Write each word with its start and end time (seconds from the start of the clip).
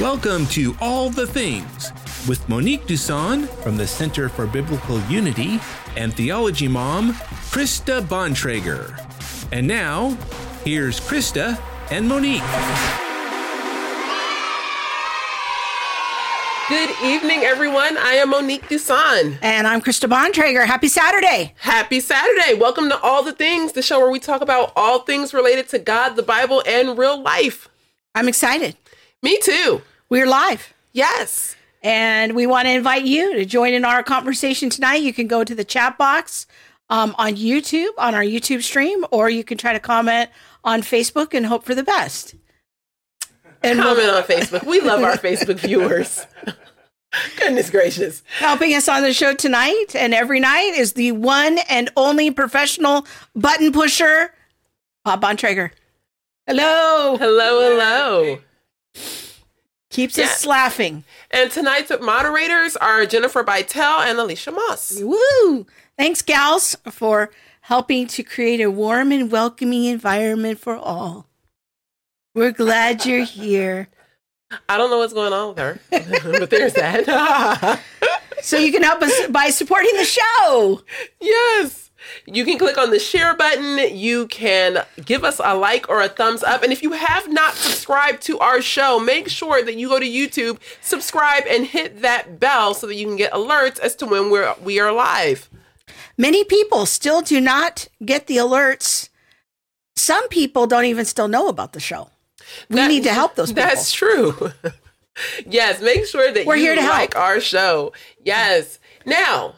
Welcome 0.00 0.46
to 0.46 0.74
All 0.80 1.10
the 1.10 1.26
Things 1.26 1.92
with 2.26 2.48
Monique 2.48 2.86
Duson 2.86 3.46
from 3.62 3.76
the 3.76 3.86
Center 3.86 4.30
for 4.30 4.46
Biblical 4.46 4.98
Unity 5.10 5.60
and 5.94 6.14
Theology 6.14 6.68
Mom, 6.68 7.12
Krista 7.52 8.00
Bontrager. 8.00 8.98
And 9.52 9.66
now, 9.66 10.16
here's 10.64 11.00
Krista 11.00 11.60
and 11.90 12.08
Monique. 12.08 12.40
Good 16.70 16.90
evening, 17.04 17.44
everyone. 17.44 17.98
I 17.98 18.14
am 18.22 18.30
Monique 18.30 18.70
Duson. 18.70 19.36
And 19.42 19.66
I'm 19.66 19.82
Krista 19.82 20.08
Bontrager. 20.08 20.64
Happy 20.64 20.88
Saturday. 20.88 21.52
Happy 21.58 22.00
Saturday. 22.00 22.54
Welcome 22.54 22.88
to 22.88 22.98
All 23.00 23.22
the 23.22 23.34
Things, 23.34 23.72
the 23.72 23.82
show 23.82 23.98
where 23.98 24.10
we 24.10 24.18
talk 24.18 24.40
about 24.40 24.72
all 24.76 25.00
things 25.00 25.34
related 25.34 25.68
to 25.68 25.78
God, 25.78 26.16
the 26.16 26.22
Bible, 26.22 26.62
and 26.66 26.96
real 26.96 27.20
life. 27.20 27.68
I'm 28.14 28.28
excited. 28.28 28.78
Me 29.22 29.38
too. 29.42 29.82
We're 30.10 30.26
live. 30.26 30.74
Yes. 30.92 31.54
And 31.82 32.34
we 32.34 32.46
want 32.46 32.66
to 32.66 32.72
invite 32.72 33.04
you 33.04 33.34
to 33.34 33.44
join 33.44 33.72
in 33.72 33.84
our 33.84 34.02
conversation 34.02 34.68
tonight. 34.68 34.96
You 35.02 35.12
can 35.12 35.28
go 35.28 35.44
to 35.44 35.54
the 35.54 35.64
chat 35.64 35.96
box 35.96 36.46
um, 36.90 37.14
on 37.16 37.36
YouTube, 37.36 37.90
on 37.96 38.14
our 38.14 38.22
YouTube 38.22 38.62
stream, 38.62 39.04
or 39.12 39.30
you 39.30 39.44
can 39.44 39.56
try 39.56 39.72
to 39.72 39.78
comment 39.80 40.28
on 40.64 40.82
Facebook 40.82 41.32
and 41.32 41.46
hope 41.46 41.64
for 41.64 41.74
the 41.74 41.84
best. 41.84 42.34
And 43.62 43.78
comment 43.78 43.98
we'll- 43.98 44.16
on 44.16 44.22
Facebook. 44.24 44.66
We 44.66 44.80
love 44.80 45.02
our 45.02 45.16
Facebook 45.16 45.58
viewers. 45.60 46.26
Goodness 47.38 47.70
gracious. 47.70 48.22
Helping 48.38 48.74
us 48.74 48.88
on 48.88 49.02
the 49.02 49.12
show 49.12 49.34
tonight 49.34 49.94
and 49.94 50.12
every 50.12 50.38
night 50.40 50.74
is 50.76 50.92
the 50.94 51.12
one 51.12 51.58
and 51.68 51.88
only 51.96 52.30
professional 52.30 53.06
button 53.34 53.72
pusher, 53.72 54.32
Bob 55.04 55.22
Bontrager. 55.22 55.70
Hello. 56.46 57.16
Hello, 57.16 57.60
hello. 57.76 58.38
Keeps 59.90 60.16
yeah. 60.16 60.24
us 60.24 60.46
laughing. 60.46 61.04
And 61.32 61.50
tonight's 61.50 61.92
moderators 62.00 62.76
are 62.76 63.04
Jennifer 63.06 63.42
Bytel 63.42 64.04
and 64.06 64.18
Alicia 64.18 64.52
Moss. 64.52 65.00
Woo! 65.00 65.66
Thanks, 65.98 66.22
gals, 66.22 66.76
for 66.90 67.30
helping 67.62 68.06
to 68.06 68.22
create 68.22 68.60
a 68.60 68.70
warm 68.70 69.10
and 69.12 69.30
welcoming 69.30 69.84
environment 69.84 70.60
for 70.60 70.76
all. 70.76 71.26
We're 72.34 72.52
glad 72.52 73.04
you're 73.04 73.24
here. 73.24 73.88
I 74.68 74.78
don't 74.78 74.90
know 74.90 74.98
what's 74.98 75.12
going 75.12 75.32
on 75.32 75.48
with 75.48 75.58
her, 75.58 75.80
but 76.38 76.50
there's 76.50 76.74
that. 76.74 77.80
so 78.42 78.58
you 78.58 78.70
can 78.72 78.82
help 78.82 79.02
us 79.02 79.26
by 79.28 79.50
supporting 79.50 79.96
the 79.96 80.04
show. 80.04 80.82
Yes. 81.20 81.89
You 82.26 82.44
can 82.44 82.58
click 82.58 82.78
on 82.78 82.90
the 82.90 82.98
share 82.98 83.34
button. 83.34 83.96
You 83.96 84.26
can 84.28 84.84
give 85.04 85.24
us 85.24 85.40
a 85.42 85.54
like 85.54 85.88
or 85.88 86.00
a 86.00 86.08
thumbs 86.08 86.42
up. 86.42 86.62
And 86.62 86.72
if 86.72 86.82
you 86.82 86.92
have 86.92 87.30
not 87.30 87.54
subscribed 87.54 88.22
to 88.22 88.38
our 88.38 88.60
show, 88.62 88.98
make 88.98 89.28
sure 89.28 89.62
that 89.62 89.76
you 89.76 89.88
go 89.88 89.98
to 89.98 90.06
YouTube, 90.06 90.58
subscribe, 90.80 91.44
and 91.48 91.66
hit 91.66 92.02
that 92.02 92.40
bell 92.40 92.74
so 92.74 92.86
that 92.86 92.94
you 92.94 93.06
can 93.06 93.16
get 93.16 93.32
alerts 93.32 93.78
as 93.78 93.94
to 93.96 94.06
when 94.06 94.30
we're 94.30 94.54
we 94.62 94.80
are 94.80 94.92
live. 94.92 95.48
Many 96.16 96.44
people 96.44 96.86
still 96.86 97.22
do 97.22 97.40
not 97.40 97.88
get 98.04 98.26
the 98.26 98.36
alerts. 98.36 99.08
Some 99.96 100.28
people 100.28 100.66
don't 100.66 100.84
even 100.84 101.04
still 101.04 101.28
know 101.28 101.48
about 101.48 101.72
the 101.72 101.80
show. 101.80 102.10
We 102.68 102.76
that, 102.76 102.88
need 102.88 103.04
to 103.04 103.12
help 103.12 103.34
those 103.34 103.48
people. 103.52 103.62
That's 103.64 103.92
true. 103.92 104.52
yes, 105.46 105.80
make 105.80 106.06
sure 106.06 106.32
that 106.32 106.46
we're 106.46 106.56
here 106.56 106.74
to 106.74 106.80
like 106.80 107.14
help. 107.14 107.24
our 107.24 107.40
show. 107.40 107.92
Yes. 108.24 108.78
Now, 109.06 109.54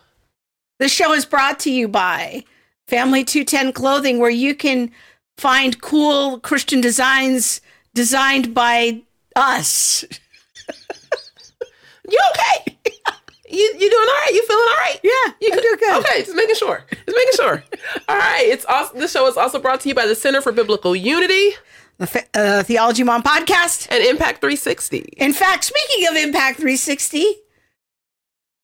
the 0.83 0.89
show 0.89 1.13
is 1.13 1.25
brought 1.25 1.61
to 1.61 1.71
you 1.71 1.87
by 1.87 2.43
Family 2.89 3.23
210 3.23 3.73
Clothing, 3.73 4.19
where 4.19 4.29
you 4.29 4.53
can 4.53 4.91
find 5.37 5.81
cool 5.81 6.41
Christian 6.41 6.81
designs 6.81 7.61
designed 7.95 8.53
by 8.53 9.03
us. 9.37 10.05
you 12.09 12.19
okay? 12.31 12.77
You 13.49 13.59
you 13.59 13.91
doing 13.91 14.09
all 14.09 14.15
right? 14.15 14.31
You 14.33 14.47
feeling 14.47 14.65
all 14.67 14.77
right? 14.79 15.01
Yeah, 15.03 15.33
you 15.43 15.51
can 15.51 15.61
doing 15.61 15.77
good. 15.79 15.99
Okay, 15.99 16.23
just 16.23 16.35
making 16.35 16.55
sure. 16.55 16.87
Just 16.91 17.07
making 17.07 17.33
sure. 17.35 17.63
all 18.09 18.17
right. 18.17 18.47
It's 18.47 18.65
also 18.65 18.99
this 18.99 19.13
show 19.13 19.27
is 19.27 19.37
also 19.37 19.61
brought 19.61 19.83
to 19.83 19.91
you 19.91 19.95
by 19.95 20.07
the 20.07 20.15
Center 20.15 20.41
for 20.41 20.53
Biblical 20.53 20.97
Unity 20.97 21.51
the 21.99 22.25
uh, 22.33 22.63
Theology 22.63 23.03
Mom 23.03 23.23
podcast, 23.23 23.89
and 23.91 24.03
Impact 24.03 24.41
360. 24.41 25.01
In 25.19 25.35
fact, 25.35 25.65
speaking 25.65 26.09
of 26.09 26.17
Impact 26.17 26.57
360, 26.57 27.27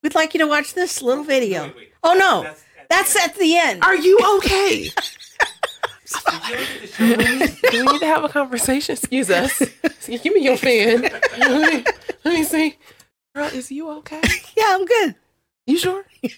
we'd 0.02 0.14
like 0.14 0.32
you 0.32 0.40
to 0.40 0.46
watch 0.46 0.72
this 0.72 1.02
little 1.02 1.22
video. 1.22 1.64
Wait, 1.64 1.76
wait. 1.76 1.87
Oh 2.02 2.14
no, 2.14 2.42
that's, 2.42 2.64
that's, 2.88 3.16
at 3.16 3.34
the 3.36 3.56
end. 3.56 3.84
Are 3.84 3.96
you 3.96 4.18
okay? 4.36 4.90
do, 6.98 7.16
we, 7.16 7.82
need 7.82 8.00
to 8.00 8.06
have 8.06 8.24
a 8.24 8.28
conversation? 8.28 8.94
Excuse 8.94 9.30
us. 9.30 9.62
Give 10.06 10.34
me 10.34 10.42
your 10.42 10.56
fan. 10.56 11.02
Let 11.02 11.74
me, 11.74 11.84
let 12.24 12.34
me 12.34 12.44
see. 12.44 12.76
Girl, 13.34 13.46
is 13.46 13.70
you 13.70 13.90
okay? 13.98 14.22
yeah, 14.56 14.64
I'm 14.68 14.84
good. 14.84 15.14
You 15.66 15.78
sure? 15.78 16.04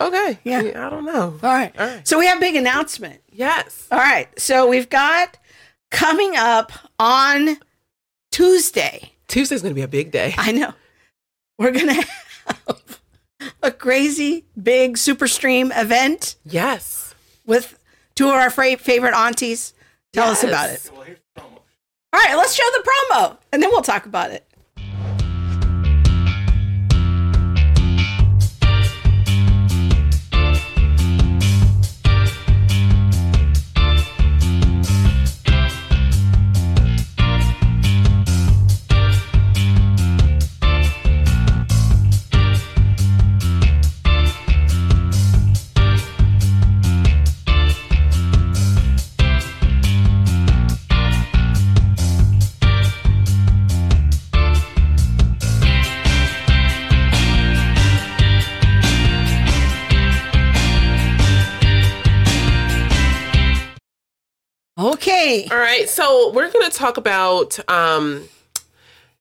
Okay. 0.00 0.38
Yeah. 0.44 0.60
I 0.60 0.88
don't 0.88 1.04
know. 1.04 1.38
All 1.42 1.42
right. 1.42 1.78
All 1.78 1.86
right. 1.86 2.08
So 2.08 2.18
we 2.18 2.24
have 2.24 2.38
a 2.38 2.40
big 2.40 2.56
announcement. 2.56 3.20
Yes. 3.30 3.86
All 3.92 3.98
right. 3.98 4.28
So 4.40 4.66
we've 4.66 4.88
got 4.88 5.36
coming 5.90 6.36
up 6.36 6.72
on 6.98 7.58
Tuesday. 8.30 9.12
Tuesday's 9.28 9.60
going 9.60 9.72
to 9.72 9.74
be 9.74 9.82
a 9.82 9.88
big 9.88 10.10
day. 10.10 10.34
I 10.38 10.52
know. 10.52 10.72
We're 11.58 11.72
going 11.72 11.88
to 11.88 11.94
have 11.94 12.99
a 13.62 13.70
crazy 13.70 14.44
big 14.60 14.98
super 14.98 15.28
stream 15.28 15.72
event. 15.74 16.36
Yes. 16.44 17.14
With 17.46 17.78
two 18.14 18.28
of 18.28 18.34
our 18.34 18.50
favorite 18.50 19.14
aunties. 19.14 19.74
Tell 20.12 20.26
yes. 20.26 20.44
us 20.44 20.48
about 20.48 20.70
it. 20.70 20.90
All 22.12 22.20
right, 22.20 22.36
let's 22.36 22.54
show 22.54 22.64
the 22.72 22.90
promo 22.90 23.36
and 23.52 23.62
then 23.62 23.70
we'll 23.70 23.82
talk 23.82 24.04
about 24.06 24.30
it. 24.32 24.44
All 65.50 65.58
right. 65.58 65.88
So 65.88 66.30
we're 66.32 66.48
going 66.48 66.70
to 66.70 66.76
talk 66.76 66.96
about 66.96 67.58
um, 67.68 68.28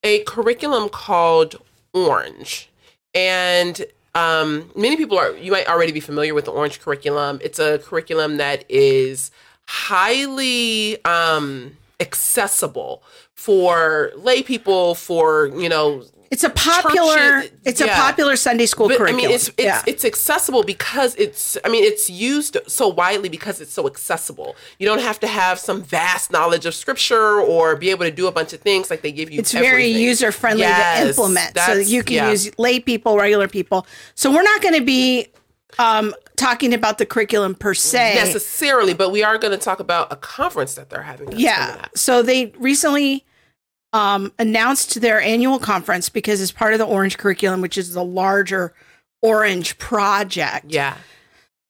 a 0.03 0.19
curriculum 0.25 0.87
called 0.87 1.55
Orange. 1.91 2.69
And 3.15 3.83
um, 4.13 4.69
many 4.75 4.95
people 4.95 5.17
are, 5.17 5.35
you 5.35 5.51
might 5.51 5.67
already 5.67 5.91
be 5.91 5.99
familiar 5.99 6.35
with 6.35 6.45
the 6.45 6.51
Orange 6.51 6.81
curriculum. 6.81 7.39
It's 7.43 7.57
a 7.57 7.79
curriculum 7.79 8.37
that 8.37 8.63
is 8.69 9.31
highly 9.67 11.03
um, 11.03 11.75
accessible 11.99 13.01
for 13.33 14.11
lay 14.15 14.43
people, 14.43 14.93
for, 14.93 15.47
you 15.47 15.67
know, 15.67 16.03
it's 16.31 16.43
a 16.43 16.49
popular. 16.49 17.15
Church, 17.15 17.51
it's 17.65 17.81
yeah. 17.81 17.87
a 17.87 17.95
popular 17.95 18.35
Sunday 18.35 18.65
school 18.65 18.87
but, 18.87 18.97
curriculum. 18.97 19.25
I 19.25 19.27
mean, 19.27 19.35
it's 19.35 19.47
it's, 19.49 19.59
yeah. 19.59 19.83
it's 19.87 20.05
accessible 20.05 20.63
because 20.63 21.15
it's. 21.15 21.57
I 21.63 21.69
mean, 21.69 21.83
it's 21.83 22.09
used 22.09 22.57
so 22.67 22.87
widely 22.87 23.29
because 23.29 23.61
it's 23.61 23.73
so 23.73 23.87
accessible. 23.87 24.55
You 24.77 24.87
don't 24.87 25.01
have 25.01 25.19
to 25.21 25.27
have 25.27 25.59
some 25.59 25.81
vast 25.81 26.31
knowledge 26.31 26.65
of 26.65 26.75
scripture 26.75 27.41
or 27.41 27.75
be 27.75 27.89
able 27.89 28.05
to 28.05 28.11
do 28.11 28.27
a 28.27 28.31
bunch 28.31 28.53
of 28.53 28.61
things 28.61 28.89
like 28.89 29.01
they 29.01 29.11
give 29.11 29.31
you. 29.31 29.39
It's 29.39 29.53
everything. 29.53 29.71
very 29.71 29.87
user 29.87 30.31
friendly 30.31 30.61
yes, 30.61 31.01
to 31.01 31.09
implement, 31.09 31.57
so 31.57 31.73
you 31.73 32.03
can 32.03 32.15
yeah. 32.15 32.31
use 32.31 32.57
lay 32.59 32.79
people, 32.79 33.17
regular 33.17 33.47
people. 33.47 33.87
So 34.15 34.31
we're 34.31 34.43
not 34.43 34.61
going 34.61 34.75
to 34.75 34.85
be 34.85 35.27
um, 35.77 36.13
talking 36.35 36.73
about 36.73 36.97
the 36.97 37.05
curriculum 37.05 37.55
per 37.55 37.73
se 37.73 38.15
necessarily, 38.15 38.93
but 38.93 39.11
we 39.11 39.23
are 39.23 39.37
going 39.37 39.51
to 39.51 39.57
talk 39.57 39.79
about 39.79 40.11
a 40.11 40.15
conference 40.15 40.75
that 40.75 40.89
they're 40.89 41.03
having. 41.03 41.31
Yeah. 41.33 41.85
So 41.95 42.21
they 42.21 42.47
recently 42.57 43.25
um, 43.93 44.31
announced 44.37 45.01
their 45.01 45.19
annual 45.21 45.59
conference 45.59 46.09
because 46.09 46.41
it's 46.41 46.51
part 46.51 46.73
of 46.73 46.79
the 46.79 46.85
Orange 46.85 47.17
curriculum, 47.17 47.61
which 47.61 47.77
is 47.77 47.93
the 47.93 48.03
larger 48.03 48.73
Orange 49.21 49.77
project. 49.77 50.67
Yeah. 50.69 50.95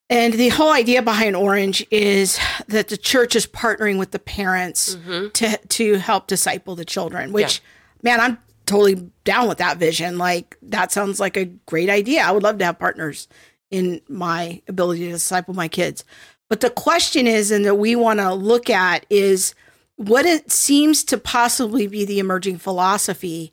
And 0.09 0.33
the 0.33 0.49
whole 0.49 0.71
idea 0.71 1.01
behind 1.01 1.35
Orange 1.35 1.85
is 1.91 2.39
that 2.67 2.87
the 2.87 2.97
church 2.97 3.35
is 3.35 3.45
partnering 3.45 3.99
with 3.99 4.11
the 4.11 4.19
parents 4.19 4.95
mm-hmm. 4.95 5.29
to 5.29 5.57
to 5.57 5.95
help 5.95 6.27
disciple 6.27 6.75
the 6.75 6.85
children. 6.85 7.31
Which, 7.31 7.61
yeah. 8.03 8.11
man, 8.11 8.19
I'm 8.19 8.37
totally 8.65 9.11
down 9.23 9.47
with 9.47 9.59
that 9.59 9.77
vision. 9.77 10.17
Like 10.17 10.57
that 10.63 10.91
sounds 10.91 11.19
like 11.19 11.37
a 11.37 11.45
great 11.45 11.89
idea. 11.89 12.23
I 12.23 12.31
would 12.31 12.43
love 12.43 12.57
to 12.57 12.65
have 12.65 12.79
partners 12.79 13.27
in 13.69 14.01
my 14.09 14.61
ability 14.67 15.05
to 15.05 15.11
disciple 15.11 15.53
my 15.53 15.67
kids. 15.67 16.03
But 16.49 16.61
the 16.61 16.71
question 16.71 17.27
is, 17.27 17.51
and 17.51 17.63
that 17.65 17.75
we 17.75 17.95
want 17.95 18.19
to 18.19 18.33
look 18.33 18.69
at 18.71 19.05
is 19.11 19.53
what 19.99 20.25
it 20.25 20.49
seems 20.49 21.03
to 21.03 21.17
possibly 21.17 21.85
be 21.85 22.05
the 22.05 22.19
emerging 22.19 22.57
philosophy 22.57 23.51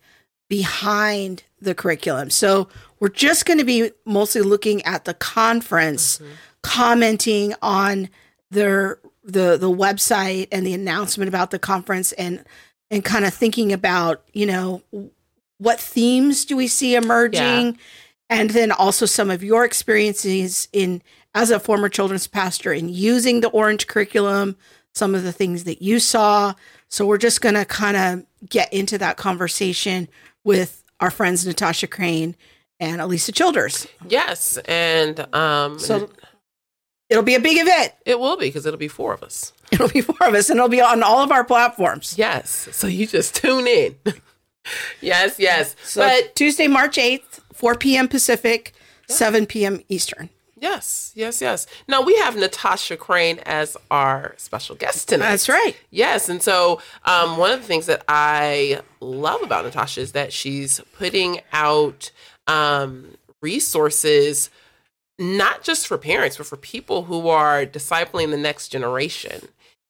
behind 0.48 1.43
the 1.60 1.75
curriculum. 1.75 2.31
So 2.31 2.69
we're 3.00 3.08
just 3.08 3.46
going 3.46 3.58
to 3.58 3.64
be 3.64 3.90
mostly 4.04 4.43
looking 4.43 4.81
at 4.84 5.06
the 5.06 5.14
conference, 5.14 6.19
mm-hmm. 6.19 6.31
commenting 6.62 7.54
on 7.62 8.08
their 8.52 9.00
the 9.25 9.56
the 9.56 9.69
website 9.69 10.46
and 10.52 10.64
the 10.64 10.72
announcement 10.72 11.28
about 11.28 11.50
the 11.50 11.58
conference 11.58 12.12
and 12.12 12.44
and 12.92 13.04
kind 13.04 13.25
of 13.25 13.34
thinking 13.34 13.72
about, 13.72 14.22
you 14.32 14.46
know, 14.46 14.82
what 15.58 15.81
themes 15.81 16.44
do 16.44 16.56
we 16.56 16.69
see 16.69 16.94
emerging? 16.94 17.40
Yeah. 17.40 17.72
And 18.31 18.50
then 18.50 18.70
also 18.70 19.04
some 19.04 19.31
of 19.31 19.42
your 19.42 19.64
experiences 19.64 20.69
in 20.72 21.02
as 21.34 21.50
a 21.50 21.58
former 21.58 21.88
children's 21.88 22.28
pastor 22.28 22.72
in 22.72 22.88
using 22.88 23.40
the 23.40 23.49
orange 23.49 23.88
curriculum, 23.88 24.56
some 24.96 25.14
of 25.14 25.22
the 25.22 25.32
things 25.32 25.64
that 25.64 25.82
you 25.82 26.00
saw. 26.00 26.54
So 26.88 27.04
we're 27.06 27.19
just 27.19 27.40
going 27.40 27.54
to 27.54 27.64
kind 27.64 27.96
of 27.96 28.48
get 28.48 28.72
into 28.72 28.96
that 28.98 29.16
conversation 29.16 30.08
with 30.43 30.82
our 31.00 31.10
friends 31.10 31.46
Natasha 31.46 31.87
Crain 31.87 32.34
and 32.81 33.00
Alisa 33.00 33.34
Childers. 33.34 33.87
Yes, 34.08 34.58
and 34.66 35.20
um 35.34 35.78
so 35.78 36.08
it'll 37.10 37.22
be 37.22 37.34
a 37.34 37.40
big 37.40 37.58
event. 37.60 37.93
It 38.06 38.19
will 38.19 38.37
be 38.37 38.46
because 38.46 38.64
it'll 38.64 38.78
be 38.78 38.88
four 38.88 39.12
of 39.12 39.22
us. 39.22 39.52
It'll 39.72 39.88
be 39.88 40.00
four 40.00 40.28
of 40.28 40.32
us 40.32 40.48
and 40.48 40.58
it'll 40.58 40.69
be 40.69 40.81
on 40.81 41.02
all 41.02 41.25
of 41.25 41.32
our 41.32 41.42
platforms. 41.42 42.14
Yes. 42.16 42.69
So 42.70 42.87
you 42.87 43.04
just 43.04 43.34
tune 43.34 43.66
in. 43.66 43.96
yes, 45.00 45.40
yes. 45.40 45.75
So 45.82 46.02
but 46.02 46.37
Tuesday, 46.37 46.69
March 46.69 46.96
8th, 46.99 47.40
4 47.52 47.75
p.m. 47.75 48.06
Pacific, 48.06 48.75
yeah. 49.08 49.16
7 49.16 49.44
p.m. 49.46 49.82
Eastern. 49.88 50.31
Yes, 50.58 51.12
yes, 51.14 51.42
yes. 51.42 51.66
Now 51.86 52.00
we 52.00 52.16
have 52.16 52.34
Natasha 52.36 52.96
Crain 52.96 53.40
as 53.44 53.76
our 53.90 54.34
special 54.38 54.74
guest 54.74 55.08
tonight. 55.08 55.30
That's 55.30 55.48
right. 55.50 55.76
Yes, 55.90 56.30
and 56.30 56.42
so 56.42 56.80
um, 57.04 57.36
one 57.36 57.50
of 57.50 57.60
the 57.60 57.66
things 57.66 57.86
that 57.86 58.02
I 58.08 58.80
love 59.00 59.42
about 59.42 59.66
Natasha 59.66 60.00
is 60.00 60.12
that 60.12 60.32
she's 60.32 60.80
putting 60.96 61.40
out 61.52 62.10
um, 62.46 63.18
resources 63.42 64.48
not 65.18 65.62
just 65.62 65.86
for 65.86 65.98
parents, 65.98 66.36
but 66.36 66.46
for 66.46 66.56
people 66.56 67.04
who 67.04 67.28
are 67.28 67.64
discipling 67.64 68.30
the 68.30 68.36
next 68.36 68.68
generation. 68.68 69.48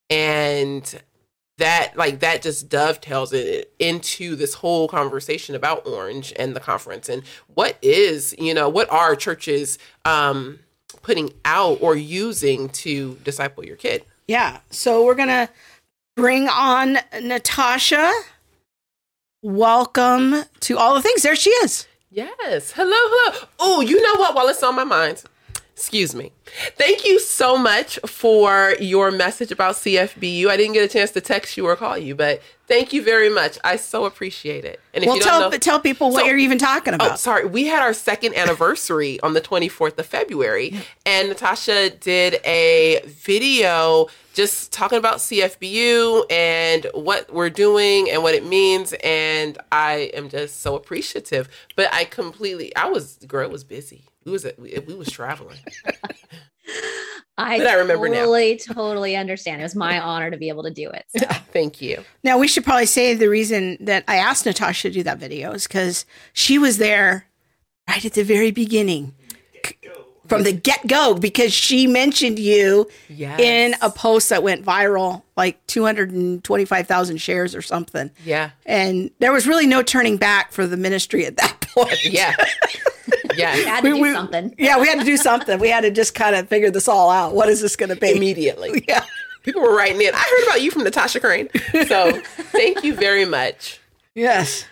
And 0.08 1.02
that 1.58 1.96
like 1.96 2.20
that 2.20 2.42
just 2.42 2.68
dovetails 2.68 3.32
it 3.32 3.72
into 3.78 4.36
this 4.36 4.54
whole 4.54 4.88
conversation 4.88 5.54
about 5.54 5.86
orange 5.86 6.32
and 6.36 6.54
the 6.54 6.60
conference. 6.60 7.08
And 7.08 7.22
what 7.54 7.78
is 7.80 8.34
you 8.38 8.52
know 8.52 8.68
what 8.68 8.90
are 8.90 9.16
churches 9.16 9.78
um 10.04 10.58
putting 11.02 11.32
out 11.44 11.78
or 11.80 11.96
using 11.96 12.68
to 12.70 13.14
disciple 13.24 13.64
your 13.64 13.76
kid? 13.76 14.04
Yeah. 14.28 14.60
So 14.70 15.04
we're 15.04 15.14
gonna 15.14 15.48
bring 16.14 16.48
on 16.48 16.98
natasha. 17.22 18.12
Welcome 19.42 20.44
to 20.60 20.76
all 20.76 20.94
the 20.94 21.02
things. 21.02 21.22
There 21.22 21.36
she 21.36 21.50
is. 21.50 21.86
Yes. 22.10 22.72
Hello 22.72 22.90
hello. 22.92 23.48
Oh 23.58 23.80
you 23.80 24.02
know 24.02 24.20
what? 24.20 24.34
While 24.34 24.48
it's 24.48 24.62
on 24.62 24.74
my 24.74 24.84
mind 24.84 25.24
Excuse 25.76 26.14
me. 26.14 26.32
Thank 26.78 27.04
you 27.04 27.20
so 27.20 27.58
much 27.58 27.98
for 28.06 28.74
your 28.80 29.10
message 29.10 29.52
about 29.52 29.74
CFBU. 29.74 30.46
I 30.48 30.56
didn't 30.56 30.72
get 30.72 30.82
a 30.82 30.88
chance 30.88 31.10
to 31.10 31.20
text 31.20 31.58
you 31.58 31.66
or 31.66 31.76
call 31.76 31.98
you, 31.98 32.14
but 32.14 32.40
thank 32.66 32.92
you 32.92 33.02
very 33.02 33.28
much. 33.28 33.58
I 33.64 33.76
so 33.76 34.04
appreciate 34.04 34.64
it. 34.64 34.80
And 34.94 35.04
if 35.04 35.08
well, 35.08 35.16
you 35.16 35.22
don't 35.22 35.40
tell, 35.40 35.50
know, 35.50 35.58
tell 35.58 35.80
people 35.80 36.10
what 36.10 36.20
so, 36.20 36.26
you're 36.26 36.38
even 36.38 36.58
talking 36.58 36.92
oh, 36.92 36.96
about. 36.96 37.12
Oh, 37.12 37.16
sorry. 37.16 37.46
We 37.46 37.66
had 37.66 37.82
our 37.82 37.94
second 37.94 38.34
anniversary 38.34 39.20
on 39.20 39.34
the 39.34 39.40
24th 39.40 39.98
of 39.98 40.06
February, 40.06 40.74
and 41.04 41.28
Natasha 41.28 41.90
did 41.90 42.40
a 42.44 43.02
video 43.04 44.08
just 44.34 44.70
talking 44.70 44.98
about 44.98 45.16
CFBU 45.16 46.30
and 46.30 46.86
what 46.92 47.32
we're 47.32 47.50
doing 47.50 48.10
and 48.10 48.22
what 48.22 48.34
it 48.34 48.44
means. 48.44 48.94
And 49.02 49.56
I 49.72 50.10
am 50.14 50.28
just 50.28 50.60
so 50.60 50.76
appreciative. 50.76 51.48
But 51.74 51.92
I 51.92 52.04
completely, 52.04 52.74
I 52.76 52.88
was, 52.88 53.16
girl 53.26 53.48
was 53.48 53.64
busy. 53.64 54.04
We 54.24 54.32
was 54.32 54.46
we, 54.58 54.76
we 54.86 54.94
was 54.94 55.08
traveling. 55.08 55.58
I, 57.38 57.58
but 57.58 57.66
I 57.66 57.74
remember 57.74 58.08
totally, 58.08 58.60
now. 58.66 58.74
totally 58.74 59.16
understand. 59.16 59.60
It 59.60 59.64
was 59.64 59.74
my 59.74 60.00
honor 60.00 60.30
to 60.30 60.38
be 60.38 60.48
able 60.48 60.62
to 60.62 60.70
do 60.70 60.88
it. 60.88 61.04
So. 61.16 61.26
Thank 61.52 61.82
you. 61.82 62.02
Now 62.24 62.38
we 62.38 62.48
should 62.48 62.64
probably 62.64 62.86
say 62.86 63.14
the 63.14 63.28
reason 63.28 63.76
that 63.80 64.04
I 64.08 64.16
asked 64.16 64.46
Natasha 64.46 64.88
to 64.88 64.94
do 64.94 65.02
that 65.02 65.18
video 65.18 65.52
is 65.52 65.66
because 65.66 66.06
she 66.32 66.58
was 66.58 66.78
there 66.78 67.26
right 67.88 68.04
at 68.04 68.14
the 68.14 68.24
very 68.24 68.50
beginning. 68.50 69.14
From 70.28 70.42
the 70.42 70.50
get 70.50 70.84
go, 70.88 71.14
because 71.14 71.52
she 71.52 71.86
mentioned 71.86 72.40
you 72.40 72.88
yes. 73.08 73.38
in 73.38 73.76
a 73.80 73.88
post 73.88 74.30
that 74.30 74.42
went 74.42 74.64
viral, 74.64 75.22
like 75.36 75.64
225,000 75.68 77.18
shares 77.18 77.54
or 77.54 77.62
something. 77.62 78.10
Yeah. 78.24 78.50
And 78.64 79.12
there 79.20 79.32
was 79.32 79.46
really 79.46 79.66
no 79.66 79.84
turning 79.84 80.16
back 80.16 80.50
for 80.50 80.66
the 80.66 80.76
ministry 80.76 81.26
at 81.26 81.36
that 81.36 81.65
point. 81.76 82.04
Yeah. 82.04 82.34
Yeah, 83.36 83.54
we 83.54 83.64
had 83.64 83.82
to 83.82 83.90
we, 83.90 83.96
do 83.96 84.02
we, 84.02 84.12
something. 84.12 84.54
Yeah, 84.58 84.80
we 84.80 84.88
had 84.88 84.98
to 84.98 85.04
do 85.04 85.16
something. 85.16 85.58
We 85.58 85.68
had 85.68 85.82
to 85.82 85.90
just 85.90 86.14
kind 86.14 86.34
of 86.34 86.48
figure 86.48 86.70
this 86.70 86.88
all 86.88 87.10
out. 87.10 87.34
What 87.34 87.48
is 87.48 87.60
this 87.60 87.76
going 87.76 87.90
to 87.90 87.96
be 87.96 88.16
immediately? 88.16 88.84
Yeah, 88.88 89.04
people 89.42 89.62
were 89.62 89.76
writing 89.76 90.00
in. 90.00 90.14
I 90.14 90.18
heard 90.18 90.48
about 90.48 90.62
you 90.62 90.70
from 90.70 90.84
Natasha 90.84 91.20
Crain. 91.20 91.48
So 91.86 92.20
thank 92.52 92.82
you 92.82 92.94
very 92.94 93.24
much. 93.24 93.80
Yes. 94.14 94.64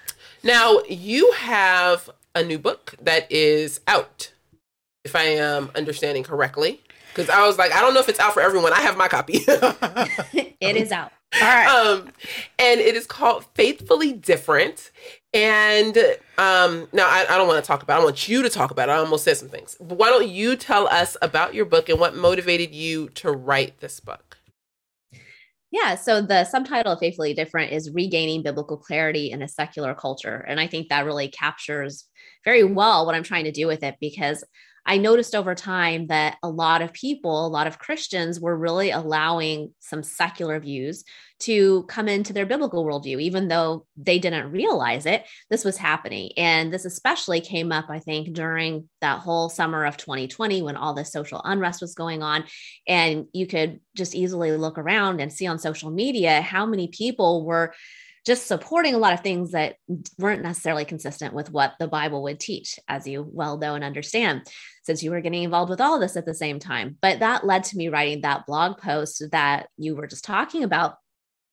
Now 0.43 0.81
you 0.89 1.33
have 1.33 2.09
a 2.35 2.43
new 2.43 2.59
book 2.59 2.95
that 3.03 3.31
is 3.31 3.81
out, 3.87 4.33
if 5.05 5.15
I 5.15 5.25
am 5.25 5.71
understanding 5.75 6.23
correctly. 6.23 6.81
Because 7.09 7.29
I 7.31 7.47
was 7.47 7.59
like, 7.59 7.73
I 7.73 7.81
don't 7.81 7.95
know 7.95 8.01
if 8.01 8.09
it's 8.09 8.19
out 8.19 8.35
for 8.35 8.41
everyone. 8.41 8.73
I 8.73 8.81
have 8.81 8.97
my 8.97 9.09
copy. 9.09 9.45
it 9.47 10.77
is 10.77 10.91
out. 10.91 11.13
All 11.41 11.41
right. 11.43 11.67
Um, 11.67 12.13
and 12.59 12.81
it 12.81 12.97
is 12.97 13.07
called 13.07 13.45
Faithfully 13.55 14.13
Different. 14.13 14.91
And 15.35 15.99
um, 16.39 16.87
now 16.93 17.09
I, 17.09 17.27
I 17.29 17.37
don't 17.37 17.49
want 17.49 17.63
to 17.63 17.67
talk 17.67 17.83
about. 17.83 17.99
It. 17.99 18.03
I 18.03 18.05
want 18.05 18.29
you 18.29 18.43
to 18.43 18.49
talk 18.49 18.71
about 18.71 18.89
it. 18.89 18.93
I 18.93 18.97
almost 18.99 19.25
said 19.25 19.37
some 19.37 19.49
things. 19.49 19.77
But 19.81 19.99
why 19.99 20.09
don't 20.09 20.29
you 20.29 20.55
tell 20.55 20.87
us 20.87 21.17
about 21.21 21.55
your 21.55 21.65
book 21.65 21.89
and 21.89 21.99
what 21.99 22.15
motivated 22.15 22.73
you 22.73 23.09
to 23.11 23.33
write 23.33 23.81
this 23.81 23.99
book? 23.99 24.39
Yeah, 25.73 25.97
so 25.97 26.23
the 26.23 26.45
subtitle 26.45 26.93
of 26.93 27.01
Faithfully 27.01 27.35
Different 27.35 27.73
is 27.73 27.91
Regaining 27.93 28.45
Biblical 28.45 28.77
Clarity 28.77 29.33
in 29.33 29.43
a 29.43 29.49
Secular 29.49 29.93
Culture. 29.93 30.45
And 30.47 30.61
I 30.61 30.69
think 30.69 30.89
that 30.89 31.05
really 31.05 31.27
captures 31.27 32.05
very 32.45 32.63
well 32.63 33.05
what 33.05 33.17
I'm 33.17 33.25
trying 33.25 33.45
to 33.47 33.51
do 33.51 33.67
with 33.67 33.83
it 33.83 33.97
because 34.01 34.45
I 34.87 34.99
noticed 34.99 35.35
over 35.35 35.55
time 35.55 36.09
that 36.09 36.37
a 36.43 36.49
lot 36.49 36.83
of 36.83 36.93
people, 36.93 37.47
a 37.47 37.49
lot 37.49 37.67
of 37.67 37.79
Christians 37.79 38.39
were 38.39 38.57
really 38.57 38.91
allowing 38.91 39.73
some 39.81 40.03
secular 40.03 40.61
views 40.61 41.05
to 41.41 41.85
come 41.85 42.07
into 42.07 42.33
their 42.33 42.47
biblical 42.47 42.85
worldview, 42.85 43.21
even 43.21 43.49
though 43.49 43.87
they 43.97 44.19
didn't 44.19 44.53
realize 44.53 45.07
it. 45.07 45.25
This 45.51 45.65
was 45.65 45.77
happening. 45.77 46.33
And 46.37 46.73
this 46.73 46.85
especially 46.85 47.41
came 47.41 47.73
up, 47.73 47.87
I 47.89 47.99
think, 47.99 48.35
during 48.35 48.89
that 49.01 49.21
whole 49.21 49.49
summer 49.49 49.85
of 49.85 49.97
2020 49.97 50.63
when 50.63 50.77
all 50.77 50.95
this 50.95 51.13
social 51.13 51.41
unrest 51.45 51.81
was 51.81 51.95
going 51.95 52.23
on. 52.23 52.45
And 52.87 53.27
you 53.33 53.47
could 53.47 53.81
just 53.97 54.15
easily 54.15 54.57
look 54.57 54.79
around 54.79 55.21
and 55.21 55.33
see 55.33 55.47
on 55.47 55.59
social 55.59 55.91
media 55.91 56.41
how 56.41 56.67
many 56.67 56.89
people 56.89 57.45
were 57.45 57.75
just 58.25 58.47
supporting 58.47 58.95
a 58.95 58.99
lot 58.99 59.13
of 59.13 59.21
things 59.21 59.53
that 59.53 59.77
weren't 60.19 60.43
necessarily 60.43 60.85
consistent 60.85 61.35
with 61.35 61.51
what 61.51 61.75
the 61.79 61.89
Bible 61.89 62.23
would 62.23 62.41
teach, 62.41 62.79
as 62.89 63.07
you 63.07 63.29
well 63.31 63.59
know 63.59 63.75
and 63.75 63.85
understand, 63.85 64.43
since 64.83 65.03
you 65.03 65.11
were 65.11 65.21
getting 65.21 65.43
involved 65.43 65.71
with 65.71 65.81
all 65.81 65.95
of 65.95 66.01
this 66.01 66.17
at 66.17 66.25
the 66.25 66.35
same 66.35 66.59
time. 66.59 66.97
But 67.01 67.19
that 67.21 67.47
led 67.47 67.65
to 67.65 67.77
me 67.77 67.89
writing 67.89 68.23
that 68.23 68.47
blog 68.47 68.79
post 68.79 69.23
that 69.33 69.69
you 69.77 69.95
were 69.95 70.07
just 70.07 70.25
talking 70.25 70.65
about. 70.65 70.97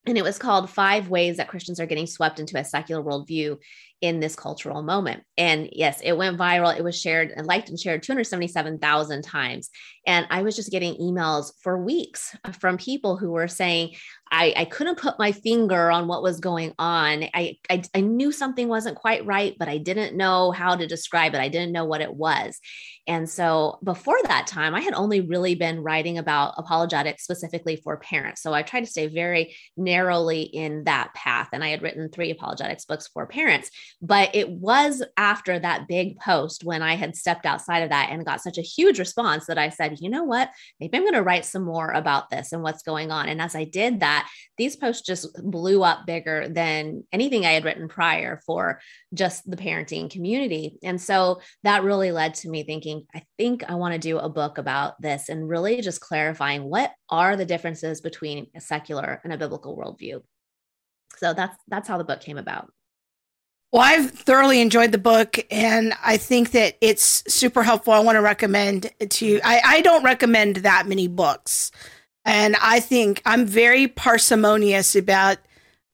And 0.07 0.17
it 0.17 0.23
was 0.23 0.39
called 0.39 0.69
Five 0.69 1.09
Ways 1.09 1.37
That 1.37 1.47
Christians 1.47 1.79
Are 1.79 1.85
Getting 1.85 2.07
Swept 2.07 2.39
into 2.39 2.57
a 2.57 2.63
Secular 2.63 3.03
Worldview 3.03 3.57
in 4.01 4.19
this 4.19 4.35
cultural 4.35 4.81
moment. 4.81 5.21
And 5.37 5.69
yes, 5.71 6.01
it 6.03 6.17
went 6.17 6.39
viral. 6.39 6.75
It 6.75 6.83
was 6.83 6.99
shared 6.99 7.31
and 7.35 7.45
liked 7.45 7.69
and 7.69 7.79
shared 7.79 8.01
277,000 8.01 9.21
times. 9.21 9.69
And 10.07 10.25
I 10.31 10.41
was 10.41 10.55
just 10.55 10.71
getting 10.71 10.95
emails 10.95 11.51
for 11.61 11.77
weeks 11.77 12.35
from 12.59 12.77
people 12.77 13.15
who 13.15 13.29
were 13.29 13.47
saying, 13.47 13.93
I, 14.31 14.53
I 14.55 14.65
couldn't 14.65 14.97
put 14.97 15.19
my 15.19 15.33
finger 15.33 15.91
on 15.91 16.07
what 16.07 16.23
was 16.23 16.39
going 16.39 16.73
on. 16.79 17.25
I, 17.33 17.57
I, 17.69 17.83
I 17.93 17.99
knew 17.99 18.31
something 18.31 18.69
wasn't 18.69 18.97
quite 18.97 19.25
right, 19.25 19.55
but 19.59 19.67
I 19.67 19.77
didn't 19.77 20.15
know 20.15 20.51
how 20.51 20.75
to 20.75 20.87
describe 20.87 21.35
it. 21.35 21.41
I 21.41 21.49
didn't 21.49 21.73
know 21.73 21.85
what 21.85 22.01
it 22.01 22.13
was. 22.13 22.59
And 23.07 23.29
so 23.29 23.79
before 23.83 24.17
that 24.23 24.47
time, 24.47 24.75
I 24.75 24.79
had 24.81 24.93
only 24.93 25.21
really 25.21 25.55
been 25.55 25.81
writing 25.81 26.17
about 26.17 26.53
apologetics 26.57 27.23
specifically 27.23 27.75
for 27.75 27.97
parents. 27.97 28.41
So 28.41 28.53
I 28.53 28.61
tried 28.61 28.81
to 28.81 28.91
stay 28.91 29.07
very 29.07 29.55
narrowly 29.75 30.43
in 30.43 30.85
that 30.85 31.13
path. 31.13 31.49
And 31.51 31.63
I 31.63 31.69
had 31.69 31.81
written 31.81 32.09
three 32.09 32.31
apologetics 32.31 32.85
books 32.85 33.09
for 33.13 33.25
parents. 33.25 33.69
But 34.01 34.35
it 34.35 34.49
was 34.49 35.03
after 35.17 35.59
that 35.59 35.87
big 35.87 36.17
post 36.19 36.63
when 36.63 36.81
I 36.81 36.95
had 36.95 37.15
stepped 37.15 37.45
outside 37.45 37.79
of 37.79 37.89
that 37.89 38.09
and 38.11 38.25
got 38.25 38.41
such 38.41 38.57
a 38.57 38.61
huge 38.61 38.99
response 38.99 39.47
that 39.47 39.57
I 39.57 39.69
said, 39.69 39.97
you 39.99 40.09
know 40.09 40.23
what? 40.23 40.49
Maybe 40.79 40.95
I'm 40.95 41.03
going 41.03 41.13
to 41.15 41.23
write 41.23 41.45
some 41.45 41.63
more 41.63 41.91
about 41.91 42.29
this 42.29 42.53
and 42.53 42.61
what's 42.61 42.83
going 42.83 43.11
on. 43.11 43.27
And 43.27 43.41
as 43.41 43.55
I 43.55 43.63
did 43.63 44.01
that, 44.01 44.20
these 44.57 44.75
posts 44.75 45.05
just 45.05 45.27
blew 45.43 45.83
up 45.83 46.05
bigger 46.05 46.47
than 46.47 47.03
anything 47.11 47.45
I 47.45 47.51
had 47.51 47.65
written 47.65 47.87
prior 47.87 48.41
for 48.45 48.79
just 49.13 49.49
the 49.49 49.57
parenting 49.57 50.09
community. 50.09 50.79
And 50.83 51.01
so 51.01 51.41
that 51.63 51.83
really 51.83 52.11
led 52.11 52.35
to 52.35 52.49
me 52.49 52.63
thinking, 52.63 53.05
I 53.13 53.23
think 53.37 53.63
I 53.69 53.75
want 53.75 53.93
to 53.93 53.99
do 53.99 54.17
a 54.17 54.29
book 54.29 54.57
about 54.57 55.01
this 55.01 55.29
and 55.29 55.47
really 55.47 55.81
just 55.81 56.01
clarifying 56.01 56.63
what 56.63 56.91
are 57.09 57.35
the 57.35 57.45
differences 57.45 58.01
between 58.01 58.47
a 58.55 58.61
secular 58.61 59.21
and 59.23 59.33
a 59.33 59.37
biblical 59.37 59.77
worldview. 59.77 60.21
So 61.17 61.33
that's 61.33 61.57
that's 61.67 61.87
how 61.87 61.97
the 61.97 62.03
book 62.03 62.21
came 62.21 62.37
about. 62.37 62.71
Well, 63.71 63.81
I've 63.81 64.11
thoroughly 64.11 64.59
enjoyed 64.59 64.91
the 64.91 64.97
book, 64.97 65.39
and 65.49 65.93
I 66.03 66.17
think 66.17 66.51
that 66.51 66.75
it's 66.81 67.23
super 67.33 67.63
helpful. 67.63 67.93
I 67.93 67.99
want 67.99 68.17
to 68.17 68.21
recommend 68.21 68.91
to 69.09 69.39
I, 69.43 69.61
I 69.63 69.81
don't 69.81 70.03
recommend 70.03 70.57
that 70.57 70.87
many 70.87 71.07
books, 71.07 71.71
and 72.25 72.55
I 72.61 72.79
think 72.79 73.21
I'm 73.25 73.45
very 73.45 73.87
parsimonious 73.87 74.95
about 74.95 75.37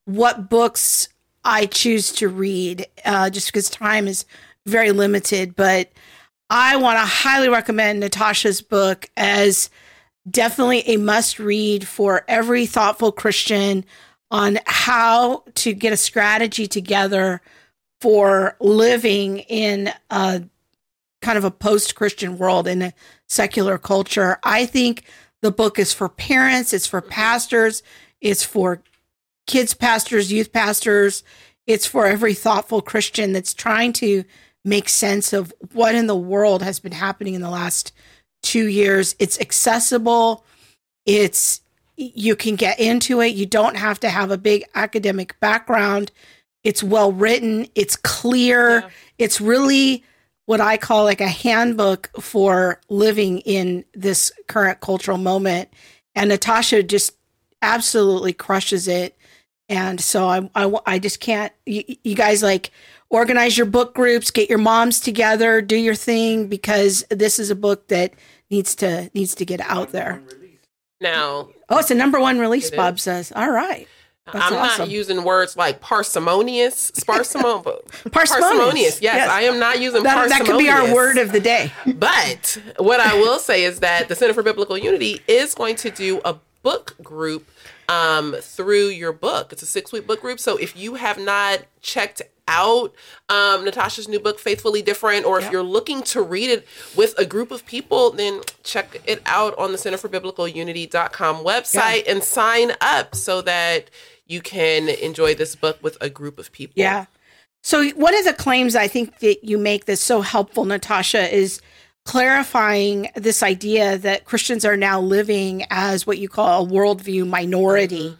what 0.05 0.49
books 0.49 1.09
I 1.43 1.65
choose 1.65 2.11
to 2.13 2.27
read, 2.27 2.85
uh, 3.05 3.29
just 3.29 3.47
because 3.47 3.69
time 3.69 4.07
is 4.07 4.25
very 4.65 4.91
limited. 4.91 5.55
But 5.55 5.91
I 6.49 6.75
want 6.77 6.97
to 6.97 7.05
highly 7.05 7.49
recommend 7.49 7.99
Natasha's 7.99 8.61
book 8.61 9.09
as 9.15 9.69
definitely 10.29 10.81
a 10.87 10.97
must 10.97 11.39
read 11.39 11.87
for 11.87 12.25
every 12.27 12.65
thoughtful 12.65 13.11
Christian 13.11 13.85
on 14.29 14.59
how 14.65 15.43
to 15.55 15.73
get 15.73 15.93
a 15.93 15.97
strategy 15.97 16.67
together 16.67 17.41
for 18.01 18.55
living 18.59 19.39
in 19.39 19.91
a 20.09 20.43
kind 21.21 21.37
of 21.37 21.43
a 21.43 21.51
post 21.51 21.95
Christian 21.95 22.37
world 22.37 22.67
in 22.67 22.81
a 22.81 22.93
secular 23.27 23.77
culture. 23.77 24.37
I 24.43 24.65
think 24.65 25.03
the 25.41 25.51
book 25.51 25.79
is 25.79 25.93
for 25.93 26.09
parents, 26.09 26.73
it's 26.73 26.87
for 26.87 27.01
mm-hmm. 27.01 27.11
pastors, 27.11 27.83
it's 28.21 28.43
for 28.43 28.81
kids 29.45 29.73
pastors, 29.73 30.31
youth 30.31 30.51
pastors, 30.51 31.23
it's 31.65 31.85
for 31.85 32.05
every 32.05 32.33
thoughtful 32.33 32.81
Christian 32.81 33.33
that's 33.33 33.53
trying 33.53 33.93
to 33.93 34.23
make 34.65 34.89
sense 34.89 35.33
of 35.33 35.53
what 35.73 35.95
in 35.95 36.07
the 36.07 36.15
world 36.15 36.61
has 36.61 36.79
been 36.79 36.91
happening 36.91 37.33
in 37.33 37.41
the 37.41 37.49
last 37.49 37.93
2 38.43 38.67
years. 38.67 39.15
It's 39.19 39.39
accessible. 39.39 40.45
It's 41.05 41.61
you 41.95 42.35
can 42.35 42.55
get 42.55 42.79
into 42.79 43.21
it. 43.21 43.33
You 43.33 43.45
don't 43.45 43.75
have 43.75 43.99
to 44.01 44.09
have 44.09 44.29
a 44.29 44.37
big 44.37 44.63
academic 44.75 45.39
background 45.39 46.11
it's 46.67 46.83
well 46.83 47.13
written, 47.13 47.65
it's 47.75 47.95
clear, 47.95 48.81
yeah. 48.81 48.89
it's 49.17 49.39
really 49.39 50.03
what 50.47 50.61
I 50.61 50.77
call 50.77 51.03
like 51.03 51.19
a 51.21 51.27
handbook 51.27 52.09
for 52.21 52.79
living 52.89 53.39
in 53.39 53.83
this 53.93 54.31
current 54.47 54.79
cultural 54.79 55.17
moment. 55.17 55.69
And 56.15 56.29
Natasha 56.29 56.81
just 56.83 57.15
absolutely 57.61 58.31
crushes 58.31 58.87
it. 58.87 59.15
And 59.67 59.99
so 59.99 60.25
I, 60.25 60.49
I, 60.55 60.73
I 60.85 60.99
just 60.99 61.19
can't, 61.19 61.51
you, 61.65 61.83
you 62.01 62.15
guys 62.15 62.41
like 62.41 62.71
organize 63.09 63.57
your 63.57 63.65
book 63.67 63.93
groups, 63.93 64.31
get 64.31 64.47
your 64.49 64.57
moms 64.57 65.01
together, 65.01 65.61
do 65.61 65.75
your 65.75 65.95
thing, 65.95 66.47
because 66.47 67.05
this 67.09 67.39
is 67.39 67.49
a 67.49 67.55
book 67.55 67.89
that 67.89 68.13
needs 68.49 68.73
to, 68.75 69.11
needs 69.13 69.35
to 69.35 69.45
get 69.45 69.59
out 69.59 69.91
there. 69.91 70.23
Now, 71.01 71.49
oh, 71.67 71.79
it's 71.79 71.91
a 71.91 71.95
number 71.95 72.21
one 72.21 72.39
release, 72.39 72.71
Bob 72.71 72.95
is. 72.95 73.01
says. 73.01 73.33
All 73.35 73.51
right. 73.51 73.85
That's 74.31 74.51
I'm 74.51 74.53
awesome. 74.53 74.85
not 74.85 74.89
using 74.89 75.23
words 75.23 75.55
like 75.55 75.79
parsimonious, 75.79 76.91
sparsimon, 76.91 77.63
parsimonious. 78.11 78.11
parsimonious. 78.11 79.01
Yes, 79.01 79.15
yes, 79.15 79.29
I 79.29 79.43
am 79.43 79.59
not 79.59 79.79
using 79.79 80.03
that, 80.03 80.15
parsimonious. 80.15 80.47
That 80.47 80.53
could 80.53 80.59
be 80.59 80.69
our 80.69 80.93
word 80.93 81.17
of 81.17 81.31
the 81.31 81.39
day. 81.39 81.71
but 81.95 82.57
what 82.77 82.99
I 82.99 83.15
will 83.15 83.39
say 83.39 83.63
is 83.63 83.79
that 83.79 84.09
the 84.09 84.15
Center 84.15 84.33
for 84.33 84.43
Biblical 84.43 84.77
Unity 84.77 85.21
is 85.27 85.55
going 85.55 85.75
to 85.77 85.89
do 85.89 86.21
a 86.25 86.35
book 86.61 86.95
group 87.01 87.49
um, 87.87 88.35
through 88.41 88.87
your 88.87 89.13
book. 89.13 89.53
It's 89.53 89.61
a 89.61 89.65
six 89.65 89.91
week 89.91 90.05
book 90.05 90.21
group. 90.21 90.39
So 90.39 90.57
if 90.57 90.75
you 90.75 90.95
have 90.95 91.17
not 91.17 91.63
checked 91.81 92.21
out 92.47 92.93
um, 93.29 93.65
Natasha's 93.65 94.07
new 94.07 94.19
book, 94.19 94.39
Faithfully 94.39 94.81
Different, 94.81 95.25
or 95.25 95.37
if 95.37 95.45
yep. 95.45 95.53
you're 95.53 95.63
looking 95.63 96.01
to 96.03 96.21
read 96.21 96.49
it 96.49 96.67
with 96.95 97.17
a 97.17 97.25
group 97.25 97.51
of 97.51 97.65
people, 97.65 98.11
then 98.11 98.41
check 98.63 99.01
it 99.05 99.21
out 99.25 99.57
on 99.57 99.71
the 99.71 99.77
Center 99.77 99.97
for 99.97 100.07
Biblical 100.07 100.47
Unity.com 100.47 101.43
website 101.43 102.05
yeah. 102.05 102.11
and 102.11 102.23
sign 102.23 102.71
up 102.81 103.15
so 103.15 103.41
that 103.41 103.89
you 104.27 104.41
can 104.41 104.89
enjoy 104.89 105.35
this 105.35 105.55
book 105.55 105.77
with 105.81 105.97
a 106.01 106.09
group 106.09 106.37
of 106.37 106.51
people. 106.51 106.73
Yeah. 106.75 107.05
So 107.63 107.89
one 107.91 108.15
of 108.15 108.25
the 108.25 108.33
claims 108.33 108.75
I 108.75 108.87
think 108.87 109.19
that 109.19 109.43
you 109.43 109.57
make 109.57 109.85
that's 109.85 110.01
so 110.01 110.21
helpful, 110.21 110.65
Natasha, 110.65 111.33
is 111.33 111.61
clarifying 112.05 113.09
this 113.15 113.43
idea 113.43 113.97
that 113.97 114.25
Christians 114.25 114.63
are 114.63 114.77
now 114.77 115.01
living 115.01 115.65
as 115.69 116.07
what 116.07 116.17
you 116.17 116.29
call 116.29 116.65
a 116.65 116.69
worldview 116.69 117.27
minority. 117.27 118.17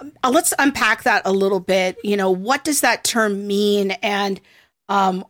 Mm-hmm. 0.00 0.08
Uh, 0.22 0.30
let's 0.30 0.54
unpack 0.58 1.02
that 1.02 1.22
a 1.24 1.32
little 1.32 1.60
bit. 1.60 1.98
You 2.02 2.16
know, 2.16 2.30
what 2.30 2.64
does 2.64 2.80
that 2.80 3.04
term 3.04 3.46
mean? 3.46 3.90
And 4.02 4.40
um, 4.88 5.24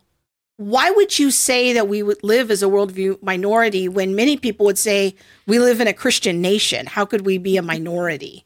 why 0.59 0.91
would 0.91 1.19
you 1.19 1.31
say 1.31 1.73
that 1.73 1.89
we 1.89 2.03
would 2.03 2.23
live 2.23 2.51
as 2.51 2.63
a 2.63 2.67
worldview 2.67 3.21
minority 3.23 3.89
when 3.89 4.15
many 4.15 4.37
people 4.37 4.67
would 4.67 4.79
say 4.79 5.15
we 5.47 5.59
live 5.59 5.81
in 5.81 5.89
a 5.89 5.93
Christian 5.93 6.41
nation? 6.41 6.87
How 6.87 7.05
could 7.05 7.25
we 7.25 7.39
be 7.39 7.57
a 7.57 7.63
minority? 7.63 8.45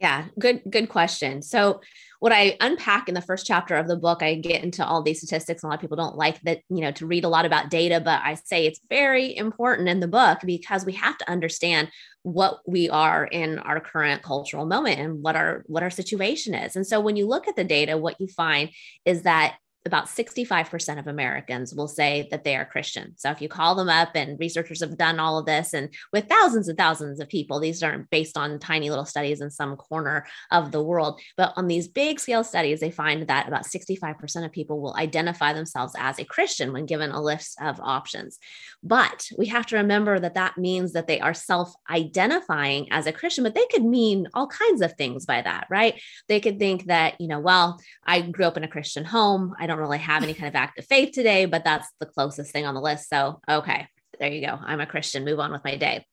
Yeah, 0.00 0.26
good 0.38 0.62
good 0.70 0.88
question. 0.88 1.42
So 1.42 1.80
what 2.20 2.32
I 2.32 2.56
unpack 2.60 3.08
in 3.08 3.14
the 3.14 3.20
first 3.20 3.46
chapter 3.46 3.76
of 3.76 3.88
the 3.88 3.96
book, 3.96 4.22
I 4.22 4.36
get 4.36 4.62
into 4.62 4.84
all 4.84 5.02
these 5.02 5.18
statistics. 5.18 5.62
A 5.62 5.66
lot 5.66 5.74
of 5.74 5.80
people 5.80 5.96
don't 5.96 6.16
like 6.16 6.40
that, 6.42 6.62
you 6.68 6.80
know, 6.80 6.92
to 6.92 7.06
read 7.06 7.24
a 7.24 7.28
lot 7.28 7.44
about 7.44 7.70
data, 7.70 8.00
but 8.00 8.20
I 8.22 8.34
say 8.34 8.66
it's 8.66 8.80
very 8.88 9.36
important 9.36 9.88
in 9.88 10.00
the 10.00 10.08
book 10.08 10.38
because 10.44 10.84
we 10.84 10.92
have 10.94 11.18
to 11.18 11.30
understand 11.30 11.90
what 12.22 12.60
we 12.66 12.88
are 12.90 13.24
in 13.24 13.58
our 13.60 13.80
current 13.80 14.22
cultural 14.22 14.66
moment 14.66 15.00
and 15.00 15.22
what 15.22 15.34
our 15.34 15.64
what 15.66 15.82
our 15.82 15.90
situation 15.90 16.54
is. 16.54 16.76
And 16.76 16.86
so 16.86 17.00
when 17.00 17.16
you 17.16 17.26
look 17.26 17.48
at 17.48 17.56
the 17.56 17.64
data, 17.64 17.96
what 17.96 18.20
you 18.20 18.28
find 18.28 18.70
is 19.04 19.22
that 19.22 19.56
about 19.88 20.06
65% 20.06 20.98
of 20.98 21.06
Americans 21.06 21.74
will 21.74 21.88
say 21.88 22.28
that 22.30 22.44
they 22.44 22.54
are 22.54 22.64
Christian. 22.64 23.14
So 23.16 23.30
if 23.30 23.42
you 23.42 23.48
call 23.48 23.74
them 23.74 23.88
up, 23.88 24.10
and 24.14 24.38
researchers 24.38 24.80
have 24.80 24.96
done 24.96 25.18
all 25.18 25.38
of 25.38 25.46
this, 25.46 25.74
and 25.74 25.88
with 26.12 26.28
thousands 26.28 26.68
and 26.68 26.78
thousands 26.78 27.20
of 27.20 27.28
people, 27.28 27.58
these 27.58 27.82
aren't 27.82 28.10
based 28.10 28.38
on 28.38 28.58
tiny 28.58 28.90
little 28.90 29.04
studies 29.04 29.40
in 29.40 29.50
some 29.50 29.76
corner 29.76 30.26
of 30.50 30.70
the 30.70 30.82
world, 30.82 31.20
but 31.36 31.52
on 31.56 31.66
these 31.66 31.88
big 31.88 32.20
scale 32.20 32.44
studies, 32.44 32.80
they 32.80 32.90
find 32.90 33.26
that 33.26 33.48
about 33.48 33.64
65% 33.64 34.44
of 34.44 34.52
people 34.52 34.80
will 34.80 34.94
identify 34.94 35.52
themselves 35.52 35.94
as 35.98 36.18
a 36.18 36.24
Christian 36.24 36.72
when 36.72 36.86
given 36.86 37.10
a 37.10 37.20
list 37.20 37.56
of 37.60 37.80
options. 37.80 38.38
But 38.82 39.28
we 39.36 39.46
have 39.46 39.66
to 39.66 39.76
remember 39.76 40.20
that 40.20 40.34
that 40.34 40.58
means 40.58 40.92
that 40.92 41.06
they 41.06 41.20
are 41.20 41.34
self 41.34 41.74
identifying 41.90 42.92
as 42.92 43.06
a 43.06 43.12
Christian, 43.12 43.44
but 43.44 43.54
they 43.54 43.66
could 43.70 43.84
mean 43.84 44.28
all 44.34 44.46
kinds 44.46 44.82
of 44.82 44.94
things 44.94 45.26
by 45.26 45.42
that, 45.42 45.66
right? 45.70 46.00
They 46.28 46.40
could 46.40 46.58
think 46.58 46.86
that, 46.86 47.20
you 47.20 47.28
know, 47.28 47.40
well, 47.40 47.80
I 48.04 48.20
grew 48.20 48.44
up 48.44 48.56
in 48.56 48.64
a 48.64 48.68
Christian 48.68 49.04
home. 49.04 49.54
I 49.58 49.66
don't 49.66 49.77
don't 49.78 49.86
really 49.86 49.98
have 49.98 50.22
any 50.22 50.34
kind 50.34 50.48
of 50.48 50.54
active 50.54 50.86
faith 50.86 51.12
today, 51.12 51.46
but 51.46 51.64
that's 51.64 51.88
the 52.00 52.06
closest 52.06 52.52
thing 52.52 52.66
on 52.66 52.74
the 52.74 52.80
list. 52.80 53.08
So, 53.08 53.40
okay, 53.48 53.86
there 54.18 54.30
you 54.30 54.46
go. 54.46 54.58
I'm 54.60 54.80
a 54.80 54.86
Christian. 54.86 55.24
Move 55.24 55.40
on 55.40 55.52
with 55.52 55.64
my 55.64 55.76
day 55.76 56.04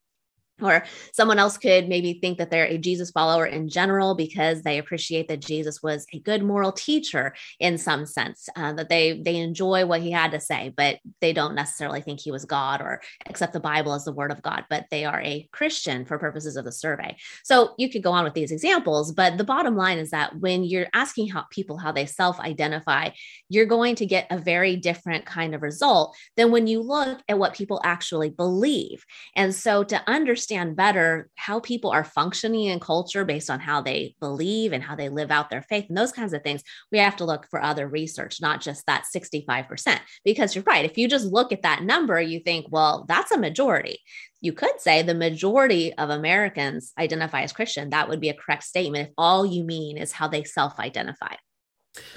or 0.62 0.86
someone 1.12 1.38
else 1.38 1.58
could 1.58 1.90
maybe 1.90 2.14
think 2.22 2.38
that 2.38 2.50
they're 2.50 2.66
a 2.66 2.78
Jesus 2.78 3.12
follower 3.12 3.46
in 3.46 3.68
general 3.68 4.16
because 4.16 4.62
they 4.62 4.78
appreciate 4.78 5.28
that 5.28 5.42
Jesus 5.42 5.84
was 5.84 6.06
a 6.14 6.20
good 6.20 6.44
moral 6.44 6.72
teacher 6.72 7.36
in 7.60 7.78
some 7.78 8.06
sense, 8.06 8.48
uh, 8.56 8.72
that 8.74 8.88
they 8.88 9.22
they 9.22 9.36
enjoy 9.36 9.86
what 9.86 10.02
he 10.02 10.12
had 10.12 10.32
to 10.32 10.40
say, 10.40 10.74
but 10.78 11.00
they 11.20 11.34
don't 11.34 11.56
necessarily 11.56 12.02
think 12.02 12.22
he 12.22 12.32
was 12.32 12.46
God 12.46 12.82
or 12.82 13.02
accept 13.28 13.52
the 13.52 13.60
Bible 13.60 13.94
as 13.94 14.06
the 14.06 14.14
word 14.14 14.32
of 14.32 14.42
God, 14.42 14.64
but 14.70 14.86
they 14.92 15.04
are 15.04 15.22
a 15.22 15.48
Christian 15.52 16.06
for 16.06 16.18
purposes 16.18 16.56
of 16.56 16.64
the 16.64 16.72
survey. 16.72 17.18
So 17.44 17.74
you 17.78 17.90
could 17.90 18.04
go 18.04 18.14
on 18.14 18.24
with 18.24 18.34
these 18.34 18.52
examples, 18.52 19.12
but 19.12 19.38
the 19.38 19.44
bottom 19.44 19.76
line 19.76 19.98
is 19.98 20.12
that 20.12 20.40
when 20.40 20.64
you're 20.64 20.88
asking 20.94 21.28
how 21.28 21.44
people 21.52 21.78
how 21.78 21.92
they 21.92 22.06
self-identify, 22.06 23.10
you're 23.50 23.66
going 23.66 23.96
to 23.96 24.06
get 24.06 24.28
a 24.32 24.38
very 24.38 24.78
different 24.78 25.26
kind 25.26 25.54
of 25.54 25.62
result 25.62 26.16
than 26.38 26.52
when 26.52 26.66
you 26.66 26.82
look 26.82 27.20
at 27.28 27.38
what 27.38 27.56
people 27.56 27.82
actually 27.84 28.30
believe. 28.30 29.06
And 29.36 29.54
so 29.54 29.84
to 29.84 30.02
understand 30.08 30.45
understand 30.46 30.76
better 30.76 31.30
how 31.36 31.60
people 31.60 31.90
are 31.90 32.04
functioning 32.04 32.66
in 32.66 32.80
culture 32.80 33.26
based 33.26 33.50
on 33.50 33.60
how 33.60 33.82
they 33.82 34.16
believe 34.20 34.74
and 34.74 34.84
how 34.84 34.96
they 34.96 35.10
live 35.10 35.32
out 35.32 35.50
their 35.50 35.64
faith 35.64 35.86
and 35.90 35.98
those 35.98 36.12
kinds 36.12 36.34
of 36.34 36.44
things, 36.44 36.62
we 36.92 37.00
have 37.00 37.16
to 37.16 37.26
look 37.26 37.48
for 37.50 37.62
other 37.62 37.88
research, 37.88 38.40
not 38.42 38.62
just 38.62 38.86
that 38.86 39.06
65%. 39.16 40.00
Because 40.24 40.54
you're 40.54 40.64
right. 40.66 40.86
If 40.86 40.98
you 40.98 41.08
just 41.08 41.26
look 41.26 41.52
at 41.52 41.64
that 41.64 41.84
number, 41.84 42.22
you 42.22 42.40
think, 42.40 42.68
well, 42.70 43.06
that's 43.08 43.32
a 43.32 43.40
majority. 43.40 44.00
You 44.42 44.54
could 44.54 44.80
say 44.80 45.02
the 45.02 45.16
majority 45.16 45.94
of 45.94 46.12
Americans 46.12 46.94
identify 47.00 47.42
as 47.42 47.54
Christian. 47.54 47.90
That 47.90 48.10
would 48.10 48.22
be 48.22 48.30
a 48.30 48.36
correct 48.36 48.64
statement 48.64 49.08
if 49.08 49.14
all 49.18 49.46
you 49.46 49.64
mean 49.64 49.98
is 49.98 50.12
how 50.12 50.28
they 50.28 50.44
self 50.44 50.80
identify. 50.80 51.36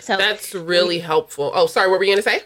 So 0.01 0.17
that's 0.17 0.55
really 0.55 0.99
helpful. 0.99 1.53
Oh, 1.55 1.67
sorry, 1.67 1.89
what 1.89 1.99
were 1.99 2.05
you 2.05 2.13
going 2.13 2.23
to 2.23 2.29
say? 2.29 2.43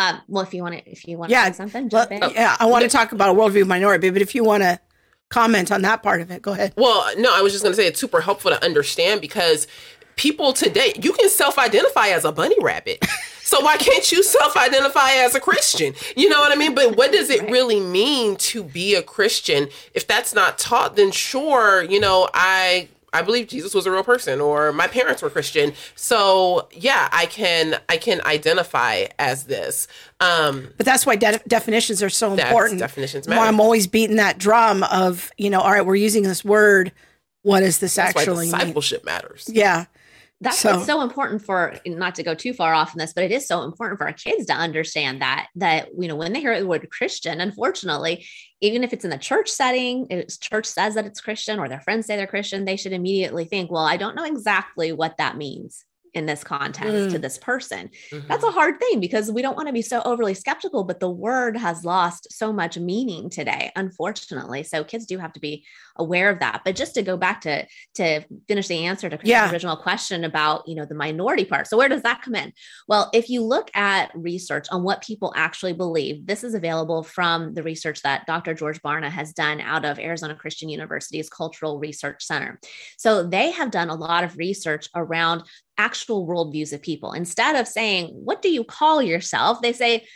Um, 0.00 0.20
well, 0.28 0.42
if 0.42 0.54
you 0.54 0.62
want 0.62 0.78
to, 0.78 0.90
if 0.90 1.06
you 1.06 1.18
want 1.18 1.28
to 1.28 1.34
yeah, 1.34 1.52
something, 1.52 1.90
well, 1.92 2.08
yeah, 2.32 2.56
I 2.58 2.64
want 2.64 2.84
to 2.84 2.88
talk 2.88 3.12
about 3.12 3.36
a 3.36 3.38
worldview 3.38 3.66
minority, 3.66 4.08
but 4.08 4.22
if 4.22 4.34
you 4.34 4.42
want 4.42 4.62
to 4.62 4.80
comment 5.28 5.70
on 5.70 5.82
that 5.82 6.02
part 6.02 6.22
of 6.22 6.30
it, 6.30 6.40
go 6.40 6.52
ahead. 6.52 6.72
Well, 6.76 7.06
no, 7.18 7.36
I 7.36 7.42
was 7.42 7.52
just 7.52 7.62
going 7.62 7.72
to 7.72 7.76
say 7.76 7.86
it's 7.86 8.00
super 8.00 8.22
helpful 8.22 8.50
to 8.50 8.64
understand 8.64 9.20
because 9.20 9.66
people 10.16 10.54
today, 10.54 10.94
you 11.02 11.12
can 11.12 11.28
self-identify 11.28 12.08
as 12.08 12.24
a 12.24 12.32
bunny 12.32 12.56
rabbit. 12.62 13.04
So 13.42 13.60
why 13.60 13.76
can't 13.76 14.10
you 14.10 14.22
self-identify 14.22 15.12
as 15.16 15.34
a 15.34 15.40
Christian? 15.40 15.92
You 16.16 16.30
know 16.30 16.38
what 16.38 16.52
I 16.52 16.56
mean? 16.56 16.74
But 16.74 16.96
what 16.96 17.12
does 17.12 17.28
it 17.28 17.50
really 17.50 17.80
mean 17.80 18.36
to 18.36 18.62
be 18.62 18.94
a 18.94 19.02
Christian? 19.02 19.68
If 19.92 20.06
that's 20.06 20.32
not 20.32 20.56
taught, 20.56 20.96
then 20.96 21.10
sure, 21.10 21.82
you 21.82 22.00
know, 22.00 22.28
I 22.32 22.88
I 23.12 23.22
believe 23.22 23.48
Jesus 23.48 23.74
was 23.74 23.86
a 23.86 23.90
real 23.90 24.04
person 24.04 24.40
or 24.40 24.72
my 24.72 24.86
parents 24.86 25.22
were 25.22 25.30
Christian. 25.30 25.72
So 25.94 26.68
yeah, 26.72 27.08
I 27.12 27.26
can 27.26 27.80
I 27.88 27.96
can 27.96 28.20
identify 28.24 29.06
as 29.18 29.44
this. 29.44 29.88
Um, 30.20 30.68
but 30.76 30.86
that's 30.86 31.06
why 31.06 31.16
de- 31.16 31.40
definitions 31.48 32.02
are 32.02 32.10
so 32.10 32.32
important. 32.32 32.78
Definitions 32.78 33.26
matter. 33.26 33.40
Why 33.40 33.48
I'm 33.48 33.60
always 33.60 33.86
beating 33.86 34.16
that 34.16 34.38
drum 34.38 34.82
of 34.84 35.30
you 35.36 35.50
know, 35.50 35.60
all 35.60 35.72
right, 35.72 35.84
we're 35.84 35.96
using 35.96 36.22
this 36.22 36.44
word. 36.44 36.92
What 37.42 37.60
does 37.60 37.78
this 37.78 37.94
that's 37.94 38.16
actually 38.16 38.46
discipleship 38.46 39.04
mean? 39.04 39.14
matters. 39.14 39.48
Yeah. 39.50 39.86
that's 40.42 40.58
so, 40.58 40.82
so 40.82 41.00
important 41.00 41.42
for 41.42 41.74
not 41.86 42.14
to 42.16 42.22
go 42.22 42.34
too 42.34 42.52
far 42.52 42.74
off 42.74 42.94
in 42.94 42.98
this, 42.98 43.14
but 43.14 43.24
it 43.24 43.32
is 43.32 43.46
so 43.46 43.62
important 43.62 43.98
for 43.98 44.06
our 44.06 44.12
kids 44.12 44.46
to 44.46 44.52
understand 44.52 45.22
that 45.22 45.48
that 45.56 45.88
you 45.98 46.06
know 46.06 46.16
when 46.16 46.32
they 46.32 46.40
hear 46.40 46.58
the 46.58 46.66
word 46.66 46.86
Christian, 46.90 47.40
unfortunately, 47.40 48.26
even 48.60 48.84
if 48.84 48.92
it's 48.92 49.04
in 49.04 49.10
the 49.10 49.18
church 49.18 49.48
setting, 49.48 50.06
if 50.10 50.38
church 50.38 50.66
says 50.66 50.94
that 50.94 51.06
it's 51.06 51.20
Christian 51.20 51.58
or 51.58 51.68
their 51.68 51.80
friends 51.80 52.06
say 52.06 52.16
they're 52.16 52.26
Christian, 52.26 52.64
they 52.64 52.76
should 52.76 52.92
immediately 52.92 53.44
think, 53.44 53.70
well, 53.70 53.84
I 53.84 53.96
don't 53.96 54.16
know 54.16 54.24
exactly 54.24 54.92
what 54.92 55.16
that 55.16 55.36
means 55.36 55.84
in 56.14 56.26
this 56.26 56.44
context 56.44 56.92
mm. 56.92 57.10
to 57.10 57.18
this 57.18 57.38
person. 57.38 57.90
Mm-hmm. 58.10 58.28
That's 58.28 58.44
a 58.44 58.50
hard 58.50 58.78
thing 58.80 59.00
because 59.00 59.30
we 59.30 59.42
don't 59.42 59.56
want 59.56 59.68
to 59.68 59.72
be 59.72 59.82
so 59.82 60.02
overly 60.04 60.34
skeptical, 60.34 60.84
but 60.84 61.00
the 61.00 61.10
word 61.10 61.56
has 61.56 61.84
lost 61.84 62.32
so 62.32 62.52
much 62.52 62.78
meaning 62.78 63.30
today, 63.30 63.70
unfortunately. 63.76 64.62
So 64.62 64.84
kids 64.84 65.06
do 65.06 65.18
have 65.18 65.32
to 65.34 65.40
be 65.40 65.64
aware 65.96 66.30
of 66.30 66.40
that. 66.40 66.62
But 66.64 66.76
just 66.76 66.94
to 66.94 67.02
go 67.02 67.16
back 67.16 67.42
to 67.42 67.66
to 67.94 68.24
finish 68.48 68.68
the 68.68 68.86
answer 68.86 69.08
to 69.08 69.16
Chris's 69.16 69.30
yeah. 69.30 69.50
original 69.50 69.76
question 69.76 70.24
about, 70.24 70.66
you 70.66 70.74
know, 70.74 70.84
the 70.84 70.94
minority 70.94 71.44
part. 71.44 71.66
So 71.66 71.76
where 71.76 71.88
does 71.88 72.02
that 72.02 72.22
come 72.22 72.34
in? 72.34 72.52
Well, 72.88 73.10
if 73.12 73.28
you 73.28 73.42
look 73.42 73.70
at 73.74 74.10
research 74.14 74.66
on 74.70 74.82
what 74.82 75.02
people 75.02 75.32
actually 75.36 75.74
believe, 75.74 76.26
this 76.26 76.42
is 76.44 76.54
available 76.54 77.02
from 77.02 77.54
the 77.54 77.62
research 77.62 78.02
that 78.02 78.26
Dr. 78.26 78.54
George 78.54 78.80
Barna 78.82 79.10
has 79.10 79.32
done 79.32 79.60
out 79.60 79.84
of 79.84 79.98
Arizona 79.98 80.34
Christian 80.34 80.68
University's 80.68 81.28
Cultural 81.28 81.78
Research 81.78 82.24
Center. 82.24 82.58
So 82.96 83.22
they 83.22 83.50
have 83.50 83.70
done 83.70 83.90
a 83.90 83.94
lot 83.94 84.24
of 84.24 84.36
research 84.36 84.88
around 84.94 85.42
actual 85.80 86.26
worldviews 86.26 86.74
of 86.74 86.82
people. 86.82 87.12
Instead 87.12 87.56
of 87.56 87.66
saying, 87.66 88.08
What 88.08 88.42
do 88.42 88.50
you 88.50 88.62
call 88.62 89.02
yourself? 89.02 89.62
they 89.62 89.72
say, 89.72 90.06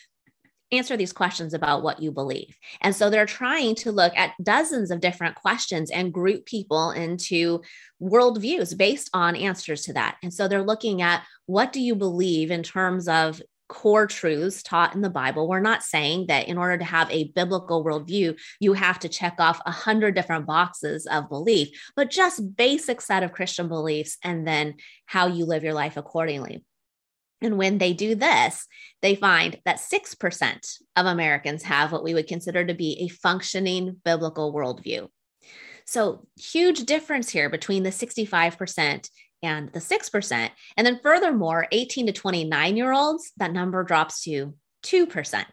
Answer 0.71 0.97
these 0.97 1.13
questions 1.13 1.55
about 1.55 1.83
what 1.83 2.03
you 2.03 2.11
believe. 2.11 2.57
And 2.81 2.95
so 2.97 3.09
they're 3.09 3.27
trying 3.27 3.77
to 3.77 3.93
look 3.93 4.17
at 4.17 4.33
dozens 4.43 4.91
of 4.91 5.01
different 5.01 5.37
questions 5.37 5.91
and 5.91 6.13
group 6.13 6.47
people 6.47 6.91
into 6.91 7.63
worldviews 8.03 8.77
based 8.77 9.09
on 9.15 9.37
answers 9.37 9.83
to 9.83 9.93
that. 9.93 10.17
And 10.23 10.35
so 10.35 10.49
they're 10.49 10.63
looking 10.63 11.01
at 11.01 11.23
what 11.47 11.73
do 11.73 11.81
you 11.81 11.95
believe 11.95 12.51
in 12.51 12.63
terms 12.63 13.09
of 13.09 13.41
core 13.69 14.07
truths 14.07 14.63
taught 14.63 14.95
in 14.95 15.01
the 15.01 15.11
Bible. 15.11 15.49
We're 15.49 15.61
not 15.61 15.83
saying 15.83 16.27
that 16.29 16.49
in 16.49 16.59
order 16.59 16.79
to 16.79 16.85
have 16.85 17.11
a 17.11 17.29
biblical 17.35 17.85
worldview, 17.85 18.39
you 18.61 18.73
have 18.75 18.99
to 19.01 19.09
check 19.09 19.37
off 19.39 19.61
a 19.65 19.71
hundred 19.71 20.15
different 20.15 20.47
boxes 20.47 21.07
of 21.07 21.29
belief, 21.29 21.69
but 21.97 22.11
just 22.11 22.57
basic 22.57 23.01
set 23.01 23.23
of 23.23 23.33
Christian 23.33 23.69
beliefs 23.69 24.19
and 24.23 24.47
then 24.47 24.75
how 25.07 25.27
you 25.27 25.45
live 25.45 25.65
your 25.65 25.75
life 25.75 25.97
accordingly. 25.97 26.65
And 27.41 27.59
when 27.59 27.79
they 27.79 27.93
do 27.93 28.15
this, 28.15 28.67
they 29.03 29.15
find 29.15 29.61
that 29.65 29.77
6% 29.77 30.79
of 30.97 31.07
Americans 31.07 31.63
have 31.65 31.93
what 31.93 32.05
we 32.05 32.15
would 32.15 32.27
consider 32.27 32.65
to 32.65 32.75
be 32.75 33.01
a 33.01 33.09
functioning 33.09 34.01
biblical 34.05 34.55
worldview. 34.55 35.09
So, 35.87 36.27
huge 36.39 36.85
difference 36.85 37.29
here 37.29 37.51
between 37.51 37.83
the 37.83 37.91
65% 37.91 39.09
and 39.45 39.73
the 39.73 39.81
6%. 39.81 40.51
And 40.77 40.87
then 40.87 41.01
furthermore, 41.03 41.67
18 41.73 42.07
to 42.07 42.13
29 42.13 42.77
year 42.77 42.93
olds, 42.93 43.33
that 43.37 43.53
number 43.53 43.83
drops 43.85 44.23
to 44.23 44.55
2%. 44.85 45.45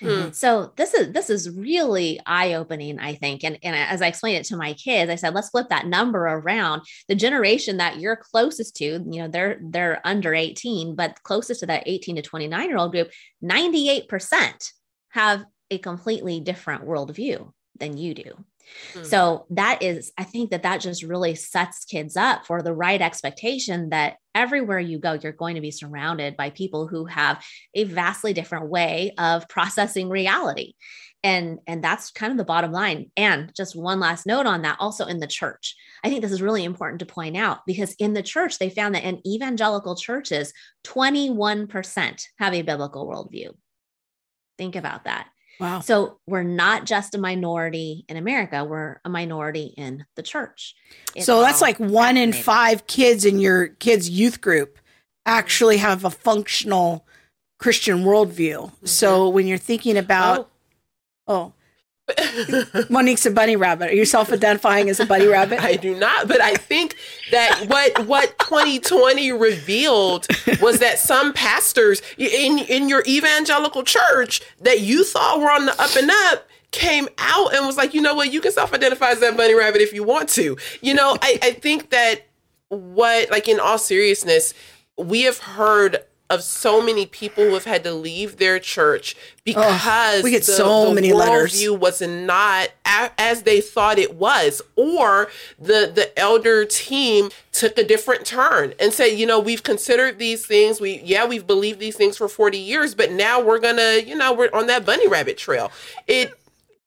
Hmm. 0.00 0.30
So 0.32 0.72
this 0.76 0.92
is 0.92 1.12
this 1.12 1.30
is 1.30 1.50
really 1.50 2.20
eye 2.26 2.54
opening, 2.54 2.98
I 2.98 3.14
think. 3.14 3.44
And, 3.44 3.58
and 3.62 3.76
as 3.76 4.02
I 4.02 4.08
explained 4.08 4.38
it 4.38 4.46
to 4.46 4.56
my 4.56 4.72
kids, 4.74 5.10
I 5.10 5.14
said, 5.14 5.34
let's 5.34 5.50
flip 5.50 5.68
that 5.68 5.86
number 5.86 6.24
around. 6.24 6.82
The 7.08 7.14
generation 7.14 7.76
that 7.76 8.00
you're 8.00 8.16
closest 8.16 8.76
to, 8.76 8.84
you 8.84 9.04
know, 9.04 9.28
they're 9.28 9.60
they're 9.62 10.00
under 10.04 10.34
18, 10.34 10.96
but 10.96 11.22
closest 11.22 11.60
to 11.60 11.66
that 11.66 11.84
18 11.86 12.16
to 12.16 12.22
29 12.22 12.68
year 12.68 12.78
old 12.78 12.92
group, 12.92 13.10
98% 13.42 14.72
have 15.10 15.44
a 15.70 15.78
completely 15.78 16.40
different 16.40 16.84
worldview 16.84 17.52
than 17.78 17.96
you 17.96 18.14
do. 18.14 18.44
Mm. 18.94 19.06
So 19.06 19.46
that 19.50 19.82
is, 19.82 20.12
I 20.18 20.24
think 20.24 20.50
that 20.50 20.62
that 20.62 20.80
just 20.80 21.02
really 21.02 21.34
sets 21.34 21.84
kids 21.84 22.16
up 22.16 22.46
for 22.46 22.62
the 22.62 22.74
right 22.74 23.00
expectation 23.00 23.90
that 23.90 24.16
everywhere 24.34 24.80
you 24.80 24.98
go, 24.98 25.12
you're 25.14 25.32
going 25.32 25.54
to 25.54 25.60
be 25.60 25.70
surrounded 25.70 26.36
by 26.36 26.50
people 26.50 26.86
who 26.86 27.06
have 27.06 27.44
a 27.74 27.84
vastly 27.84 28.32
different 28.32 28.68
way 28.68 29.12
of 29.18 29.48
processing 29.48 30.08
reality. 30.08 30.74
And, 31.22 31.58
and 31.66 31.82
that's 31.82 32.10
kind 32.10 32.30
of 32.32 32.36
the 32.36 32.44
bottom 32.44 32.70
line. 32.70 33.10
And 33.16 33.50
just 33.56 33.74
one 33.74 33.98
last 33.98 34.26
note 34.26 34.44
on 34.44 34.62
that 34.62 34.76
also 34.78 35.06
in 35.06 35.20
the 35.20 35.26
church. 35.26 35.74
I 36.04 36.10
think 36.10 36.20
this 36.20 36.32
is 36.32 36.42
really 36.42 36.64
important 36.64 36.98
to 36.98 37.06
point 37.06 37.36
out 37.36 37.60
because 37.66 37.94
in 37.94 38.12
the 38.12 38.22
church, 38.22 38.58
they 38.58 38.68
found 38.68 38.94
that 38.94 39.04
in 39.04 39.26
evangelical 39.26 39.96
churches, 39.96 40.52
21% 40.84 42.22
have 42.38 42.52
a 42.52 42.62
biblical 42.62 43.08
worldview. 43.08 43.54
Think 44.58 44.76
about 44.76 45.04
that. 45.04 45.28
Wow. 45.60 45.80
So 45.80 46.18
we're 46.26 46.42
not 46.42 46.84
just 46.84 47.14
a 47.14 47.18
minority 47.18 48.04
in 48.08 48.16
America, 48.16 48.64
we're 48.64 49.00
a 49.04 49.08
minority 49.08 49.74
in 49.76 50.04
the 50.16 50.22
church. 50.22 50.74
It's 51.14 51.26
so 51.26 51.40
that's 51.40 51.60
like 51.60 51.78
one 51.78 52.16
in 52.16 52.32
five 52.32 52.86
kids 52.86 53.24
in 53.24 53.38
your 53.38 53.68
kids' 53.68 54.08
youth 54.08 54.40
group 54.40 54.78
actually 55.26 55.78
have 55.78 56.04
a 56.04 56.10
functional 56.10 57.06
Christian 57.58 58.04
worldview. 58.04 58.66
Mm-hmm. 58.66 58.86
So 58.86 59.28
when 59.28 59.46
you're 59.46 59.58
thinking 59.58 59.96
about, 59.96 60.50
oh, 61.26 61.34
oh 61.34 61.52
Monique's 62.90 63.24
a 63.24 63.30
bunny 63.30 63.56
rabbit. 63.56 63.90
Are 63.90 63.94
you 63.94 64.04
self-identifying 64.04 64.90
as 64.90 65.00
a 65.00 65.06
bunny 65.06 65.26
rabbit? 65.26 65.62
I 65.62 65.76
do 65.76 65.98
not, 65.98 66.28
but 66.28 66.40
I 66.40 66.54
think 66.54 66.96
that 67.30 67.64
what 67.66 68.06
what 68.06 68.38
2020 68.38 69.32
revealed 69.32 70.26
was 70.60 70.80
that 70.80 70.98
some 70.98 71.32
pastors 71.32 72.02
in 72.18 72.58
in 72.58 72.88
your 72.90 73.02
evangelical 73.06 73.84
church 73.84 74.42
that 74.60 74.80
you 74.80 75.02
thought 75.02 75.40
were 75.40 75.50
on 75.50 75.64
the 75.66 75.72
up 75.80 75.96
and 75.96 76.10
up 76.10 76.46
came 76.72 77.08
out 77.18 77.54
and 77.54 77.66
was 77.66 77.76
like, 77.76 77.94
you 77.94 78.02
know 78.02 78.14
what, 78.14 78.32
you 78.32 78.40
can 78.40 78.52
self-identify 78.52 79.10
as 79.10 79.20
that 79.20 79.36
bunny 79.36 79.54
rabbit 79.54 79.80
if 79.80 79.92
you 79.92 80.02
want 80.02 80.28
to. 80.28 80.58
You 80.82 80.92
know, 80.92 81.16
I, 81.22 81.38
I 81.40 81.50
think 81.52 81.90
that 81.90 82.26
what 82.68 83.30
like 83.30 83.48
in 83.48 83.60
all 83.60 83.78
seriousness, 83.78 84.52
we 84.98 85.22
have 85.22 85.38
heard 85.38 86.04
of 86.30 86.42
so 86.42 86.82
many 86.82 87.04
people 87.04 87.44
who 87.44 87.52
have 87.54 87.64
had 87.64 87.84
to 87.84 87.92
leave 87.92 88.38
their 88.38 88.58
church 88.58 89.14
because 89.44 90.20
oh, 90.20 90.24
we 90.24 90.30
get 90.30 90.44
the, 90.44 90.52
so 90.52 90.88
the 90.88 90.94
many 90.94 91.12
letters. 91.12 91.52
View 91.52 91.74
was 91.74 92.00
not 92.00 92.70
a, 92.86 93.10
as 93.18 93.42
they 93.42 93.60
thought 93.60 93.98
it 93.98 94.14
was, 94.14 94.62
or 94.74 95.30
the 95.58 95.90
the 95.94 96.18
elder 96.18 96.64
team 96.64 97.30
took 97.52 97.76
a 97.76 97.84
different 97.84 98.24
turn 98.24 98.72
and 98.80 98.92
said, 98.92 99.08
you 99.08 99.26
know, 99.26 99.38
we've 99.38 99.62
considered 99.62 100.18
these 100.18 100.46
things. 100.46 100.80
We 100.80 101.00
yeah, 101.04 101.26
we've 101.26 101.46
believed 101.46 101.78
these 101.78 101.96
things 101.96 102.16
for 102.16 102.28
forty 102.28 102.58
years, 102.58 102.94
but 102.94 103.12
now 103.12 103.40
we're 103.40 103.60
gonna, 103.60 104.00
you 104.04 104.16
know, 104.16 104.32
we're 104.32 104.50
on 104.54 104.66
that 104.68 104.86
bunny 104.86 105.06
rabbit 105.06 105.36
trail. 105.36 105.70
It, 106.06 106.32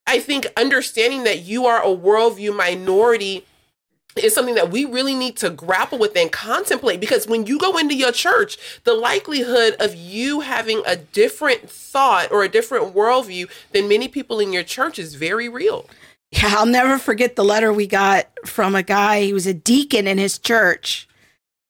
I 0.07 0.19
think, 0.19 0.47
understanding 0.57 1.25
that 1.25 1.41
you 1.41 1.65
are 1.65 1.83
a 1.83 1.95
worldview 1.95 2.55
minority 2.55 3.45
is 4.19 4.33
something 4.33 4.55
that 4.55 4.71
we 4.71 4.85
really 4.85 5.15
need 5.15 5.37
to 5.37 5.49
grapple 5.49 5.97
with 5.97 6.15
and 6.15 6.31
contemplate 6.31 6.99
because 6.99 7.27
when 7.27 7.45
you 7.45 7.57
go 7.57 7.77
into 7.77 7.95
your 7.95 8.11
church, 8.11 8.57
the 8.83 8.93
likelihood 8.93 9.75
of 9.79 9.95
you 9.95 10.41
having 10.41 10.81
a 10.85 10.95
different 10.95 11.69
thought 11.69 12.31
or 12.31 12.43
a 12.43 12.49
different 12.49 12.93
worldview 12.93 13.49
than 13.71 13.87
many 13.87 14.07
people 14.07 14.39
in 14.39 14.53
your 14.53 14.63
church 14.63 14.99
is 14.99 15.15
very 15.15 15.49
real. 15.49 15.89
Yeah, 16.31 16.55
I'll 16.57 16.65
never 16.65 16.97
forget 16.97 17.35
the 17.35 17.45
letter 17.45 17.71
we 17.71 17.87
got 17.87 18.27
from 18.45 18.75
a 18.75 18.83
guy. 18.83 19.21
He 19.21 19.33
was 19.33 19.47
a 19.47 19.53
deacon 19.53 20.07
in 20.07 20.17
his 20.17 20.37
church 20.37 21.07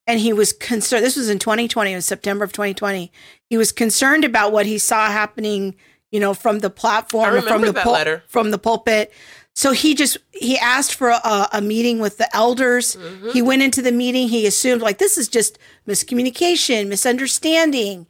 and 0.06 0.18
he 0.18 0.32
was 0.32 0.52
concerned. 0.52 1.04
This 1.04 1.16
was 1.16 1.28
in 1.28 1.38
2020, 1.38 1.92
it 1.92 1.94
was 1.94 2.06
September 2.06 2.44
of 2.44 2.52
2020. 2.52 3.12
He 3.48 3.56
was 3.56 3.70
concerned 3.70 4.24
about 4.24 4.52
what 4.52 4.66
he 4.66 4.78
saw 4.78 5.08
happening, 5.08 5.76
you 6.10 6.18
know, 6.18 6.34
from 6.34 6.58
the 6.60 6.70
platform, 6.70 7.34
from 7.42 7.62
the 7.62 7.72
pul- 7.74 7.92
from 8.26 8.50
the 8.50 8.58
pulpit 8.58 9.12
so 9.58 9.72
he 9.72 9.96
just 9.96 10.18
he 10.30 10.56
asked 10.56 10.94
for 10.94 11.08
a, 11.08 11.48
a 11.52 11.60
meeting 11.60 11.98
with 11.98 12.16
the 12.16 12.34
elders. 12.34 12.94
Mm-hmm. 12.94 13.30
He 13.30 13.42
went 13.42 13.60
into 13.60 13.82
the 13.82 13.90
meeting. 13.90 14.28
He 14.28 14.46
assumed 14.46 14.82
like 14.82 14.98
this 14.98 15.18
is 15.18 15.26
just 15.26 15.58
miscommunication, 15.84 16.86
misunderstanding. 16.86 18.06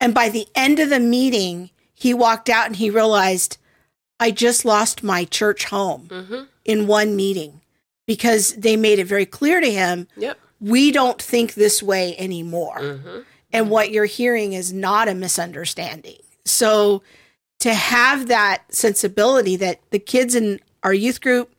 And 0.00 0.14
by 0.14 0.30
the 0.30 0.46
end 0.54 0.78
of 0.78 0.88
the 0.88 0.98
meeting, 0.98 1.68
he 1.92 2.14
walked 2.14 2.48
out 2.48 2.68
and 2.68 2.76
he 2.76 2.88
realized 2.88 3.58
I 4.18 4.30
just 4.30 4.64
lost 4.64 5.02
my 5.02 5.26
church 5.26 5.66
home 5.66 6.08
mm-hmm. 6.08 6.44
in 6.64 6.86
one 6.86 7.14
meeting 7.14 7.60
because 8.06 8.54
they 8.54 8.74
made 8.74 8.98
it 8.98 9.06
very 9.06 9.26
clear 9.26 9.60
to 9.60 9.70
him. 9.70 10.08
Yep. 10.16 10.38
We 10.62 10.92
don't 10.92 11.20
think 11.20 11.52
this 11.52 11.82
way 11.82 12.16
anymore. 12.16 12.78
Mm-hmm. 12.78 13.18
And 13.52 13.68
what 13.68 13.90
you're 13.90 14.06
hearing 14.06 14.54
is 14.54 14.72
not 14.72 15.08
a 15.08 15.14
misunderstanding. 15.14 16.20
So 16.46 17.02
to 17.58 17.74
have 17.74 18.28
that 18.28 18.62
sensibility 18.70 19.56
that 19.56 19.80
the 19.90 19.98
kids 19.98 20.34
in 20.34 20.58
our 20.86 20.94
youth 20.94 21.20
group, 21.20 21.52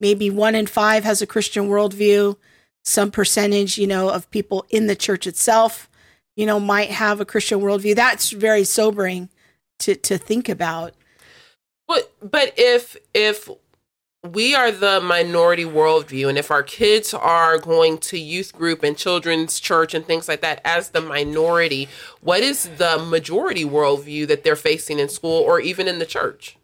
maybe 0.00 0.30
one 0.30 0.54
in 0.54 0.66
five 0.66 1.04
has 1.04 1.20
a 1.20 1.26
Christian 1.26 1.68
worldview. 1.68 2.36
Some 2.82 3.10
percentage, 3.10 3.76
you 3.76 3.86
know, 3.86 4.08
of 4.08 4.30
people 4.30 4.64
in 4.70 4.86
the 4.86 4.96
church 4.96 5.26
itself, 5.26 5.90
you 6.34 6.46
know, 6.46 6.58
might 6.58 6.90
have 6.90 7.20
a 7.20 7.26
Christian 7.26 7.60
worldview. 7.60 7.94
That's 7.94 8.30
very 8.30 8.64
sobering 8.64 9.28
to 9.80 9.94
to 9.96 10.16
think 10.16 10.48
about. 10.48 10.94
But 11.86 12.10
but 12.22 12.54
if 12.56 12.96
if 13.12 13.50
we 14.26 14.54
are 14.54 14.70
the 14.70 14.98
minority 15.02 15.66
worldview, 15.66 16.30
and 16.30 16.38
if 16.38 16.50
our 16.50 16.62
kids 16.62 17.12
are 17.12 17.58
going 17.58 17.98
to 17.98 18.18
youth 18.18 18.54
group 18.54 18.82
and 18.82 18.96
children's 18.96 19.60
church 19.60 19.92
and 19.92 20.06
things 20.06 20.26
like 20.26 20.40
that 20.40 20.62
as 20.64 20.90
the 20.90 21.02
minority, 21.02 21.86
what 22.22 22.40
is 22.40 22.66
the 22.78 22.96
majority 22.98 23.64
worldview 23.64 24.26
that 24.28 24.42
they're 24.42 24.56
facing 24.56 24.98
in 24.98 25.10
school 25.10 25.42
or 25.42 25.60
even 25.60 25.86
in 25.86 25.98
the 25.98 26.06
church? 26.06 26.56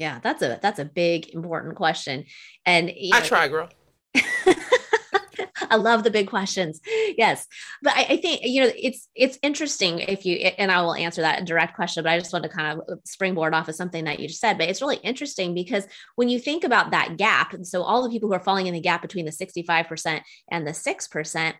Yeah, 0.00 0.18
that's 0.22 0.40
a 0.40 0.58
that's 0.62 0.78
a 0.78 0.86
big 0.86 1.28
important 1.34 1.76
question. 1.76 2.24
And 2.64 2.90
I 3.12 3.20
try, 3.20 3.48
girl. 3.48 3.68
I 5.70 5.76
love 5.76 6.04
the 6.04 6.10
big 6.10 6.26
questions. 6.26 6.80
Yes. 7.18 7.46
But 7.82 7.92
I, 7.94 8.06
I, 8.10 8.16
think, 8.16 8.40
you 8.42 8.62
know, 8.62 8.70
it's 8.74 9.08
it's 9.14 9.38
interesting 9.42 9.98
if 9.98 10.24
you 10.24 10.36
and 10.36 10.72
I 10.72 10.80
will 10.80 10.94
answer 10.94 11.20
that 11.20 11.44
direct 11.44 11.76
question, 11.76 12.02
but 12.02 12.10
I 12.10 12.18
just 12.18 12.32
want 12.32 12.44
to 12.44 12.48
kind 12.48 12.80
of 12.80 13.00
springboard 13.04 13.52
off 13.52 13.68
of 13.68 13.74
something 13.74 14.04
that 14.04 14.20
you 14.20 14.28
just 14.28 14.40
said. 14.40 14.56
But 14.56 14.70
it's 14.70 14.80
really 14.80 14.96
interesting 14.96 15.52
because 15.52 15.86
when 16.16 16.30
you 16.30 16.40
think 16.40 16.64
about 16.64 16.92
that 16.92 17.18
gap, 17.18 17.52
and 17.52 17.66
so 17.66 17.82
all 17.82 18.02
the 18.02 18.08
people 18.08 18.30
who 18.30 18.34
are 18.34 18.40
falling 18.40 18.68
in 18.68 18.74
the 18.74 18.80
gap 18.80 19.02
between 19.02 19.26
the 19.26 19.32
65% 19.32 20.22
and 20.50 20.66
the 20.66 20.72
6%, 20.72 21.54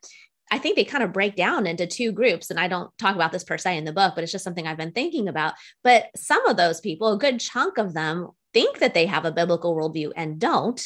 I 0.50 0.58
think 0.58 0.76
they 0.76 0.84
kind 0.84 1.04
of 1.04 1.12
break 1.12 1.36
down 1.36 1.66
into 1.66 1.86
two 1.86 2.12
groups. 2.12 2.50
And 2.50 2.58
I 2.58 2.68
don't 2.68 2.90
talk 2.98 3.14
about 3.14 3.32
this 3.32 3.44
per 3.44 3.58
se 3.58 3.76
in 3.76 3.84
the 3.84 3.92
book, 3.92 4.14
but 4.14 4.24
it's 4.24 4.32
just 4.32 4.44
something 4.44 4.66
I've 4.66 4.76
been 4.76 4.92
thinking 4.92 5.28
about. 5.28 5.54
But 5.84 6.06
some 6.16 6.44
of 6.46 6.56
those 6.56 6.80
people, 6.80 7.12
a 7.12 7.18
good 7.18 7.40
chunk 7.40 7.78
of 7.78 7.94
them, 7.94 8.28
think 8.52 8.78
that 8.78 8.94
they 8.94 9.06
have 9.06 9.24
a 9.24 9.32
biblical 9.32 9.76
worldview 9.76 10.12
and 10.16 10.38
don't. 10.38 10.82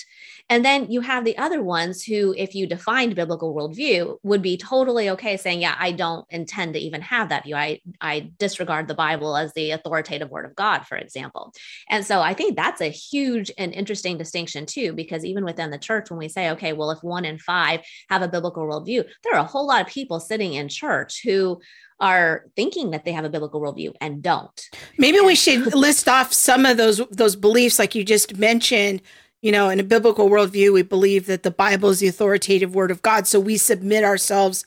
And 0.51 0.65
then 0.65 0.91
you 0.91 1.01
have 1.01 1.25
the 1.25 1.39
other 1.39 1.63
ones 1.63 2.03
who, 2.03 2.35
if 2.37 2.55
you 2.55 2.67
defined 2.67 3.15
biblical 3.15 3.55
worldview, 3.55 4.19
would 4.23 4.43
be 4.43 4.59
totally 4.59 5.09
okay 5.11 5.37
saying, 5.37 5.61
Yeah, 5.61 5.75
I 5.79 5.93
don't 5.93 6.27
intend 6.31 6.75
to 6.75 6.81
even 6.81 7.01
have 7.01 7.31
that 7.31 7.45
view. 7.45 7.57
I, 7.57 7.81
I 8.01 8.31
disregard 8.39 8.87
the 8.87 8.95
Bible 8.95 9.37
as 9.37 9.53
the 9.55 9.71
authoritative 9.71 10.31
word 10.31 10.45
of 10.45 10.55
God, 10.55 10.87
for 10.87 10.97
example. 10.97 11.53
And 11.89 12.05
so 12.05 12.21
I 12.21 12.35
think 12.35 12.57
that's 12.57 12.83
a 12.83 12.89
huge 12.89 13.51
and 13.57 13.73
interesting 13.73 14.19
distinction, 14.19 14.67
too, 14.67 14.93
because 14.93 15.25
even 15.25 15.45
within 15.45 15.71
the 15.71 15.79
church, 15.79 16.11
when 16.11 16.19
we 16.19 16.29
say, 16.29 16.51
okay, 16.51 16.75
well, 16.75 16.91
if 16.91 17.03
one 17.03 17.25
in 17.25 17.39
five 17.39 17.81
have 18.11 18.23
a 18.23 18.29
biblical 18.29 18.65
worldview, 18.65 19.05
there 19.23 19.35
are 19.35 19.45
a 19.45 19.45
whole 19.45 19.67
lot 19.67 19.81
of 19.81 19.87
people 19.93 20.21
sitting 20.21 20.55
in 20.55 20.69
church 20.69 21.23
who 21.23 21.61
are 22.01 22.45
thinking 22.57 22.91
that 22.91 23.05
they 23.05 23.13
have 23.13 23.25
a 23.25 23.29
biblical 23.29 23.61
worldview 23.61 23.95
and 24.01 24.23
don't. 24.23 24.69
Maybe 24.99 25.21
we 25.21 25.35
should 25.35 25.75
list 25.75 26.09
off 26.09 26.33
some 26.33 26.67
of 26.67 26.77
those 26.77 27.01
those 27.11 27.37
beliefs, 27.37 27.79
like 27.79 27.95
you 27.95 28.05
just 28.05 28.37
mentioned. 28.37 29.03
You 29.43 29.53
know, 29.53 29.69
in 29.69 29.79
a 29.79 29.85
biblical 29.85 30.31
worldview, 30.31 30.73
we 30.73 30.83
believe 30.83 31.27
that 31.27 31.43
the 31.43 31.51
Bible 31.51 31.91
is 31.91 32.01
the 32.01 32.09
authoritative 32.09 32.75
word 32.75 32.91
of 32.91 33.03
God. 33.03 33.27
So 33.27 33.39
we 33.39 33.59
submit 33.59 34.03
ourselves 34.03 34.65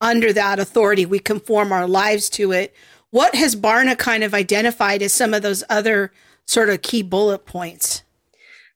under 0.00 0.32
that 0.32 0.60
authority. 0.60 1.04
We 1.04 1.18
conform 1.18 1.72
our 1.72 1.88
lives 1.88 2.30
to 2.30 2.52
it. 2.52 2.74
What 3.10 3.34
has 3.34 3.56
Barna 3.56 3.98
kind 3.98 4.22
of 4.22 4.32
identified 4.32 5.02
as 5.02 5.12
some 5.12 5.34
of 5.34 5.42
those 5.42 5.64
other 5.68 6.12
sort 6.46 6.70
of 6.70 6.82
key 6.82 7.02
bullet 7.02 7.44
points? 7.44 8.04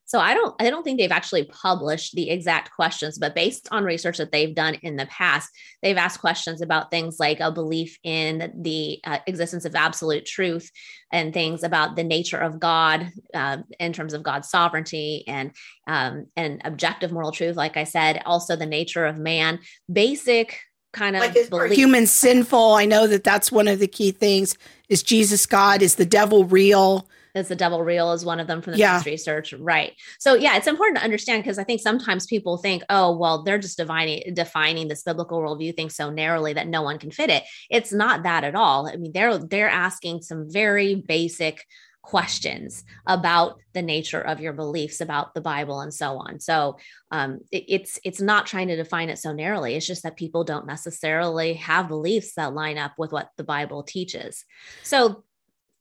So 0.07 0.19
I 0.19 0.35
don't 0.35 0.55
I 0.61 0.69
don't 0.69 0.83
think 0.83 0.99
they've 0.99 1.11
actually 1.11 1.45
published 1.45 2.13
the 2.13 2.29
exact 2.29 2.71
questions, 2.75 3.17
but 3.17 3.33
based 3.33 3.67
on 3.71 3.83
research 3.83 4.19
that 4.19 4.31
they've 4.31 4.53
done 4.53 4.75
in 4.75 4.97
the 4.97 5.07
past, 5.07 5.49
they've 5.81 5.97
asked 5.97 6.21
questions 6.21 6.61
about 6.61 6.91
things 6.91 7.19
like 7.19 7.39
a 7.39 7.51
belief 7.51 7.97
in 8.03 8.53
the 8.61 8.99
uh, 9.03 9.17
existence 9.25 9.65
of 9.65 9.75
absolute 9.75 10.25
truth 10.25 10.69
and 11.11 11.33
things 11.33 11.63
about 11.63 11.95
the 11.95 12.03
nature 12.03 12.37
of 12.37 12.59
God 12.59 13.09
uh, 13.33 13.57
in 13.79 13.93
terms 13.93 14.13
of 14.13 14.21
God's 14.21 14.49
sovereignty 14.49 15.23
and 15.27 15.51
um, 15.87 16.27
and 16.35 16.61
objective 16.63 17.11
moral 17.11 17.31
truth. 17.31 17.55
Like 17.55 17.75
I 17.75 17.83
said, 17.83 18.21
also 18.27 18.55
the 18.55 18.67
nature 18.67 19.05
of 19.05 19.17
man, 19.17 19.59
basic 19.91 20.59
kind 20.93 21.15
of 21.15 21.21
like 21.21 21.35
is 21.35 21.49
human 21.75 22.05
sinful. 22.05 22.73
I 22.73 22.85
know 22.85 23.07
that 23.07 23.23
that's 23.23 23.51
one 23.51 23.67
of 23.67 23.79
the 23.79 23.87
key 23.87 24.11
things. 24.11 24.55
Is 24.87 25.01
Jesus 25.01 25.47
God? 25.47 25.81
Is 25.81 25.95
the 25.95 26.05
devil 26.05 26.45
real? 26.45 27.07
Is 27.35 27.47
the 27.49 27.55
devil 27.55 27.83
real 27.83 28.11
is 28.13 28.25
one 28.25 28.39
of 28.39 28.47
them 28.47 28.61
from 28.61 28.73
the 28.73 28.79
yeah. 28.79 29.01
research. 29.05 29.53
Right. 29.53 29.93
So 30.19 30.35
yeah 30.35 30.57
it's 30.57 30.67
important 30.67 30.97
to 30.97 31.03
understand 31.03 31.43
because 31.43 31.59
i 31.59 31.63
think 31.63 31.81
sometimes 31.81 32.25
people 32.25 32.57
think 32.57 32.83
oh 32.89 33.15
well 33.15 33.43
they're 33.43 33.59
just 33.59 33.77
defining 33.77 34.33
defining 34.33 34.87
this 34.87 35.03
biblical 35.03 35.39
worldview 35.39 35.75
thing 35.75 35.89
so 35.89 36.09
narrowly 36.09 36.53
that 36.53 36.67
no 36.67 36.81
one 36.81 36.99
can 36.99 37.11
fit 37.11 37.29
it. 37.29 37.43
It's 37.69 37.91
not 37.91 38.23
that 38.23 38.43
at 38.43 38.55
all. 38.55 38.87
I 38.87 38.95
mean 38.95 39.11
they're 39.13 39.37
they're 39.37 39.69
asking 39.69 40.21
some 40.21 40.49
very 40.49 40.95
basic 40.95 41.65
questions 42.05 42.83
about 43.07 43.59
the 43.73 43.81
nature 43.81 44.21
of 44.21 44.39
your 44.39 44.53
beliefs 44.53 45.01
about 45.01 45.33
the 45.33 45.41
bible 45.41 45.81
and 45.81 45.93
so 45.93 46.17
on. 46.17 46.39
So 46.39 46.77
um, 47.11 47.39
it, 47.51 47.65
it's 47.67 47.99
it's 48.03 48.21
not 48.21 48.45
trying 48.45 48.67
to 48.67 48.75
define 48.75 49.09
it 49.09 49.17
so 49.17 49.33
narrowly. 49.33 49.75
It's 49.75 49.87
just 49.87 50.03
that 50.03 50.15
people 50.15 50.43
don't 50.43 50.67
necessarily 50.67 51.55
have 51.55 51.87
beliefs 51.87 52.33
that 52.35 52.53
line 52.53 52.77
up 52.77 52.93
with 52.97 53.11
what 53.11 53.29
the 53.37 53.43
bible 53.43 53.83
teaches. 53.83 54.45
So 54.83 55.23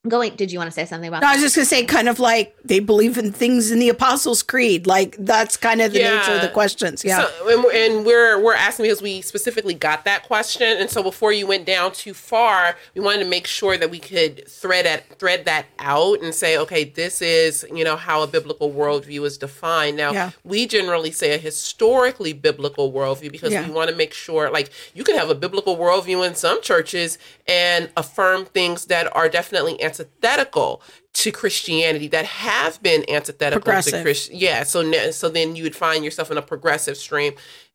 going 0.07 0.35
did 0.37 0.53
you 0.53 0.59
want 0.59 0.69
to 0.69 0.75
say 0.75 0.85
something 0.85 1.09
about 1.09 1.23
no, 1.23 1.29
i 1.29 1.33
was 1.33 1.41
just 1.41 1.57
going 1.57 1.65
to 1.65 1.69
say 1.69 1.85
kind 1.85 2.09
of 2.09 2.19
like 2.19 2.55
they 2.63 2.79
believe 2.79 3.17
in 3.17 3.33
things 3.33 3.71
in 3.71 3.79
the 3.79 3.89
apostles 3.89 4.43
creed 4.43 4.87
like 4.87 5.17
that's 5.21 5.57
kind 5.57 5.81
of 5.81 5.93
the 5.93 6.01
yeah. 6.01 6.17
nature 6.17 6.33
of 6.33 6.43
the 6.43 6.49
questions 6.49 7.03
yeah 7.05 7.25
so, 7.25 7.49
and, 7.49 7.65
and, 7.75 8.07
we're 8.07 8.39
we're 8.43 8.55
asking 8.55 8.85
because 8.85 9.01
we 9.01 9.23
specifically 9.23 9.73
got 9.73 10.05
that 10.05 10.23
question 10.25 10.77
and 10.79 10.91
so 10.91 11.03
before 11.03 11.33
you 11.33 11.47
went 11.47 11.65
down 11.65 11.91
too 11.93 12.13
far 12.13 12.77
we 12.95 13.01
wanted 13.01 13.25
to 13.25 13.31
make 13.31 13.47
sure 13.47 13.79
that 13.79 13.91
we 13.91 13.99
could 13.99 14.47
thread 14.47 14.85
that 14.85 15.09
thread 15.19 15.47
that 15.47 15.65
out 15.79 16.21
and 16.23 16.35
say 16.35 16.59
okay 16.59 16.85
this 16.85 17.23
is 17.23 17.65
you 17.73 17.83
know 17.83 17.97
how 17.97 18.23
a 18.23 18.27
biblical 18.27 18.71
worldview 18.71 19.25
is 19.25 19.39
defined 19.39 19.97
now 19.97 20.13
yeah. 20.13 20.31
we 20.45 20.67
generally 20.67 21.11
say 21.11 21.35
a 21.35 21.39
historically 21.39 22.35
biblical 22.35 22.93
worldview 22.93 23.33
because 23.33 23.53
yeah. 23.53 23.67
we 23.67 23.73
want 23.73 23.89
to 23.89 23.97
make 23.97 24.13
sure 24.13 24.51
like 24.51 24.71
you 24.93 25.03
can 25.03 25.17
have 25.17 25.31
a 25.31 25.35
biblical 25.35 25.79
worldview 25.79 26.27
in 26.27 26.35
some 26.35 26.61
churches 26.61 27.17
and 27.49 27.89
affirm 27.97 28.45
things 28.45 28.87
that 28.87 29.15
are 29.17 29.29
definitely 29.29 29.81
antithetical 29.95 30.83
to 31.15 31.31
Christianity 31.31 32.09
that 32.09 32.25
have 32.25 32.83
been 32.83 33.09
antithetical 33.09 33.61
to 33.83 34.03
Christian. 34.03 34.37
Yeah, 34.37 34.65
so 34.65 35.11
so 35.11 35.29
then 35.29 35.57
you 35.57 35.63
would 35.63 35.77
find 35.77 36.05
yourself 36.05 36.31
in 36.31 36.39
a 36.39 36.43
progressive 36.43 36.97
stream, 36.97 37.35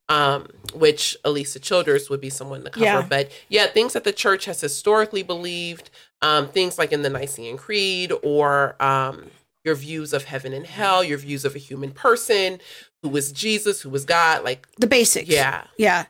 um, 0.09 0.47
which 0.73 1.15
Alisa 1.23 1.61
Childers 1.61 2.09
would 2.09 2.21
be 2.21 2.29
someone 2.29 2.63
to 2.63 2.69
cover. 2.69 2.85
Yeah. 2.85 3.05
But 3.07 3.31
yeah, 3.47 3.67
things 3.67 3.93
that 3.93 4.03
the 4.03 4.11
church 4.11 4.45
has 4.45 4.59
historically 4.61 5.23
believed, 5.23 5.89
um, 6.21 6.47
things 6.49 6.77
like 6.77 6.91
in 6.91 7.01
the 7.01 7.09
Nicene 7.09 7.57
Creed 7.57 8.11
or 8.23 8.75
um, 8.81 9.27
your 9.63 9.75
views 9.75 10.13
of 10.13 10.25
heaven 10.25 10.53
and 10.53 10.65
hell, 10.65 11.03
your 11.03 11.17
views 11.17 11.45
of 11.45 11.55
a 11.55 11.59
human 11.59 11.91
person 11.91 12.59
who 13.01 13.09
was 13.09 13.31
Jesus, 13.31 13.81
who 13.81 13.89
was 13.89 14.03
God, 14.03 14.43
like 14.43 14.67
the 14.75 14.87
basics. 14.87 15.29
Yeah, 15.29 15.63
yeah 15.77 16.05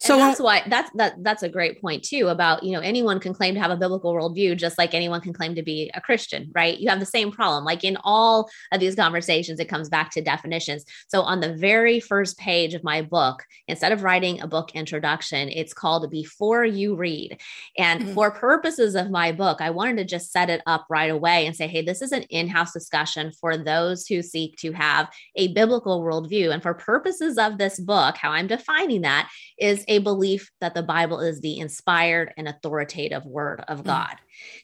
so 0.00 0.16
that's 0.16 0.40
why 0.40 0.62
that's 0.68 0.90
that 0.94 1.22
that's 1.22 1.42
a 1.42 1.48
great 1.48 1.80
point 1.80 2.02
too 2.02 2.28
about 2.28 2.62
you 2.62 2.72
know 2.72 2.80
anyone 2.80 3.20
can 3.20 3.32
claim 3.32 3.54
to 3.54 3.60
have 3.60 3.70
a 3.70 3.76
biblical 3.76 4.12
worldview 4.12 4.56
just 4.56 4.78
like 4.78 4.94
anyone 4.94 5.20
can 5.20 5.32
claim 5.32 5.54
to 5.54 5.62
be 5.62 5.90
a 5.94 6.00
christian 6.00 6.50
right? 6.54 6.78
You 6.78 6.88
have 6.88 7.00
the 7.00 7.06
same 7.06 7.30
problem. 7.30 7.64
Like 7.64 7.84
in 7.84 7.96
all 8.02 8.48
of 8.72 8.80
these 8.80 8.94
conversations 8.94 9.60
it 9.60 9.68
comes 9.68 9.88
back 9.88 10.10
to 10.12 10.22
definitions. 10.22 10.84
So 11.08 11.22
on 11.22 11.40
the 11.40 11.54
very 11.54 12.00
first 12.00 12.38
page 12.38 12.74
of 12.74 12.84
my 12.84 13.02
book 13.02 13.44
instead 13.68 13.92
of 13.92 14.02
writing 14.02 14.40
a 14.40 14.46
book 14.46 14.72
introduction 14.74 15.48
it's 15.48 15.74
called 15.74 16.10
before 16.10 16.64
you 16.64 16.96
read. 16.96 17.38
And 17.78 18.02
mm-hmm. 18.02 18.14
for 18.14 18.30
purposes 18.30 18.94
of 18.94 19.10
my 19.10 19.32
book 19.32 19.60
i 19.60 19.70
wanted 19.70 19.98
to 19.98 20.04
just 20.04 20.32
set 20.32 20.50
it 20.50 20.62
up 20.66 20.86
right 20.88 21.10
away 21.10 21.46
and 21.46 21.54
say 21.54 21.66
hey 21.66 21.82
this 21.82 22.02
is 22.02 22.12
an 22.12 22.22
in-house 22.24 22.72
discussion 22.72 23.32
for 23.40 23.56
those 23.56 24.06
who 24.06 24.22
seek 24.22 24.56
to 24.56 24.72
have 24.72 25.08
a 25.36 25.52
biblical 25.52 26.02
worldview. 26.02 26.52
And 26.52 26.62
for 26.62 26.74
purposes 26.74 27.38
of 27.38 27.58
this 27.58 27.78
book 27.78 28.16
how 28.16 28.30
i'm 28.30 28.46
defining 28.46 29.02
that 29.02 29.30
is 29.58 29.84
a 29.88 29.98
belief 29.98 30.50
that 30.60 30.74
the 30.74 30.82
Bible 30.82 31.20
is 31.20 31.40
the 31.40 31.58
inspired 31.58 32.32
and 32.36 32.48
authoritative 32.48 33.24
word 33.24 33.64
of 33.68 33.80
mm. 33.80 33.84
God. 33.84 34.16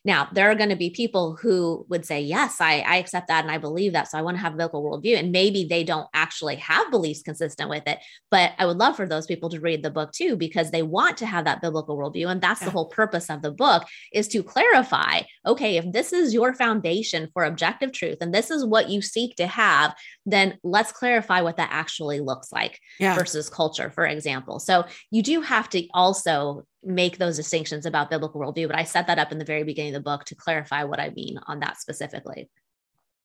Now, 0.05 0.29
there 0.33 0.51
are 0.51 0.55
going 0.55 0.71
to 0.71 0.77
be 0.77 0.91
people 0.91 1.37
who 1.41 1.87
would 1.89 2.05
say, 2.05 2.21
Yes, 2.21 2.61
I, 2.61 2.81
I 2.81 2.97
accept 2.97 3.29
that 3.29 3.45
and 3.45 3.51
I 3.51 3.59
believe 3.59 3.93
that. 3.93 4.11
So 4.11 4.19
I 4.19 4.23
want 4.23 4.37
to 4.37 4.43
have 4.43 4.55
a 4.55 4.57
biblical 4.57 4.83
worldview. 4.83 5.19
And 5.19 5.33
maybe 5.33 5.65
they 5.65 5.85
don't 5.85 6.09
actually 6.15 6.57
have 6.57 6.91
beliefs 6.91 7.23
consistent 7.23 7.71
with 7.71 7.85
it. 7.87 7.99
But 8.31 8.53
I 8.59 8.67
would 8.67 8.79
love 8.79 8.97
for 8.97 9.07
those 9.07 9.27
people 9.27 9.51
to 9.51 9.61
read 9.61 9.83
the 9.83 9.91
book 9.91 10.13
too, 10.13 10.37
because 10.37 10.71
they 10.71 10.83
want 10.83 11.17
to 11.19 11.27
have 11.27 11.45
that 11.45 11.61
biblical 11.61 11.97
worldview. 11.97 12.31
And 12.31 12.41
that's 12.41 12.61
yeah. 12.61 12.67
the 12.67 12.73
whole 12.73 12.87
purpose 12.87 13.31
of 13.31 13.43
the 13.43 13.51
book 13.51 13.87
is 14.13 14.29
to 14.29 14.43
clarify 14.43 15.21
okay, 15.47 15.77
if 15.77 15.91
this 15.93 16.13
is 16.13 16.33
your 16.33 16.55
foundation 16.55 17.29
for 17.33 17.45
objective 17.45 17.93
truth 17.93 18.19
and 18.21 18.33
this 18.33 18.51
is 18.51 18.65
what 18.65 18.89
you 18.89 19.03
seek 19.03 19.37
to 19.37 19.47
have, 19.47 19.95
then 20.25 20.59
let's 20.63 20.93
clarify 20.93 21.41
what 21.41 21.57
that 21.57 21.69
actually 21.73 22.21
looks 22.21 22.53
like 22.53 22.79
yeah. 23.01 23.15
versus 23.15 23.49
culture, 23.49 23.91
for 23.91 24.07
example. 24.07 24.59
So 24.59 24.85
you 25.11 25.23
do 25.23 25.41
have 25.41 25.69
to 25.71 25.87
also 25.93 26.65
make 26.85 27.19
those 27.19 27.37
distinctions 27.37 27.87
about 27.87 28.11
biblical 28.11 28.41
worldview, 28.41 28.67
but 28.67 28.77
I 28.77 28.85
set 28.85 29.07
that 29.07 29.19
up 29.19 29.33
in 29.33 29.39
the 29.39 29.45
very 29.45 29.63
beginning 29.63 29.95
of 29.95 30.03
the 30.03 30.11
book 30.11 30.25
to 30.27 30.35
clarify 30.35 30.85
what 30.85 31.01
I 31.01 31.11
mean 31.11 31.39
on 31.47 31.61
that 31.61 31.81
specifically. 31.81 32.49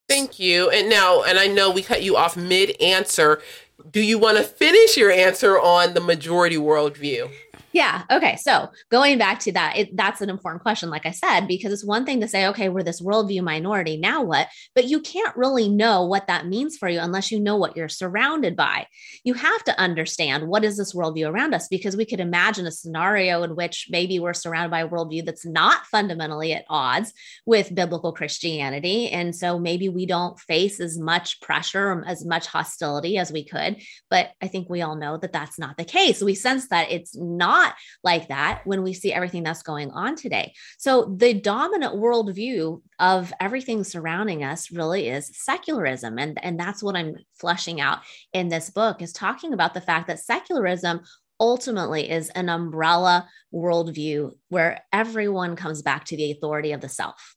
Thank 0.08 0.40
you. 0.40 0.70
And 0.70 0.90
now, 0.90 1.24
and 1.24 1.38
I 1.38 1.48
know 1.48 1.70
we 1.70 1.82
cut 1.82 2.02
you 2.02 2.16
off 2.16 2.38
mid 2.38 2.80
answer. 2.82 3.42
Do 3.92 4.02
you 4.02 4.18
want 4.18 4.38
to 4.38 4.44
finish 4.44 4.96
your 4.96 5.12
answer 5.12 5.60
on 5.60 5.94
the 5.94 6.02
majority 6.02 6.56
worldview? 6.56 7.30
Yeah. 7.78 8.06
Okay. 8.10 8.38
So 8.38 8.70
going 8.90 9.20
back 9.20 9.40
to 9.42 9.52
that, 9.52 9.78
it, 9.78 9.96
that's 9.96 10.22
an 10.22 10.32
important 10.32 10.64
question, 10.64 10.90
like 10.90 11.06
I 11.06 11.12
said, 11.12 11.42
because 11.48 11.72
it's 11.72 11.86
one 11.86 12.08
thing 12.08 12.22
to 12.22 12.28
say, 12.28 12.48
okay, 12.48 12.70
we're 12.70 12.82
this 12.82 13.04
worldview 13.04 13.44
minority. 13.44 13.98
Now 13.98 14.24
what? 14.24 14.48
But 14.74 14.86
you 14.86 15.00
can't 15.00 15.38
really 15.38 15.70
know 15.70 16.04
what 16.04 16.26
that 16.26 16.48
means 16.48 16.76
for 16.76 16.90
you 16.90 17.00
unless 17.00 17.32
you 17.32 17.40
know 17.40 17.56
what 17.56 17.78
you're 17.78 17.88
surrounded 17.88 18.56
by. 18.56 18.88
You 19.24 19.36
have 19.36 19.64
to 19.66 19.80
understand 19.80 20.48
what 20.48 20.64
is 20.64 20.76
this 20.76 20.96
worldview 20.96 21.32
around 21.32 21.54
us, 21.54 21.68
because 21.68 21.96
we 21.96 22.06
could 22.06 22.20
imagine 22.20 22.66
a 22.66 22.72
scenario 22.72 23.44
in 23.44 23.56
which 23.56 23.86
maybe 23.92 24.18
we're 24.18 24.34
surrounded 24.34 24.72
by 24.72 24.80
a 24.80 24.90
worldview 24.90 25.24
that's 25.24 25.46
not 25.46 25.86
fundamentally 25.86 26.54
at 26.54 26.66
odds 26.70 27.14
with 27.46 27.76
biblical 27.76 28.12
Christianity. 28.12 29.10
And 29.10 29.36
so 29.36 29.60
maybe 29.60 29.88
we 29.88 30.08
don't 30.08 30.40
face 30.40 30.80
as 30.80 30.98
much 30.98 31.40
pressure, 31.42 32.04
as 32.08 32.26
much 32.26 32.48
hostility 32.48 33.20
as 33.20 33.32
we 33.32 33.46
could. 33.46 33.84
But 34.10 34.32
I 34.42 34.48
think 34.48 34.68
we 34.68 34.82
all 34.82 34.96
know 34.96 35.18
that 35.18 35.32
that's 35.32 35.60
not 35.60 35.78
the 35.78 35.86
case. 35.86 36.24
We 36.24 36.34
sense 36.34 36.70
that 36.70 36.92
it's 36.92 37.16
not 37.16 37.67
not 37.68 37.76
like 38.04 38.28
that 38.28 38.62
when 38.66 38.84
we 38.84 38.94
see 38.94 39.14
everything 39.14 39.44
that's 39.44 39.64
going 39.64 39.92
on 39.92 40.16
today. 40.16 40.54
So, 40.78 41.16
the 41.18 41.34
dominant 41.34 41.96
worldview 41.96 42.82
of 43.00 43.34
everything 43.40 43.84
surrounding 43.84 44.44
us 44.44 44.72
really 44.72 45.10
is 45.10 45.32
secularism. 45.34 46.18
And, 46.18 46.44
and 46.44 46.60
that's 46.60 46.84
what 46.84 46.96
I'm 46.96 47.16
fleshing 47.40 47.82
out 47.82 48.00
in 48.34 48.50
this 48.50 48.70
book 48.70 49.02
is 49.02 49.14
talking 49.14 49.54
about 49.54 49.74
the 49.74 49.82
fact 49.82 50.08
that 50.08 50.20
secularism 50.20 51.02
ultimately 51.40 52.10
is 52.10 52.30
an 52.30 52.50
umbrella 52.50 53.28
worldview 53.54 54.32
where 54.50 54.82
everyone 54.92 55.56
comes 55.56 55.82
back 55.82 56.06
to 56.06 56.18
the 56.18 56.32
authority 56.32 56.72
of 56.72 56.82
the 56.82 56.90
self. 56.90 57.37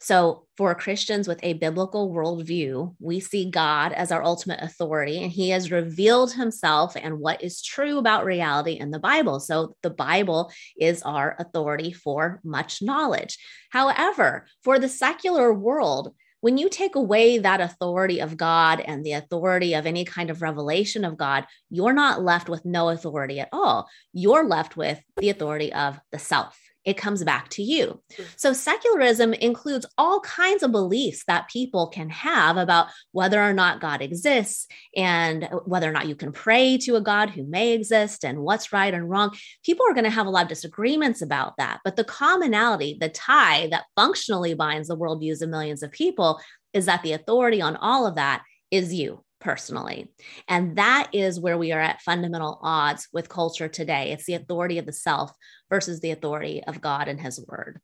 So, 0.00 0.46
for 0.56 0.74
Christians 0.74 1.28
with 1.28 1.40
a 1.42 1.54
biblical 1.54 2.12
worldview, 2.12 2.94
we 2.98 3.20
see 3.20 3.50
God 3.50 3.92
as 3.92 4.10
our 4.10 4.22
ultimate 4.22 4.60
authority, 4.60 5.22
and 5.22 5.30
He 5.30 5.50
has 5.50 5.70
revealed 5.70 6.32
Himself 6.32 6.96
and 6.96 7.20
what 7.20 7.42
is 7.42 7.62
true 7.62 7.98
about 7.98 8.24
reality 8.24 8.72
in 8.72 8.90
the 8.90 8.98
Bible. 8.98 9.40
So, 9.40 9.76
the 9.82 9.90
Bible 9.90 10.50
is 10.78 11.02
our 11.02 11.36
authority 11.38 11.92
for 11.92 12.40
much 12.44 12.82
knowledge. 12.82 13.38
However, 13.70 14.46
for 14.62 14.78
the 14.78 14.88
secular 14.88 15.52
world, 15.52 16.14
when 16.40 16.58
you 16.58 16.68
take 16.68 16.96
away 16.96 17.38
that 17.38 17.60
authority 17.60 18.20
of 18.20 18.36
God 18.36 18.80
and 18.80 19.04
the 19.04 19.12
authority 19.12 19.74
of 19.74 19.86
any 19.86 20.04
kind 20.04 20.28
of 20.28 20.42
revelation 20.42 21.04
of 21.04 21.16
God, 21.16 21.46
you're 21.70 21.92
not 21.92 22.20
left 22.20 22.48
with 22.48 22.64
no 22.64 22.88
authority 22.88 23.38
at 23.38 23.48
all. 23.52 23.88
You're 24.12 24.44
left 24.44 24.76
with 24.76 25.00
the 25.18 25.30
authority 25.30 25.72
of 25.72 26.00
the 26.10 26.18
self 26.18 26.58
it 26.84 26.96
comes 26.96 27.22
back 27.22 27.48
to 27.50 27.62
you. 27.62 28.00
Mm. 28.16 28.24
So, 28.36 28.52
secularism 28.52 29.34
includes 29.34 29.86
all 29.96 30.20
kinds 30.20 30.62
of 30.62 30.72
beliefs 30.72 31.24
that 31.26 31.48
people 31.48 31.88
can 31.88 32.10
have 32.10 32.56
about 32.56 32.88
whether 33.12 33.42
or 33.42 33.52
not 33.52 33.80
God 33.80 34.02
exists 34.02 34.66
and 34.96 35.48
whether 35.64 35.88
or 35.88 35.92
not 35.92 36.08
you 36.08 36.14
can 36.14 36.32
pray 36.32 36.78
to 36.78 36.96
a 36.96 37.00
God 37.00 37.30
who 37.30 37.44
may 37.44 37.72
exist 37.72 38.24
and 38.24 38.40
what's 38.40 38.72
right 38.72 38.92
and 38.92 39.08
wrong. 39.08 39.36
People 39.64 39.86
are 39.88 39.94
going 39.94 40.04
to 40.04 40.10
have 40.10 40.26
a 40.26 40.30
lot 40.30 40.44
of 40.44 40.48
disagreements 40.48 41.22
about 41.22 41.56
that. 41.58 41.80
But 41.84 41.96
the 41.96 42.04
commonality, 42.04 42.96
the 43.00 43.08
tie 43.08 43.68
that 43.68 43.84
functionally 43.96 44.54
binds 44.54 44.88
the 44.88 44.96
worldviews 44.96 45.42
of 45.42 45.48
millions 45.48 45.82
of 45.82 45.92
people 45.92 46.40
is 46.72 46.86
that 46.86 47.02
the 47.02 47.12
authority 47.12 47.60
on 47.60 47.76
all 47.76 48.06
of 48.06 48.16
that 48.16 48.42
is 48.70 48.94
you 48.94 49.22
personally. 49.42 50.08
And 50.48 50.76
that 50.76 51.08
is 51.12 51.40
where 51.40 51.58
we 51.58 51.72
are 51.72 51.80
at 51.80 52.00
fundamental 52.00 52.58
odds 52.62 53.08
with 53.12 53.28
culture 53.28 53.68
today. 53.68 54.12
It's 54.12 54.24
the 54.24 54.34
authority 54.34 54.78
of 54.78 54.86
the 54.86 54.92
self 54.92 55.32
versus 55.68 56.00
the 56.00 56.12
authority 56.12 56.62
of 56.64 56.80
God 56.80 57.08
and 57.08 57.20
his 57.20 57.44
word. 57.46 57.80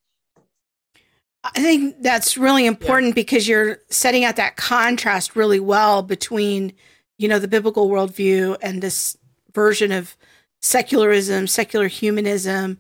I 1.45 1.61
think 1.61 2.03
that's 2.03 2.37
really 2.37 2.67
important 2.67 3.11
yeah. 3.11 3.15
because 3.15 3.49
you're 3.49 3.79
setting 3.91 4.25
out 4.25 4.37
that 4.37 4.57
contrast 4.57 5.37
really 5.37 5.61
well 5.61 6.03
between, 6.03 6.73
you 7.17 7.29
know, 7.29 7.39
the 7.39 7.49
biblical 7.49 7.89
worldview 7.89 8.57
and 8.63 8.83
this 8.83 9.17
version 9.53 9.93
of 9.93 10.17
secularism, 10.61 11.47
secular 11.47 11.89
humanism. 11.89 12.79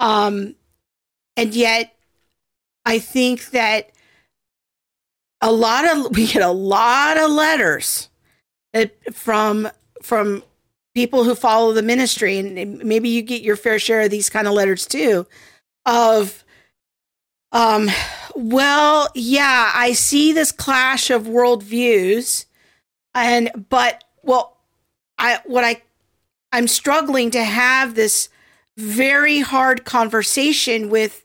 Um, 0.00 0.54
and 1.36 1.54
yet, 1.54 1.96
I 2.84 2.98
think 2.98 3.50
that 3.50 3.90
a 5.40 5.52
lot 5.52 5.84
of 5.84 6.10
we 6.16 6.26
get 6.26 6.42
a 6.42 6.50
lot 6.50 7.16
of 7.18 7.30
letters 7.30 8.08
from 9.12 9.68
from 10.02 10.42
people 10.94 11.24
who 11.24 11.34
follow 11.34 11.72
the 11.72 11.82
ministry 11.82 12.38
and 12.38 12.78
maybe 12.82 13.08
you 13.08 13.20
get 13.20 13.42
your 13.42 13.56
fair 13.56 13.78
share 13.78 14.00
of 14.00 14.10
these 14.10 14.30
kind 14.30 14.46
of 14.46 14.54
letters 14.54 14.86
too 14.86 15.26
of 15.84 16.42
um 17.52 17.90
well 18.34 19.08
yeah 19.14 19.70
i 19.74 19.92
see 19.92 20.32
this 20.32 20.50
clash 20.50 21.10
of 21.10 21.24
worldviews 21.24 22.46
and 23.14 23.50
but 23.68 24.04
well 24.22 24.56
i 25.18 25.38
what 25.44 25.64
i 25.64 25.82
i'm 26.52 26.66
struggling 26.66 27.30
to 27.30 27.44
have 27.44 27.94
this 27.94 28.30
very 28.78 29.40
hard 29.40 29.84
conversation 29.84 30.88
with 30.88 31.24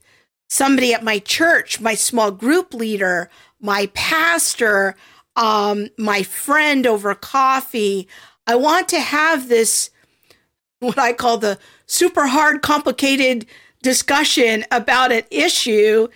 somebody 0.49 0.93
at 0.93 1.03
my 1.03 1.17
church 1.19 1.79
my 1.79 1.95
small 1.95 2.29
group 2.29 2.73
leader 2.73 3.29
my 3.61 3.89
pastor 3.93 4.95
um, 5.35 5.89
my 5.97 6.23
friend 6.23 6.85
over 6.85 7.13
coffee. 7.15 8.07
I 8.47 8.55
want 8.55 8.89
to 8.89 8.99
have 8.99 9.49
this, 9.49 9.89
what 10.79 10.97
I 10.97 11.13
call 11.13 11.37
the 11.37 11.57
super 11.85 12.27
hard, 12.27 12.61
complicated 12.61 13.45
discussion 13.81 14.65
about 14.71 15.11
an 15.11 15.23
issue 15.31 16.07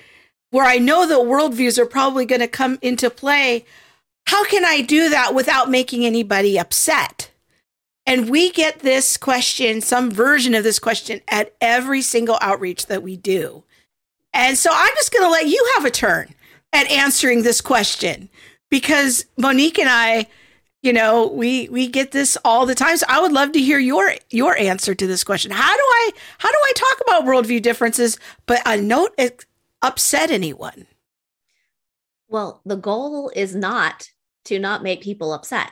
where 0.51 0.65
I 0.65 0.77
know 0.77 1.07
the 1.07 1.15
worldviews 1.15 1.77
are 1.77 1.85
probably 1.85 2.25
going 2.25 2.41
to 2.41 2.47
come 2.47 2.79
into 2.81 3.09
play. 3.09 3.65
How 4.27 4.45
can 4.45 4.63
I 4.63 4.81
do 4.81 5.09
that 5.09 5.35
without 5.35 5.69
making 5.69 6.05
anybody 6.05 6.57
upset? 6.57 7.29
And 8.07 8.29
we 8.29 8.51
get 8.51 8.79
this 8.79 9.17
question, 9.17 9.81
some 9.81 10.11
version 10.11 10.53
of 10.53 10.63
this 10.63 10.79
question 10.79 11.21
at 11.27 11.53
every 11.59 12.01
single 12.01 12.37
outreach 12.39 12.85
that 12.85 13.03
we 13.03 13.17
do. 13.17 13.63
And 14.33 14.57
so 14.57 14.69
I'm 14.71 14.93
just 14.95 15.11
going 15.11 15.25
to 15.25 15.31
let 15.31 15.47
you 15.47 15.71
have 15.75 15.85
a 15.85 15.91
turn 15.91 16.35
at 16.71 16.89
answering 16.91 17.43
this 17.43 17.61
question 17.61 18.29
because 18.69 19.25
Monique 19.37 19.79
and 19.79 19.89
I, 19.89 20.27
you 20.81 20.93
know, 20.93 21.27
we 21.27 21.69
we 21.69 21.87
get 21.87 22.11
this 22.11 22.37
all 22.45 22.65
the 22.65 22.75
time. 22.75 22.97
So 22.97 23.05
I 23.09 23.19
would 23.19 23.31
love 23.31 23.51
to 23.53 23.59
hear 23.59 23.79
your 23.79 24.13
your 24.29 24.57
answer 24.57 24.93
to 24.93 25.07
this 25.07 25.23
question. 25.23 25.51
How 25.51 25.75
do 25.75 25.83
I 25.83 26.11
how 26.37 26.49
do 26.49 26.57
I 26.63 26.71
talk 26.75 27.01
about 27.07 27.23
worldview 27.25 27.61
differences, 27.61 28.19
but 28.45 28.61
I 28.65 28.79
don't 28.79 29.13
upset 29.81 30.31
anyone? 30.31 30.87
Well, 32.27 32.61
the 32.65 32.75
goal 32.75 33.31
is 33.35 33.55
not 33.55 34.09
to 34.45 34.59
not 34.59 34.83
make 34.83 35.01
people 35.01 35.33
upset. 35.33 35.71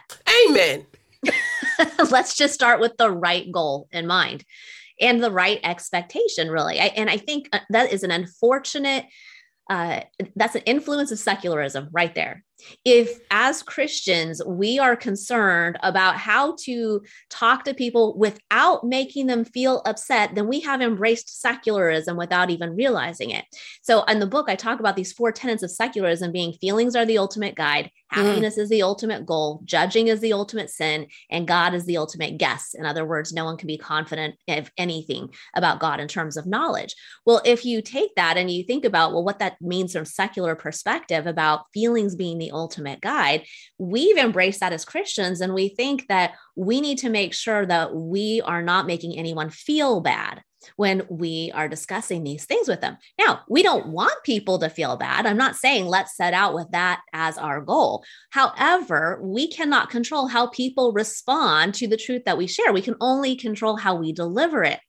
Amen. 0.50 0.86
Let's 2.12 2.36
just 2.36 2.54
start 2.54 2.80
with 2.80 2.98
the 2.98 3.10
right 3.10 3.52
goal 3.52 3.88
in 3.92 4.08
mind 4.08 4.44
and 5.00 5.24
the 5.24 5.32
right 5.32 5.60
expectation, 5.64 6.50
really. 6.50 6.80
I, 6.80 6.86
and 6.88 7.10
I 7.10 7.18
think 7.18 7.50
uh, 7.52 7.60
that 7.70 7.92
is 7.92 8.04
an 8.04 8.12
unfortunate 8.12 9.06
uh, 9.70 10.02
that's 10.36 10.56
an 10.56 10.62
influence 10.66 11.12
of 11.12 11.20
secularism 11.20 11.88
right 11.94 12.14
there 12.14 12.44
if 12.86 13.20
as 13.32 13.64
Christians 13.64 14.42
we 14.46 14.80
are 14.80 14.96
concerned 14.96 15.78
about 15.84 16.18
how 16.18 16.56
to 16.64 17.02
talk 17.30 17.64
to 17.66 17.74
people 17.74 18.18
without 18.18 18.86
making 18.86 19.28
them 19.28 19.46
feel 19.46 19.82
upset, 19.86 20.36
then 20.36 20.48
we 20.48 20.60
have 20.62 20.82
embraced 20.82 21.42
secularism 21.42 22.18
without 22.18 22.50
even 22.50 22.76
realizing 22.76 23.32
it. 23.32 23.46
So 23.82 24.04
in 24.04 24.20
the 24.20 24.28
book, 24.28 24.50
I 24.50 24.56
talk 24.56 24.80
about 24.80 24.96
these 24.96 25.14
four 25.14 25.32
tenets 25.32 25.64
of 25.64 25.72
secularism 25.72 26.32
being 26.32 26.54
feelings 26.54 26.96
are 26.96 27.06
the 27.06 27.18
ultimate 27.18 27.56
guide. 27.56 27.90
Happiness 28.14 28.58
mm. 28.58 28.60
is 28.60 28.70
the 28.70 28.84
ultimate 28.84 29.26
goal, 29.26 29.62
judging 29.66 30.08
is 30.08 30.20
the 30.20 30.34
ultimate 30.34 30.70
sin, 30.70 31.08
and 31.30 31.48
God 31.48 31.74
is 31.74 31.86
the 31.86 31.98
ultimate 31.98 32.38
guess. 32.38 32.74
In 32.74 32.86
other 32.86 33.06
words, 33.06 33.34
no 33.34 33.46
one 33.46 33.58
can 33.58 33.68
be 33.68 33.78
confident 33.78 34.36
of 34.48 34.72
anything 34.78 35.30
about 35.56 35.80
God 35.80 36.00
in 36.00 36.08
terms 36.08 36.38
of 36.38 36.46
knowledge. 36.46 36.96
Well, 37.26 37.42
if 37.46 37.66
you 37.66 37.82
take 37.82 38.16
that 38.16 38.38
and 38.38 38.50
you 38.50 38.64
think 38.64 38.86
about, 38.86 39.12
well, 39.12 39.24
what 39.24 39.40
that 39.40 39.62
means 39.62 39.94
from 39.94 40.06
secular 40.06 40.56
perspective 40.56 41.28
about 41.28 41.66
feelings 41.74 42.16
being 42.16 42.38
the 42.38 42.52
ultimate 42.52 43.02
guide, 43.02 43.46
we've 43.78 44.18
embraced 44.18 44.60
that 44.60 44.74
as 44.74 44.86
Christians. 44.86 45.42
And 45.42 45.54
we 45.54 45.70
think 45.70 46.08
that 46.08 46.34
we 46.56 46.82
need 46.82 47.00
to 47.00 47.10
make 47.10 47.34
sure 47.34 47.66
that 47.66 47.96
we 47.96 48.42
are 48.42 48.62
not 48.62 48.88
making 48.88 49.18
anyone 49.18 49.50
feel 49.50 50.02
bad 50.02 50.42
when 50.76 51.04
we 51.10 51.52
are 51.54 51.68
discussing 51.68 52.24
these 52.24 52.46
things 52.46 52.68
with 52.68 52.82
them. 52.82 52.98
Now, 53.20 53.42
we 53.50 53.64
don't 53.64 53.88
want 53.88 54.24
people 54.24 54.60
to 54.60 54.70
feel 54.70 54.98
bad. 54.98 55.26
I'm 55.26 55.38
not 55.38 55.56
saying 55.56 55.86
let's 55.86 56.16
set 56.16 56.34
out 56.34 56.54
with 56.54 56.72
that 56.72 57.02
as 57.14 57.38
our 57.38 57.62
goal. 57.62 58.04
However, 58.32 59.20
we 59.22 59.48
cannot 59.48 59.90
control 59.90 60.28
how 60.28 60.48
people 60.48 60.94
respond 60.94 61.74
to 61.76 61.88
the 61.88 61.98
truth 61.98 62.24
that 62.26 62.38
we 62.38 62.48
share. 62.48 62.74
We 62.74 62.82
can 62.82 62.96
only 63.02 63.36
control 63.36 63.76
how 63.76 63.96
we 63.96 64.12
deliver 64.14 64.64
it. 64.64 64.80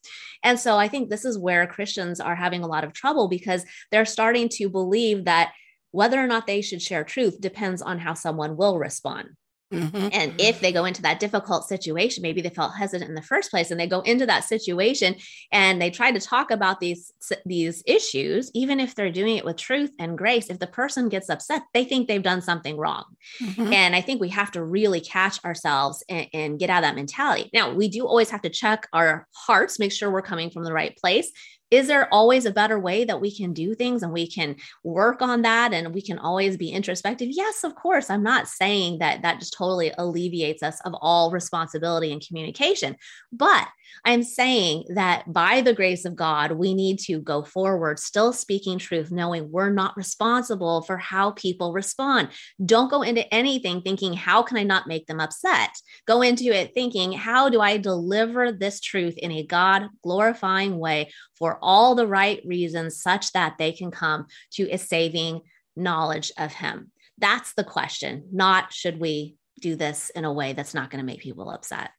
And 0.43 0.61
so 0.61 0.77
I 0.77 0.89
think 0.89 1.09
this 1.09 1.25
is 1.25 1.39
where 1.39 1.67
Christians 1.67 2.21
are 2.21 2.37
having 2.37 2.63
a 2.63 2.69
lot 2.69 2.85
of 2.85 2.93
trouble 2.93 3.29
because 3.29 3.65
they're 3.91 4.05
starting 4.05 4.49
to 4.51 4.69
believe 4.69 5.25
that 5.25 5.53
whether 5.91 6.23
or 6.23 6.27
not 6.27 6.47
they 6.47 6.61
should 6.61 6.83
share 6.83 7.05
truth 7.05 7.41
depends 7.41 7.81
on 7.81 7.99
how 7.99 8.15
someone 8.15 8.57
will 8.57 8.79
respond. 8.79 9.29
Mm-hmm. 9.75 10.09
And 10.13 10.41
if 10.41 10.61
they 10.61 10.73
go 10.73 10.85
into 10.85 11.03
that 11.03 11.21
difficult 11.21 11.69
situation, 11.69 12.23
maybe 12.23 12.41
they 12.41 12.51
felt 12.51 12.75
hesitant 12.75 13.09
in 13.09 13.15
the 13.15 13.23
first 13.23 13.51
place, 13.51 13.71
and 13.71 13.79
they 13.79 13.87
go 13.87 14.01
into 14.01 14.27
that 14.27 14.45
situation 14.45 15.17
and 15.53 15.81
they 15.81 15.91
try 15.91 16.13
to 16.13 16.21
talk 16.21 16.51
about 16.51 16.81
these 16.81 17.13
these 17.47 17.83
issues, 17.87 18.51
even 18.55 18.81
if 18.81 18.95
they're 18.95 19.11
doing 19.11 19.37
it 19.37 19.45
with 19.45 19.57
truth 19.57 19.93
and 19.99 20.19
grace. 20.19 20.51
If 20.51 20.59
the 20.59 20.67
person 20.67 21.09
gets 21.09 21.29
upset, 21.29 21.63
they 21.73 21.85
think 21.85 22.09
they've 22.09 22.23
done 22.23 22.43
something 22.43 22.77
wrong. 22.77 23.05
Mm-hmm. 23.43 23.73
And 23.73 23.97
I 23.97 24.01
think 24.01 24.21
we 24.21 24.29
have 24.31 24.51
to 24.53 24.65
really 24.65 25.01
catch 25.01 25.45
ourselves 25.45 26.03
and, 26.09 26.27
and 26.33 26.59
get 26.59 26.71
out 26.71 26.79
of 26.79 26.89
that 26.89 26.97
mentality. 26.97 27.51
Now, 27.53 27.73
we 27.73 27.89
do 27.89 28.07
always 28.07 28.31
have 28.31 28.43
to 28.43 28.51
check 28.51 28.87
our 28.93 29.27
hearts, 29.33 29.79
make 29.79 29.93
sure 29.93 30.11
we're 30.11 30.23
coming 30.23 30.51
from 30.51 30.65
the 30.65 30.73
right 30.73 30.97
place 30.97 31.31
is 31.70 31.88
there 31.88 32.12
always 32.12 32.46
a 32.46 32.53
better 32.53 32.79
way 32.79 33.05
that 33.05 33.20
we 33.20 33.35
can 33.35 33.53
do 33.53 33.74
things 33.74 34.03
and 34.03 34.12
we 34.12 34.27
can 34.27 34.57
work 34.83 35.22
on 35.22 35.42
that 35.42 35.72
and 35.72 35.94
we 35.94 36.03
can 36.03 36.18
always 36.18 36.57
be 36.57 36.70
introspective? 36.70 37.29
Yes 37.31 37.64
of 37.64 37.74
course. 37.74 38.11
I'm 38.11 38.22
not 38.22 38.48
saying 38.48 38.98
that 38.98 39.22
that 39.22 39.40
just 39.40 39.55
totally 39.55 39.92
alleviates 39.96 40.62
us 40.62 40.81
of 40.83 40.94
all 41.00 41.31
responsibility 41.31 42.12
and 42.12 42.24
communication 42.24 42.96
but 43.33 43.66
I'm 44.05 44.23
saying 44.23 44.85
that 44.94 45.33
by 45.33 45.61
the 45.61 45.75
grace 45.75 46.05
of 46.05 46.16
God, 46.16 46.53
we 46.53 46.75
need 46.75 46.99
to 47.01 47.20
go 47.20 47.42
forward, 47.42 47.99
still 47.99 48.33
speaking 48.33 48.79
truth, 48.79 49.11
knowing 49.11 49.51
we're 49.51 49.70
not 49.70 49.97
responsible 49.97 50.83
for 50.83 50.97
how 50.97 51.33
people 51.33 51.73
respond. 51.73 52.29
Don't 52.64 52.90
go 52.90 53.03
into 53.03 53.33
anything 53.33 53.83
thinking, 53.83 54.12
how 54.12 54.42
can 54.42 54.57
I 54.57 54.62
not 54.62 54.87
make 54.87 55.07
them 55.07 55.20
upset? 55.20 55.70
Go 56.07 56.23
into 56.23 56.44
it 56.44 56.73
thinking, 56.75 57.12
how 57.12 57.49
do 57.49 57.61
I 57.61 57.77
deliver 57.77 58.53
this 58.53 58.81
truth 58.81 59.16
in 59.18 59.33
a 59.33 59.47
God 59.47 59.88
glorifying 60.03 60.79
way 60.79 61.11
for 61.38 61.59
all 61.62 61.94
the 61.94 62.07
right 62.07 62.40
reasons, 62.44 63.01
such 63.01 63.33
that 63.33 63.57
they 63.59 63.73
can 63.73 63.90
come 63.90 64.27
to 64.53 64.70
a 64.70 64.79
saving 64.79 65.40
knowledge 65.77 66.33
of 66.38 66.53
Him? 66.53 66.90
That's 67.18 67.55
the 67.55 67.64
question, 67.64 68.29
not 68.33 68.73
should 68.73 68.99
we 68.99 69.37
do 69.61 69.77
this 69.77 70.11
in 70.11 70.25
a 70.25 70.33
way 70.33 70.53
that's 70.53 70.75
not 70.75 70.90
going 70.90 70.99
to 70.99 71.07
make 71.07 71.20
people 71.20 71.51
upset. 71.51 71.90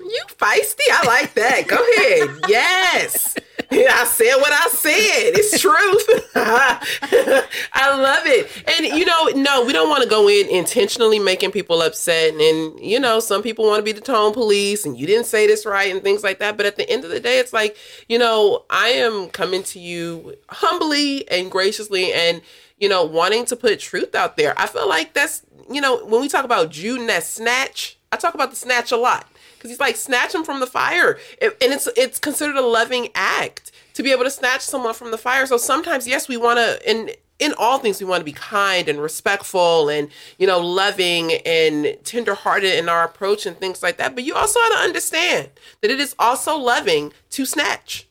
You 0.00 0.22
feisty. 0.28 0.86
I 0.92 1.06
like 1.06 1.34
that. 1.34 1.66
Go 1.68 1.76
ahead. 1.76 2.40
yes. 2.48 3.34
I 3.70 4.04
said 4.04 4.36
what 4.36 4.52
I 4.52 4.68
said. 4.68 5.32
It's 5.34 5.60
truth. 5.60 6.30
I 6.36 7.96
love 7.96 8.26
it. 8.26 8.50
And 8.68 8.98
you 8.98 9.04
know, 9.04 9.26
no, 9.34 9.64
we 9.64 9.72
don't 9.72 9.88
want 9.88 10.02
to 10.02 10.08
go 10.08 10.28
in 10.28 10.48
intentionally 10.48 11.18
making 11.18 11.50
people 11.50 11.82
upset. 11.82 12.34
And 12.34 12.78
you 12.78 13.00
know, 13.00 13.20
some 13.20 13.42
people 13.42 13.66
want 13.66 13.78
to 13.78 13.82
be 13.82 13.92
the 13.92 14.00
tone 14.00 14.32
police 14.32 14.84
and 14.84 14.96
you 14.98 15.06
didn't 15.06 15.26
say 15.26 15.46
this 15.46 15.66
right 15.66 15.92
and 15.92 16.02
things 16.02 16.22
like 16.22 16.38
that. 16.38 16.56
But 16.56 16.66
at 16.66 16.76
the 16.76 16.88
end 16.88 17.04
of 17.04 17.10
the 17.10 17.20
day, 17.20 17.38
it's 17.38 17.52
like, 17.52 17.76
you 18.08 18.18
know, 18.18 18.64
I 18.70 18.88
am 18.88 19.28
coming 19.28 19.62
to 19.64 19.80
you 19.80 20.36
humbly 20.48 21.28
and 21.30 21.50
graciously 21.50 22.12
and 22.12 22.42
you 22.78 22.88
know, 22.88 23.04
wanting 23.04 23.44
to 23.46 23.56
put 23.56 23.78
truth 23.78 24.14
out 24.14 24.36
there. 24.36 24.52
I 24.58 24.66
feel 24.66 24.88
like 24.88 25.14
that's, 25.14 25.42
you 25.70 25.80
know, 25.80 26.04
when 26.04 26.20
we 26.20 26.28
talk 26.28 26.44
about 26.44 26.76
and 26.76 27.08
that 27.08 27.22
snatch, 27.22 27.96
I 28.12 28.16
talk 28.16 28.34
about 28.34 28.50
the 28.50 28.56
snatch 28.56 28.92
a 28.92 28.96
lot 28.96 29.26
because 29.64 29.76
he's 29.76 29.80
like 29.80 29.96
snatch 29.96 30.34
him 30.34 30.44
from 30.44 30.60
the 30.60 30.66
fire, 30.66 31.18
and 31.40 31.54
it's 31.60 31.88
it's 31.96 32.18
considered 32.18 32.56
a 32.56 32.60
loving 32.60 33.08
act 33.14 33.72
to 33.94 34.02
be 34.02 34.12
able 34.12 34.24
to 34.24 34.30
snatch 34.30 34.60
someone 34.60 34.92
from 34.92 35.10
the 35.10 35.16
fire. 35.16 35.46
So 35.46 35.56
sometimes, 35.56 36.06
yes, 36.06 36.28
we 36.28 36.36
want 36.36 36.58
to, 36.58 36.90
in 36.90 37.10
in 37.38 37.54
all 37.56 37.78
things, 37.78 37.98
we 37.98 38.06
want 38.06 38.20
to 38.20 38.26
be 38.26 38.32
kind 38.32 38.90
and 38.90 39.00
respectful 39.00 39.88
and 39.88 40.10
you 40.36 40.46
know 40.46 40.60
loving 40.60 41.32
and 41.46 41.96
tenderhearted 42.04 42.74
in 42.74 42.90
our 42.90 43.04
approach 43.04 43.46
and 43.46 43.56
things 43.56 43.82
like 43.82 43.96
that. 43.96 44.14
But 44.14 44.24
you 44.24 44.34
also 44.34 44.60
have 44.60 44.72
to 44.72 44.78
understand 44.80 45.48
that 45.80 45.90
it 45.90 45.98
is 45.98 46.14
also 46.18 46.58
loving 46.58 47.14
to 47.30 47.46
snatch. 47.46 48.06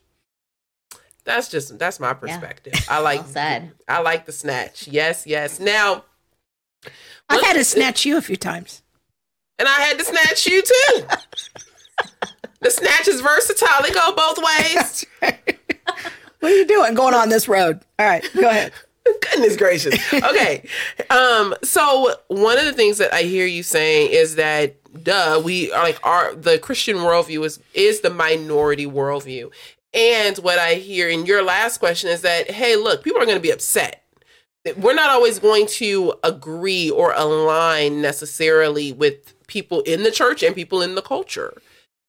That's 1.23 1.49
just 1.49 1.77
that's 1.77 1.99
my 1.99 2.15
perspective. 2.15 2.73
Yeah. 2.75 2.95
I 2.97 2.99
like 3.01 3.19
well 3.19 3.29
said. 3.29 3.71
I 3.87 4.01
like 4.01 4.25
the 4.25 4.31
snatch. 4.31 4.87
Yes, 4.87 5.27
yes. 5.27 5.59
Now 5.59 6.05
I've 7.29 7.43
had 7.43 7.53
to 7.53 7.63
snatch 7.63 8.07
you 8.07 8.17
a 8.17 8.21
few 8.21 8.37
times 8.37 8.82
and 9.59 9.67
I 9.67 9.81
had 9.81 9.97
to 9.99 10.05
snatch 10.05 10.45
you 10.47 10.61
too. 10.61 11.05
the 12.61 12.71
snatch 12.71 13.07
is 13.07 13.21
versatile; 13.21 13.83
they 13.83 13.91
go 13.91 14.13
both 14.15 14.37
ways. 14.37 15.05
what 16.39 16.51
are 16.51 16.55
you 16.55 16.65
doing 16.65 16.93
going 16.93 17.13
on 17.13 17.29
this 17.29 17.47
road? 17.47 17.81
All 17.99 18.05
right, 18.05 18.27
go 18.33 18.49
ahead. 18.49 18.73
Goodness 19.31 19.57
gracious. 19.57 19.95
Okay. 20.13 20.67
um, 21.09 21.53
so 21.61 22.15
one 22.27 22.57
of 22.57 22.65
the 22.65 22.73
things 22.73 22.97
that 22.99 23.13
I 23.13 23.23
hear 23.23 23.45
you 23.45 23.61
saying 23.63 24.11
is 24.11 24.35
that 24.35 24.75
duh, 25.03 25.41
we 25.43 25.71
are 25.71 25.83
like 25.83 25.99
our 26.05 26.33
the 26.35 26.57
Christian 26.57 26.97
worldview 26.97 27.45
is 27.45 27.59
is 27.73 28.01
the 28.01 28.09
minority 28.09 28.85
worldview. 28.85 29.51
And 29.93 30.37
what 30.37 30.57
I 30.57 30.75
hear 30.75 31.07
in 31.07 31.25
your 31.25 31.43
last 31.43 31.77
question 31.77 32.09
is 32.09 32.21
that, 32.21 32.49
hey, 32.49 32.75
look, 32.77 33.03
people 33.03 33.21
are 33.21 33.25
gonna 33.25 33.39
be 33.39 33.51
upset 33.51 34.03
we're 34.77 34.93
not 34.93 35.09
always 35.09 35.39
going 35.39 35.67
to 35.67 36.13
agree 36.23 36.89
or 36.89 37.13
align 37.15 38.01
necessarily 38.01 38.91
with 38.91 39.32
people 39.53 39.81
in 39.81 40.01
the 40.01 40.11
church 40.11 40.41
and 40.41 40.55
people 40.55 40.81
in 40.81 40.95
the 40.95 41.01
culture. 41.01 41.61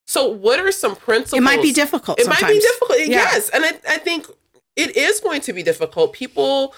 So, 0.06 0.26
what 0.26 0.58
are 0.58 0.72
some 0.72 0.96
principles? 0.96 1.38
It 1.38 1.42
might 1.42 1.62
be 1.62 1.72
difficult. 1.72 2.18
It 2.18 2.24
sometimes. 2.24 2.42
might 2.42 2.52
be 2.54 2.58
difficult. 2.58 2.98
Yeah. 3.00 3.06
Yes, 3.06 3.50
and 3.50 3.64
I, 3.64 3.68
I 3.88 3.98
think 3.98 4.26
it 4.76 4.96
is 4.96 5.20
going 5.20 5.42
to 5.42 5.52
be 5.52 5.62
difficult. 5.62 6.12
People 6.14 6.74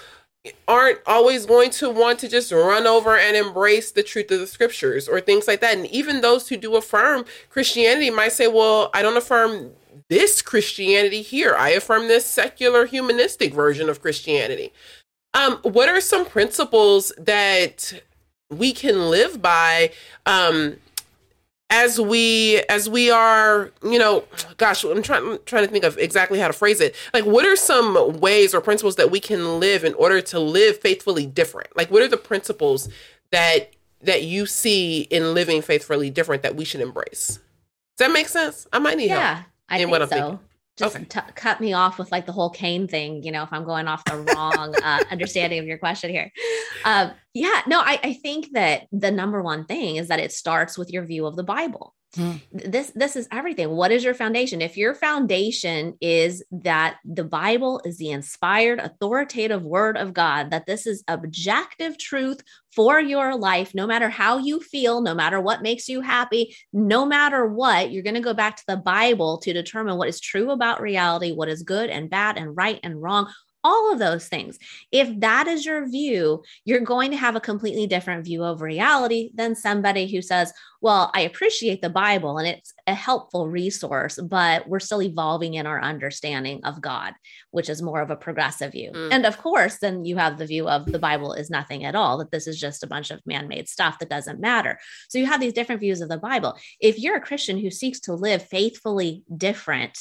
aren't 0.67 0.99
always 1.05 1.45
going 1.45 1.69
to 1.71 1.89
want 1.89 2.19
to 2.19 2.29
just 2.29 2.51
run 2.51 2.87
over 2.87 3.17
and 3.17 3.35
embrace 3.35 3.91
the 3.91 4.03
truth 4.03 4.31
of 4.31 4.39
the 4.39 4.47
scriptures 4.47 5.09
or 5.09 5.19
things 5.19 5.47
like 5.47 5.59
that. 5.59 5.75
And 5.75 5.87
even 5.87 6.21
those 6.21 6.47
who 6.47 6.55
do 6.55 6.75
affirm 6.75 7.25
Christianity 7.49 8.09
might 8.09 8.33
say, 8.33 8.47
"Well, 8.47 8.89
I 8.93 9.01
don't 9.01 9.17
affirm." 9.17 9.71
This 10.09 10.41
Christianity 10.41 11.21
here. 11.21 11.53
I 11.53 11.71
affirm 11.71 12.07
this 12.07 12.25
secular 12.25 12.85
humanistic 12.85 13.53
version 13.53 13.89
of 13.89 14.01
Christianity. 14.01 14.71
Um, 15.33 15.57
what 15.63 15.89
are 15.89 15.99
some 15.99 16.25
principles 16.25 17.11
that 17.17 18.01
we 18.49 18.73
can 18.73 19.09
live 19.09 19.41
by 19.41 19.91
um, 20.25 20.77
as 21.69 21.99
we 21.99 22.61
as 22.69 22.89
we 22.89 23.11
are 23.11 23.71
you 23.83 23.99
know 23.99 24.23
gosh 24.55 24.85
i'm 24.85 25.01
trying 25.01 25.27
I'm 25.33 25.39
trying 25.45 25.65
to 25.65 25.71
think 25.71 25.83
of 25.83 25.97
exactly 25.97 26.39
how 26.39 26.47
to 26.47 26.53
phrase 26.53 26.79
it. 26.79 26.95
Like 27.13 27.25
what 27.25 27.45
are 27.45 27.55
some 27.57 28.19
ways 28.19 28.55
or 28.55 28.61
principles 28.61 28.95
that 28.95 29.11
we 29.11 29.19
can 29.19 29.59
live 29.59 29.83
in 29.83 29.93
order 29.95 30.21
to 30.21 30.39
live 30.39 30.79
faithfully 30.79 31.25
different? 31.25 31.75
Like 31.75 31.91
what 31.91 32.01
are 32.01 32.07
the 32.07 32.17
principles 32.17 32.87
that 33.31 33.73
that 34.01 34.23
you 34.23 34.45
see 34.45 35.01
in 35.01 35.33
living 35.33 35.61
faithfully 35.61 36.09
different 36.09 36.43
that 36.43 36.55
we 36.55 36.63
should 36.63 36.81
embrace? 36.81 37.39
Does 37.97 38.07
that 38.07 38.11
make 38.13 38.27
sense? 38.29 38.67
I 38.71 38.79
might 38.79 38.97
need 38.97 39.09
help. 39.09 39.19
yeah 39.21 39.35
help 39.35 39.45
i 39.69 39.77
think 39.89 39.91
so 40.09 40.15
thinking 40.15 40.39
just 40.77 40.95
okay. 40.95 41.05
t- 41.05 41.19
cut 41.35 41.59
me 41.59 41.73
off 41.73 41.97
with 41.97 42.11
like 42.11 42.25
the 42.25 42.31
whole 42.31 42.49
cane 42.49 42.87
thing, 42.87 43.23
you 43.23 43.31
know, 43.31 43.43
if 43.43 43.49
I'm 43.51 43.65
going 43.65 43.87
off 43.87 44.05
the 44.05 44.17
wrong 44.17 44.75
uh, 44.83 45.03
understanding 45.11 45.59
of 45.59 45.65
your 45.65 45.79
question 45.79 46.11
here. 46.11 46.31
Uh, 46.85 47.09
yeah, 47.33 47.61
no, 47.67 47.79
I, 47.79 47.99
I 48.03 48.13
think 48.13 48.49
that 48.53 48.87
the 48.91 49.11
number 49.11 49.41
one 49.41 49.65
thing 49.65 49.95
is 49.95 50.09
that 50.09 50.19
it 50.19 50.31
starts 50.31 50.77
with 50.77 50.91
your 50.91 51.03
view 51.03 51.25
of 51.25 51.35
the 51.35 51.43
Bible. 51.43 51.93
Mm. 52.15 52.41
This 52.51 52.91
this 52.95 53.15
is 53.15 53.27
everything. 53.31 53.69
What 53.69 53.91
is 53.91 54.03
your 54.03 54.13
foundation? 54.13 54.61
If 54.61 54.77
your 54.77 54.95
foundation 54.95 55.97
is 55.99 56.43
that 56.51 56.97
the 57.03 57.25
Bible 57.25 57.81
is 57.83 57.97
the 57.97 58.11
inspired 58.11 58.79
authoritative 58.79 59.63
word 59.63 59.97
of 59.97 60.13
God, 60.13 60.51
that 60.51 60.65
this 60.65 60.87
is 60.87 61.03
objective 61.07 61.97
truth 61.97 62.41
for 62.73 62.99
your 62.99 63.35
life, 63.35 63.73
no 63.75 63.85
matter 63.85 64.09
how 64.09 64.37
you 64.37 64.61
feel, 64.61 65.01
no 65.01 65.13
matter 65.13 65.41
what 65.41 65.61
makes 65.61 65.89
you 65.89 65.99
happy, 65.99 66.55
no 66.71 67.05
matter 67.05 67.45
what, 67.45 67.91
you're 67.91 68.03
going 68.03 68.13
to 68.13 68.21
go 68.21 68.33
back 68.33 68.55
to 68.55 68.63
the 68.67 68.77
Bible 68.77 69.39
to 69.39 69.51
determine 69.51 69.97
what 69.97 70.07
is 70.07 70.21
true 70.21 70.51
about 70.51 70.81
reality, 70.81 71.33
what 71.33 71.49
is 71.49 71.63
good 71.63 71.89
and 71.89 72.09
bad 72.09 72.37
and 72.37 72.55
right 72.55 72.79
and 72.83 73.01
wrong, 73.01 73.31
all 73.63 73.91
of 73.91 73.99
those 73.99 74.27
things. 74.27 74.57
If 74.91 75.19
that 75.19 75.47
is 75.47 75.65
your 75.65 75.87
view, 75.89 76.43
you're 76.65 76.79
going 76.79 77.11
to 77.11 77.17
have 77.17 77.35
a 77.35 77.41
completely 77.41 77.87
different 77.87 78.25
view 78.25 78.43
of 78.43 78.61
reality 78.61 79.31
than 79.35 79.55
somebody 79.55 80.07
who 80.07 80.21
says, 80.21 80.53
Well, 80.81 81.11
I 81.13 81.21
appreciate 81.21 81.81
the 81.81 81.89
Bible 81.89 82.37
and 82.37 82.47
it's 82.47 82.73
a 82.85 82.93
helpful 82.93 83.47
resource, 83.49 84.19
but 84.21 84.67
we're 84.67 84.79
still 84.79 85.01
evolving 85.01 85.55
in 85.55 85.65
our 85.65 85.81
understanding 85.81 86.63
of 86.63 86.81
God, 86.81 87.13
which 87.51 87.69
is 87.69 87.81
more 87.81 88.01
of 88.01 88.11
a 88.11 88.15
progressive 88.15 88.71
view. 88.71 88.91
Mm. 88.93 89.11
And 89.11 89.25
of 89.25 89.37
course, 89.37 89.77
then 89.79 90.05
you 90.05 90.17
have 90.17 90.37
the 90.37 90.45
view 90.45 90.67
of 90.67 90.85
the 90.85 90.99
Bible 90.99 91.33
is 91.33 91.49
nothing 91.49 91.83
at 91.83 91.95
all, 91.95 92.17
that 92.19 92.31
this 92.31 92.47
is 92.47 92.59
just 92.59 92.83
a 92.83 92.87
bunch 92.87 93.11
of 93.11 93.21
man 93.25 93.47
made 93.47 93.67
stuff 93.67 93.99
that 93.99 94.09
doesn't 94.09 94.39
matter. 94.39 94.79
So 95.09 95.17
you 95.17 95.25
have 95.25 95.41
these 95.41 95.53
different 95.53 95.81
views 95.81 96.01
of 96.01 96.09
the 96.09 96.17
Bible. 96.17 96.57
If 96.79 96.99
you're 96.99 97.17
a 97.17 97.21
Christian 97.21 97.57
who 97.57 97.71
seeks 97.71 97.99
to 98.01 98.13
live 98.13 98.43
faithfully 98.47 99.23
different, 99.35 99.97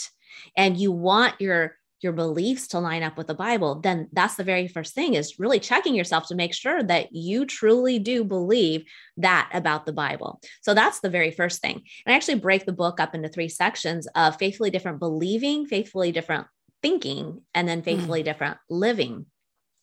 and 0.56 0.76
you 0.76 0.92
want 0.92 1.40
your 1.40 1.76
your 2.00 2.12
beliefs 2.12 2.68
to 2.68 2.78
line 2.78 3.02
up 3.02 3.16
with 3.16 3.26
the 3.26 3.34
Bible, 3.34 3.80
then 3.80 4.08
that's 4.12 4.36
the 4.36 4.44
very 4.44 4.68
first 4.68 4.94
thing 4.94 5.14
is 5.14 5.38
really 5.38 5.58
checking 5.58 5.94
yourself 5.94 6.28
to 6.28 6.34
make 6.34 6.54
sure 6.54 6.82
that 6.82 7.12
you 7.12 7.46
truly 7.46 7.98
do 7.98 8.24
believe 8.24 8.84
that 9.16 9.50
about 9.52 9.86
the 9.86 9.92
Bible. 9.92 10.40
So 10.62 10.74
that's 10.74 11.00
the 11.00 11.10
very 11.10 11.30
first 11.30 11.60
thing. 11.60 11.82
And 12.04 12.12
I 12.12 12.16
actually 12.16 12.36
break 12.36 12.66
the 12.66 12.72
book 12.72 13.00
up 13.00 13.14
into 13.14 13.28
three 13.28 13.48
sections 13.48 14.06
of 14.14 14.36
faithfully 14.36 14.70
different 14.70 14.98
believing, 14.98 15.66
faithfully 15.66 16.12
different 16.12 16.46
thinking, 16.82 17.42
and 17.54 17.68
then 17.68 17.82
faithfully 17.82 18.22
mm. 18.22 18.24
different 18.24 18.58
living. 18.68 19.26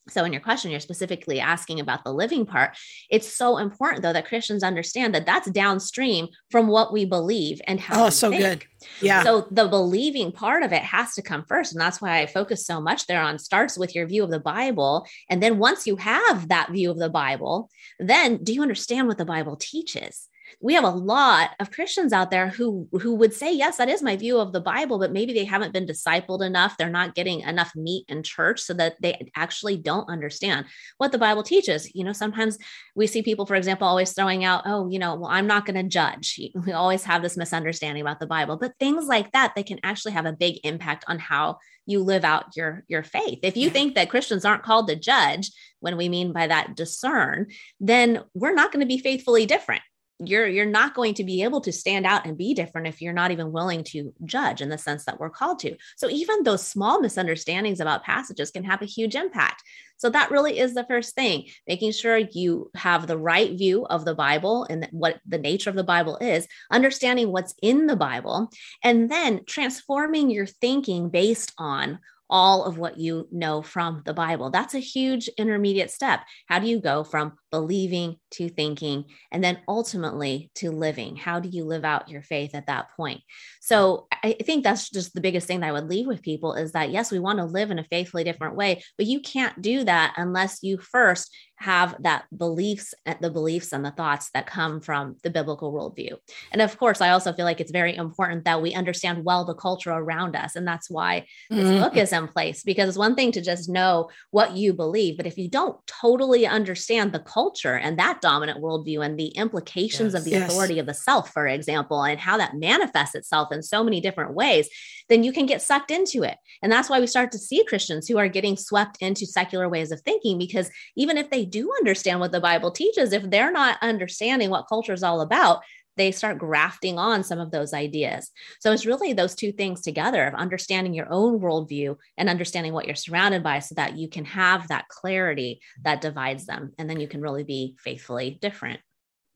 So, 0.10 0.26
in 0.26 0.34
your 0.34 0.42
question, 0.42 0.70
you're 0.70 0.82
specifically 0.82 1.40
asking 1.40 1.80
about 1.80 2.04
the 2.04 2.14
living 2.14 2.46
part. 2.46 2.76
It's 3.10 3.28
so 3.28 3.58
important, 3.58 4.02
though, 4.02 4.12
that 4.12 4.28
Christians 4.28 4.62
understand 4.62 5.16
that 5.16 5.26
that's 5.26 5.50
downstream 5.52 6.28
from 6.52 6.68
what 6.68 6.92
we 6.92 7.06
believe 7.06 7.62
and 7.68 7.80
how. 7.80 8.08
Oh, 8.08 8.10
so 8.10 8.30
think. 8.30 8.42
good. 8.42 8.66
Yeah. 9.02 9.24
So, 9.24 9.48
the 9.50 9.68
believing 9.68 10.34
part 10.34 10.64
of 10.64 10.74
it 10.74 10.84
has 10.84 11.14
to 11.14 11.22
come 11.22 11.46
first. 11.48 11.72
And 11.72 11.80
that's 11.80 12.02
why 12.02 12.20
I 12.20 12.26
focus 12.26 12.66
so 12.66 12.82
much 12.82 13.08
there 13.08 13.22
on 13.22 13.40
starts 13.40 13.78
with 13.78 13.96
your 13.96 14.06
view 14.06 14.24
of 14.24 14.32
the 14.32 14.40
Bible. 14.40 15.08
And 15.30 15.42
then, 15.42 15.58
once 15.58 15.88
you 15.88 15.96
have 15.96 16.50
that 16.50 16.72
view 16.72 16.92
of 16.92 17.00
the 17.00 17.10
Bible, 17.10 17.70
then 17.98 18.44
do 18.44 18.54
you 18.54 18.62
understand 18.62 19.08
what 19.08 19.18
the 19.18 19.26
Bible 19.26 19.56
teaches? 19.56 20.28
We 20.62 20.74
have 20.74 20.84
a 20.84 20.90
lot 20.90 21.52
of 21.60 21.72
Christians 21.72 22.14
out 22.14 22.32
there 22.32 22.50
who 22.50 22.88
who 22.92 23.16
would 23.16 23.34
say, 23.34 23.54
yes, 23.54 23.78
that 23.78 23.90
is 23.90 24.02
my 24.02 24.16
view 24.16 24.40
of 24.40 24.52
the 24.52 24.62
Bible, 24.62 25.00
but 25.00 25.12
maybe 25.12 25.34
they 25.34 25.46
haven't 25.46 25.74
been 25.74 25.86
discipled 25.86 26.46
enough. 26.46 26.78
They're 26.78 26.90
not 26.90 27.16
getting 27.16 27.42
enough 27.42 27.76
meat 27.76 28.06
in 28.08 28.24
church 28.24 28.62
so 28.62 28.74
that 28.76 28.96
they 29.02 29.30
actually 29.36 29.78
don't 29.78 30.10
understand 30.10 30.66
what 30.98 31.12
the 31.12 31.18
Bible 31.18 31.44
teaches. 31.44 31.94
You 31.96 32.04
know, 32.04 32.14
sometimes 32.14 32.58
we 32.96 33.08
see 33.08 33.22
people, 33.22 33.46
for 33.46 33.56
example, 33.56 33.88
always 33.88 34.14
throwing 34.14 34.44
out, 34.44 34.64
oh, 34.66 34.90
you 34.90 35.00
know, 35.00 35.16
well, 35.16 35.30
I'm 35.30 35.48
not 35.48 35.66
going 35.66 35.76
to 35.76 35.84
judge. 35.84 36.40
We 36.66 36.72
always 36.72 37.04
have 37.04 37.22
this 37.22 37.38
misunderstanding 37.38 38.02
about 38.02 38.20
the 38.20 38.28
Bible, 38.28 38.58
but 38.58 38.74
things 38.80 39.06
like 39.08 39.32
that, 39.32 39.54
they 39.56 39.64
can 39.64 39.80
actually 39.84 40.14
have 40.14 40.26
a 40.26 40.34
big 40.34 40.60
impact 40.64 41.06
on 41.08 41.20
how 41.20 41.58
you 41.86 42.02
live 42.02 42.24
out 42.24 42.56
your 42.56 42.84
your 42.88 43.04
faith. 43.04 43.40
If 43.44 43.58
you 43.58 43.70
think 43.70 43.96
that 43.96 44.10
Christians 44.10 44.46
aren't 44.46 44.64
called 44.64 44.88
to 44.88 44.96
judge, 44.96 45.52
when 45.80 45.98
we 45.98 46.08
mean 46.08 46.32
by 46.32 46.48
that 46.48 46.76
discern, 46.76 47.48
then 47.80 48.24
we're 48.34 48.54
not 48.54 48.72
going 48.72 48.80
to 48.80 48.86
be 48.86 48.98
faithfully 48.98 49.46
different 49.46 49.82
you're 50.28 50.48
you're 50.48 50.66
not 50.66 50.94
going 50.94 51.14
to 51.14 51.24
be 51.24 51.44
able 51.44 51.62
to 51.62 51.72
stand 51.72 52.06
out 52.06 52.26
and 52.26 52.38
be 52.38 52.54
different 52.54 52.88
if 52.88 53.02
you're 53.02 53.14
not 53.14 53.32
even 53.32 53.52
willing 53.52 53.84
to 53.84 54.14
judge 54.26 54.62
in 54.62 54.70
the 54.70 54.78
sense 54.78 55.06
that 55.06 55.20
we're 55.20 55.30
called 55.30 55.60
to 55.60 55.76
so 55.96 56.10
even 56.10 56.44
those 56.44 56.66
small 56.66 57.00
misunderstandings 57.00 57.80
about 57.80 58.04
passages 58.04 58.52
can 58.52 58.64
have 58.64 58.82
a 58.82 58.86
huge 58.86 59.16
impact 59.16 59.64
so 59.98 60.10
that 60.10 60.32
really 60.32 60.60
is 60.60 60.74
the 60.74 60.86
first 60.86 61.16
thing 61.16 61.46
making 61.68 61.92
sure 61.92 62.18
you 62.18 62.70
have 62.76 63.08
the 63.08 63.18
right 63.18 63.58
view 63.58 63.86
of 63.86 64.06
the 64.06 64.16
bible 64.16 64.66
and 64.70 64.88
what 64.92 65.20
the 65.28 65.38
nature 65.38 65.70
of 65.70 65.76
the 65.76 65.84
bible 65.84 66.18
is 66.20 66.48
understanding 66.72 67.32
what's 67.32 67.56
in 67.62 67.88
the 67.88 67.96
bible 67.96 68.50
and 68.84 69.10
then 69.10 69.42
transforming 69.46 70.30
your 70.30 70.46
thinking 70.46 71.10
based 71.10 71.54
on 71.58 72.00
all 72.34 72.64
of 72.64 72.80
what 72.80 72.98
you 72.98 73.28
know 73.32 73.62
from 73.62 74.02
the 74.06 74.14
Bible. 74.14 74.50
That's 74.50 74.74
a 74.74 74.80
huge 74.80 75.28
intermediate 75.38 75.92
step. 75.92 76.22
How 76.48 76.58
do 76.58 76.68
you 76.68 76.80
go 76.82 77.04
from 77.04 77.34
believing 77.54 78.18
to 78.32 78.50
thinking 78.50 79.06
and 79.32 79.44
then 79.44 79.60
ultimately 79.68 80.50
to 80.56 80.72
living? 80.72 81.16
How 81.16 81.40
do 81.40 81.50
you 81.50 81.66
live 81.66 81.86
out 81.86 82.10
your 82.10 82.24
faith 82.24 82.56
at 82.56 82.66
that 82.66 82.88
point? 82.98 83.22
So 83.62 84.08
I 84.24 84.36
think 84.44 84.64
that's 84.64 84.90
just 84.90 85.14
the 85.14 85.22
biggest 85.22 85.46
thing 85.46 85.60
that 85.60 85.68
I 85.68 85.72
would 85.72 85.88
leave 85.88 86.08
with 86.08 86.24
people 86.24 86.56
is 86.56 86.72
that 86.72 86.90
yes, 86.90 87.12
we 87.12 87.20
want 87.20 87.38
to 87.38 87.46
live 87.46 87.70
in 87.70 87.78
a 87.78 87.84
faithfully 87.84 88.24
different 88.24 88.56
way, 88.56 88.82
but 88.98 89.06
you 89.06 89.20
can't 89.20 89.62
do 89.62 89.84
that 89.84 90.16
unless 90.18 90.64
you 90.64 90.80
first 90.80 91.32
have 91.58 91.96
that 92.02 92.26
beliefs, 92.36 92.96
eh, 93.06 93.14
the 93.22 93.30
beliefs 93.30 93.72
and 93.72 93.86
the 93.86 93.92
thoughts 93.92 94.32
that 94.34 94.48
come 94.48 94.82
from 94.82 95.16
the 95.22 95.30
biblical 95.30 95.72
worldview. 95.72 96.18
And 96.52 96.62
of 96.62 96.78
course, 96.78 97.02
I 97.02 97.10
also 97.10 97.32
feel 97.34 97.46
like 97.46 97.62
it's 97.62 97.72
very 97.72 97.96
important 97.96 98.46
that 98.46 98.62
we 98.62 98.74
understand 98.74 99.24
well 99.24 99.46
the 99.46 99.54
culture 99.54 99.92
around 99.92 100.36
us. 100.36 100.56
And 100.56 100.68
that's 100.68 100.90
why 100.90 101.26
this 101.52 101.68
mm-hmm. 101.68 101.82
book 101.82 101.96
is 101.96 102.12
in 102.12 102.28
place, 102.28 102.64
because 102.64 102.90
it's 102.90 102.98
one 102.98 103.16
thing 103.16 103.32
to 103.34 103.42
just 103.42 103.70
know 103.70 104.10
what 104.32 104.58
you 104.58 104.74
believe, 104.74 105.18
but 105.18 105.28
if 105.28 105.38
you 105.38 105.48
don't 105.48 105.78
totally 105.86 106.48
understand 106.48 107.12
the 107.12 107.20
culture 107.20 107.43
and 107.76 107.98
that 108.00 108.22
dominant 108.22 108.62
worldview 108.62 109.06
and 109.06 109.18
the 109.18 109.28
implications 109.28 110.14
yes. 110.14 110.22
of 110.22 110.26
the 110.26 110.32
yes. 110.32 110.50
authority 110.50 110.80
of 110.80 110.86
the 110.86 110.94
self, 110.94 111.32
for 111.32 111.48
example, 111.48 112.04
and 112.04 112.20
how 112.20 112.38
that 112.38 112.56
manifests 112.56 113.16
itself 113.16 113.52
in 113.52 113.62
so 113.62 113.84
many 113.84 114.02
different 114.02 114.34
ways, 114.34 114.70
then 115.10 115.24
you 115.24 115.32
can 115.34 115.46
get 115.46 115.62
sucked 115.62 115.92
into 115.92 116.24
it. 116.24 116.38
And 116.62 116.72
that's 116.72 116.90
why 116.90 117.00
we 117.00 117.08
start 117.08 117.32
to 117.34 117.38
see 117.38 117.64
Christians 117.66 118.08
who 118.08 118.18
are 118.18 118.28
getting 118.28 118.58
swept 118.58 118.98
into 119.02 119.26
secular 119.26 119.68
ways 119.70 119.92
of 119.92 120.02
thinking, 120.02 120.38
because 120.38 120.70
even 120.96 121.18
if 121.18 121.30
they 121.30 121.46
do 121.46 121.72
understand 121.80 122.20
what 122.20 122.32
the 122.32 122.42
Bible 122.42 122.72
teaches, 122.72 123.14
if 123.14 123.30
they're 123.30 123.52
not 123.52 123.78
understanding 123.82 124.50
what 124.50 124.68
culture 124.68 124.94
is 124.94 125.04
all 125.04 125.22
about, 125.22 125.62
they 125.98 126.12
start 126.12 126.38
grafting 126.38 126.98
on 126.98 127.24
some 127.24 127.40
of 127.40 127.52
those 127.52 127.74
ideas. 127.74 128.32
So 128.60 128.72
it's 128.72 128.86
really 128.86 129.14
those 129.14 129.36
two 129.36 129.52
things 129.52 129.82
together 129.82 130.26
of 130.26 130.34
understanding 130.34 130.94
your 130.94 131.12
own 131.12 131.40
worldview 131.40 131.98
and 132.18 132.30
understanding 132.30 132.74
what 132.74 132.86
you're 132.86 132.96
surrounded 132.96 133.44
by 133.44 133.60
so 133.60 133.76
that 133.76 133.98
you 133.98 134.10
can 134.10 134.26
have 134.26 134.68
that 134.68 134.88
clarity 134.88 135.62
that 135.84 136.02
divides 136.02 136.46
them. 136.46 136.74
And 136.78 136.90
then 136.90 137.00
you 137.00 137.08
can 137.08 137.22
really 137.22 137.44
be 137.44 137.76
faithfully 137.80 138.38
different. 138.42 138.80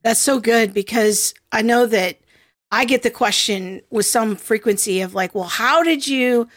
That's 0.04 0.20
so 0.20 0.40
good 0.40 0.74
because 0.74 1.34
I 1.52 1.62
know 1.62 1.86
that 1.88 2.20
I 2.72 2.86
get 2.86 3.04
the 3.04 3.10
question 3.10 3.82
with 3.90 4.06
some 4.06 4.36
frequency 4.36 5.02
of 5.02 5.14
like, 5.14 5.34
well, 5.34 5.46
how 5.46 5.84
did 5.84 6.08
you 6.08 6.48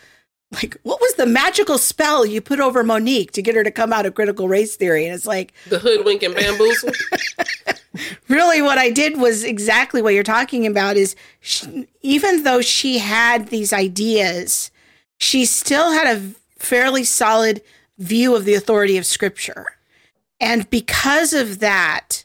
like 0.53 0.77
what 0.83 1.01
was 1.01 1.15
the 1.15 1.27
magical 1.27 1.79
spell 1.79 2.27
you 2.27 2.41
put 2.41 2.61
over 2.61 2.83
Monique 2.83 3.33
to 3.33 3.43
get 3.43 3.55
her 3.55 3.63
to 3.63 3.71
come 3.71 3.93
out 3.93 4.07
of 4.07 4.15
critical 4.15 4.49
race 4.49 4.77
theory? 4.77 5.07
And 5.07 5.15
it's 5.15 5.27
like 5.27 5.53
the 5.69 5.79
hoodwink 5.79 6.23
and 6.23 6.35
bamboozle. 6.35 6.91
really, 8.29 8.61
what 8.61 8.79
I 8.79 8.91
did 8.91 9.19
was 9.19 9.45
exactly 9.45 10.03
what 10.03 10.15
you're 10.15 10.23
talking 10.23 10.67
about. 10.67 10.97
Is 10.97 11.15
she, 11.41 11.87
even 12.03 12.43
though 12.43 12.61
she 12.61 12.99
had 12.99 13.49
these 13.49 13.73
ideas, 13.73 14.71
she 15.19 15.45
still 15.45 15.93
had 15.93 16.17
a 16.17 16.21
fairly 16.59 17.05
solid 17.05 17.63
view 17.99 18.35
of 18.35 18.45
the 18.45 18.55
authority 18.55 18.97
of 18.97 19.07
Scripture, 19.07 19.77
and 20.41 20.69
because 20.69 21.33
of 21.33 21.61
that, 21.61 22.25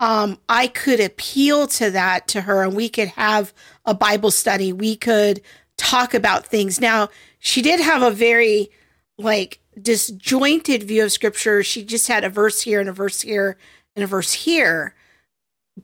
um, 0.00 0.38
I 0.48 0.66
could 0.66 0.98
appeal 0.98 1.68
to 1.68 1.90
that 1.90 2.26
to 2.28 2.42
her 2.42 2.62
and 2.64 2.74
we 2.74 2.88
could 2.88 3.08
have 3.08 3.54
a 3.84 3.94
Bible 3.94 4.30
study. 4.30 4.72
We 4.72 4.96
could 4.96 5.40
talk 5.76 6.14
about 6.14 6.46
things. 6.46 6.80
Now, 6.80 7.08
she 7.44 7.60
did 7.60 7.78
have 7.78 8.02
a 8.02 8.10
very 8.10 8.70
like 9.18 9.60
disjointed 9.80 10.82
view 10.82 11.04
of 11.04 11.12
scripture. 11.12 11.62
She 11.62 11.84
just 11.84 12.08
had 12.08 12.24
a 12.24 12.30
verse 12.30 12.62
here 12.62 12.80
and 12.80 12.88
a 12.88 12.92
verse 12.92 13.20
here 13.20 13.58
and 13.94 14.02
a 14.02 14.06
verse 14.06 14.32
here. 14.32 14.94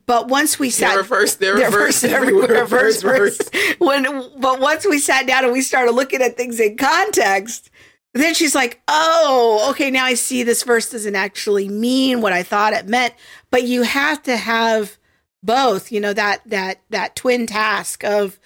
But 0.07 0.27
once 0.27 0.57
we 0.57 0.71
sat, 0.71 0.95
there 0.95 1.03
verse, 1.03 1.35
there 1.35 1.69
verse, 1.69 2.03
everywhere, 2.03 2.65
verse, 2.65 3.03
verse. 3.03 3.39
When, 3.77 4.05
but 4.39 4.59
once 4.59 4.87
we 4.87 4.97
sat 4.97 5.27
down 5.27 5.43
and 5.43 5.53
we 5.53 5.61
started 5.61 5.91
looking 5.91 6.21
at 6.21 6.35
things 6.35 6.59
in 6.59 6.77
context, 6.77 7.69
then 8.15 8.33
she's 8.33 8.55
like, 8.55 8.81
oh, 8.87 9.67
okay, 9.69 9.91
now 9.91 10.05
I 10.05 10.15
see 10.15 10.41
this 10.41 10.63
verse 10.63 10.89
doesn't 10.89 11.15
actually 11.15 11.69
mean 11.69 12.21
what 12.21 12.33
I 12.33 12.41
thought 12.41 12.73
it 12.73 12.87
meant. 12.87 13.13
But 13.51 13.63
you 13.63 13.83
have 13.83 14.23
to 14.23 14.35
have 14.35 14.97
both, 15.43 15.91
you 15.91 15.99
know, 15.99 16.13
that 16.13 16.41
that 16.47 16.81
that 16.89 17.15
twin 17.15 17.45
task 17.45 18.03
of 18.03 18.39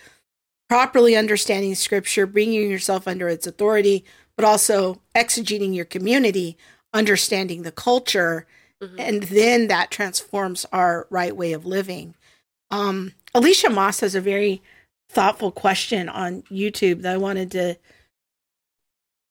properly 0.75 1.15
understanding 1.15 1.73
scripture, 1.73 2.25
bringing 2.25 2.69
yourself 2.69 3.07
under 3.07 3.29
its 3.29 3.47
authority, 3.47 4.03
but 4.35 4.43
also 4.43 4.99
exegeting 5.15 5.73
your 5.73 5.85
community, 5.85 6.57
understanding 6.93 7.61
the 7.61 7.71
culture, 7.71 8.45
mm-hmm. 8.83 8.99
and 8.99 9.23
then 9.23 9.69
that 9.69 9.89
transforms 9.89 10.65
our 10.73 11.07
right 11.09 11.33
way 11.33 11.53
of 11.53 11.65
living. 11.65 12.13
Um, 12.71 13.13
Alicia 13.33 13.69
Moss 13.69 14.01
has 14.01 14.15
a 14.15 14.19
very 14.19 14.61
thoughtful 15.09 15.49
question 15.49 16.09
on 16.09 16.41
YouTube 16.51 17.03
that 17.03 17.13
I 17.13 17.19
wanted 17.19 17.51
to 17.51 17.77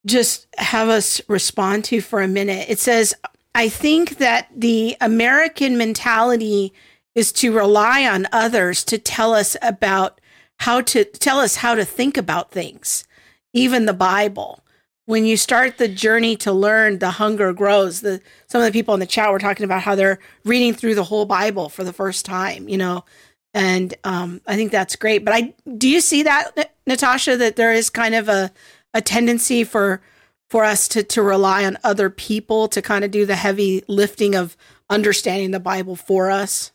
just 0.07 0.47
have 0.57 0.88
us 0.88 1.20
respond 1.28 1.84
to 1.84 2.01
for 2.01 2.22
a 2.22 2.26
minute. 2.26 2.70
It 2.70 2.78
says, 2.78 3.14
I 3.55 3.68
think 3.68 4.16
that 4.16 4.49
the 4.57 4.97
American 4.99 5.76
mentality 5.76 6.72
is 7.14 7.32
to 7.32 7.53
rely 7.53 8.07
on 8.07 8.28
others 8.32 8.82
to 8.84 8.97
tell 8.97 9.34
us 9.34 9.59
about 9.61 10.22
how 10.61 10.80
to 10.80 11.05
tell 11.05 11.38
us 11.38 11.57
how 11.57 11.74
to 11.74 11.84
think 11.84 12.16
about 12.16 12.50
things, 12.50 13.05
even 13.52 13.86
the 13.86 13.92
Bible. 13.92 14.61
When 15.07 15.26
you 15.26 15.36
start 15.36 15.76
the 15.76 15.88
journey 15.88 16.34
to 16.36 16.52
learn, 16.52 16.98
the 16.98 17.11
hunger 17.11 17.52
grows. 17.52 18.00
The 18.00 18.22
some 18.46 18.62
of 18.62 18.66
the 18.66 18.78
people 18.78 18.94
in 18.94 19.00
the 19.00 19.07
chat 19.07 19.30
were 19.30 19.38
talking 19.38 19.64
about 19.64 19.82
how 19.82 19.94
they're 19.94 20.18
reading 20.44 20.72
through 20.72 20.94
the 20.94 21.05
whole 21.05 21.26
Bible 21.26 21.68
for 21.68 21.84
the 21.84 21.92
first 21.92 22.24
time, 22.24 22.68
you 22.68 22.78
know, 22.78 23.05
and 23.52 23.94
um, 24.05 24.40
I 24.46 24.57
think 24.57 24.72
that's 24.72 24.96
great. 24.96 25.24
But 25.24 25.34
I 25.34 25.55
do 25.76 25.88
you 25.88 26.00
see 26.00 26.22
that, 26.22 26.72
Natasha, 26.86 27.36
that 27.36 27.57
there 27.57 27.72
is 27.72 27.90
kind 27.90 28.14
of 28.14 28.28
a 28.28 28.50
a 28.94 29.00
tendency 29.00 29.64
for 29.64 30.00
for 30.48 30.64
us 30.64 30.88
to 30.88 31.02
to 31.02 31.22
rely 31.22 31.64
on 31.64 31.78
other 31.84 32.09
people 32.09 32.68
to 32.68 32.80
kind 32.80 33.05
of 33.05 33.11
do 33.11 33.26
the 33.26 33.36
heavy 33.36 33.84
lifting 33.88 34.34
of 34.34 34.57
understanding 34.90 35.50
the 35.50 35.61
Bible 35.61 35.96
for 35.96 36.30
us? 36.30 36.72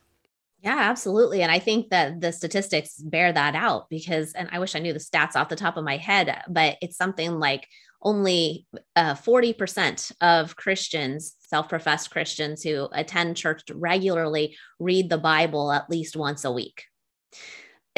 Yeah, 0.61 0.77
absolutely. 0.77 1.41
And 1.41 1.51
I 1.51 1.59
think 1.59 1.89
that 1.89 2.19
the 2.19 2.33
statistics 2.33 2.95
bear 2.97 3.31
that 3.31 3.55
out 3.55 3.89
because, 3.89 4.33
and 4.33 4.49
I 4.51 4.59
wish 4.59 4.75
I 4.75 4.79
knew 4.79 4.91
the 4.91 4.99
stats 4.99 5.35
off 5.35 5.47
the 5.47 5.55
top 5.55 5.77
of 5.77 5.85
my 5.85 5.95
head, 5.97 6.43
but 6.49 6.77
it's 6.81 6.97
something 6.97 7.39
like 7.39 7.65
only 8.01 8.67
uh, 8.95 9.13
40% 9.13 10.11
of 10.21 10.55
Christians, 10.57 11.35
self 11.39 11.69
professed 11.69 12.11
Christians 12.11 12.61
who 12.61 12.89
attend 12.91 13.37
church 13.37 13.63
regularly, 13.73 14.57
read 14.79 15.09
the 15.09 15.17
Bible 15.17 15.71
at 15.71 15.89
least 15.89 16.17
once 16.17 16.43
a 16.43 16.51
week 16.51 16.83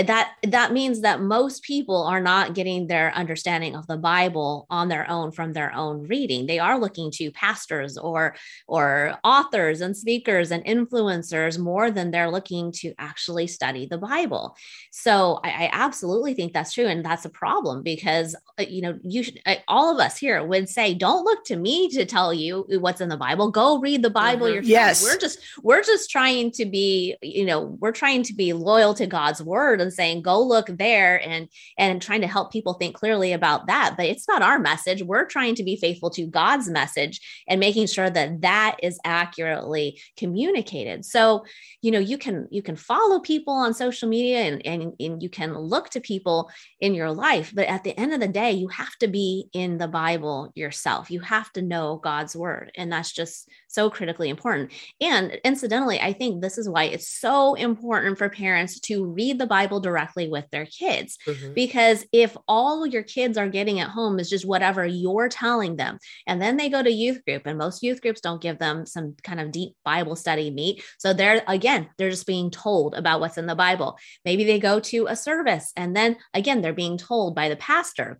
that 0.04 0.34
that 0.44 0.74
means 0.74 1.02
that 1.02 1.22
most 1.22 1.64
people 1.64 2.04
are 2.04 2.22
not 2.22 2.54
getting 2.54 2.88
their 2.88 3.14
understanding 3.14 3.76
of 3.76 3.88
the 3.88 3.98
bible 3.98 4.66
on 4.70 4.88
their 4.88 5.10
own 5.10 5.32
from 5.32 5.54
their 5.54 5.74
own 5.74 6.08
reading. 6.08 6.46
They 6.46 6.60
are 6.60 6.80
looking 6.80 7.12
to 7.12 7.32
pastors 7.32 7.98
or 7.98 8.36
or 8.68 9.18
authors 9.24 9.82
and 9.82 9.96
speakers 9.96 10.52
and 10.52 10.64
influencers 10.66 11.58
more 11.58 11.92
than 11.92 12.12
they're 12.12 12.32
looking 12.32 12.72
to 12.74 12.94
actually 12.98 13.48
study 13.48 13.86
the 13.86 13.98
bible. 13.98 14.56
So 14.92 15.40
i, 15.44 15.50
I 15.50 15.70
absolutely 15.74 16.34
think 16.34 16.54
that's 16.54 16.74
true. 16.74 16.88
And 16.88 17.06
that's 17.06 17.26
a 17.26 17.30
problem 17.30 17.84
because 17.84 18.36
uh, 18.60 18.64
you 18.64 18.82
know 18.82 19.00
you 19.04 19.24
should 19.24 19.40
uh, 19.46 19.56
all 19.68 19.94
of 19.94 20.00
us 20.00 20.18
here 20.18 20.44
would 20.44 20.70
say 20.70 20.94
don't 20.94 21.26
look 21.26 21.46
to 21.46 21.56
me 21.56 21.90
to 21.90 22.06
tell 22.06 22.34
you 22.34 22.66
what's 22.80 23.02
in 23.02 23.10
the 23.10 23.18
bible. 23.18 23.52
Go 23.52 23.80
read 23.80 24.04
the 24.04 24.10
bible 24.10 24.48
mm-hmm. 24.48 24.56
yourself. 24.56 24.70
Yes. 24.70 25.04
we're 25.04 25.18
just 25.18 25.40
we're 25.64 25.84
just 25.84 26.10
trying 26.10 26.52
to 26.52 26.66
be 26.66 27.16
you 27.22 27.46
know 27.46 27.78
we're 27.80 27.92
trying 27.92 28.24
to 28.24 28.34
be 28.34 28.54
loyal 28.54 28.94
to 28.94 29.08
god's 29.08 29.42
word 29.42 29.82
and 29.82 29.91
saying 29.92 30.22
go 30.22 30.42
look 30.42 30.68
there 30.68 31.22
and 31.28 31.48
and 31.78 32.02
trying 32.02 32.22
to 32.22 32.28
help 32.28 32.52
people 32.52 32.74
think 32.74 32.96
clearly 32.96 33.34
about 33.34 33.68
that. 33.68 33.96
But 33.98 34.08
it's 34.08 34.28
not 34.28 34.42
our 34.42 34.60
message. 34.60 35.04
We're 35.04 35.26
trying 35.26 35.56
to 35.56 35.64
be 35.64 35.76
faithful 35.76 36.10
to 36.12 36.26
god's 36.26 36.70
message 36.70 37.20
and 37.48 37.60
making 37.60 37.88
sure 37.88 38.10
that 38.10 38.42
that 38.42 38.78
is 38.82 39.00
accurately 39.06 40.02
communicated. 40.18 41.06
So 41.06 41.46
you 41.82 41.92
know 41.92 42.00
you 42.00 42.18
can 42.18 42.48
you 42.52 42.62
can 42.62 42.76
follow 42.76 43.20
people 43.20 43.54
on 43.54 43.74
social 43.74 44.08
media 44.08 44.40
and, 44.40 44.66
and, 44.66 44.94
and 45.00 45.22
you 45.22 45.30
can 45.30 45.58
look 45.58 45.90
to 45.90 46.00
people 46.00 46.50
in 46.80 46.94
your 46.94 47.12
life 47.12 47.52
but 47.54 47.68
at 47.68 47.84
the 47.84 47.98
end 48.00 48.14
of 48.14 48.20
the 48.20 48.28
day 48.28 48.52
you 48.52 48.68
have 48.68 48.96
to 49.00 49.08
be 49.08 49.50
in 49.54 49.78
the 49.78 49.88
bible 49.88 50.52
yourself. 50.56 51.10
You 51.12 51.20
have 51.22 51.52
to 51.54 51.62
know 51.62 51.98
god's 51.98 52.36
word 52.36 52.72
and 52.76 52.92
that's 52.92 53.12
just 53.12 53.50
so 53.74 53.90
critically 53.90 54.30
important 54.30 54.72
and 55.00 55.32
incidentally 55.44 56.00
i 56.00 56.14
think 56.14 56.42
this 56.42 56.58
is 56.58 56.70
why 56.70 56.86
it's 56.86 57.08
so 57.08 57.54
important 57.56 58.18
for 58.18 58.30
parents 58.30 58.80
to 58.80 59.06
read 59.06 59.38
the 59.40 59.46
bible 59.46 59.80
directly 59.80 60.30
with 60.30 60.50
their 60.52 60.66
kids. 60.66 61.18
Mm-hmm. 61.28 61.54
Because 61.54 62.06
if 62.12 62.36
all 62.48 62.86
your 62.86 63.04
kids 63.04 63.38
are 63.38 63.50
getting 63.50 63.80
at 63.80 63.90
home 63.90 64.20
is 64.20 64.30
just 64.30 64.46
whatever 64.46 64.86
you're 64.86 65.30
telling 65.30 65.76
them, 65.76 66.00
and 66.28 66.42
then 66.42 66.58
they 66.58 66.70
go 66.70 66.82
to 66.82 66.92
youth 66.92 67.24
group, 67.26 67.44
and 67.46 67.58
most 67.58 67.84
youth 67.84 68.02
groups 68.02 68.22
don't 68.22 68.42
give 68.42 68.60
them 68.60 68.86
some 68.86 69.16
kind 69.24 69.40
of 69.40 69.52
deep 69.52 69.76
Bible 69.84 70.16
study 70.16 70.52
meet. 70.52 70.84
So 70.98 71.14
they're, 71.14 71.44
again, 71.48 71.90
they're 71.98 72.10
just 72.10 72.28
being 72.28 72.52
told 72.52 72.96
about 72.96 73.20
what's 73.20 73.38
in 73.38 73.46
the 73.46 73.56
Bible. 73.56 73.98
Maybe 74.26 74.44
they 74.44 74.60
go 74.60 74.80
to 74.80 75.08
a 75.08 75.16
service, 75.16 75.72
and 75.76 75.96
then 75.96 76.18
again, 76.34 76.62
they're 76.62 76.74
being 76.74 76.98
told 76.98 77.36
by 77.36 77.50
the 77.50 77.56
pastor 77.56 78.20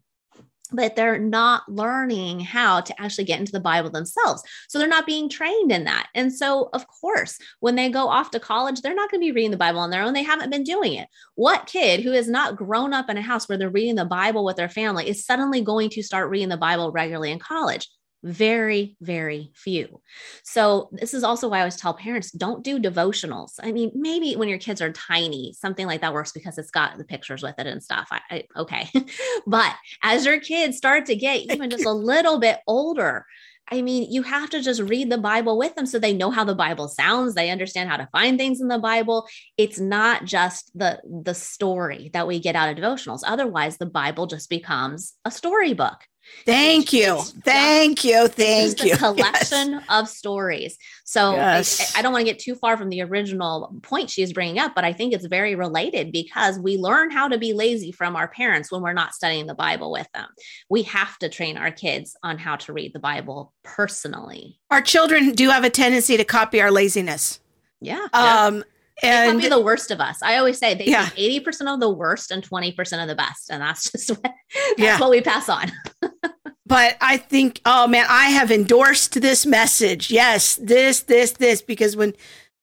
but 0.72 0.96
they're 0.96 1.20
not 1.20 1.64
learning 1.68 2.40
how 2.40 2.82
to 2.82 3.02
actually 3.02 3.26
get 3.26 3.40
into 3.40 3.52
the 3.52 3.60
Bible 3.60 3.90
themselves. 3.90 4.44
So 4.68 4.80
they're 4.80 4.88
not 4.88 5.06
being 5.06 5.30
trained 5.30 5.72
in 5.72 5.84
that. 5.86 6.08
And 6.16 6.34
so, 6.34 6.70
of 6.74 6.88
course, 6.88 7.38
when 7.60 7.76
they 7.76 7.90
go 7.90 8.08
off 8.08 8.32
to 8.32 8.40
college, 8.40 8.82
they're 8.82 8.96
not 8.96 9.12
going 9.12 9.22
to 9.22 9.26
be 9.26 9.32
reading 9.32 9.52
the 9.52 9.58
Bible 9.58 9.80
on 9.80 9.90
their 9.90 10.04
own. 10.04 10.14
They 10.14 10.24
haven't 10.24 10.50
been 10.50 10.64
doing 10.64 10.94
it. 10.94 11.08
What 11.36 11.68
kid 11.68 12.02
who 12.02 12.12
has 12.12 12.28
not 12.28 12.56
grown 12.56 12.94
up 12.94 13.10
in 13.10 13.18
a 13.18 13.22
house 13.22 13.48
where 13.48 13.58
they're 13.58 13.70
reading 13.70 13.96
the 13.96 14.06
Bible 14.06 14.44
with 14.44 14.56
their 14.56 14.70
family 14.70 15.10
is 15.10 15.26
suddenly 15.26 15.62
going 15.62 15.90
to 15.92 16.04
start 16.04 16.30
reading 16.30 16.50
the 16.50 16.58
Bible 16.58 16.92
regularly 16.92 17.32
in 17.32 17.40
college? 17.40 17.88
Very 18.24 18.96
very 19.02 19.52
few 19.56 20.00
so 20.44 20.90
this 20.92 21.14
is 21.14 21.24
also 21.24 21.50
why 21.50 21.58
i 21.58 21.62
always 21.62 21.76
tell 21.76 21.94
parents 21.94 22.32
don't 22.32 22.64
do 22.64 22.80
devotionals 22.80 23.54
i 23.64 23.72
mean 23.72 23.92
maybe 23.96 24.36
when 24.36 24.50
your 24.50 24.60
kids 24.60 24.82
are 24.82 24.92
tiny 24.92 25.54
something 25.58 25.88
like 25.88 26.02
that 26.02 26.14
works 26.14 26.32
because 26.32 26.58
it's 26.58 26.72
got 26.72 26.98
the 26.98 27.04
pictures 27.04 27.42
with 27.42 27.56
it 27.58 27.68
and 27.68 27.82
stuff 27.82 28.08
I, 28.12 28.22
I, 28.30 28.44
okay 28.58 28.90
but 29.48 29.74
as 30.04 30.26
your 30.26 30.40
kids 30.40 30.78
start 30.78 31.06
to 31.08 31.16
get 31.16 31.52
even 31.52 31.70
just 31.70 31.86
a 31.86 31.92
little 31.92 32.40
bit 32.40 32.60
older 32.68 33.26
I 33.72 33.82
mean, 33.82 34.12
you 34.12 34.22
have 34.24 34.50
to 34.50 34.62
just 34.62 34.82
read 34.82 35.10
the 35.10 35.18
Bible 35.18 35.58
with 35.58 35.76
them 35.76 35.86
so 35.86 35.98
they 35.98 36.14
know 36.14 36.30
how 36.30 36.44
the 36.44 36.54
Bible 36.54 36.90
sounds. 36.90 37.36
They 37.36 37.50
understand 37.50 37.90
how 37.90 37.96
to 37.96 38.10
find 38.12 38.38
things 38.38 38.60
in 38.60 38.68
the 38.68 38.80
Bible. 38.80 39.28
It's 39.58 39.80
not 39.80 40.26
just 40.26 40.78
the 40.78 41.00
the 41.06 41.34
story 41.34 42.10
that 42.14 42.28
we 42.28 42.40
get 42.40 42.58
out 42.58 42.70
of 42.70 42.76
devotionals. 42.76 43.22
Otherwise, 43.26 43.78
the 43.78 43.86
Bible 43.86 44.28
just 44.28 44.50
becomes 44.50 45.14
a 45.24 45.32
storybook. 45.32 46.06
Thank 46.46 46.94
you. 46.94 47.22
Thank 47.22 48.04
you. 48.04 48.28
Thank 48.28 48.84
you. 48.84 48.94
A 48.96 48.98
collection 48.98 49.72
yes. 49.72 49.84
of 49.90 50.08
stories. 50.08 50.78
So 51.04 51.34
yes. 51.34 51.96
I, 51.96 52.00
I, 52.00 52.02
don't 52.02 52.14
want 52.14 52.26
to 52.26 52.32
get 52.32 52.40
too 52.40 52.56
far 52.56 52.78
from 52.78 52.90
the 52.90 53.02
original 53.02 53.76
point 53.84 54.10
she's 54.10 54.34
bringing 54.34 54.60
up, 54.60 54.74
but 54.74 54.84
I 54.84 54.94
think 54.94 55.14
it's 55.14 55.26
very 55.26 55.56
related 55.56 56.12
because 56.12 56.58
we 56.58 56.78
learn 56.78 57.12
how 57.12 57.28
to 57.28 57.38
be 57.38 57.54
lazy 57.54 57.92
from 57.92 58.16
our 58.16 58.28
parents 58.28 58.72
when 58.72 58.82
we're 58.82 58.94
not 58.94 59.14
studying 59.14 59.46
the 59.46 59.56
Bible 59.56 59.92
with 59.92 60.08
them. 60.14 60.28
We 60.70 60.84
have 60.84 61.18
to 61.20 61.30
train 61.30 61.58
our 61.58 61.72
kids 61.72 62.16
on 62.24 62.38
how 62.38 62.56
to 62.58 62.74
read 62.74 62.94
the 62.94 63.00
Bible 63.00 63.54
personally. 63.64 64.60
Our 64.70 64.82
children 64.82 65.32
do 65.32 65.50
have 65.50 65.64
a 65.64 65.70
tendency 65.70 66.18
to 66.18 66.24
copy 66.24 66.62
our 66.62 66.72
laziness. 66.72 67.40
Yeah. 67.82 68.08
Um, 68.14 68.64
and 69.02 69.42
be 69.42 69.50
the 69.50 69.60
worst 69.60 69.92
of 69.92 70.00
us. 70.00 70.22
I 70.22 70.38
always 70.38 70.58
say 70.58 70.76
they 70.76 70.86
yeah. 70.86 71.08
80% 71.08 71.74
of 71.74 71.80
the 71.80 71.90
worst 71.90 72.32
and 72.32 72.48
20% 72.48 73.02
of 73.02 73.08
the 73.08 73.16
best. 73.16 73.50
And 73.50 73.62
that's 73.62 73.92
just 73.92 74.10
what, 74.10 74.22
that's 74.24 74.36
yeah. 74.78 75.00
what 75.00 75.10
we 75.10 75.22
pass 75.22 75.50
on. 75.50 75.72
but 76.66 76.98
I 77.02 77.18
think, 77.18 77.62
oh 77.66 77.88
man, 77.88 78.06
I 78.10 78.26
have 78.26 78.52
endorsed 78.52 79.22
this 79.22 79.46
message. 79.46 80.12
Yes, 80.12 80.56
this, 80.58 81.02
this, 81.02 81.32
this, 81.34 81.62
because 81.62 81.96
when, 81.96 82.14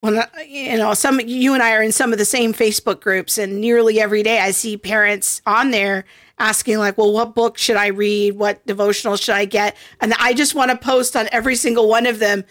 when 0.01 0.19
uh, 0.19 0.27
you 0.47 0.77
know, 0.77 0.95
some 0.95 1.21
you 1.21 1.55
and 1.55 1.63
I 1.63 1.75
are 1.75 1.83
in 1.83 1.93
some 1.93 2.13
of 2.13 2.19
the 2.19 2.25
same 2.25 2.55
Facebook 2.55 3.01
groups, 3.01 3.37
and 3.37 3.61
nearly 3.61 4.01
every 4.01 4.23
day 4.23 4.39
I 4.39 4.53
see 4.53 4.77
parents 4.77 5.43
on 5.45 5.73
there 5.73 6.05
asking 6.39 6.79
like, 6.79 6.97
"Well, 6.97 7.13
what 7.13 7.35
book 7.35 7.59
should 7.59 7.75
I 7.75 7.89
read? 7.89 8.39
What 8.39 8.65
devotional 8.65 9.17
should 9.17 9.35
I 9.35 9.45
get?" 9.45 9.77
And 10.01 10.15
I 10.21 10.35
just 10.35 10.55
want 10.55 10.71
to 10.71 10.77
post 10.77 11.17
on 11.17 11.29
every 11.33 11.57
single 11.57 11.89
one 11.89 12.07
of 12.07 12.21
them, 12.21 12.45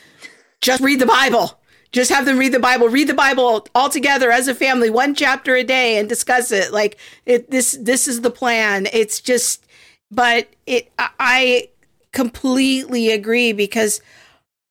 just 0.60 0.82
read 0.82 1.00
the 1.00 1.06
Bible 1.06 1.57
just 1.92 2.12
have 2.12 2.26
them 2.26 2.38
read 2.38 2.54
the 2.54 2.60
Bible, 2.60 2.90
read 2.90 3.08
the 3.08 3.14
Bible 3.14 3.66
all 3.74 3.90
together 3.90 4.32
as 4.32 4.48
a 4.48 4.56
family, 4.56 4.90
one 4.90 5.16
chapter 5.16 5.56
a 5.56 5.64
day 5.64 5.98
and 5.98 6.10
discuss 6.10 6.52
it. 6.52 6.72
Like 6.74 6.98
it, 7.26 7.50
this, 7.50 7.78
this 7.80 8.08
is 8.08 8.22
the 8.22 8.32
plan. 8.32 8.88
It's 8.92 9.22
just, 9.22 9.66
but 10.12 10.48
it, 10.66 10.92
I 10.98 11.70
completely 12.12 13.12
agree 13.12 13.54
because 13.54 14.02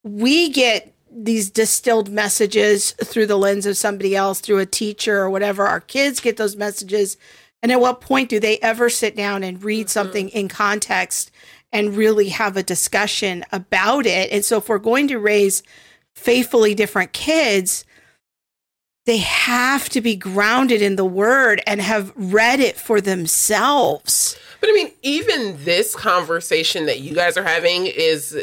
we 0.03 0.49
get 0.49 0.93
these 1.09 1.49
distilled 1.49 2.09
messages 2.09 2.91
through 3.03 3.25
the 3.25 3.37
lens 3.37 3.65
of 3.65 3.77
somebody 3.77 4.15
else, 4.15 4.39
through 4.39 4.59
a 4.59 4.65
teacher 4.65 5.17
or 5.17 5.29
whatever. 5.29 5.65
Our 5.65 5.79
kids 5.79 6.19
get 6.19 6.37
those 6.37 6.55
messages. 6.55 7.17
And 7.63 7.71
at 7.71 7.81
what 7.81 8.01
point 8.01 8.29
do 8.29 8.39
they 8.39 8.59
ever 8.59 8.89
sit 8.89 9.15
down 9.15 9.43
and 9.43 9.63
read 9.63 9.87
mm-hmm. 9.87 9.89
something 9.89 10.29
in 10.29 10.47
context 10.47 11.31
and 11.71 11.97
really 11.97 12.29
have 12.29 12.55
a 12.55 12.63
discussion 12.63 13.43
about 13.51 14.05
it? 14.05 14.31
And 14.31 14.45
so 14.45 14.57
if 14.57 14.69
we're 14.69 14.77
going 14.77 15.07
to 15.07 15.17
raise 15.17 15.63
faithfully 16.17 16.75
different 16.75 17.13
kids, 17.13 17.85
they 19.05 19.17
have 19.17 19.87
to 19.89 20.01
be 20.01 20.15
grounded 20.15 20.81
in 20.81 20.97
the 20.97 21.05
word 21.05 21.61
and 21.65 21.79
have 21.79 22.11
read 22.15 22.59
it 22.59 22.75
for 22.75 22.99
themselves. 22.99 24.37
But 24.59 24.69
I 24.69 24.73
mean, 24.73 24.91
even 25.03 25.63
this 25.63 25.95
conversation 25.95 26.87
that 26.87 26.99
you 26.99 27.15
guys 27.15 27.37
are 27.37 27.43
having 27.43 27.85
is, 27.85 28.37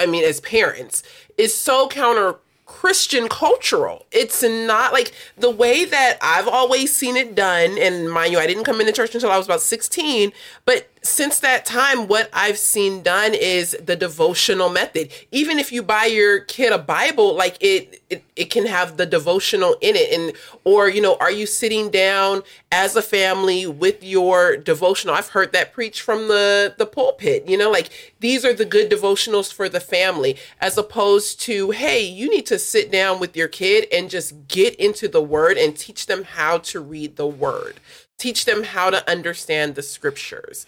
I 0.00 0.06
mean, 0.06 0.24
as 0.24 0.40
parents, 0.40 1.04
is 1.38 1.54
so 1.54 1.86
counter 1.86 2.36
Christian 2.64 3.28
cultural. 3.28 4.06
It's 4.10 4.42
not 4.42 4.92
like 4.92 5.12
the 5.36 5.50
way 5.50 5.84
that 5.84 6.18
I've 6.22 6.48
always 6.48 6.92
seen 6.92 7.16
it 7.16 7.34
done. 7.34 7.76
And 7.78 8.10
mind 8.10 8.32
you, 8.32 8.38
I 8.38 8.46
didn't 8.46 8.64
come 8.64 8.80
into 8.80 8.92
church 8.92 9.14
until 9.14 9.30
I 9.30 9.36
was 9.36 9.46
about 9.46 9.60
16, 9.60 10.32
but 10.64 10.88
since 11.04 11.40
that 11.40 11.64
time, 11.64 12.06
what 12.06 12.30
I've 12.32 12.58
seen 12.58 13.02
done 13.02 13.34
is 13.34 13.76
the 13.82 13.96
devotional 13.96 14.68
method. 14.68 15.12
Even 15.32 15.58
if 15.58 15.72
you 15.72 15.82
buy 15.82 16.04
your 16.04 16.40
kid 16.40 16.72
a 16.72 16.78
Bible, 16.78 17.34
like 17.34 17.56
it, 17.60 18.00
it, 18.08 18.22
it 18.36 18.50
can 18.50 18.66
have 18.66 18.96
the 18.96 19.06
devotional 19.06 19.76
in 19.80 19.96
it. 19.96 20.12
And, 20.12 20.36
or, 20.64 20.88
you 20.88 21.00
know, 21.00 21.16
are 21.16 21.30
you 21.30 21.44
sitting 21.46 21.90
down 21.90 22.42
as 22.70 22.94
a 22.94 23.02
family 23.02 23.66
with 23.66 24.04
your 24.04 24.56
devotional? 24.56 25.16
I've 25.16 25.30
heard 25.30 25.52
that 25.52 25.72
preach 25.72 26.00
from 26.00 26.28
the, 26.28 26.74
the 26.78 26.86
pulpit, 26.86 27.48
you 27.48 27.58
know, 27.58 27.70
like 27.70 28.14
these 28.20 28.44
are 28.44 28.54
the 28.54 28.64
good 28.64 28.88
devotionals 28.88 29.52
for 29.52 29.68
the 29.68 29.80
family, 29.80 30.36
as 30.60 30.78
opposed 30.78 31.40
to, 31.42 31.72
hey, 31.72 32.00
you 32.00 32.30
need 32.30 32.46
to 32.46 32.60
sit 32.60 32.92
down 32.92 33.18
with 33.18 33.36
your 33.36 33.48
kid 33.48 33.88
and 33.92 34.08
just 34.08 34.46
get 34.46 34.76
into 34.76 35.08
the 35.08 35.22
word 35.22 35.58
and 35.58 35.76
teach 35.76 36.06
them 36.06 36.22
how 36.22 36.58
to 36.58 36.78
read 36.78 37.16
the 37.16 37.26
word 37.26 37.80
teach 38.18 38.44
them 38.44 38.62
how 38.62 38.88
to 38.88 39.10
understand 39.10 39.74
the 39.74 39.82
scriptures 39.82 40.64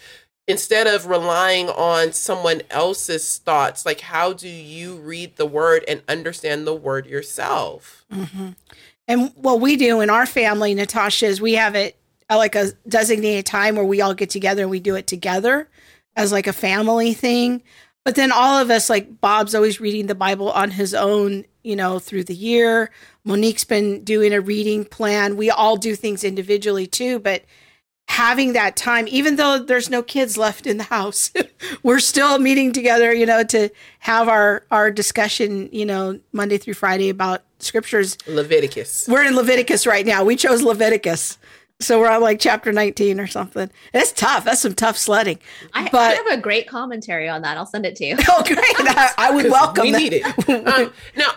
instead 0.47 0.87
of 0.87 1.07
relying 1.07 1.69
on 1.71 2.13
someone 2.13 2.63
else's 2.71 3.39
thoughts 3.39 3.87
like 3.87 4.01
how 4.01 4.33
do 4.33 4.49
you 4.49 4.97
read 4.97 5.37
the 5.37 5.47
word 5.47 5.85
and 5.89 6.03
understand 6.09 6.67
the 6.67 6.75
word 6.75 7.07
yourself? 7.07 8.05
Mm-hmm. 8.13 8.51
and 9.09 9.33
what 9.35 9.61
we 9.61 9.77
do 9.77 10.01
in 10.01 10.11
our 10.11 10.27
family 10.27 10.75
natasha 10.75 11.27
is 11.27 11.41
we 11.41 11.55
have 11.55 11.75
it 11.75 11.97
uh, 12.31 12.37
like 12.37 12.55
a 12.55 12.73
designated 12.89 13.47
time 13.47 13.77
where 13.77 13.85
we 13.85 14.01
all 14.01 14.15
get 14.15 14.31
together 14.31 14.63
and 14.63 14.71
we 14.71 14.81
do 14.81 14.95
it 14.95 15.07
together 15.07 15.69
as 16.17 16.33
like 16.33 16.47
a 16.47 16.53
family 16.53 17.13
thing. 17.15 17.63
But 18.05 18.15
then 18.15 18.33
all 18.33 18.59
of 18.59 18.71
us 18.71 18.91
like 18.91 19.21
bob's 19.21 19.55
always 19.55 19.81
reading 19.81 20.07
the 20.07 20.15
bible 20.15 20.51
on 20.51 20.71
his 20.71 20.95
own 20.95 21.45
you 21.63 21.77
know 21.77 21.99
through 21.99 22.25
the 22.25 22.35
year. 22.35 22.91
Monique's 23.25 23.65
been 23.65 24.05
doing 24.05 24.33
a 24.33 24.41
reading 24.41 24.85
plan. 24.85 25.37
We 25.37 25.51
all 25.51 25.77
do 25.77 25.95
things 25.95 26.25
individually 26.25 26.87
too 26.87 27.19
but 27.19 27.45
having 28.09 28.53
that 28.53 28.77
time, 28.77 29.07
even 29.09 29.37
though 29.37 29.59
there's 29.59 29.91
no 29.91 30.03
kids 30.03 30.37
left 30.37 30.67
in 30.67 30.77
the 30.77 30.85
house, 30.85 31.33
we're 31.83 31.99
still 31.99 32.39
meeting 32.39 32.73
together, 32.73 33.13
you 33.13 33.27
know, 33.27 33.43
to 33.45 33.71
have 34.01 34.29
our, 34.29 34.65
our 34.71 34.91
discussion, 34.91 35.69
you 35.73 35.87
know, 35.87 36.19
Monday 36.33 36.59
through 36.59 36.75
Friday 36.75 37.09
about 37.09 37.43
scriptures. 37.59 38.17
Leviticus. 38.27 39.09
We're 39.09 39.25
in 39.25 39.35
Leviticus 39.35 39.87
right 39.87 40.07
now. 40.07 40.25
We 40.25 40.37
chose 40.37 40.63
Leviticus. 40.63 41.39
So 41.81 41.99
we're 41.99 42.09
on 42.11 42.23
like 42.23 42.39
chapter 42.39 42.73
19 42.73 43.19
or 43.19 43.27
something. 43.27 43.69
It's 43.93 44.13
tough. 44.13 44.45
That's 44.45 44.61
some 44.61 44.75
tough 44.75 44.97
sledding. 44.97 45.41
I, 45.73 45.89
but, 45.91 46.13
I 46.13 46.15
have 46.15 46.39
a 46.39 46.41
great 46.41 46.69
commentary 46.69 47.29
on 47.29 47.43
that. 47.43 47.57
I'll 47.57 47.67
send 47.67 47.85
it 47.85 47.97
to 47.97 48.05
you. 48.07 48.17
Oh, 48.29 48.43
great. 48.47 48.59
I, 48.61 49.11
I 49.19 49.31
would 49.33 49.47
welcome 49.51 49.83
We 49.83 49.91
that. 49.93 49.99
need 49.99 50.13
it. 50.13 50.25
Um, 50.75 50.93
now, 51.17 51.31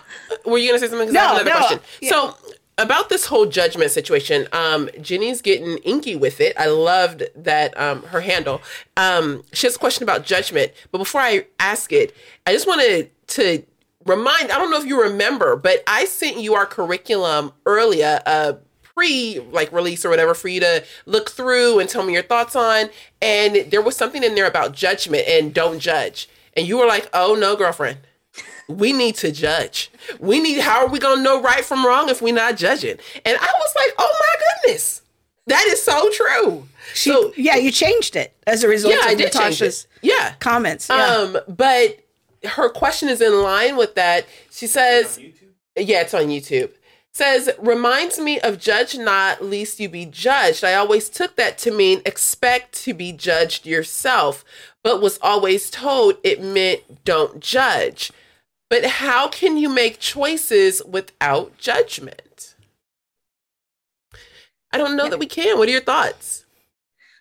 were 0.45 0.57
you 0.59 0.69
going 0.69 0.79
to 0.79 0.85
say 0.87 0.91
something? 0.91 1.11
No, 1.11 1.41
no. 1.41 1.43
Question. 1.43 1.79
Yeah. 2.01 2.09
So 2.11 2.37
about 2.77 3.09
this 3.09 3.25
whole 3.25 3.45
judgment 3.47 3.91
situation, 3.91 4.47
um, 4.51 4.89
Jenny's 5.01 5.41
getting 5.41 5.77
inky 5.79 6.15
with 6.15 6.39
it. 6.39 6.55
I 6.57 6.67
loved 6.67 7.23
that 7.35 7.77
um, 7.79 8.03
her 8.03 8.21
handle. 8.21 8.61
Um, 8.95 9.43
she 9.53 9.65
has 9.67 9.75
a 9.75 9.79
question 9.79 10.03
about 10.03 10.25
judgment, 10.25 10.71
but 10.91 10.99
before 10.99 11.21
I 11.21 11.45
ask 11.59 11.91
it, 11.91 12.15
I 12.45 12.53
just 12.53 12.67
wanted 12.67 13.09
to 13.27 13.63
remind. 14.05 14.51
I 14.51 14.57
don't 14.57 14.69
know 14.69 14.79
if 14.79 14.85
you 14.85 15.01
remember, 15.01 15.55
but 15.55 15.83
I 15.87 16.05
sent 16.05 16.37
you 16.37 16.53
our 16.53 16.65
curriculum 16.65 17.51
earlier, 17.65 18.21
uh, 18.25 18.53
pre 18.83 19.39
like 19.51 19.71
release 19.71 20.05
or 20.05 20.09
whatever, 20.09 20.35
for 20.35 20.47
you 20.47 20.59
to 20.59 20.83
look 21.07 21.31
through 21.31 21.79
and 21.79 21.89
tell 21.89 22.03
me 22.03 22.13
your 22.13 22.23
thoughts 22.23 22.55
on. 22.55 22.89
And 23.21 23.71
there 23.71 23.81
was 23.81 23.95
something 23.95 24.23
in 24.23 24.35
there 24.35 24.47
about 24.47 24.73
judgment 24.73 25.27
and 25.27 25.53
don't 25.53 25.79
judge. 25.79 26.29
And 26.55 26.67
you 26.67 26.77
were 26.77 26.87
like, 26.87 27.09
"Oh 27.11 27.35
no, 27.35 27.55
girlfriend." 27.55 27.99
We 28.67 28.93
need 28.93 29.15
to 29.15 29.31
judge. 29.31 29.91
We 30.19 30.39
need, 30.39 30.59
how 30.59 30.85
are 30.85 30.89
we 30.89 30.99
going 30.99 31.17
to 31.17 31.23
know 31.23 31.41
right 31.41 31.63
from 31.63 31.85
wrong 31.85 32.09
if 32.09 32.21
we're 32.21 32.33
not 32.33 32.57
judging? 32.57 32.97
And 33.25 33.37
I 33.37 33.53
was 33.59 33.75
like, 33.75 33.93
oh 33.97 34.15
my 34.19 34.35
goodness, 34.63 35.01
that 35.47 35.65
is 35.67 35.81
so 35.81 36.09
true. 36.11 36.67
She, 36.93 37.11
so, 37.11 37.33
yeah, 37.37 37.55
you 37.55 37.71
changed 37.71 38.15
it 38.15 38.33
as 38.45 38.63
a 38.63 38.67
result 38.67 38.95
yeah, 38.95 39.11
of 39.11 39.17
Natasha's 39.17 39.87
yeah. 40.01 40.35
comments. 40.39 40.89
Yeah. 40.89 40.95
Um, 40.95 41.37
but 41.47 41.99
her 42.43 42.69
question 42.69 43.09
is 43.09 43.21
in 43.21 43.41
line 43.41 43.77
with 43.77 43.95
that. 43.95 44.25
She 44.51 44.67
says, 44.67 45.19
yeah, 45.75 46.01
it's 46.01 46.13
on 46.13 46.27
YouTube. 46.27 46.71
says 47.13 47.49
reminds 47.57 48.19
me 48.19 48.39
of 48.41 48.59
judge 48.59 48.97
not 48.97 49.43
lest 49.43 49.79
you 49.79 49.89
be 49.89 50.05
judged 50.05 50.63
i 50.63 50.75
always 50.75 51.09
took 51.09 51.35
that 51.35 51.57
to 51.57 51.71
mean 51.71 51.99
expect 52.05 52.73
to 52.73 52.93
be 52.93 53.11
judged 53.11 53.65
yourself 53.65 54.45
but 54.83 55.01
was 55.01 55.17
always 55.23 55.71
told 55.71 56.15
it 56.23 56.39
meant 56.39 57.03
don't 57.03 57.39
judge 57.39 58.11
but 58.69 58.85
how 58.85 59.27
can 59.27 59.57
you 59.57 59.69
make 59.69 59.99
choices 59.99 60.81
without 60.85 61.57
judgment? 61.57 62.55
I 64.71 64.77
don't 64.77 64.97
know 64.97 65.09
that 65.09 65.19
we 65.19 65.25
can. 65.25 65.57
What 65.57 65.69
are 65.69 65.71
your 65.71 65.81
thoughts? 65.81 66.45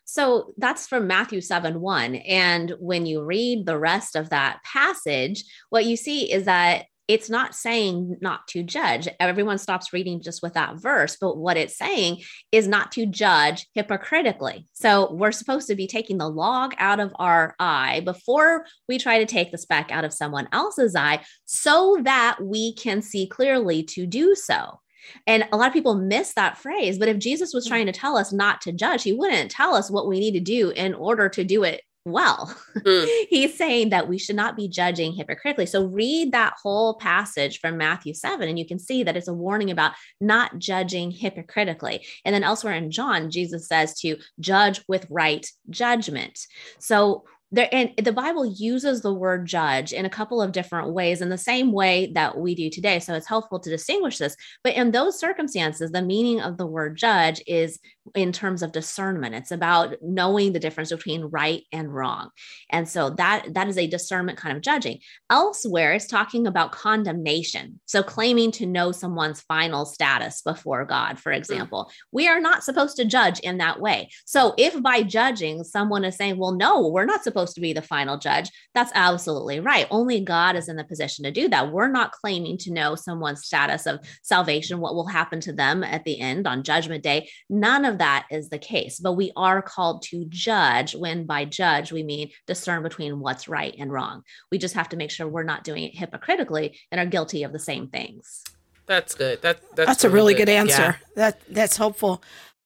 So 0.04 0.54
that's 0.56 0.86
from 0.86 1.06
Matthew 1.06 1.40
7 1.40 1.80
1. 1.80 2.14
And 2.16 2.74
when 2.78 3.06
you 3.06 3.22
read 3.22 3.66
the 3.66 3.78
rest 3.78 4.16
of 4.16 4.30
that 4.30 4.60
passage, 4.64 5.44
what 5.70 5.84
you 5.84 5.96
see 5.96 6.32
is 6.32 6.44
that 6.44 6.86
it's 7.08 7.30
not 7.30 7.54
saying 7.54 8.16
not 8.20 8.48
to 8.48 8.62
judge. 8.62 9.08
Everyone 9.20 9.58
stops 9.58 9.92
reading 9.92 10.20
just 10.20 10.42
with 10.42 10.54
that 10.54 10.76
verse, 10.80 11.16
but 11.20 11.36
what 11.36 11.56
it's 11.56 11.76
saying 11.76 12.22
is 12.50 12.66
not 12.66 12.92
to 12.92 13.06
judge 13.06 13.66
hypocritically. 13.74 14.66
So 14.72 15.12
we're 15.12 15.32
supposed 15.32 15.68
to 15.68 15.76
be 15.76 15.86
taking 15.86 16.18
the 16.18 16.28
log 16.28 16.74
out 16.78 16.98
of 16.98 17.12
our 17.18 17.54
eye 17.60 18.02
before 18.04 18.66
we 18.88 18.98
try 18.98 19.18
to 19.18 19.26
take 19.26 19.52
the 19.52 19.58
speck 19.58 19.92
out 19.92 20.04
of 20.04 20.12
someone 20.12 20.48
else's 20.52 20.96
eye 20.96 21.24
so 21.44 21.98
that 22.02 22.38
we 22.42 22.74
can 22.74 23.02
see 23.02 23.28
clearly 23.28 23.84
to 23.84 24.06
do 24.06 24.34
so. 24.34 24.80
And 25.26 25.46
a 25.52 25.56
lot 25.56 25.68
of 25.68 25.72
people 25.72 25.94
miss 25.94 26.34
that 26.34 26.58
phrase. 26.58 26.98
But 26.98 27.08
if 27.08 27.18
Jesus 27.18 27.54
was 27.54 27.66
hmm. 27.66 27.70
trying 27.70 27.86
to 27.86 27.92
tell 27.92 28.16
us 28.16 28.32
not 28.32 28.60
to 28.62 28.72
judge, 28.72 29.02
he 29.02 29.12
wouldn't 29.12 29.50
tell 29.50 29.74
us 29.74 29.90
what 29.90 30.08
we 30.08 30.18
need 30.18 30.32
to 30.32 30.40
do 30.40 30.70
in 30.70 30.94
order 30.94 31.28
to 31.28 31.44
do 31.44 31.62
it 31.62 31.82
well. 32.06 32.56
Mm. 32.78 33.26
He's 33.28 33.56
saying 33.56 33.90
that 33.90 34.08
we 34.08 34.16
should 34.16 34.36
not 34.36 34.56
be 34.56 34.68
judging 34.68 35.12
hypocritically. 35.12 35.66
So 35.66 35.84
read 35.84 36.32
that 36.32 36.54
whole 36.62 36.94
passage 36.94 37.60
from 37.60 37.76
Matthew 37.76 38.14
7, 38.14 38.48
and 38.48 38.58
you 38.58 38.66
can 38.66 38.78
see 38.78 39.02
that 39.02 39.16
it's 39.16 39.28
a 39.28 39.34
warning 39.34 39.70
about 39.70 39.92
not 40.20 40.58
judging 40.58 41.10
hypocritically. 41.10 42.06
And 42.24 42.34
then 42.34 42.44
elsewhere 42.44 42.74
in 42.74 42.90
John, 42.90 43.30
Jesus 43.30 43.68
says 43.68 43.98
to 44.00 44.16
judge 44.40 44.82
with 44.88 45.06
right 45.10 45.46
judgment. 45.68 46.38
So 46.78 47.24
there 47.52 47.68
and 47.70 47.92
the 48.02 48.12
bible 48.12 48.44
uses 48.44 49.02
the 49.02 49.14
word 49.14 49.46
judge 49.46 49.92
in 49.92 50.04
a 50.04 50.10
couple 50.10 50.42
of 50.42 50.50
different 50.52 50.92
ways 50.92 51.20
in 51.22 51.28
the 51.28 51.38
same 51.38 51.72
way 51.72 52.10
that 52.12 52.36
we 52.36 52.54
do 52.56 52.68
today 52.68 52.98
so 52.98 53.14
it's 53.14 53.28
helpful 53.28 53.60
to 53.60 53.70
distinguish 53.70 54.18
this 54.18 54.36
but 54.64 54.74
in 54.74 54.90
those 54.90 55.18
circumstances 55.18 55.92
the 55.92 56.02
meaning 56.02 56.40
of 56.40 56.56
the 56.56 56.66
word 56.66 56.96
judge 56.96 57.40
is 57.46 57.78
in 58.14 58.32
terms 58.32 58.62
of 58.62 58.72
discernment. 58.72 59.34
It's 59.34 59.50
about 59.50 59.96
knowing 60.02 60.52
the 60.52 60.60
difference 60.60 60.90
between 60.90 61.24
right 61.24 61.62
and 61.72 61.92
wrong. 61.92 62.30
And 62.70 62.88
so 62.88 63.10
that 63.10 63.54
that 63.54 63.68
is 63.68 63.78
a 63.78 63.86
discernment 63.86 64.38
kind 64.38 64.56
of 64.56 64.62
judging. 64.62 65.00
Elsewhere 65.30 65.92
it's 65.92 66.06
talking 66.06 66.46
about 66.46 66.72
condemnation. 66.72 67.80
So 67.86 68.02
claiming 68.02 68.52
to 68.52 68.66
know 68.66 68.92
someone's 68.92 69.40
final 69.40 69.84
status 69.84 70.42
before 70.42 70.84
god 70.84 71.18
for 71.18 71.32
mm. 71.32 71.36
example. 71.36 71.90
We 72.12 72.28
are 72.28 72.40
not 72.40 72.64
supposed 72.64 72.96
to 72.96 73.04
judge 73.04 73.40
in 73.40 73.58
that 73.58 73.80
way. 73.80 74.10
So 74.24 74.54
if 74.56 74.80
by 74.82 75.02
judging 75.02 75.64
someone 75.64 76.04
is 76.04 76.16
saying 76.16 76.38
well 76.38 76.52
no 76.52 76.88
we're 76.88 77.04
not 77.04 77.24
supposed 77.24 77.54
to 77.54 77.60
be 77.60 77.72
the 77.72 77.82
final 77.82 78.18
judge 78.18 78.50
that's 78.74 78.92
absolutely 78.94 79.60
right. 79.60 79.86
Only 79.90 80.20
god 80.20 80.56
is 80.56 80.68
in 80.68 80.76
the 80.76 80.84
position 80.84 81.24
to 81.24 81.30
do 81.30 81.48
that. 81.48 81.72
We're 81.72 81.90
not 81.90 82.12
claiming 82.12 82.58
to 82.58 82.72
know 82.72 82.94
someone's 82.94 83.44
status 83.44 83.86
of 83.86 84.00
salvation 84.22 84.80
what 84.80 84.94
will 84.94 85.06
happen 85.06 85.40
to 85.40 85.52
them 85.52 85.82
at 85.82 86.04
the 86.04 86.20
end 86.20 86.46
on 86.46 86.62
judgment 86.62 87.02
day. 87.02 87.28
None 87.48 87.84
of 87.96 87.98
that 87.98 88.26
is 88.30 88.48
the 88.48 88.58
case, 88.58 89.00
but 89.00 89.14
we 89.14 89.32
are 89.36 89.62
called 89.62 90.02
to 90.02 90.26
judge 90.28 90.94
when 90.94 91.24
by 91.24 91.44
judge 91.44 91.92
we 91.92 92.02
mean 92.02 92.30
discern 92.46 92.82
between 92.82 93.20
what's 93.20 93.48
right 93.48 93.74
and 93.78 93.92
wrong. 93.92 94.22
We 94.52 94.58
just 94.58 94.74
have 94.74 94.88
to 94.90 94.96
make 94.96 95.10
sure 95.10 95.26
we're 95.26 95.42
not 95.42 95.64
doing 95.64 95.84
it 95.84 95.96
hypocritically 95.96 96.78
and 96.92 97.00
are 97.00 97.06
guilty 97.06 97.42
of 97.42 97.52
the 97.52 97.58
same 97.58 97.88
things. 97.88 98.44
That's 98.86 99.14
good. 99.14 99.42
That 99.42 99.60
that's, 99.74 99.88
that's 99.88 100.04
a 100.04 100.10
really 100.10 100.34
good, 100.34 100.46
good 100.46 100.52
answer. 100.52 100.82
Yeah. 100.82 100.96
That 101.16 101.40
that's 101.48 101.76
helpful. 101.76 102.22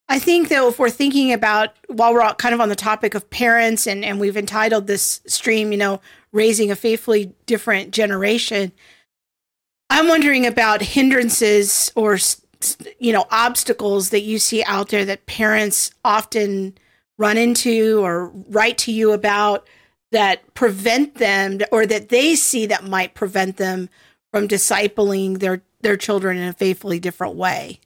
I 0.09 0.18
think 0.18 0.49
that 0.49 0.66
if 0.66 0.78
we're 0.78 0.91
thinking 0.91 1.33
about 1.33 1.76
while 1.87 2.12
we're 2.12 2.35
kind 2.35 2.55
of 2.55 2.61
on 2.61 2.68
the 2.68 2.76
topic 2.76 3.14
of 3.14 3.31
parents 3.31 3.87
and 3.87 4.05
and 4.05 4.20
we've 4.20 4.37
entitled 4.37 4.87
this 4.87 5.20
stream, 5.26 5.72
you 5.72 5.78
know, 5.78 6.01
raising 6.33 6.70
a 6.70 6.76
faithfully 6.76 7.33
different 7.47 7.93
generation, 7.93 8.72
I'm 9.89 10.09
wondering 10.09 10.47
about 10.47 10.83
hindrances 10.83 11.91
or 11.95 12.18
you 12.99 13.13
know 13.13 13.27
obstacles 13.31 14.11
that 14.11 14.23
you 14.23 14.39
see 14.39 14.63
out 14.65 14.89
there 14.89 15.05
that 15.05 15.27
parents 15.27 15.91
often 16.05 16.77
run 17.19 17.37
into 17.37 18.03
or 18.03 18.29
write 18.49 18.79
to 18.79 18.93
you 18.93 19.13
about 19.13 19.67
that 20.13 20.55
prevent 20.55 21.15
them 21.17 21.59
or 21.71 21.87
that 21.87 22.09
they 22.09 22.35
see 22.35 22.67
that 22.67 22.85
might 22.85 23.15
prevent 23.15 23.57
them 23.57 23.89
from 24.33 24.49
discipling 24.49 25.39
their 25.39 25.63
their 25.81 25.97
children 25.97 26.37
in 26.37 26.49
a 26.49 26.53
faithfully 26.53 26.99
different 26.99 27.35
way 27.35 27.81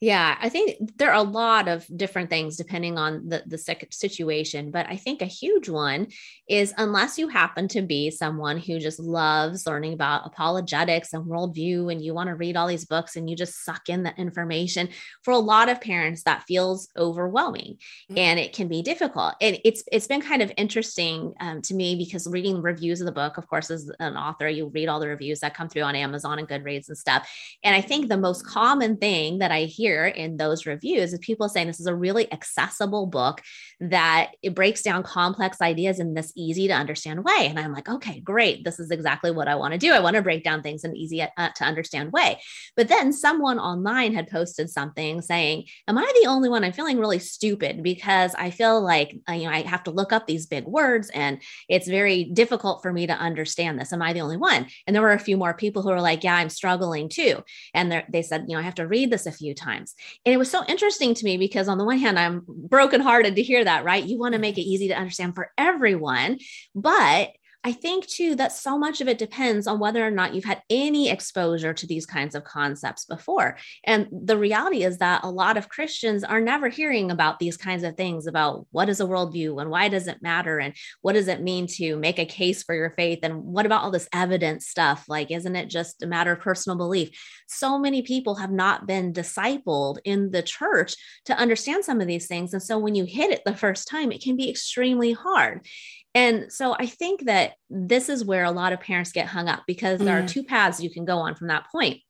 yeah, 0.00 0.38
I 0.40 0.48
think 0.48 0.96
there 0.96 1.10
are 1.10 1.16
a 1.16 1.22
lot 1.22 1.66
of 1.66 1.84
different 1.96 2.30
things 2.30 2.56
depending 2.56 2.98
on 2.98 3.28
the, 3.28 3.42
the 3.46 3.58
situation. 3.90 4.70
But 4.70 4.86
I 4.88 4.96
think 4.96 5.22
a 5.22 5.26
huge 5.26 5.68
one 5.68 6.06
is 6.48 6.72
unless 6.76 7.18
you 7.18 7.26
happen 7.26 7.66
to 7.68 7.82
be 7.82 8.12
someone 8.12 8.58
who 8.58 8.78
just 8.78 9.00
loves 9.00 9.66
learning 9.66 9.94
about 9.94 10.24
apologetics 10.24 11.12
and 11.12 11.24
worldview, 11.24 11.90
and 11.90 12.00
you 12.00 12.14
want 12.14 12.28
to 12.28 12.36
read 12.36 12.56
all 12.56 12.68
these 12.68 12.84
books 12.84 13.16
and 13.16 13.28
you 13.28 13.34
just 13.34 13.64
suck 13.64 13.88
in 13.88 14.04
the 14.04 14.14
information, 14.16 14.88
for 15.24 15.32
a 15.32 15.38
lot 15.38 15.68
of 15.68 15.80
parents, 15.80 16.22
that 16.22 16.44
feels 16.44 16.88
overwhelming 16.96 17.76
mm-hmm. 18.08 18.18
and 18.18 18.38
it 18.38 18.52
can 18.52 18.68
be 18.68 18.82
difficult. 18.82 19.34
And 19.40 19.58
it's 19.64 19.82
it's 19.90 20.06
been 20.06 20.22
kind 20.22 20.42
of 20.42 20.52
interesting 20.56 21.34
um, 21.40 21.60
to 21.62 21.74
me 21.74 21.96
because 21.96 22.28
reading 22.28 22.62
reviews 22.62 23.00
of 23.00 23.06
the 23.06 23.12
book, 23.12 23.36
of 23.36 23.48
course, 23.48 23.68
as 23.68 23.90
an 23.98 24.16
author, 24.16 24.48
you 24.48 24.68
read 24.68 24.88
all 24.88 25.00
the 25.00 25.08
reviews 25.08 25.40
that 25.40 25.54
come 25.54 25.68
through 25.68 25.82
on 25.82 25.96
Amazon 25.96 26.38
and 26.38 26.48
Goodreads 26.48 26.88
and 26.88 26.96
stuff. 26.96 27.28
And 27.64 27.74
I 27.74 27.80
think 27.80 28.06
the 28.06 28.16
most 28.16 28.46
common 28.46 28.96
thing 28.96 29.38
that 29.38 29.50
I 29.50 29.62
hear 29.62 29.87
hear 29.88 30.06
in 30.06 30.36
those 30.36 30.66
reviews 30.66 31.12
is 31.12 31.18
people 31.20 31.48
saying 31.48 31.66
this 31.66 31.80
is 31.80 31.86
a 31.86 31.94
really 31.94 32.30
accessible 32.32 33.06
book 33.06 33.40
that 33.80 34.32
it 34.42 34.54
breaks 34.54 34.82
down 34.82 35.02
complex 35.02 35.60
ideas 35.60 35.98
in 35.98 36.14
this 36.14 36.32
easy 36.36 36.68
to 36.68 36.74
understand 36.74 37.24
way. 37.24 37.46
And 37.48 37.58
I'm 37.58 37.72
like, 37.72 37.88
okay, 37.88 38.20
great. 38.20 38.64
This 38.64 38.78
is 38.78 38.90
exactly 38.90 39.30
what 39.30 39.48
I 39.48 39.54
want 39.54 39.72
to 39.72 39.78
do. 39.78 39.92
I 39.92 40.00
want 40.00 40.16
to 40.16 40.22
break 40.22 40.44
down 40.44 40.62
things 40.62 40.84
in 40.84 40.96
easy 40.96 41.22
uh, 41.22 41.48
to 41.54 41.64
understand 41.64 42.12
way. 42.12 42.40
But 42.76 42.88
then 42.88 43.12
someone 43.12 43.58
online 43.58 44.14
had 44.14 44.28
posted 44.28 44.68
something 44.68 45.22
saying, 45.22 45.64
am 45.86 45.96
I 45.96 46.12
the 46.20 46.28
only 46.28 46.48
one? 46.48 46.64
I'm 46.64 46.72
feeling 46.72 46.98
really 46.98 47.18
stupid 47.18 47.82
because 47.82 48.34
I 48.34 48.50
feel 48.50 48.80
like, 48.80 49.16
uh, 49.28 49.32
you 49.32 49.44
know, 49.44 49.52
I 49.52 49.62
have 49.62 49.84
to 49.84 49.90
look 49.90 50.12
up 50.12 50.26
these 50.26 50.46
big 50.46 50.66
words 50.66 51.10
and 51.10 51.40
it's 51.68 51.88
very 51.88 52.24
difficult 52.24 52.82
for 52.82 52.92
me 52.92 53.06
to 53.06 53.14
understand 53.14 53.78
this. 53.78 53.92
Am 53.92 54.02
I 54.02 54.12
the 54.12 54.20
only 54.20 54.36
one? 54.36 54.66
And 54.86 54.94
there 54.94 55.02
were 55.02 55.12
a 55.12 55.18
few 55.18 55.36
more 55.36 55.54
people 55.54 55.82
who 55.82 55.90
were 55.90 56.00
like, 56.00 56.24
yeah, 56.24 56.36
I'm 56.36 56.50
struggling 56.50 57.08
too. 57.08 57.42
And 57.74 58.04
they 58.10 58.22
said, 58.22 58.46
you 58.48 58.54
know, 58.54 58.60
I 58.60 58.64
have 58.64 58.74
to 58.76 58.86
read 58.86 59.10
this 59.10 59.26
a 59.26 59.32
few 59.32 59.54
times 59.54 59.77
times. 59.78 59.94
And 60.24 60.34
it 60.34 60.38
was 60.38 60.50
so 60.50 60.64
interesting 60.66 61.14
to 61.14 61.24
me 61.24 61.36
because, 61.36 61.68
on 61.68 61.78
the 61.78 61.84
one 61.84 61.98
hand, 61.98 62.18
I'm 62.18 62.44
brokenhearted 62.46 63.36
to 63.36 63.42
hear 63.42 63.64
that, 63.64 63.84
right? 63.84 64.04
You 64.04 64.18
want 64.18 64.32
to 64.32 64.38
mm. 64.38 64.42
make 64.42 64.58
it 64.58 64.62
easy 64.62 64.88
to 64.88 64.98
understand 64.98 65.34
for 65.34 65.52
everyone. 65.56 66.38
But 66.74 67.30
I 67.68 67.72
think 67.72 68.06
too 68.06 68.34
that 68.36 68.52
so 68.52 68.78
much 68.78 69.02
of 69.02 69.08
it 69.08 69.18
depends 69.18 69.66
on 69.66 69.78
whether 69.78 70.02
or 70.02 70.10
not 70.10 70.34
you've 70.34 70.46
had 70.46 70.62
any 70.70 71.10
exposure 71.10 71.74
to 71.74 71.86
these 71.86 72.06
kinds 72.06 72.34
of 72.34 72.42
concepts 72.42 73.04
before. 73.04 73.58
And 73.84 74.08
the 74.10 74.38
reality 74.38 74.84
is 74.84 74.96
that 74.98 75.22
a 75.22 75.30
lot 75.30 75.58
of 75.58 75.68
Christians 75.68 76.24
are 76.24 76.40
never 76.40 76.70
hearing 76.70 77.10
about 77.10 77.38
these 77.38 77.58
kinds 77.58 77.82
of 77.82 77.94
things 77.94 78.26
about 78.26 78.66
what 78.70 78.88
is 78.88 79.00
a 79.00 79.04
worldview 79.04 79.60
and 79.60 79.68
why 79.68 79.90
does 79.90 80.06
it 80.06 80.22
matter 80.22 80.58
and 80.58 80.72
what 81.02 81.12
does 81.12 81.28
it 81.28 81.42
mean 81.42 81.66
to 81.72 81.98
make 81.98 82.18
a 82.18 82.24
case 82.24 82.62
for 82.62 82.74
your 82.74 82.94
faith 82.96 83.18
and 83.22 83.44
what 83.44 83.66
about 83.66 83.82
all 83.82 83.90
this 83.90 84.08
evidence 84.14 84.66
stuff? 84.66 85.04
Like, 85.06 85.30
isn't 85.30 85.54
it 85.54 85.68
just 85.68 86.02
a 86.02 86.06
matter 86.06 86.32
of 86.32 86.40
personal 86.40 86.78
belief? 86.78 87.10
So 87.48 87.78
many 87.78 88.00
people 88.00 88.36
have 88.36 88.50
not 88.50 88.86
been 88.86 89.12
discipled 89.12 89.98
in 90.06 90.30
the 90.30 90.42
church 90.42 90.96
to 91.26 91.36
understand 91.36 91.84
some 91.84 92.00
of 92.00 92.06
these 92.06 92.28
things. 92.28 92.54
And 92.54 92.62
so 92.62 92.78
when 92.78 92.94
you 92.94 93.04
hit 93.04 93.30
it 93.30 93.42
the 93.44 93.54
first 93.54 93.88
time, 93.88 94.10
it 94.10 94.22
can 94.22 94.36
be 94.36 94.48
extremely 94.48 95.12
hard. 95.12 95.66
And 96.14 96.52
so 96.52 96.74
I 96.78 96.86
think 96.86 97.26
that 97.26 97.52
this 97.70 98.08
is 98.08 98.24
where 98.24 98.44
a 98.44 98.50
lot 98.50 98.72
of 98.72 98.80
parents 98.80 99.12
get 99.12 99.26
hung 99.26 99.48
up 99.48 99.64
because 99.66 100.00
there 100.00 100.20
mm. 100.20 100.24
are 100.24 100.28
two 100.28 100.42
paths 100.42 100.82
you 100.82 100.90
can 100.90 101.04
go 101.04 101.18
on 101.18 101.34
from 101.34 101.48
that 101.48 101.66
point 101.70 102.00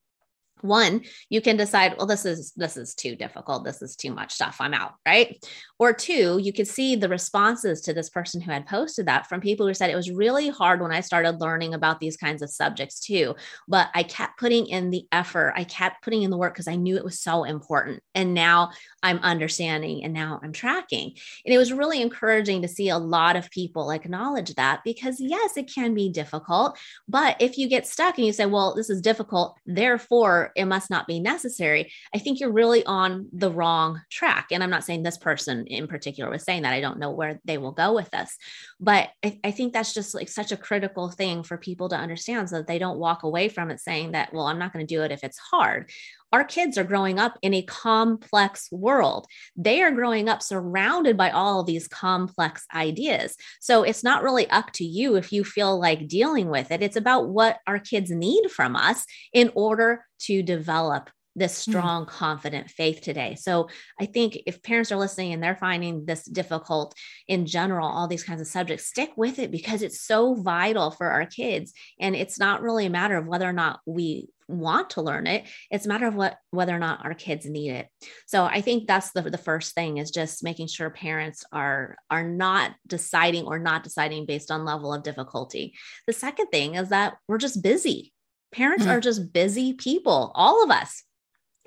one 0.62 1.02
you 1.28 1.40
can 1.40 1.56
decide 1.56 1.94
well 1.96 2.06
this 2.06 2.24
is 2.24 2.52
this 2.56 2.76
is 2.76 2.94
too 2.94 3.16
difficult. 3.16 3.64
This 3.64 3.82
is 3.82 3.96
too 3.96 4.12
much 4.12 4.32
stuff. 4.32 4.56
I'm 4.60 4.74
out 4.74 4.94
right? 5.06 5.36
Or 5.78 5.92
two 5.92 6.38
you 6.42 6.52
could 6.52 6.68
see 6.68 6.96
the 6.96 7.08
responses 7.08 7.80
to 7.82 7.92
this 7.92 8.10
person 8.10 8.40
who 8.40 8.50
had 8.50 8.66
posted 8.66 9.06
that 9.06 9.26
from 9.26 9.40
people 9.40 9.66
who 9.66 9.74
said 9.74 9.90
it 9.90 9.96
was 9.96 10.10
really 10.10 10.48
hard 10.48 10.80
when 10.80 10.92
i 10.92 11.00
started 11.00 11.40
learning 11.40 11.74
about 11.74 12.00
these 12.00 12.16
kinds 12.16 12.42
of 12.42 12.50
subjects 12.50 13.00
too. 13.00 13.34
But 13.66 13.88
i 13.94 14.02
kept 14.02 14.38
putting 14.38 14.66
in 14.66 14.90
the 14.90 15.06
effort. 15.12 15.52
I 15.56 15.64
kept 15.64 16.02
putting 16.02 16.22
in 16.22 16.30
the 16.30 16.36
work 16.36 16.54
because 16.54 16.68
i 16.68 16.76
knew 16.76 16.96
it 16.96 17.04
was 17.04 17.20
so 17.20 17.44
important. 17.44 18.02
And 18.14 18.34
now 18.34 18.70
i'm 19.02 19.18
understanding 19.18 20.04
and 20.04 20.12
now 20.12 20.40
i'm 20.42 20.52
tracking. 20.52 21.12
And 21.44 21.54
it 21.54 21.58
was 21.58 21.72
really 21.72 22.02
encouraging 22.02 22.62
to 22.62 22.68
see 22.68 22.88
a 22.88 22.98
lot 22.98 23.36
of 23.36 23.50
people 23.50 23.90
acknowledge 23.90 24.54
that 24.54 24.80
because 24.84 25.20
yes 25.20 25.56
it 25.56 25.72
can 25.72 25.94
be 25.94 26.08
difficult. 26.10 26.78
But 27.08 27.36
if 27.40 27.58
you 27.58 27.68
get 27.68 27.86
stuck 27.86 28.18
and 28.18 28.26
you 28.26 28.32
say 28.32 28.46
well 28.46 28.74
this 28.74 28.90
is 28.90 29.00
difficult 29.00 29.58
therefore 29.66 30.47
it 30.56 30.64
must 30.64 30.90
not 30.90 31.06
be 31.06 31.20
necessary, 31.20 31.92
I 32.14 32.18
think 32.18 32.40
you're 32.40 32.52
really 32.52 32.84
on 32.84 33.28
the 33.32 33.50
wrong 33.50 34.00
track. 34.10 34.48
And 34.50 34.62
I'm 34.62 34.70
not 34.70 34.84
saying 34.84 35.02
this 35.02 35.18
person 35.18 35.66
in 35.66 35.86
particular 35.86 36.30
was 36.30 36.44
saying 36.44 36.62
that. 36.62 36.72
I 36.72 36.80
don't 36.80 36.98
know 36.98 37.10
where 37.10 37.40
they 37.44 37.58
will 37.58 37.72
go 37.72 37.94
with 37.94 38.10
this. 38.10 38.36
But 38.80 39.10
I, 39.24 39.38
I 39.44 39.50
think 39.50 39.72
that's 39.72 39.94
just 39.94 40.14
like 40.14 40.28
such 40.28 40.52
a 40.52 40.56
critical 40.56 41.10
thing 41.10 41.42
for 41.42 41.56
people 41.56 41.88
to 41.90 41.96
understand 41.96 42.48
so 42.48 42.56
that 42.56 42.66
they 42.66 42.78
don't 42.78 42.98
walk 42.98 43.22
away 43.22 43.48
from 43.48 43.70
it 43.70 43.80
saying 43.80 44.12
that, 44.12 44.32
well, 44.32 44.46
I'm 44.46 44.58
not 44.58 44.72
going 44.72 44.86
to 44.86 44.94
do 44.94 45.02
it 45.02 45.12
if 45.12 45.24
it's 45.24 45.38
hard 45.38 45.90
our 46.32 46.44
kids 46.44 46.76
are 46.76 46.84
growing 46.84 47.18
up 47.18 47.38
in 47.42 47.54
a 47.54 47.62
complex 47.62 48.68
world. 48.70 49.26
They 49.56 49.82
are 49.82 49.90
growing 49.90 50.28
up 50.28 50.42
surrounded 50.42 51.16
by 51.16 51.30
all 51.30 51.62
these 51.62 51.88
complex 51.88 52.66
ideas. 52.74 53.36
So 53.60 53.82
it's 53.82 54.04
not 54.04 54.22
really 54.22 54.48
up 54.50 54.72
to 54.72 54.84
you 54.84 55.16
if 55.16 55.32
you 55.32 55.44
feel 55.44 55.78
like 55.78 56.08
dealing 56.08 56.48
with 56.48 56.70
it. 56.70 56.82
It's 56.82 56.96
about 56.96 57.28
what 57.28 57.58
our 57.66 57.78
kids 57.78 58.10
need 58.10 58.50
from 58.50 58.76
us 58.76 59.04
in 59.32 59.50
order 59.54 60.04
to 60.20 60.42
develop 60.42 61.10
this 61.38 61.64
hmm. 61.64 61.70
strong, 61.70 62.02
mm-hmm. 62.04 62.16
confident 62.16 62.70
faith 62.70 63.00
today. 63.00 63.36
So 63.38 63.68
I 64.00 64.06
think 64.06 64.38
if 64.46 64.62
parents 64.62 64.92
are 64.92 64.98
listening 64.98 65.32
and 65.32 65.42
they're 65.42 65.56
finding 65.56 66.04
this 66.04 66.24
difficult 66.24 66.94
in 67.26 67.46
general, 67.46 67.88
all 67.88 68.08
these 68.08 68.24
kinds 68.24 68.40
of 68.40 68.46
subjects, 68.46 68.86
stick 68.86 69.10
with 69.16 69.38
it 69.38 69.50
because 69.50 69.82
it's 69.82 70.00
so 70.00 70.34
vital 70.34 70.90
for 70.90 71.08
our 71.10 71.26
kids. 71.26 71.72
And 72.00 72.14
it's 72.14 72.38
not 72.38 72.62
really 72.62 72.86
a 72.86 72.90
matter 72.90 73.16
of 73.16 73.26
whether 73.26 73.48
or 73.48 73.52
not 73.52 73.80
we 73.86 74.28
want 74.48 74.90
to 74.90 75.02
learn 75.02 75.26
it 75.26 75.44
it's 75.70 75.84
a 75.84 75.88
matter 75.88 76.06
of 76.06 76.14
what 76.14 76.38
whether 76.50 76.74
or 76.74 76.78
not 76.78 77.04
our 77.04 77.12
kids 77.12 77.44
need 77.44 77.70
it 77.70 77.86
so 78.26 78.44
i 78.44 78.62
think 78.62 78.86
that's 78.86 79.12
the, 79.12 79.20
the 79.20 79.36
first 79.36 79.74
thing 79.74 79.98
is 79.98 80.10
just 80.10 80.42
making 80.42 80.66
sure 80.66 80.88
parents 80.88 81.44
are 81.52 81.96
are 82.10 82.24
not 82.24 82.72
deciding 82.86 83.44
or 83.44 83.58
not 83.58 83.84
deciding 83.84 84.24
based 84.24 84.50
on 84.50 84.64
level 84.64 84.94
of 84.94 85.02
difficulty 85.02 85.74
the 86.06 86.14
second 86.14 86.46
thing 86.46 86.76
is 86.76 86.88
that 86.88 87.14
we're 87.28 87.36
just 87.36 87.62
busy 87.62 88.12
parents 88.50 88.84
mm-hmm. 88.84 88.92
are 88.92 89.00
just 89.00 89.32
busy 89.34 89.74
people 89.74 90.32
all 90.34 90.64
of 90.64 90.70
us 90.70 91.04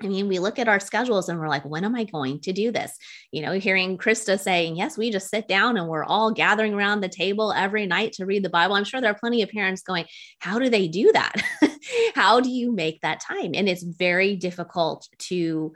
I 0.04 0.08
mean, 0.08 0.28
we 0.28 0.38
look 0.38 0.58
at 0.58 0.68
our 0.68 0.80
schedules 0.80 1.28
and 1.28 1.38
we're 1.38 1.48
like, 1.48 1.64
when 1.64 1.84
am 1.84 1.94
I 1.94 2.04
going 2.04 2.40
to 2.40 2.52
do 2.52 2.70
this? 2.72 2.96
You 3.30 3.42
know, 3.42 3.52
hearing 3.52 3.98
Krista 3.98 4.38
saying, 4.38 4.76
yes, 4.76 4.98
we 4.98 5.10
just 5.10 5.28
sit 5.28 5.48
down 5.48 5.76
and 5.76 5.88
we're 5.88 6.04
all 6.04 6.32
gathering 6.32 6.74
around 6.74 7.00
the 7.00 7.08
table 7.08 7.52
every 7.52 7.86
night 7.86 8.12
to 8.14 8.26
read 8.26 8.44
the 8.44 8.50
Bible. 8.50 8.74
I'm 8.74 8.84
sure 8.84 9.00
there 9.00 9.10
are 9.10 9.18
plenty 9.18 9.42
of 9.42 9.50
parents 9.50 9.82
going, 9.82 10.06
how 10.38 10.58
do 10.58 10.68
they 10.68 10.88
do 10.88 11.12
that? 11.12 11.34
how 12.14 12.40
do 12.40 12.50
you 12.50 12.72
make 12.72 13.00
that 13.00 13.20
time? 13.20 13.52
And 13.54 13.68
it's 13.68 13.82
very 13.82 14.36
difficult 14.36 15.08
to 15.18 15.72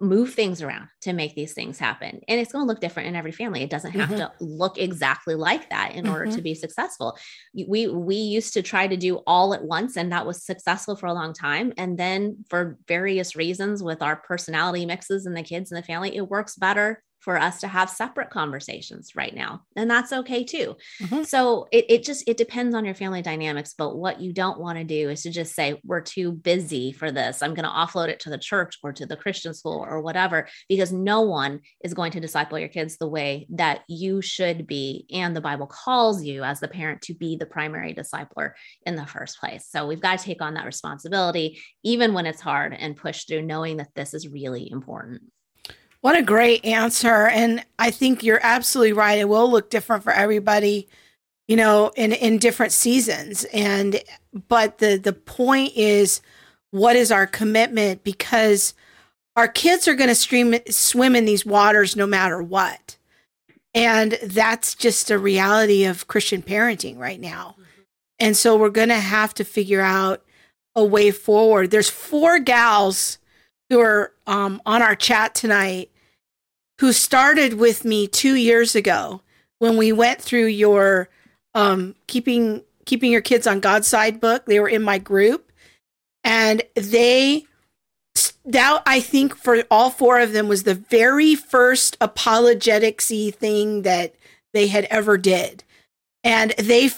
move 0.00 0.32
things 0.32 0.62
around 0.62 0.88
to 1.00 1.12
make 1.12 1.34
these 1.34 1.54
things 1.54 1.78
happen. 1.78 2.20
And 2.28 2.40
it's 2.40 2.52
going 2.52 2.62
to 2.62 2.68
look 2.68 2.80
different 2.80 3.08
in 3.08 3.16
every 3.16 3.32
family. 3.32 3.62
It 3.62 3.70
doesn't 3.70 3.92
have 3.92 4.10
mm-hmm. 4.10 4.18
to 4.18 4.32
look 4.40 4.78
exactly 4.78 5.34
like 5.34 5.70
that 5.70 5.94
in 5.94 6.04
mm-hmm. 6.04 6.12
order 6.12 6.26
to 6.26 6.32
mm-hmm. 6.32 6.42
be 6.42 6.54
successful. 6.54 7.18
We 7.54 7.88
we 7.88 8.16
used 8.16 8.54
to 8.54 8.62
try 8.62 8.86
to 8.86 8.96
do 8.96 9.16
all 9.26 9.54
at 9.54 9.64
once 9.64 9.96
and 9.96 10.12
that 10.12 10.26
was 10.26 10.44
successful 10.44 10.94
for 10.94 11.06
a 11.06 11.14
long 11.14 11.32
time 11.32 11.72
and 11.76 11.98
then 11.98 12.44
for 12.48 12.78
various 12.86 13.34
reasons 13.34 13.82
with 13.82 14.02
our 14.02 14.16
personality 14.16 14.86
mixes 14.86 15.26
and 15.26 15.36
the 15.36 15.42
kids 15.42 15.72
and 15.72 15.82
the 15.82 15.86
family 15.86 16.16
it 16.16 16.28
works 16.28 16.54
better 16.56 17.02
for 17.28 17.38
us 17.38 17.60
to 17.60 17.68
have 17.68 17.90
separate 17.90 18.30
conversations 18.30 19.14
right 19.14 19.34
now 19.34 19.60
and 19.76 19.90
that's 19.90 20.14
okay 20.14 20.42
too. 20.42 20.74
Mm-hmm. 21.02 21.24
so 21.24 21.68
it, 21.70 21.84
it 21.90 22.02
just 22.02 22.26
it 22.26 22.38
depends 22.38 22.74
on 22.74 22.86
your 22.86 22.94
family 22.94 23.20
dynamics 23.20 23.74
but 23.76 23.98
what 23.98 24.18
you 24.18 24.32
don't 24.32 24.58
want 24.58 24.78
to 24.78 24.84
do 24.84 25.10
is 25.10 25.24
to 25.24 25.30
just 25.30 25.54
say 25.54 25.78
we're 25.84 26.00
too 26.00 26.32
busy 26.32 26.90
for 26.90 27.12
this. 27.12 27.42
I'm 27.42 27.52
going 27.52 27.68
to 27.68 27.70
offload 27.70 28.08
it 28.08 28.20
to 28.20 28.30
the 28.30 28.38
church 28.38 28.78
or 28.82 28.94
to 28.94 29.04
the 29.04 29.14
christian 29.14 29.52
school 29.52 29.84
or 29.86 30.00
whatever 30.00 30.48
because 30.70 30.90
no 30.90 31.20
one 31.20 31.60
is 31.84 31.92
going 31.92 32.12
to 32.12 32.20
disciple 32.20 32.58
your 32.58 32.70
kids 32.70 32.96
the 32.96 33.06
way 33.06 33.46
that 33.50 33.82
you 33.88 34.22
should 34.22 34.66
be 34.66 35.04
and 35.12 35.36
the 35.36 35.42
bible 35.42 35.66
calls 35.66 36.24
you 36.24 36.42
as 36.44 36.60
the 36.60 36.68
parent 36.68 37.02
to 37.02 37.14
be 37.14 37.36
the 37.36 37.44
primary 37.44 37.92
discipler 37.92 38.52
in 38.86 38.96
the 38.96 39.04
first 39.04 39.38
place. 39.38 39.66
So 39.68 39.86
we've 39.86 40.00
got 40.00 40.18
to 40.18 40.24
take 40.24 40.40
on 40.40 40.54
that 40.54 40.64
responsibility 40.64 41.60
even 41.82 42.14
when 42.14 42.24
it's 42.24 42.40
hard 42.40 42.72
and 42.72 42.96
push 42.96 43.24
through 43.24 43.42
knowing 43.42 43.76
that 43.76 43.94
this 43.94 44.14
is 44.14 44.26
really 44.26 44.70
important 44.70 45.20
what 46.00 46.16
a 46.16 46.22
great 46.22 46.64
answer. 46.64 47.28
And 47.28 47.64
I 47.78 47.90
think 47.90 48.22
you're 48.22 48.40
absolutely 48.42 48.92
right. 48.92 49.18
It 49.18 49.28
will 49.28 49.50
look 49.50 49.70
different 49.70 50.04
for 50.04 50.12
everybody, 50.12 50.88
you 51.46 51.56
know, 51.56 51.90
in, 51.96 52.12
in 52.12 52.38
different 52.38 52.72
seasons. 52.72 53.44
And, 53.52 54.00
but 54.48 54.78
the, 54.78 54.96
the 54.96 55.12
point 55.12 55.72
is, 55.76 56.20
what 56.70 56.96
is 56.96 57.10
our 57.10 57.26
commitment? 57.26 58.04
Because 58.04 58.74
our 59.36 59.48
kids 59.48 59.88
are 59.88 59.94
going 59.94 60.08
to 60.08 60.14
stream, 60.14 60.54
swim 60.68 61.16
in 61.16 61.24
these 61.24 61.46
waters 61.46 61.96
no 61.96 62.06
matter 62.06 62.42
what. 62.42 62.96
And 63.74 64.18
that's 64.22 64.74
just 64.74 65.10
a 65.10 65.18
reality 65.18 65.84
of 65.84 66.08
Christian 66.08 66.42
parenting 66.42 66.98
right 66.98 67.20
now. 67.20 67.56
And 68.18 68.36
so 68.36 68.56
we're 68.56 68.70
going 68.70 68.88
to 68.88 68.96
have 68.96 69.34
to 69.34 69.44
figure 69.44 69.80
out 69.80 70.24
a 70.74 70.84
way 70.84 71.10
forward. 71.10 71.70
There's 71.70 71.90
four 71.90 72.38
gals 72.38 73.18
who 73.70 73.80
are 73.80 74.12
um, 74.26 74.60
on 74.66 74.82
our 74.82 74.94
chat 74.94 75.34
tonight 75.34 75.90
who 76.80 76.92
started 76.92 77.54
with 77.54 77.84
me 77.84 78.06
two 78.06 78.34
years 78.34 78.74
ago 78.74 79.20
when 79.58 79.76
we 79.76 79.92
went 79.92 80.20
through 80.20 80.46
your 80.46 81.08
um, 81.54 81.94
keeping 82.06 82.62
keeping 82.84 83.12
your 83.12 83.20
kids 83.20 83.46
on 83.46 83.60
God's 83.60 83.86
side 83.86 84.20
book. 84.20 84.46
They 84.46 84.60
were 84.60 84.68
in 84.68 84.82
my 84.82 84.98
group, 84.98 85.50
and 86.24 86.62
they 86.74 87.44
that 88.44 88.82
I 88.86 89.00
think 89.00 89.36
for 89.36 89.64
all 89.70 89.90
four 89.90 90.20
of 90.20 90.32
them 90.32 90.48
was 90.48 90.62
the 90.62 90.74
very 90.74 91.34
first 91.34 91.98
apologeticsy 91.98 93.34
thing 93.34 93.82
that 93.82 94.14
they 94.54 94.68
had 94.68 94.84
ever 94.84 95.18
did, 95.18 95.64
and 96.22 96.52
they 96.52 96.90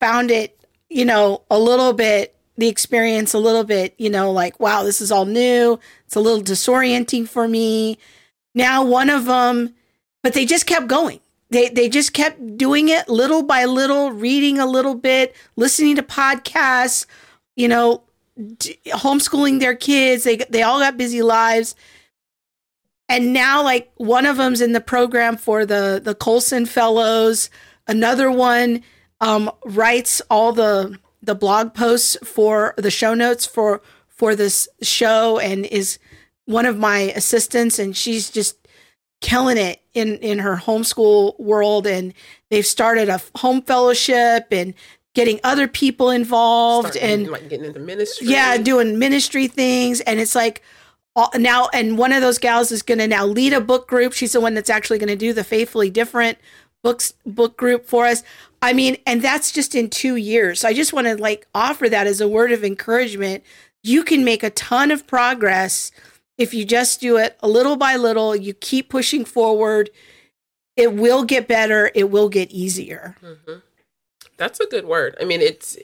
found 0.00 0.30
it, 0.30 0.58
you 0.88 1.04
know, 1.04 1.42
a 1.50 1.58
little 1.58 1.92
bit 1.92 2.35
the 2.56 2.68
experience 2.68 3.34
a 3.34 3.38
little 3.38 3.64
bit, 3.64 3.94
you 3.98 4.10
know, 4.10 4.32
like, 4.32 4.58
wow, 4.58 4.82
this 4.82 5.00
is 5.00 5.12
all 5.12 5.26
new. 5.26 5.78
It's 6.06 6.16
a 6.16 6.20
little 6.20 6.42
disorienting 6.42 7.28
for 7.28 7.46
me. 7.46 7.98
Now, 8.54 8.84
one 8.84 9.10
of 9.10 9.26
them, 9.26 9.74
but 10.22 10.32
they 10.32 10.46
just 10.46 10.66
kept 10.66 10.86
going. 10.86 11.20
They, 11.50 11.68
they 11.68 11.88
just 11.88 12.12
kept 12.12 12.56
doing 12.56 12.88
it 12.88 13.08
little 13.08 13.42
by 13.42 13.66
little, 13.66 14.10
reading 14.10 14.58
a 14.58 14.66
little 14.66 14.94
bit, 14.94 15.36
listening 15.54 15.96
to 15.96 16.02
podcasts, 16.02 17.06
you 17.54 17.68
know, 17.68 18.02
d- 18.58 18.78
homeschooling 18.88 19.60
their 19.60 19.76
kids. 19.76 20.24
They, 20.24 20.36
they 20.36 20.62
all 20.62 20.80
got 20.80 20.96
busy 20.96 21.22
lives. 21.22 21.76
And 23.08 23.32
now, 23.32 23.62
like, 23.62 23.92
one 23.96 24.26
of 24.26 24.38
them's 24.38 24.60
in 24.60 24.72
the 24.72 24.80
program 24.80 25.36
for 25.36 25.64
the, 25.64 26.00
the 26.02 26.14
Colson 26.14 26.66
Fellows. 26.66 27.50
Another 27.86 28.30
one 28.30 28.82
um, 29.20 29.50
writes 29.64 30.20
all 30.28 30.52
the 30.52 30.98
the 31.26 31.34
blog 31.34 31.74
posts 31.74 32.16
for 32.24 32.72
the 32.76 32.90
show 32.90 33.12
notes 33.12 33.44
for 33.44 33.82
for 34.08 34.34
this 34.34 34.66
show 34.80 35.38
and 35.38 35.66
is 35.66 35.98
one 36.46 36.64
of 36.64 36.78
my 36.78 36.98
assistants 37.14 37.78
and 37.78 37.96
she's 37.96 38.30
just 38.30 38.56
killing 39.20 39.58
it 39.58 39.82
in 39.92 40.16
in 40.18 40.38
her 40.38 40.56
homeschool 40.56 41.38
world. 41.38 41.86
And 41.86 42.14
they've 42.50 42.66
started 42.66 43.08
a 43.08 43.20
home 43.36 43.60
fellowship 43.62 44.46
and 44.50 44.72
getting 45.14 45.40
other 45.44 45.66
people 45.66 46.10
involved 46.10 46.92
Starting, 46.92 47.10
and 47.24 47.30
like 47.30 47.48
getting 47.48 47.66
into 47.66 47.80
ministry. 47.80 48.28
Yeah 48.28 48.56
doing 48.58 48.98
ministry 48.98 49.48
things. 49.48 50.00
And 50.02 50.20
it's 50.20 50.34
like 50.34 50.62
now 51.34 51.68
and 51.72 51.98
one 51.98 52.12
of 52.12 52.22
those 52.22 52.38
gals 52.38 52.70
is 52.70 52.82
going 52.82 52.98
to 52.98 53.08
now 53.08 53.26
lead 53.26 53.52
a 53.52 53.60
book 53.60 53.88
group. 53.88 54.12
She's 54.12 54.32
the 54.32 54.40
one 54.40 54.54
that's 54.54 54.70
actually 54.70 54.98
going 54.98 55.08
to 55.08 55.16
do 55.16 55.32
the 55.32 55.44
faithfully 55.44 55.90
different 55.90 56.38
books 56.82 57.14
book 57.24 57.56
group 57.56 57.84
for 57.84 58.06
us 58.06 58.22
I 58.62 58.72
mean, 58.72 58.96
and 59.06 59.22
that's 59.22 59.52
just 59.52 59.74
in 59.74 59.90
two 59.90 60.16
years. 60.16 60.60
So 60.60 60.68
I 60.68 60.72
just 60.72 60.92
want 60.92 61.06
to 61.06 61.16
like 61.16 61.46
offer 61.54 61.88
that 61.88 62.06
as 62.06 62.20
a 62.20 62.28
word 62.28 62.52
of 62.52 62.64
encouragement. 62.64 63.44
You 63.82 64.02
can 64.02 64.24
make 64.24 64.42
a 64.42 64.50
ton 64.50 64.90
of 64.90 65.06
progress 65.06 65.92
if 66.38 66.52
you 66.52 66.64
just 66.64 67.00
do 67.00 67.16
it 67.16 67.36
a 67.40 67.48
little 67.48 67.76
by 67.76 67.96
little. 67.96 68.34
You 68.34 68.54
keep 68.54 68.88
pushing 68.88 69.24
forward. 69.24 69.90
It 70.76 70.94
will 70.94 71.24
get 71.24 71.48
better. 71.48 71.90
It 71.94 72.10
will 72.10 72.28
get 72.28 72.50
easier. 72.50 73.16
Mm-hmm. 73.22 73.58
That's 74.36 74.60
a 74.60 74.66
good 74.66 74.86
word. 74.86 75.16
I 75.20 75.24
mean, 75.24 75.40
it's 75.40 75.76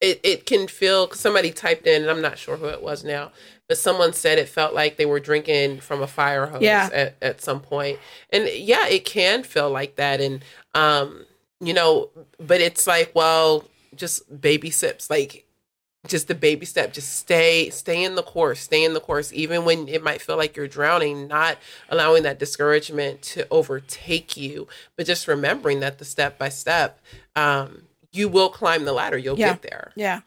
it 0.00 0.20
it 0.22 0.46
can 0.46 0.68
feel. 0.68 1.10
Somebody 1.12 1.50
typed 1.50 1.86
in, 1.86 2.02
and 2.02 2.10
I'm 2.10 2.22
not 2.22 2.38
sure 2.38 2.56
who 2.56 2.66
it 2.66 2.82
was 2.82 3.04
now, 3.04 3.32
but 3.68 3.76
someone 3.76 4.12
said 4.12 4.38
it 4.38 4.48
felt 4.48 4.72
like 4.72 4.96
they 4.96 5.06
were 5.06 5.20
drinking 5.20 5.80
from 5.80 6.02
a 6.02 6.06
fire 6.06 6.46
hose 6.46 6.62
yeah. 6.62 6.88
at, 6.92 7.16
at 7.20 7.40
some 7.42 7.60
point. 7.60 7.98
And 8.30 8.48
yeah, 8.48 8.86
it 8.86 9.04
can 9.04 9.42
feel 9.42 9.70
like 9.70 9.96
that. 9.96 10.20
And 10.20 10.42
um, 10.74 11.26
you 11.60 11.74
know, 11.74 12.10
but 12.38 12.60
it's 12.60 12.86
like, 12.86 13.12
well, 13.14 13.64
just 13.94 14.40
baby 14.40 14.70
steps, 14.70 15.10
like 15.10 15.46
just 16.06 16.28
the 16.28 16.34
baby 16.34 16.64
step, 16.64 16.92
just 16.92 17.16
stay, 17.16 17.70
stay 17.70 18.04
in 18.04 18.14
the 18.14 18.22
course, 18.22 18.60
stay 18.60 18.84
in 18.84 18.94
the 18.94 19.00
course, 19.00 19.32
even 19.32 19.64
when 19.64 19.88
it 19.88 20.02
might 20.02 20.22
feel 20.22 20.36
like 20.36 20.56
you're 20.56 20.68
drowning, 20.68 21.26
not 21.26 21.58
allowing 21.88 22.22
that 22.22 22.38
discouragement 22.38 23.20
to 23.22 23.46
overtake 23.50 24.36
you, 24.36 24.68
but 24.96 25.06
just 25.06 25.26
remembering 25.26 25.80
that 25.80 25.98
the 25.98 26.04
step 26.04 26.38
by 26.38 26.48
step, 26.48 27.00
um, 27.34 27.82
you 28.12 28.28
will 28.28 28.48
climb 28.48 28.84
the 28.84 28.92
ladder, 28.92 29.18
you'll 29.18 29.38
yeah. 29.38 29.52
get 29.52 29.62
there. 29.62 29.92
Yeah. 29.96 30.20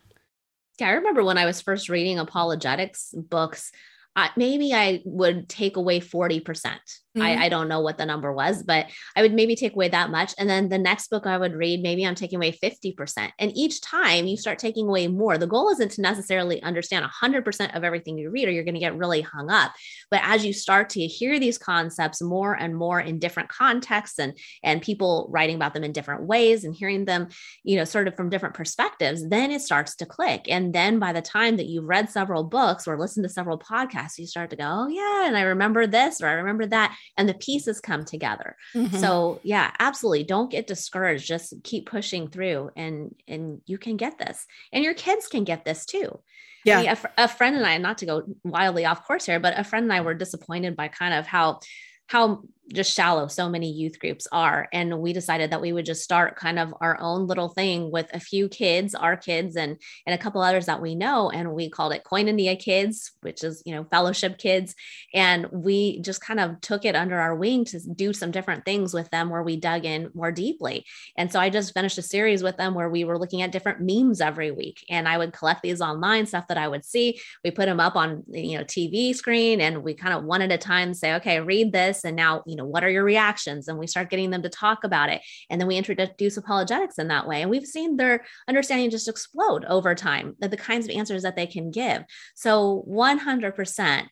Yeah. 0.79 0.89
I 0.89 0.91
remember 0.91 1.23
when 1.23 1.37
I 1.37 1.45
was 1.45 1.61
first 1.61 1.89
reading 1.89 2.19
apologetics 2.19 3.13
books, 3.15 3.71
uh, 4.15 4.27
maybe 4.35 4.73
I 4.73 5.01
would 5.05 5.47
take 5.47 5.77
away 5.77 5.99
40% 5.99 6.75
Mm-hmm. 7.17 7.27
I, 7.27 7.45
I, 7.45 7.49
don't 7.49 7.67
know 7.67 7.81
what 7.81 7.97
the 7.97 8.05
number 8.05 8.31
was, 8.31 8.63
but 8.63 8.85
I 9.17 9.21
would 9.21 9.33
maybe 9.33 9.53
take 9.57 9.73
away 9.73 9.89
that 9.89 10.11
much. 10.11 10.33
And 10.37 10.49
then 10.49 10.69
the 10.69 10.77
next 10.77 11.09
book 11.09 11.27
I 11.27 11.37
would 11.37 11.53
read, 11.53 11.81
maybe 11.81 12.07
I'm 12.07 12.15
taking 12.15 12.37
away 12.37 12.53
50%. 12.53 13.31
And 13.37 13.51
each 13.53 13.81
time 13.81 14.27
you 14.27 14.37
start 14.37 14.59
taking 14.59 14.87
away 14.87 15.09
more, 15.09 15.37
the 15.37 15.45
goal 15.45 15.69
isn't 15.71 15.91
to 15.91 16.01
necessarily 16.01 16.63
understand 16.63 17.05
100% 17.05 17.75
of 17.75 17.83
everything 17.83 18.17
you 18.17 18.29
read, 18.29 18.47
or 18.47 18.51
you're 18.51 18.63
going 18.63 18.75
to 18.75 18.79
get 18.79 18.95
really 18.95 19.19
hung 19.19 19.51
up. 19.51 19.73
But 20.09 20.21
as 20.23 20.45
you 20.45 20.53
start 20.53 20.89
to 20.91 21.05
hear 21.05 21.37
these 21.37 21.57
concepts 21.57 22.21
more 22.21 22.53
and 22.53 22.73
more 22.73 23.01
in 23.01 23.19
different 23.19 23.49
contexts 23.49 24.17
and, 24.17 24.37
and 24.63 24.81
people 24.81 25.27
writing 25.29 25.57
about 25.57 25.73
them 25.73 25.83
in 25.83 25.91
different 25.91 26.23
ways 26.23 26.63
and 26.63 26.73
hearing 26.73 27.03
them, 27.03 27.27
you 27.63 27.75
know, 27.75 27.83
sort 27.83 28.07
of 28.07 28.15
from 28.15 28.29
different 28.29 28.55
perspectives, 28.55 29.27
then 29.27 29.51
it 29.51 29.61
starts 29.61 29.97
to 29.97 30.05
click. 30.05 30.45
And 30.47 30.73
then 30.73 30.97
by 30.97 31.11
the 31.11 31.21
time 31.21 31.57
that 31.57 31.65
you've 31.65 31.89
read 31.89 32.09
several 32.09 32.45
books 32.45 32.87
or 32.87 32.97
listened 32.97 33.25
to 33.25 33.29
several 33.29 33.59
podcasts, 33.59 34.17
you 34.17 34.27
start 34.27 34.49
to 34.51 34.55
go, 34.55 34.63
oh, 34.65 34.87
yeah, 34.87 35.27
and 35.27 35.35
I 35.35 35.41
remember 35.41 35.87
this 35.87 36.21
or 36.21 36.27
I 36.27 36.33
remember 36.33 36.65
that 36.67 36.97
and 37.17 37.27
the 37.27 37.33
pieces 37.33 37.79
come 37.79 38.05
together. 38.05 38.55
Mm-hmm. 38.75 38.97
So 38.97 39.39
yeah, 39.43 39.71
absolutely. 39.79 40.23
Don't 40.23 40.51
get 40.51 40.67
discouraged. 40.67 41.27
Just 41.27 41.53
keep 41.63 41.89
pushing 41.89 42.29
through 42.29 42.71
and 42.75 43.15
and 43.27 43.61
you 43.65 43.77
can 43.77 43.97
get 43.97 44.17
this. 44.17 44.45
And 44.71 44.83
your 44.83 44.93
kids 44.93 45.27
can 45.27 45.43
get 45.43 45.65
this 45.65 45.85
too. 45.85 46.19
Yeah. 46.63 46.77
I 46.77 46.81
mean, 46.81 46.89
a, 46.89 47.23
a 47.23 47.27
friend 47.27 47.55
and 47.55 47.65
I, 47.65 47.77
not 47.77 47.99
to 47.99 48.05
go 48.05 48.23
wildly 48.43 48.85
off 48.85 49.05
course 49.05 49.25
here, 49.25 49.39
but 49.39 49.57
a 49.57 49.63
friend 49.63 49.83
and 49.83 49.93
I 49.93 50.01
were 50.01 50.13
disappointed 50.13 50.75
by 50.75 50.87
kind 50.89 51.13
of 51.13 51.25
how 51.25 51.59
how 52.07 52.43
just 52.73 52.93
shallow 52.93 53.27
so 53.27 53.49
many 53.49 53.71
youth 53.71 53.99
groups 53.99 54.27
are. 54.31 54.67
And 54.71 54.99
we 54.99 55.13
decided 55.13 55.51
that 55.51 55.61
we 55.61 55.73
would 55.73 55.85
just 55.85 56.03
start 56.03 56.35
kind 56.35 56.59
of 56.59 56.73
our 56.81 56.99
own 56.99 57.27
little 57.27 57.49
thing 57.49 57.91
with 57.91 58.09
a 58.13 58.19
few 58.19 58.49
kids, 58.49 58.95
our 58.95 59.17
kids, 59.17 59.55
and 59.55 59.77
and 60.05 60.13
a 60.13 60.17
couple 60.17 60.41
others 60.41 60.65
that 60.65 60.81
we 60.81 60.95
know. 60.95 61.29
And 61.29 61.53
we 61.53 61.69
called 61.69 61.93
it 61.93 62.03
Koinonia 62.03 62.59
Kids, 62.59 63.11
which 63.21 63.43
is 63.43 63.61
you 63.65 63.75
know 63.75 63.85
fellowship 63.85 64.37
kids. 64.37 64.75
And 65.13 65.47
we 65.51 65.99
just 66.01 66.21
kind 66.21 66.39
of 66.39 66.61
took 66.61 66.85
it 66.85 66.95
under 66.95 67.19
our 67.19 67.35
wing 67.35 67.65
to 67.65 67.79
do 67.79 68.13
some 68.13 68.31
different 68.31 68.65
things 68.65 68.93
with 68.93 69.09
them 69.09 69.29
where 69.29 69.43
we 69.43 69.57
dug 69.57 69.85
in 69.85 70.09
more 70.13 70.31
deeply. 70.31 70.85
And 71.17 71.31
so 71.31 71.39
I 71.39 71.49
just 71.49 71.73
finished 71.73 71.97
a 71.97 72.01
series 72.01 72.43
with 72.43 72.57
them 72.57 72.73
where 72.73 72.89
we 72.89 73.03
were 73.03 73.17
looking 73.17 73.41
at 73.41 73.51
different 73.51 73.81
memes 73.81 74.21
every 74.21 74.51
week. 74.51 74.85
And 74.89 75.07
I 75.07 75.17
would 75.17 75.33
collect 75.33 75.61
these 75.61 75.81
online 75.81 76.25
stuff 76.25 76.47
that 76.47 76.57
I 76.57 76.67
would 76.67 76.85
see. 76.85 77.19
We 77.43 77.51
put 77.51 77.65
them 77.65 77.79
up 77.79 77.95
on 77.95 78.23
you 78.29 78.57
know 78.57 78.63
TV 78.63 79.15
screen 79.15 79.61
and 79.61 79.83
we 79.83 79.93
kind 79.93 80.13
of 80.13 80.23
one 80.23 80.41
at 80.41 80.51
a 80.51 80.57
time 80.57 80.93
say, 80.93 81.15
okay, 81.15 81.39
read 81.39 81.71
this. 81.71 82.03
And 82.03 82.15
now, 82.15 82.43
you 82.45 82.55
know, 82.55 82.60
know, 82.61 82.67
what 82.67 82.83
are 82.83 82.89
your 82.89 83.03
reactions? 83.03 83.67
And 83.67 83.77
we 83.77 83.87
start 83.87 84.09
getting 84.09 84.29
them 84.29 84.43
to 84.43 84.49
talk 84.49 84.83
about 84.83 85.09
it. 85.09 85.21
And 85.49 85.59
then 85.59 85.67
we 85.67 85.77
introduce 85.77 86.37
apologetics 86.37 86.97
in 86.97 87.07
that 87.09 87.27
way. 87.27 87.41
And 87.41 87.49
we've 87.49 87.65
seen 87.65 87.97
their 87.97 88.25
understanding 88.47 88.89
just 88.89 89.07
explode 89.07 89.65
over 89.65 89.95
time, 89.95 90.35
the 90.39 90.57
kinds 90.57 90.87
of 90.87 90.95
answers 90.95 91.23
that 91.23 91.35
they 91.35 91.47
can 91.47 91.71
give. 91.71 92.03
So 92.35 92.85
100%, 92.87 94.07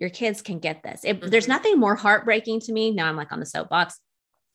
your 0.00 0.10
kids 0.10 0.42
can 0.42 0.58
get 0.58 0.82
this. 0.82 1.02
Mm-hmm. 1.04 1.28
There's 1.28 1.48
nothing 1.48 1.78
more 1.78 1.96
heartbreaking 1.96 2.60
to 2.60 2.72
me. 2.72 2.90
Now 2.90 3.08
I'm 3.08 3.16
like 3.16 3.32
on 3.32 3.40
the 3.40 3.46
soapbox. 3.46 3.98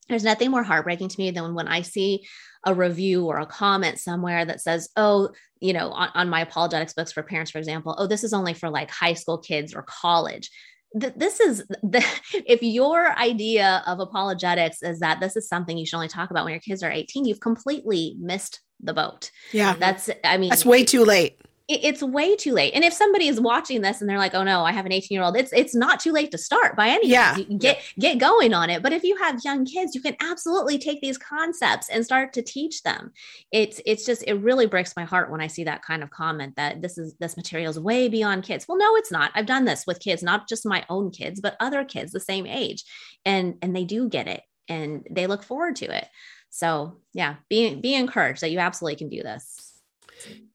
There's 0.10 0.24
nothing 0.24 0.52
more 0.52 0.64
heartbreaking 0.64 1.10
to 1.10 1.20
me 1.20 1.32
than 1.32 1.54
when 1.54 1.68
I 1.68 1.82
see 1.82 2.26
a 2.66 2.74
review 2.74 3.26
or 3.26 3.40
a 3.40 3.46
comment 3.46 4.00
somewhere 4.00 4.46
that 4.46 4.62
says, 4.62 4.90
oh, 4.96 5.30
you 5.60 5.74
know, 5.74 5.92
on, 5.92 6.10
on, 6.14 6.30
my 6.30 6.42
apologetics 6.42 6.94
books 6.94 7.14
for 7.14 7.24
parents, 7.24 7.52
for 7.52 7.58
example, 7.58 7.96
oh, 7.98 8.08
this 8.08 8.24
is 8.24 8.34
only 8.34 8.54
for 8.54 8.70
like 8.70 8.92
high 8.92 9.14
school 9.14 9.38
kids 9.38 9.74
or 9.74 9.84
college 9.84 10.50
this 10.94 11.40
is 11.40 11.64
the 11.84 12.04
if 12.34 12.62
your 12.62 13.18
idea 13.18 13.84
of 13.88 14.00
apologetics 14.00 14.82
is 14.82 15.00
that 15.00 15.20
this 15.20 15.36
is 15.36 15.48
something 15.48 15.78
you 15.78 15.86
should 15.86 15.98
only 15.98 16.08
talk 16.08 16.32
about 16.32 16.46
when 16.46 16.54
your 16.54 16.62
kids 16.62 16.84
are 16.84 16.92
18 16.92 17.26
you've 17.26 17.40
completely 17.40 18.16
missed 18.20 18.62
the 18.82 18.94
boat. 18.94 19.32
Yeah. 19.52 19.76
That's 19.80 20.10
i 20.24 20.38
mean 20.38 20.50
that's 20.50 20.66
way 20.66 20.84
too 20.84 21.06
late 21.06 21.40
it's 21.70 22.04
way 22.04 22.36
too 22.36 22.52
late. 22.52 22.74
And 22.74 22.84
if 22.84 22.92
somebody 22.92 23.30
is 23.30 23.40
watching 23.40 23.82
this 23.82 24.02
and 24.02 24.10
they're 24.10 24.18
like, 24.18 24.36
"Oh 24.36 24.44
no, 24.44 24.64
I 24.64 24.74
have 24.74 24.86
an 24.86 24.92
18 24.92 25.16
year 25.16 25.24
old," 25.24 25.38
it's 25.38 25.54
it's 25.54 25.74
not 25.74 26.02
too 26.02 26.12
late 26.12 26.32
to 26.32 26.38
start 26.38 26.76
by 26.76 26.90
any 26.90 27.10
yeah. 27.10 27.36
means. 27.38 27.62
get 27.62 27.82
get 27.98 28.18
going 28.18 28.54
on 28.54 28.70
it. 28.70 28.84
But 28.84 28.92
if 28.92 29.04
you 29.04 29.16
have 29.18 29.40
young 29.46 29.66
kids, 29.66 29.96
you 29.96 30.02
can 30.02 30.16
absolutely 30.20 30.78
take 30.78 31.00
these 31.00 31.18
concepts 31.18 31.90
and 31.90 32.04
start 32.04 32.34
to 32.34 32.42
teach 32.42 32.84
them. 32.84 33.12
It's 33.52 33.80
it's 33.86 34.06
just 34.06 34.24
it 34.28 34.34
really 34.36 34.66
breaks 34.66 34.94
my 34.98 35.06
heart 35.06 35.32
when 35.32 35.40
I 35.40 35.48
see 35.48 35.64
that 35.64 35.84
kind 35.84 36.04
of 36.04 36.10
comment 36.10 36.58
that 36.58 36.82
this 36.82 36.98
is 36.98 37.16
this 37.20 37.38
material 37.38 37.70
is 37.70 37.80
way 37.80 38.10
beyond 38.10 38.44
kids. 38.44 38.66
Well, 38.68 38.78
no, 38.78 38.96
it's 38.98 39.12
not. 39.12 39.32
I've 39.34 39.46
done 39.46 39.64
this 39.64 39.86
with 39.88 40.02
kids, 40.02 40.22
not 40.22 40.50
just 40.50 40.66
my 40.66 40.86
own 40.90 41.12
kids, 41.12 41.40
but 41.40 41.56
other 41.62 41.86
kids 41.86 42.12
the 42.12 42.20
same 42.20 42.46
age, 42.46 42.84
and 43.26 43.56
and 43.62 43.74
they 43.74 43.86
do 43.86 44.10
get 44.10 44.28
it 44.28 44.42
and 44.68 45.08
they 45.10 45.28
look 45.28 45.44
forward 45.44 45.78
to 45.78 45.86
it. 45.96 46.08
So 46.50 46.98
yeah, 47.14 47.36
be 47.50 47.76
be 47.76 47.96
encouraged 47.96 48.42
that 48.42 48.52
you 48.52 48.60
absolutely 48.60 48.98
can 48.98 49.10
do 49.10 49.24
this. 49.24 49.80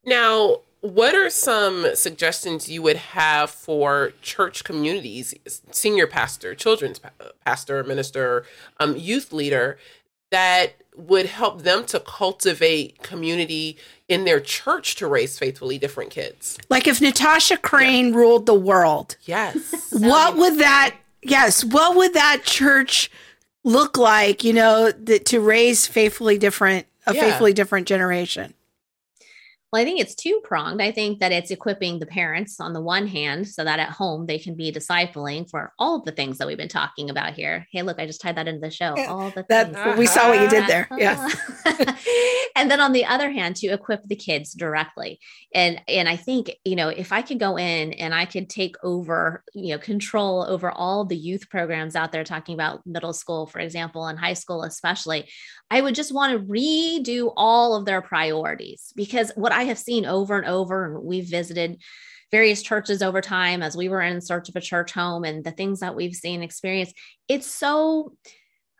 Now, 0.05 0.59
what 0.81 1.15
are 1.15 1.31
some 1.31 1.95
suggestions 1.95 2.69
you 2.69 2.83
would 2.83 2.97
have 2.97 3.51
for 3.51 4.13
church 4.23 4.65
communities, 4.65 5.35
senior 5.73 6.07
pastor, 6.07 6.55
children's 6.55 7.01
pastor, 7.45 7.83
minister, 7.85 8.45
um, 8.79 8.97
youth 8.97 9.33
leader, 9.33 9.79
that 10.31 10.75
would 10.97 11.27
help 11.27 11.63
them 11.63 11.85
to 11.87 12.01
cultivate 12.01 13.03
community 13.03 13.79
in 14.09 14.25
their 14.25 14.41
church 14.41 14.97
to 14.97 15.07
raise 15.07 15.39
faithfully 15.39 15.79
different 15.79 16.11
kids? 16.11 16.59
Like 16.69 16.87
if 16.87 17.01
Natasha 17.01 17.57
Crain 17.57 18.11
yeah. 18.11 18.17
ruled 18.17 18.47
the 18.47 18.55
world, 18.55 19.17
yes, 19.23 19.91
what 19.93 20.37
would 20.37 20.59
that? 20.59 20.95
Yes, 21.23 21.65
what 21.65 21.97
would 21.97 22.15
that 22.15 22.43
church 22.45 23.11
look 23.65 23.97
like? 23.97 24.45
You 24.45 24.53
know, 24.53 24.93
that 24.93 25.25
to 25.27 25.41
raise 25.41 25.87
faithfully 25.87 26.39
different 26.39 26.87
a 27.07 27.15
yeah. 27.15 27.23
faithfully 27.23 27.53
different 27.53 27.89
generation. 27.89 28.55
Well, 29.71 29.83
I 29.83 29.85
think 29.85 30.01
it's 30.01 30.15
two 30.15 30.41
pronged. 30.45 30.81
I 30.81 30.93
think 30.93 31.21
that 31.21 31.31
it's 31.31 31.51
equipping 31.51 31.99
the 31.99 32.07
parents 32.07 32.59
on 32.59 32.73
the 32.73 32.81
one 32.81 33.07
hand 33.07 33.47
so 33.47 33.65
that 33.65 33.79
at 33.79 33.91
home 33.91 34.25
they 34.25 34.39
can 34.39 34.55
be 34.55 34.73
discipling 34.73 35.49
for 35.51 35.75
all 35.79 35.97
of 35.97 36.07
the 36.07 36.13
things 36.13 36.39
that 36.39 36.47
we've 36.47 36.57
been 36.57 36.69
talking 36.69 37.11
about 37.11 37.35
here. 37.35 37.67
Hey, 37.71 37.83
look, 37.83 37.99
I 37.99 38.07
just 38.07 38.23
tied 38.23 38.37
that 38.37 38.49
into 38.49 38.61
the 38.61 38.71
show. 38.71 38.95
All 39.07 39.31
the 39.31 39.45
that, 39.51 39.75
things. 39.75 39.99
We 39.99 40.07
saw 40.07 40.31
what 40.31 40.41
you 40.41 40.49
did 40.49 40.67
there. 40.67 40.89
Yeah. 40.99 41.29
and 42.57 42.71
then 42.71 42.81
on 42.81 42.93
the 42.93 43.05
other 43.05 43.31
hand, 43.31 43.57
to 43.57 43.69
equip 43.69 44.03
the 44.09 44.17
kids 44.17 44.53
directly. 44.53 45.21
And 45.55 45.81
and 45.87 46.09
I 46.09 46.17
think, 46.17 46.51
you 46.65 46.75
know, 46.75 46.89
if 46.89 47.13
I 47.13 47.23
could 47.23 47.39
go 47.39 47.57
in 47.57 47.93
and 47.93 48.15
I 48.15 48.25
could 48.25 48.49
take 48.49 48.77
over, 48.83 49.45
you 49.55 49.75
know, 49.75 49.79
control 49.79 50.45
over 50.49 50.71
all 50.71 51.05
the 51.05 51.17
youth 51.17 51.49
programs 51.51 51.95
out 51.95 52.11
there 52.11 52.25
talking 52.25 52.55
about 52.55 52.87
middle 52.87 53.13
school, 53.13 53.47
for 53.47 53.61
example, 53.61 54.07
and 54.07 54.19
high 54.19 54.33
school 54.33 54.65
especially, 54.65 55.29
I 55.71 55.81
would 55.83 55.95
just 55.95 56.13
want 56.13 56.33
to 56.33 56.45
redo 56.45 57.33
all 57.37 57.77
of 57.77 57.85
their 57.85 58.01
priorities 58.01 58.93
because 58.97 59.31
what 59.37 59.53
I 59.59 59.65
have 59.65 59.79
seen 59.79 60.07
over 60.07 60.39
and 60.39 60.47
over, 60.47 60.85
and 60.85 61.05
we've 61.05 61.29
visited 61.29 61.83
various 62.31 62.63
churches 62.63 63.03
over 63.03 63.21
time 63.21 63.61
as 63.61 63.77
we 63.77 63.89
were 63.89 64.01
in 64.01 64.21
search 64.21 64.49
of 64.49 64.55
a 64.55 64.61
church 64.61 64.93
home 64.93 65.25
and 65.25 65.43
the 65.43 65.51
things 65.51 65.81
that 65.81 65.97
we've 65.97 66.15
seen 66.15 66.45
experience, 66.45 66.93
it's 67.27 67.49
so, 67.49 68.15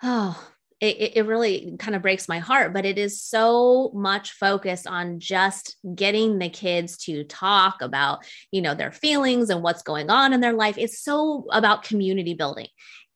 oh, 0.05 0.41
it, 0.81 1.17
it 1.17 1.27
really 1.27 1.75
kind 1.81 1.97
of 1.97 2.03
breaks 2.03 2.29
my 2.29 2.39
heart, 2.39 2.73
but 2.73 2.87
it 2.87 2.97
is 2.97 3.21
so 3.21 3.91
much 3.93 4.35
focused 4.35 4.87
on 4.87 5.19
just 5.19 5.77
getting 5.97 6.39
the 6.39 6.49
kids 6.49 6.97
to 6.99 7.25
talk 7.25 7.83
about, 7.83 8.21
you 8.53 8.63
know, 8.63 8.77
their 8.77 8.93
feelings 8.93 9.51
and 9.51 9.65
what's 9.65 9.83
going 9.83 10.11
on 10.11 10.33
in 10.33 10.41
their 10.41 10.53
life. 10.53 10.79
It's 10.79 11.03
so 11.03 11.47
about 11.51 11.83
community 11.83 12.35
building. 12.35 12.69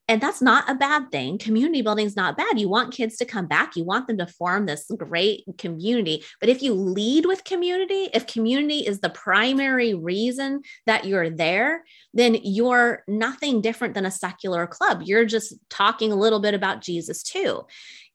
And 0.09 0.19
that's 0.19 0.41
not 0.41 0.69
a 0.69 0.75
bad 0.75 1.11
thing. 1.11 1.37
Community 1.37 1.81
building 1.81 2.05
is 2.05 2.17
not 2.17 2.35
bad. 2.35 2.59
You 2.59 2.67
want 2.67 2.93
kids 2.93 3.15
to 3.17 3.25
come 3.25 3.47
back. 3.47 3.77
You 3.77 3.85
want 3.85 4.07
them 4.07 4.17
to 4.17 4.27
form 4.27 4.65
this 4.65 4.85
great 4.97 5.45
community. 5.57 6.23
But 6.41 6.49
if 6.49 6.61
you 6.61 6.73
lead 6.73 7.25
with 7.25 7.45
community, 7.45 8.09
if 8.13 8.27
community 8.27 8.79
is 8.79 8.99
the 8.99 9.09
primary 9.09 9.93
reason 9.93 10.61
that 10.85 11.05
you're 11.05 11.29
there, 11.29 11.85
then 12.13 12.37
you're 12.43 13.03
nothing 13.07 13.61
different 13.61 13.93
than 13.93 14.05
a 14.05 14.11
secular 14.11 14.67
club. 14.67 15.03
You're 15.05 15.25
just 15.25 15.55
talking 15.69 16.11
a 16.11 16.17
little 16.17 16.41
bit 16.41 16.53
about 16.53 16.81
Jesus 16.81 17.23
too. 17.23 17.61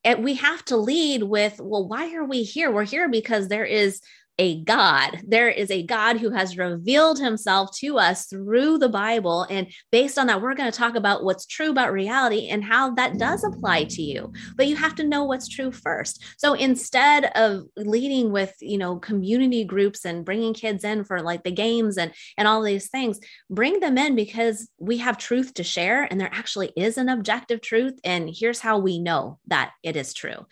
And 0.05 0.23
we 0.23 0.35
have 0.35 0.65
to 0.67 0.77
lead 0.77 1.23
with, 1.23 1.59
well, 1.59 1.89
why 1.89 2.15
are 2.15 2.25
we 2.25 2.43
here? 2.43 2.71
We're 2.71 2.85
here 2.85 3.09
because 3.09 3.49
there 3.49 3.65
is 3.65 4.01
a 4.39 4.63
God. 4.63 5.21
There 5.27 5.49
is 5.49 5.71
a 5.71 5.83
God 5.83 6.19
who 6.19 6.31
has 6.31 6.57
revealed 6.57 7.19
himself 7.19 7.77
to 7.79 7.99
us 7.99 8.27
through 8.27 8.79
the 8.79 8.89
Bible. 8.89 9.47
And 9.51 9.67
based 9.91 10.17
on 10.17 10.29
that, 10.29 10.41
we're 10.41 10.55
going 10.55 10.71
to 10.71 10.79
talk 10.79 10.95
about 10.95 11.25
what's 11.25 11.45
true 11.45 11.71
about 11.71 11.93
reality 11.93 12.49
and 12.49 12.63
how 12.63 12.95
that 12.95 13.19
does 13.19 13.43
apply 13.43 13.85
to 13.85 14.03
you. 14.03 14.33
But 14.57 14.69
you 14.69 14.77
have 14.77 14.95
to 14.97 15.05
know 15.05 15.25
what's 15.25 15.49
true 15.49 15.73
first. 15.73 16.25
So 16.39 16.55
instead 16.55 17.33
of 17.35 17.65
leading 17.77 18.31
with, 18.31 18.55
you 18.61 18.79
know, 18.79 18.97
community 18.97 19.65
groups 19.65 20.05
and 20.05 20.25
bringing 20.25 20.55
kids 20.55 20.85
in 20.85 21.05
for 21.05 21.21
like 21.21 21.43
the 21.43 21.51
games 21.51 21.99
and, 21.99 22.13
and 22.37 22.47
all 22.47 22.63
these 22.63 22.89
things, 22.89 23.19
bring 23.51 23.81
them 23.81 23.99
in 23.99 24.15
because 24.15 24.71
we 24.79 24.99
have 24.99 25.19
truth 25.19 25.55
to 25.55 25.65
share 25.65 26.05
and 26.05 26.21
there 26.21 26.31
actually 26.33 26.73
is 26.77 26.97
an 26.97 27.09
objective 27.09 27.61
truth. 27.61 27.99
And 28.05 28.31
here's 28.33 28.61
how 28.61 28.79
we 28.79 29.01
know 29.01 29.41
that 29.49 29.73
it 29.83 29.97
is 29.97 30.15
true. 30.15 30.47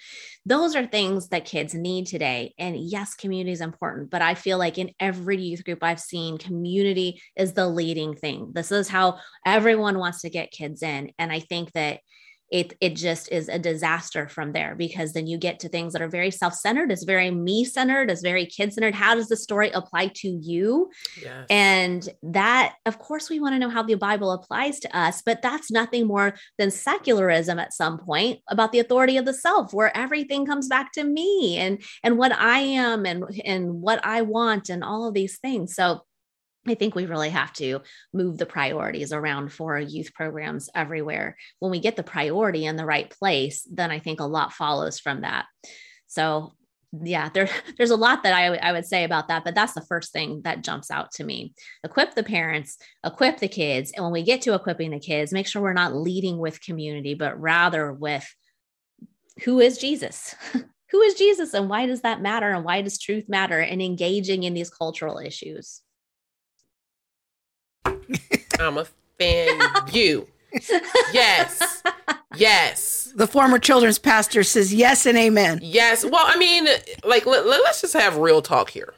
Those 0.44 0.74
are 0.74 0.86
things 0.86 1.28
that 1.28 1.44
kids 1.44 1.74
need 1.74 2.06
today. 2.06 2.54
And 2.58 2.76
yes, 2.76 3.14
community 3.14 3.52
is 3.52 3.60
important 3.60 3.75
important. 3.76 4.10
But 4.10 4.22
I 4.22 4.34
feel 4.34 4.56
like 4.56 4.78
in 4.78 4.90
every 4.98 5.36
youth 5.36 5.64
group 5.64 5.82
I've 5.82 6.00
seen, 6.00 6.38
community 6.38 7.20
is 7.36 7.52
the 7.52 7.68
leading 7.68 8.14
thing. 8.14 8.52
This 8.54 8.72
is 8.72 8.88
how 8.88 9.18
everyone 9.44 9.98
wants 9.98 10.22
to 10.22 10.30
get 10.30 10.50
kids 10.50 10.82
in. 10.82 11.12
And 11.18 11.30
I 11.30 11.40
think 11.40 11.72
that 11.72 12.00
it 12.50 12.74
it 12.80 12.96
just 12.96 13.30
is 13.32 13.48
a 13.48 13.58
disaster 13.58 14.28
from 14.28 14.52
there 14.52 14.74
because 14.74 15.12
then 15.12 15.26
you 15.26 15.38
get 15.38 15.60
to 15.60 15.68
things 15.68 15.92
that 15.92 16.02
are 16.02 16.08
very 16.08 16.30
self-centered 16.30 16.90
it's 16.92 17.04
very 17.04 17.30
me-centered 17.30 18.10
it's 18.10 18.22
very 18.22 18.46
kid-centered. 18.46 18.94
How 18.94 19.14
does 19.14 19.28
the 19.28 19.36
story 19.36 19.70
apply 19.70 20.12
to 20.16 20.28
you? 20.28 20.90
Yes. 21.20 21.46
and 21.50 22.08
that 22.22 22.74
of 22.86 22.98
course 22.98 23.28
we 23.30 23.40
want 23.40 23.54
to 23.54 23.58
know 23.58 23.70
how 23.70 23.82
the 23.82 23.94
bible 23.94 24.32
applies 24.32 24.78
to 24.80 24.96
us 24.96 25.22
but 25.24 25.42
that's 25.42 25.70
nothing 25.70 26.06
more 26.06 26.34
than 26.58 26.70
secularism 26.70 27.58
at 27.58 27.72
some 27.72 27.98
point 27.98 28.40
about 28.48 28.72
the 28.72 28.78
authority 28.78 29.16
of 29.16 29.24
the 29.24 29.34
self 29.34 29.72
where 29.72 29.96
everything 29.96 30.46
comes 30.46 30.68
back 30.68 30.92
to 30.92 31.04
me 31.04 31.56
and 31.58 31.82
and 32.02 32.18
what 32.18 32.32
i 32.32 32.58
am 32.58 33.06
and 33.06 33.24
and 33.44 33.72
what 33.80 34.04
i 34.04 34.22
want 34.22 34.68
and 34.68 34.84
all 34.84 35.06
of 35.06 35.14
these 35.14 35.38
things. 35.38 35.74
So 35.74 36.02
I 36.66 36.74
think 36.74 36.94
we 36.94 37.06
really 37.06 37.30
have 37.30 37.52
to 37.54 37.80
move 38.12 38.38
the 38.38 38.46
priorities 38.46 39.12
around 39.12 39.52
for 39.52 39.78
youth 39.78 40.12
programs 40.14 40.68
everywhere. 40.74 41.36
When 41.58 41.70
we 41.70 41.80
get 41.80 41.96
the 41.96 42.02
priority 42.02 42.66
in 42.66 42.76
the 42.76 42.86
right 42.86 43.10
place, 43.10 43.66
then 43.70 43.90
I 43.90 43.98
think 43.98 44.20
a 44.20 44.24
lot 44.24 44.52
follows 44.52 44.98
from 44.98 45.22
that. 45.22 45.46
So, 46.06 46.54
yeah, 46.92 47.28
there, 47.28 47.48
there's 47.76 47.90
a 47.90 47.96
lot 47.96 48.22
that 48.22 48.34
I, 48.34 48.44
w- 48.44 48.62
I 48.62 48.72
would 48.72 48.86
say 48.86 49.04
about 49.04 49.28
that, 49.28 49.44
but 49.44 49.54
that's 49.54 49.74
the 49.74 49.82
first 49.82 50.12
thing 50.12 50.42
that 50.42 50.64
jumps 50.64 50.90
out 50.90 51.10
to 51.12 51.24
me. 51.24 51.54
Equip 51.84 52.14
the 52.14 52.22
parents, 52.22 52.78
equip 53.04 53.38
the 53.38 53.48
kids. 53.48 53.92
And 53.94 54.04
when 54.04 54.12
we 54.12 54.22
get 54.22 54.42
to 54.42 54.54
equipping 54.54 54.90
the 54.90 55.00
kids, 55.00 55.32
make 55.32 55.46
sure 55.46 55.62
we're 55.62 55.72
not 55.72 55.94
leading 55.94 56.38
with 56.38 56.62
community, 56.62 57.14
but 57.14 57.40
rather 57.40 57.92
with 57.92 58.26
who 59.44 59.60
is 59.60 59.78
Jesus? 59.78 60.34
who 60.90 61.00
is 61.02 61.14
Jesus 61.14 61.52
and 61.54 61.68
why 61.68 61.86
does 61.86 62.02
that 62.02 62.22
matter? 62.22 62.50
And 62.50 62.64
why 62.64 62.82
does 62.82 62.98
truth 62.98 63.28
matter? 63.28 63.58
And 63.58 63.82
engaging 63.82 64.44
in 64.44 64.54
these 64.54 64.70
cultural 64.70 65.18
issues. 65.18 65.82
I'm 68.60 68.78
a 68.78 68.86
fan 69.18 69.60
you. 69.92 70.26
Yes. 71.12 71.82
Yes. 72.36 73.12
The 73.14 73.26
former 73.26 73.58
children's 73.58 73.98
pastor 73.98 74.42
says 74.42 74.72
yes 74.72 75.06
and 75.06 75.16
amen. 75.16 75.60
Yes. 75.62 76.04
Well, 76.04 76.24
I 76.24 76.36
mean, 76.36 76.66
like 77.04 77.26
let, 77.26 77.46
us 77.46 77.80
just 77.80 77.94
have 77.94 78.16
real 78.16 78.42
talk 78.42 78.70
here. 78.70 78.94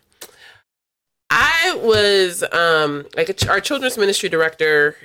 I 1.31 1.79
was 1.83 2.43
um 2.53 3.07
like 3.17 3.29
a, 3.29 3.51
our 3.51 3.61
children's 3.61 3.99
ministry 3.99 4.29
director 4.29 4.97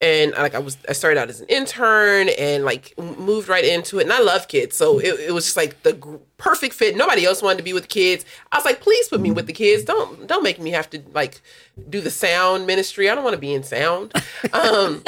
and 0.00 0.32
like 0.32 0.54
I 0.54 0.58
was 0.58 0.76
I 0.88 0.92
started 0.92 1.18
out 1.18 1.30
as 1.30 1.40
an 1.40 1.48
intern 1.48 2.28
and 2.38 2.64
like 2.64 2.92
moved 2.98 3.48
right 3.48 3.64
into 3.64 3.98
it 3.98 4.02
and 4.02 4.12
I 4.12 4.20
love 4.20 4.46
kids 4.46 4.76
so 4.76 4.98
it, 4.98 5.18
it 5.20 5.32
was 5.32 5.44
just 5.44 5.56
like 5.56 5.82
the 5.84 5.94
g- 5.94 6.22
perfect 6.36 6.74
fit. 6.74 6.96
Nobody 6.96 7.24
else 7.24 7.40
wanted 7.40 7.58
to 7.58 7.64
be 7.64 7.72
with 7.72 7.88
kids. 7.88 8.24
I 8.52 8.58
was 8.58 8.64
like 8.64 8.80
please 8.80 9.08
put 9.08 9.20
me 9.20 9.30
with 9.30 9.46
the 9.46 9.54
kids. 9.54 9.84
Don't 9.84 10.26
don't 10.26 10.42
make 10.42 10.60
me 10.60 10.70
have 10.70 10.90
to 10.90 11.02
like 11.14 11.40
do 11.88 12.00
the 12.00 12.10
sound 12.10 12.66
ministry. 12.66 13.08
I 13.08 13.14
don't 13.14 13.24
want 13.24 13.34
to 13.34 13.40
be 13.40 13.54
in 13.54 13.62
sound. 13.62 14.12
Um 14.52 15.02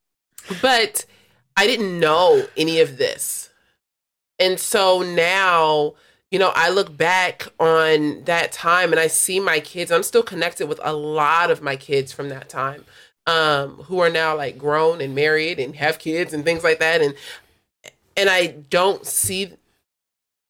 but 0.62 1.04
I 1.56 1.66
didn't 1.66 2.00
know 2.00 2.46
any 2.56 2.80
of 2.80 2.96
this. 2.96 3.50
And 4.38 4.58
so 4.58 5.02
now 5.02 5.92
you 6.30 6.38
know 6.38 6.52
I 6.54 6.70
look 6.70 6.96
back 6.96 7.48
on 7.60 8.24
that 8.24 8.50
time 8.50 8.92
and 8.92 9.00
I 9.00 9.08
see 9.08 9.40
my 9.40 9.60
kids 9.60 9.92
I'm 9.92 10.02
still 10.02 10.22
connected 10.22 10.68
with 10.68 10.80
a 10.82 10.94
lot 10.94 11.50
of 11.50 11.60
my 11.60 11.76
kids 11.76 12.12
from 12.12 12.30
that 12.30 12.48
time 12.48 12.86
um, 13.26 13.76
who 13.84 14.00
are 14.00 14.10
now 14.10 14.36
like 14.36 14.58
grown 14.58 15.00
and 15.00 15.14
married 15.14 15.58
and 15.58 15.76
have 15.76 15.98
kids 15.98 16.32
and 16.32 16.44
things 16.44 16.64
like 16.64 16.78
that. 16.80 17.00
And 17.00 17.14
and 18.16 18.28
I 18.28 18.48
don't 18.48 19.06
see 19.06 19.52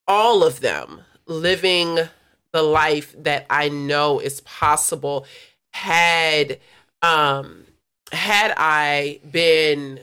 all 0.09 0.43
of 0.43 0.61
them 0.61 1.03
living 1.27 1.99
the 2.53 2.63
life 2.63 3.15
that 3.23 3.47
I 3.49 3.69
know 3.69 4.19
is 4.19 4.41
possible 4.43 5.27
had 5.73 6.59
um 7.03 7.65
had 8.13 8.53
I 8.57 9.21
been 9.31 10.01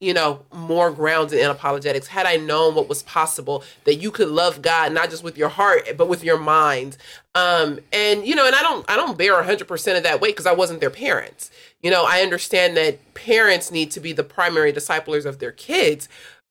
you 0.00 0.12
know, 0.12 0.44
more 0.52 0.90
grounded 0.90 1.38
in 1.38 1.50
apologetics. 1.50 2.06
Had 2.08 2.26
I 2.26 2.36
known 2.36 2.74
what 2.74 2.88
was 2.88 3.02
possible, 3.02 3.64
that 3.84 3.96
you 3.96 4.10
could 4.10 4.28
love 4.28 4.60
God 4.60 4.92
not 4.92 5.08
just 5.08 5.24
with 5.24 5.38
your 5.38 5.48
heart, 5.48 5.88
but 5.96 6.08
with 6.08 6.22
your 6.22 6.38
mind. 6.38 6.98
Um, 7.34 7.80
and 7.92 8.26
you 8.26 8.34
know, 8.34 8.46
and 8.46 8.54
I 8.54 8.62
don't, 8.62 8.84
I 8.90 8.96
don't 8.96 9.16
bear 9.16 9.42
hundred 9.42 9.68
percent 9.68 9.96
of 9.96 10.04
that 10.04 10.20
weight 10.20 10.34
because 10.34 10.46
I 10.46 10.52
wasn't 10.52 10.80
their 10.80 10.90
parents. 10.90 11.50
You 11.82 11.90
know, 11.90 12.04
I 12.06 12.20
understand 12.20 12.76
that 12.76 13.14
parents 13.14 13.70
need 13.70 13.90
to 13.92 14.00
be 14.00 14.12
the 14.12 14.24
primary 14.24 14.72
disciplers 14.72 15.24
of 15.24 15.38
their 15.38 15.52
kids, 15.52 16.08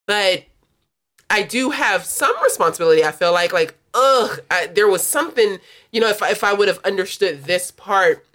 but 0.07 0.45
I 1.29 1.43
do 1.43 1.71
have 1.71 2.05
some 2.05 2.33
responsibility. 2.43 3.03
I 3.03 3.11
feel 3.11 3.33
like, 3.33 3.51
like, 3.51 3.75
ugh, 3.93 4.39
I, 4.49 4.67
there 4.67 4.87
was 4.87 5.03
something. 5.03 5.57
You 5.91 6.01
know, 6.01 6.07
if 6.07 6.21
if 6.21 6.43
I 6.43 6.53
would 6.53 6.67
have 6.67 6.79
understood 6.79 7.43
this 7.43 7.71
part 7.71 8.25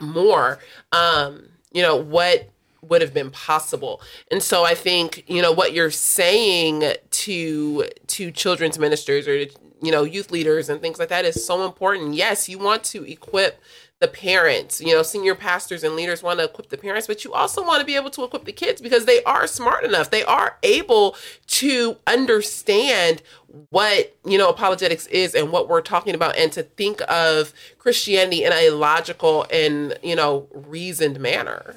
more, 0.00 0.58
um, 0.92 1.48
you 1.72 1.82
know, 1.82 1.96
what 1.96 2.48
would 2.88 3.02
have 3.02 3.14
been 3.14 3.30
possible. 3.30 4.00
And 4.30 4.42
so 4.42 4.64
I 4.64 4.74
think, 4.74 5.24
you 5.28 5.42
know, 5.42 5.52
what 5.52 5.72
you're 5.72 5.90
saying 5.90 6.94
to 7.10 7.84
to 8.08 8.30
children's 8.30 8.78
ministers 8.78 9.28
or 9.28 9.46
you 9.80 9.92
know, 9.92 10.04
youth 10.04 10.30
leaders 10.30 10.68
and 10.68 10.80
things 10.80 10.98
like 10.98 11.08
that 11.08 11.24
is 11.24 11.44
so 11.44 11.64
important. 11.64 12.14
Yes, 12.14 12.48
you 12.48 12.58
want 12.58 12.82
to 12.84 13.04
equip 13.04 13.60
the 14.00 14.08
parents, 14.08 14.80
you 14.80 14.94
know, 14.94 15.02
senior 15.02 15.34
pastors 15.34 15.82
and 15.82 15.96
leaders 15.96 16.22
want 16.22 16.38
to 16.38 16.44
equip 16.44 16.68
the 16.68 16.76
parents, 16.76 17.08
but 17.08 17.24
you 17.24 17.32
also 17.32 17.64
want 17.64 17.80
to 17.80 17.86
be 17.86 17.96
able 17.96 18.10
to 18.10 18.22
equip 18.22 18.44
the 18.44 18.52
kids 18.52 18.80
because 18.80 19.06
they 19.06 19.22
are 19.24 19.46
smart 19.48 19.82
enough. 19.82 20.10
They 20.10 20.22
are 20.22 20.56
able 20.62 21.16
to 21.48 21.96
understand 22.06 23.22
what, 23.70 24.16
you 24.24 24.38
know, 24.38 24.50
apologetics 24.50 25.08
is 25.08 25.34
and 25.34 25.50
what 25.50 25.68
we're 25.68 25.80
talking 25.80 26.14
about 26.14 26.36
and 26.36 26.52
to 26.52 26.62
think 26.62 27.00
of 27.08 27.52
Christianity 27.78 28.44
in 28.44 28.52
a 28.52 28.70
logical 28.70 29.46
and, 29.50 29.98
you 30.02 30.14
know, 30.14 30.46
reasoned 30.52 31.18
manner 31.18 31.74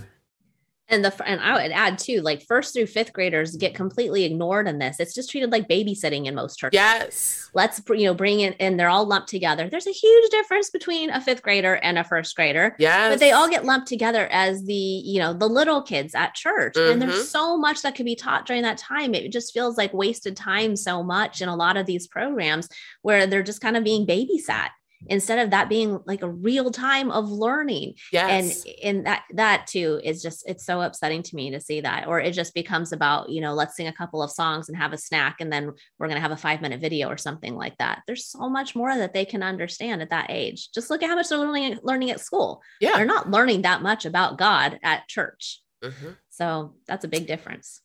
and 0.92 1.06
the 1.06 1.14
and 1.26 1.40
I 1.40 1.54
would 1.54 1.72
add 1.72 1.98
too, 1.98 2.22
like 2.22 2.44
first 2.44 2.74
through 2.74 2.88
fifth 2.88 3.14
graders 3.14 3.56
get 3.56 3.74
completely 3.74 4.26
ignored 4.26 4.68
in 4.68 4.78
this. 4.78 5.00
It's 5.00 5.14
just 5.14 5.32
treated 5.32 5.52
like 5.52 5.68
babysitting 5.68 6.26
in 6.26 6.36
most 6.36 6.58
churches. 6.58 6.76
Yes. 6.76 7.50
Let's 7.54 7.82
you 7.90 8.06
know 8.06 8.14
bring 8.14 8.42
it 8.42 8.56
and 8.60 8.80
they're 8.80 8.90
all 8.90 9.06
lumped 9.06 9.30
together. 9.30 9.70
There's 9.70 9.88
a 9.88 9.92
huge 9.92 10.30
difference 10.30 10.70
between 10.70 11.10
a 11.10 11.22
fifth 11.22 11.42
grader 11.42 11.76
and 11.78 11.98
a 11.98 12.04
first 12.04 12.36
grader. 12.36 12.76
Yes. 12.78 13.14
But 13.14 13.20
they 13.20 13.32
all 13.32 13.50
get 13.50 13.66
lumped 13.66 13.88
together 13.88 14.28
as 14.32 14.64
the 14.66 14.74
you 14.74 15.20
know 15.20 15.34
the 15.34 15.48
little 15.48 15.82
kids 15.82 16.14
at 16.14 16.36
church, 16.36 16.76
mm-hmm. 16.76 16.92
and 16.92 17.02
there's 17.02 17.16
mm-hmm. 17.16 17.24
so 17.24 17.58
much 17.58 17.82
that 17.82 17.96
could 17.96 18.06
be 18.06 18.16
taught 18.16 18.46
during 18.46 18.64
that 18.64 18.78
time. 18.78 19.16
It 19.16 19.32
just 19.32 19.54
feels 19.54 19.78
like 19.78 19.94
wasted 19.94 20.36
time 20.36 20.76
so 20.76 21.02
much 21.02 21.42
in 21.42 21.48
a 21.48 21.56
lot 21.56 21.78
of 21.78 21.86
these 21.86 22.08
programs 22.08 22.68
where 23.02 23.26
they're 23.28 23.44
just 23.44 23.62
kind 23.62 23.78
of 23.78 23.84
being 23.84 24.06
babysat 24.06 24.70
instead 25.08 25.40
of 25.40 25.52
that 25.52 25.70
being 25.70 26.00
like 26.06 26.22
a 26.22 26.30
real 26.30 26.72
time 26.72 27.12
of 27.12 27.30
learning. 27.30 27.96
Yes. 28.12 28.66
and 28.66 28.76
and 28.84 29.06
that 29.06 29.24
that 29.34 29.68
too 29.68 30.00
is 30.04 30.22
just 30.22 30.48
it's 30.48 30.66
so 30.66 30.82
upsetting 30.82 31.24
to 31.24 31.36
me 31.36 31.52
to 31.52 31.60
see 31.60 31.82
that. 31.82 32.08
Or 32.08 32.20
it 32.20 32.34
just 32.34 32.54
becomes 32.54 32.92
about 32.92 33.30
you 33.30 33.42
know 33.42 33.54
let's 33.54 33.76
sing 33.76 33.88
a 33.88 33.94
couple 33.94 34.22
of 34.22 34.32
songs 34.32 34.70
and 34.70 34.78
have 34.78 34.94
a 34.94 34.98
snack 34.98 35.42
and 35.42 35.52
then 35.52 35.72
we're 35.98 36.08
going 36.08 36.18
to 36.18 36.22
have 36.22 36.32
a 36.32 36.38
five 36.38 36.62
minute 36.62 36.82
video 36.82 37.10
or 37.10 37.18
something 37.18 37.56
like 37.56 37.78
that. 37.78 38.04
There's 38.08 38.26
so 38.26 38.50
much 38.50 38.76
more 38.76 38.96
that 38.96 39.14
they 39.14 39.26
can 39.26 39.44
understand 39.44 40.02
at 40.02 40.10
that 40.10 40.28
age. 40.30 40.72
Just 40.72 40.90
look 40.90 41.04
at 41.04 41.10
how 41.10 41.16
much 41.16 41.30
they're 41.30 41.38
learning 41.38 41.80
learning 41.84 42.12
at 42.12 42.20
school. 42.20 42.62
Yeah. 42.80 42.98
They're 42.98 43.06
not 43.06 43.30
learning 43.30 43.64
that 43.64 43.82
much 43.82 44.06
about 44.06 44.38
god 44.38 44.80
at 44.84 45.08
church. 45.08 45.62
Mm-hmm. 45.84 46.12
so 46.30 46.76
that's 46.86 47.06
a 47.06 47.08
big 47.08 47.26
difference 47.26 47.82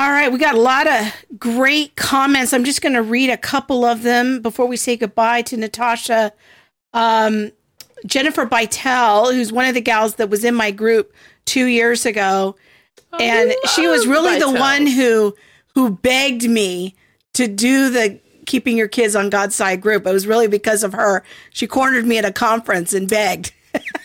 all 0.00 0.10
right, 0.10 0.32
we 0.32 0.38
got 0.38 0.54
a 0.54 0.60
lot 0.60 0.86
of 0.86 1.12
great 1.38 1.94
comments. 1.94 2.54
I'm 2.54 2.64
just 2.64 2.80
going 2.80 2.94
to 2.94 3.02
read 3.02 3.28
a 3.28 3.36
couple 3.36 3.84
of 3.84 4.02
them 4.02 4.40
before 4.40 4.64
we 4.64 4.78
say 4.78 4.96
goodbye 4.96 5.42
to 5.42 5.58
Natasha. 5.58 6.32
Um, 6.94 7.52
Jennifer 8.06 8.46
Vitale, 8.46 9.30
who's 9.34 9.52
one 9.52 9.66
of 9.66 9.74
the 9.74 9.82
gals 9.82 10.14
that 10.14 10.30
was 10.30 10.42
in 10.42 10.54
my 10.54 10.70
group 10.70 11.12
two 11.44 11.66
years 11.66 12.06
ago, 12.06 12.56
oh, 13.12 13.18
and 13.18 13.52
she 13.74 13.88
was 13.88 14.06
really 14.06 14.38
the 14.38 14.50
one 14.50 14.86
who 14.86 15.34
who 15.74 15.90
begged 15.90 16.48
me 16.48 16.94
to 17.34 17.46
do 17.46 17.90
the 17.90 18.18
keeping 18.46 18.78
your 18.78 18.88
kids 18.88 19.14
on 19.14 19.28
God's 19.28 19.54
side 19.54 19.82
group. 19.82 20.06
It 20.06 20.12
was 20.12 20.26
really 20.26 20.48
because 20.48 20.82
of 20.82 20.94
her. 20.94 21.22
She 21.50 21.66
cornered 21.66 22.06
me 22.06 22.16
at 22.16 22.24
a 22.24 22.32
conference 22.32 22.94
and 22.94 23.06
begged. 23.06 23.52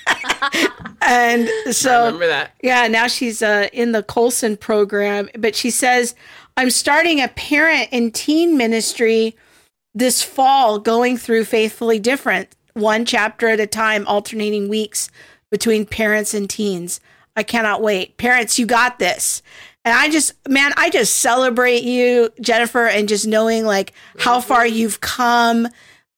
and 1.01 1.49
so 1.71 1.91
I 1.91 2.05
remember 2.05 2.27
that. 2.27 2.51
Yeah, 2.61 2.87
now 2.87 3.07
she's 3.07 3.41
uh, 3.41 3.67
in 3.73 3.91
the 3.91 4.03
Colson 4.03 4.57
program, 4.57 5.29
but 5.37 5.55
she 5.55 5.69
says 5.69 6.15
I'm 6.57 6.69
starting 6.69 7.21
a 7.21 7.27
parent 7.27 7.89
and 7.91 8.13
teen 8.13 8.57
ministry 8.57 9.35
this 9.93 10.21
fall, 10.21 10.79
going 10.79 11.17
through 11.17 11.45
faithfully 11.45 11.99
different, 11.99 12.49
one 12.73 13.05
chapter 13.05 13.47
at 13.47 13.59
a 13.59 13.67
time, 13.67 14.05
alternating 14.07 14.67
weeks 14.67 15.09
between 15.49 15.85
parents 15.85 16.33
and 16.33 16.49
teens. 16.49 16.99
I 17.35 17.43
cannot 17.43 17.81
wait. 17.81 18.17
Parents, 18.17 18.59
you 18.59 18.65
got 18.65 18.99
this. 18.99 19.41
And 19.85 19.93
I 19.93 20.09
just, 20.09 20.33
man, 20.49 20.73
I 20.77 20.89
just 20.89 21.15
celebrate 21.15 21.83
you, 21.83 22.29
Jennifer, 22.41 22.87
and 22.87 23.07
just 23.07 23.27
knowing 23.27 23.65
like 23.65 23.93
how 24.17 24.41
far 24.41 24.65
you've 24.65 24.99
come 24.99 25.67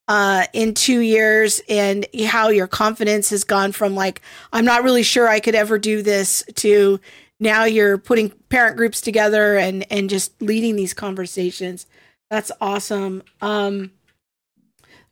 uh, 0.07 0.45
in 0.53 0.73
two 0.73 0.99
years 0.99 1.61
and 1.67 2.05
how 2.25 2.49
your 2.49 2.67
confidence 2.67 3.29
has 3.29 3.43
gone 3.43 3.71
from 3.71 3.95
like, 3.95 4.21
I'm 4.53 4.65
not 4.65 4.83
really 4.83 5.03
sure 5.03 5.27
I 5.27 5.39
could 5.39 5.55
ever 5.55 5.77
do 5.77 6.01
this 6.01 6.43
to 6.55 6.99
now 7.39 7.65
you're 7.65 7.97
putting 7.97 8.29
parent 8.49 8.77
groups 8.77 9.01
together 9.01 9.57
and, 9.57 9.85
and 9.91 10.09
just 10.09 10.41
leading 10.41 10.75
these 10.75 10.93
conversations. 10.93 11.85
That's 12.29 12.51
awesome. 12.59 13.23
Um, 13.41 13.91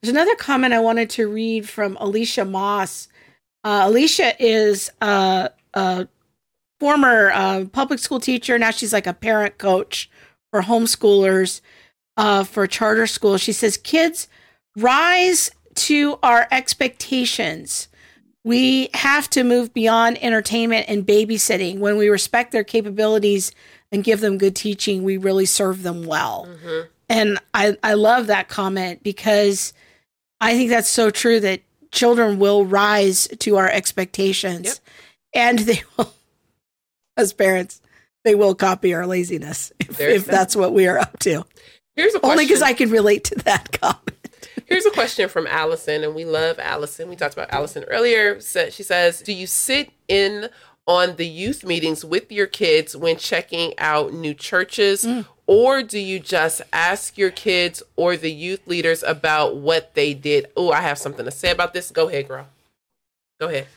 there's 0.01 0.11
another 0.11 0.35
comment 0.35 0.73
I 0.73 0.79
wanted 0.79 1.09
to 1.11 1.27
read 1.27 1.67
from 1.67 1.97
Alicia 1.99 2.45
Moss. 2.45 3.07
Uh, 3.63 3.83
Alicia 3.85 4.33
is 4.39 4.91
uh, 5.01 5.49
a 5.73 6.07
former 6.79 7.31
uh, 7.31 7.65
public 7.71 7.99
school 7.99 8.19
teacher. 8.19 8.57
Now 8.57 8.71
she's 8.71 8.93
like 8.93 9.07
a 9.07 9.13
parent 9.13 9.57
coach 9.57 10.09
for 10.51 10.61
homeschoolers 10.61 11.61
uh, 12.17 12.43
for 12.43 12.67
charter 12.67 13.07
schools. 13.07 13.41
She 13.41 13.51
says 13.51 13.77
kids 13.77 14.27
rise 14.75 15.51
to 15.75 16.17
our 16.23 16.47
expectations. 16.51 17.87
We 18.43 18.89
have 18.93 19.29
to 19.31 19.43
move 19.43 19.73
beyond 19.73 20.23
entertainment 20.23 20.85
and 20.87 21.05
babysitting. 21.05 21.79
When 21.79 21.97
we 21.97 22.09
respect 22.09 22.51
their 22.51 22.63
capabilities 22.63 23.51
and 23.91 24.03
give 24.03 24.21
them 24.21 24.37
good 24.37 24.55
teaching, 24.55 25.03
we 25.03 25.17
really 25.17 25.45
serve 25.45 25.83
them 25.83 26.05
well. 26.05 26.47
Mm-hmm. 26.49 26.87
And 27.09 27.39
I, 27.53 27.77
I 27.83 27.93
love 27.93 28.27
that 28.27 28.47
comment 28.47 29.03
because 29.03 29.73
I 30.39 30.53
think 30.53 30.69
that's 30.69 30.89
so 30.89 31.09
true 31.09 31.39
that 31.39 31.61
children 31.91 32.39
will 32.39 32.65
rise 32.65 33.27
to 33.39 33.57
our 33.57 33.69
expectations 33.69 34.65
yep. 34.65 34.77
and 35.33 35.59
they 35.59 35.81
will, 35.97 36.13
as 37.17 37.33
parents, 37.33 37.81
they 38.23 38.35
will 38.35 38.55
copy 38.55 38.93
our 38.93 39.05
laziness 39.05 39.71
if, 39.79 39.99
if 40.01 40.25
that's 40.25 40.55
what 40.55 40.73
we 40.73 40.87
are 40.87 40.97
up 40.97 41.17
to. 41.19 41.45
Here's 41.95 42.13
a 42.13 42.19
question. 42.19 42.31
Only 42.31 42.45
because 42.45 42.61
I 42.61 42.73
can 42.73 42.89
relate 42.89 43.23
to 43.25 43.35
that 43.45 43.71
comment. 43.81 44.14
Here's 44.65 44.85
a 44.85 44.91
question 44.91 45.29
from 45.29 45.47
Allison, 45.47 46.03
and 46.03 46.15
we 46.15 46.25
love 46.25 46.59
Allison. 46.59 47.09
We 47.09 47.15
talked 47.15 47.33
about 47.33 47.51
Allison 47.51 47.83
earlier. 47.83 48.39
She 48.41 48.83
says, 48.83 49.21
Do 49.21 49.33
you 49.33 49.47
sit 49.47 49.91
in 50.07 50.49
on 50.87 51.15
the 51.15 51.27
youth 51.27 51.63
meetings 51.63 52.03
with 52.03 52.31
your 52.31 52.47
kids 52.47 52.95
when 52.95 53.17
checking 53.17 53.77
out 53.77 54.13
new 54.13 54.33
churches? 54.33 55.05
Mm. 55.05 55.25
Or 55.47 55.83
do 55.83 55.99
you 55.99 56.19
just 56.19 56.61
ask 56.73 57.17
your 57.17 57.29
kids 57.29 57.83
or 57.95 58.17
the 58.17 58.31
youth 58.31 58.65
leaders 58.67 59.03
about 59.03 59.57
what 59.57 59.93
they 59.93 60.13
did? 60.13 60.47
Oh, 60.57 60.71
I 60.71 60.81
have 60.81 60.97
something 60.97 61.25
to 61.25 61.31
say 61.31 61.51
about 61.51 61.73
this. 61.73 61.91
Go 61.91 62.09
ahead, 62.09 62.27
girl. 62.27 62.47
Go 63.39 63.47
ahead. 63.47 63.67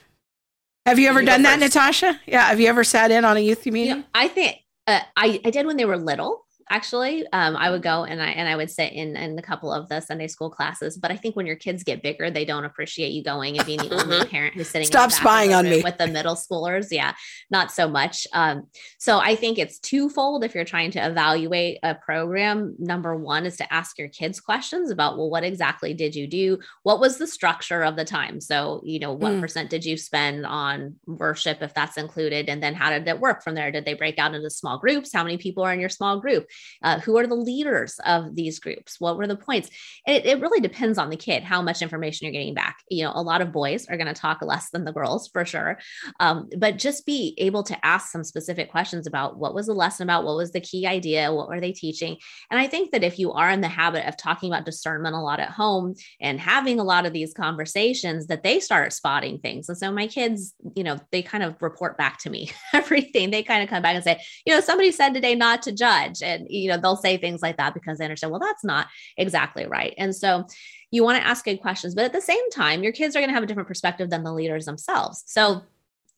Have 0.86 0.98
you 0.98 1.08
ever 1.08 1.20
you 1.20 1.26
done 1.26 1.42
that, 1.42 1.58
Natasha? 1.58 2.18
Yeah. 2.26 2.46
Have 2.46 2.60
you 2.60 2.68
ever 2.68 2.84
sat 2.84 3.10
in 3.10 3.26
on 3.26 3.36
a 3.36 3.40
youth 3.40 3.66
meeting? 3.66 3.98
Yeah, 3.98 4.02
I 4.14 4.28
think 4.28 4.56
uh, 4.86 5.00
I, 5.16 5.40
I 5.44 5.50
did 5.50 5.66
when 5.66 5.76
they 5.76 5.84
were 5.84 5.98
little 5.98 6.46
actually. 6.70 7.26
Um, 7.32 7.56
I 7.56 7.70
would 7.70 7.82
go 7.82 8.04
and 8.04 8.22
I 8.22 8.28
and 8.28 8.48
I 8.48 8.56
would 8.56 8.70
sit 8.70 8.92
in 8.92 9.16
in 9.16 9.38
a 9.38 9.42
couple 9.42 9.72
of 9.72 9.88
the 9.88 10.00
Sunday 10.00 10.28
school 10.28 10.50
classes. 10.50 10.96
But 10.96 11.10
I 11.10 11.16
think 11.16 11.36
when 11.36 11.46
your 11.46 11.56
kids 11.56 11.82
get 11.82 12.02
bigger, 12.02 12.30
they 12.30 12.44
don't 12.44 12.64
appreciate 12.64 13.10
you 13.10 13.22
going 13.22 13.56
and 13.56 13.66
being 13.66 13.78
the 13.78 13.94
only 13.94 14.18
mm-hmm. 14.18 14.28
parent 14.28 14.54
who's 14.54 14.68
sitting. 14.68 14.86
Stop 14.86 15.10
spying 15.10 15.54
on 15.54 15.64
me 15.64 15.82
with 15.82 15.98
the 15.98 16.06
middle 16.06 16.34
schoolers. 16.34 16.88
Yeah, 16.90 17.14
not 17.50 17.70
so 17.72 17.88
much. 17.88 18.26
Um, 18.32 18.66
so 18.98 19.18
I 19.18 19.34
think 19.34 19.58
it's 19.58 19.78
twofold. 19.78 20.44
If 20.44 20.54
you're 20.54 20.64
trying 20.64 20.90
to 20.92 21.06
evaluate 21.06 21.78
a 21.82 21.94
program, 21.94 22.76
number 22.78 23.16
one 23.16 23.46
is 23.46 23.56
to 23.58 23.72
ask 23.72 23.98
your 23.98 24.08
kids 24.08 24.40
questions 24.40 24.90
about 24.90 25.16
well, 25.16 25.30
what 25.30 25.44
exactly 25.44 25.94
did 25.94 26.14
you 26.14 26.26
do? 26.26 26.58
What 26.82 27.00
was 27.00 27.18
the 27.18 27.26
structure 27.26 27.82
of 27.82 27.96
the 27.96 28.04
time? 28.04 28.40
So 28.40 28.82
you 28.84 28.98
know, 28.98 29.12
what 29.12 29.32
mm. 29.32 29.40
percent 29.40 29.70
did 29.70 29.84
you 29.84 29.96
spend 29.96 30.46
on 30.46 30.96
worship 31.06 31.62
if 31.62 31.74
that's 31.74 31.96
included, 31.96 32.48
and 32.48 32.62
then 32.62 32.74
how 32.74 32.90
did 32.90 33.06
it 33.08 33.20
work 33.20 33.42
from 33.42 33.54
there? 33.54 33.70
Did 33.70 33.84
they 33.84 33.94
break 33.94 34.18
out 34.18 34.34
into 34.34 34.50
small 34.50 34.78
groups? 34.78 35.12
How 35.12 35.24
many 35.24 35.38
people 35.38 35.64
are 35.64 35.72
in 35.72 35.80
your 35.80 35.88
small 35.88 36.20
group? 36.20 36.46
Uh, 36.82 37.00
who 37.00 37.18
are 37.18 37.26
the 37.26 37.34
leaders 37.34 37.98
of 38.04 38.34
these 38.34 38.58
groups? 38.58 39.00
What 39.00 39.16
were 39.16 39.26
the 39.26 39.36
points? 39.36 39.70
It, 40.06 40.26
it 40.26 40.40
really 40.40 40.60
depends 40.60 40.98
on 40.98 41.10
the 41.10 41.16
kid 41.16 41.42
how 41.42 41.62
much 41.62 41.82
information 41.82 42.24
you're 42.24 42.32
getting 42.32 42.54
back. 42.54 42.78
You 42.90 43.04
know, 43.04 43.12
a 43.14 43.22
lot 43.22 43.40
of 43.40 43.52
boys 43.52 43.86
are 43.88 43.96
going 43.96 44.06
to 44.06 44.20
talk 44.20 44.42
less 44.42 44.70
than 44.70 44.84
the 44.84 44.92
girls 44.92 45.28
for 45.28 45.44
sure, 45.44 45.78
um, 46.20 46.48
but 46.56 46.78
just 46.78 47.06
be 47.06 47.34
able 47.38 47.62
to 47.64 47.86
ask 47.86 48.10
some 48.10 48.24
specific 48.24 48.70
questions 48.70 49.06
about 49.06 49.38
what 49.38 49.54
was 49.54 49.66
the 49.66 49.74
lesson 49.74 50.04
about, 50.04 50.24
what 50.24 50.36
was 50.36 50.52
the 50.52 50.60
key 50.60 50.86
idea, 50.86 51.32
what 51.32 51.48
were 51.48 51.60
they 51.60 51.72
teaching, 51.72 52.16
and 52.50 52.58
I 52.58 52.66
think 52.66 52.92
that 52.92 53.04
if 53.04 53.18
you 53.18 53.32
are 53.32 53.50
in 53.50 53.60
the 53.60 53.68
habit 53.68 54.06
of 54.06 54.16
talking 54.16 54.50
about 54.50 54.64
discernment 54.64 55.14
a 55.14 55.20
lot 55.20 55.40
at 55.40 55.50
home 55.50 55.94
and 56.20 56.40
having 56.40 56.80
a 56.80 56.84
lot 56.84 57.06
of 57.06 57.12
these 57.12 57.34
conversations, 57.34 58.26
that 58.26 58.42
they 58.42 58.60
start 58.60 58.92
spotting 58.92 59.38
things. 59.38 59.68
And 59.68 59.76
so 59.76 59.92
my 59.92 60.06
kids, 60.06 60.54
you 60.74 60.84
know, 60.84 60.98
they 61.12 61.22
kind 61.22 61.44
of 61.44 61.60
report 61.60 61.98
back 61.98 62.18
to 62.20 62.30
me 62.30 62.50
everything. 62.72 63.30
They 63.30 63.42
kind 63.42 63.62
of 63.62 63.68
come 63.68 63.82
back 63.82 63.94
and 63.94 64.04
say, 64.04 64.20
you 64.46 64.54
know, 64.54 64.60
somebody 64.60 64.92
said 64.92 65.14
today 65.14 65.34
not 65.34 65.62
to 65.62 65.72
judge, 65.72 66.22
and 66.22 66.46
you 66.48 66.68
know, 66.68 66.76
they'll 66.76 66.96
say 66.96 67.16
things 67.16 67.42
like 67.42 67.56
that 67.56 67.74
because 67.74 67.98
they 67.98 68.04
understand, 68.04 68.30
well, 68.30 68.40
that's 68.40 68.64
not 68.64 68.88
exactly 69.16 69.66
right. 69.66 69.94
And 69.98 70.14
so 70.14 70.46
you 70.90 71.04
want 71.04 71.20
to 71.20 71.26
ask 71.26 71.44
good 71.44 71.60
questions, 71.60 71.94
but 71.94 72.04
at 72.04 72.12
the 72.12 72.20
same 72.20 72.50
time, 72.50 72.82
your 72.82 72.92
kids 72.92 73.14
are 73.14 73.20
going 73.20 73.28
to 73.28 73.34
have 73.34 73.42
a 73.42 73.46
different 73.46 73.68
perspective 73.68 74.10
than 74.10 74.24
the 74.24 74.32
leaders 74.32 74.64
themselves. 74.64 75.22
So 75.26 75.62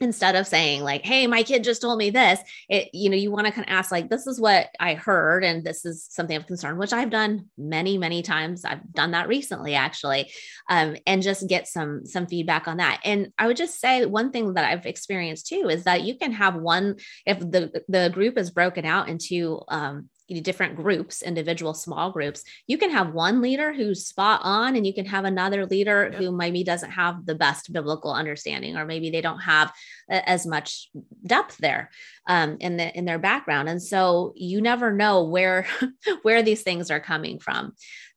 instead 0.00 0.34
of 0.34 0.46
saying 0.46 0.82
like 0.82 1.04
hey 1.04 1.26
my 1.26 1.42
kid 1.42 1.62
just 1.62 1.82
told 1.82 1.98
me 1.98 2.08
this 2.08 2.40
it 2.68 2.88
you 2.94 3.10
know 3.10 3.16
you 3.16 3.30
want 3.30 3.46
to 3.46 3.52
kind 3.52 3.68
of 3.68 3.72
ask 3.72 3.92
like 3.92 4.08
this 4.08 4.26
is 4.26 4.40
what 4.40 4.68
i 4.80 4.94
heard 4.94 5.44
and 5.44 5.62
this 5.62 5.84
is 5.84 6.06
something 6.10 6.36
of 6.36 6.46
concern 6.46 6.78
which 6.78 6.92
i've 6.92 7.10
done 7.10 7.46
many 7.58 7.98
many 7.98 8.22
times 8.22 8.64
i've 8.64 8.90
done 8.92 9.10
that 9.10 9.28
recently 9.28 9.74
actually 9.74 10.30
um, 10.70 10.96
and 11.06 11.22
just 11.22 11.48
get 11.48 11.68
some 11.68 12.06
some 12.06 12.26
feedback 12.26 12.66
on 12.66 12.78
that 12.78 13.00
and 13.04 13.30
i 13.38 13.46
would 13.46 13.58
just 13.58 13.78
say 13.78 14.06
one 14.06 14.32
thing 14.32 14.54
that 14.54 14.64
i've 14.64 14.86
experienced 14.86 15.46
too 15.46 15.68
is 15.68 15.84
that 15.84 16.02
you 16.02 16.16
can 16.16 16.32
have 16.32 16.56
one 16.56 16.96
if 17.26 17.38
the 17.38 17.84
the 17.88 18.10
group 18.12 18.38
is 18.38 18.50
broken 18.50 18.86
out 18.86 19.08
into 19.08 19.60
um, 19.68 20.08
different 20.40 20.76
groups, 20.76 21.22
individual 21.22 21.74
small 21.74 22.12
groups, 22.12 22.44
you 22.66 22.78
can 22.78 22.90
have 22.90 23.12
one 23.12 23.40
leader 23.40 23.72
who's 23.72 24.06
spot 24.06 24.40
on, 24.44 24.76
and 24.76 24.86
you 24.86 24.94
can 24.94 25.06
have 25.06 25.24
another 25.24 25.66
leader 25.66 26.12
who 26.12 26.30
maybe 26.30 26.62
doesn't 26.62 26.90
have 26.90 27.26
the 27.26 27.34
best 27.34 27.72
biblical 27.72 28.12
understanding, 28.12 28.76
or 28.76 28.84
maybe 28.84 29.10
they 29.10 29.20
don't 29.20 29.40
have 29.40 29.72
as 30.08 30.46
much 30.46 30.90
depth 31.26 31.56
there 31.58 31.90
um, 32.28 32.58
in 32.60 32.76
the 32.76 32.96
in 32.96 33.04
their 33.04 33.18
background, 33.18 33.68
and 33.68 33.82
so 33.82 34.32
you 34.36 34.60
never 34.60 34.92
know 34.92 35.24
where 35.24 35.66
where 36.22 36.42
these 36.42 36.62
things 36.62 36.90
are 36.90 37.00
coming 37.00 37.38
from. 37.38 37.72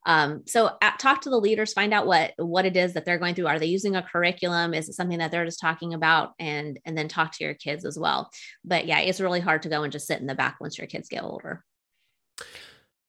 Um, 0.06 0.44
so 0.46 0.72
at, 0.82 1.00
talk 1.00 1.22
to 1.22 1.30
the 1.30 1.40
leaders, 1.40 1.74
find 1.74 1.94
out 1.94 2.08
what 2.08 2.34
what 2.38 2.66
it 2.66 2.76
is 2.76 2.94
that 2.94 3.06
they're 3.06 3.20
going 3.20 3.36
through. 3.36 3.48
Are 3.48 3.60
they 3.60 3.68
using 3.68 3.96
a 3.96 4.04
curriculum? 4.04 4.74
Is 4.74 4.90
it 4.90 4.94
something 4.94 5.20
that 5.20 5.32
they're 5.32 5.46
just 5.46 5.62
talking 5.62 5.94
about? 5.94 6.34
And 6.40 6.80
and 6.86 6.98
then 6.98 7.08
talk 7.08 7.32
to 7.34 7.44
your 7.44 7.54
kids 7.54 7.86
as 7.86 7.98
well. 7.98 8.30
But 8.64 8.86
yeah, 8.86 9.00
it's 9.00 9.22
really 9.22 9.40
hard 9.40 9.64
to 9.64 9.70
go 9.70 9.84
and 9.84 9.92
just 9.92 10.08
sit 10.08 10.20
in 10.20 10.28
the 10.28 10.36
back 10.36 10.58
once 10.60 10.78
your 10.78 10.88
kids 10.88 11.10
get 11.10 11.24
older. 11.24 11.64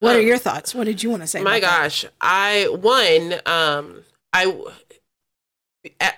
What 0.00 0.12
um, 0.12 0.16
are 0.18 0.20
your 0.20 0.38
thoughts? 0.38 0.74
What 0.74 0.84
did 0.84 1.02
you 1.02 1.10
want 1.10 1.22
to 1.22 1.26
say? 1.26 1.42
My 1.42 1.60
gosh, 1.60 2.02
that? 2.02 2.12
I 2.20 2.68
one 2.68 3.34
um 3.46 4.02
I 4.32 4.54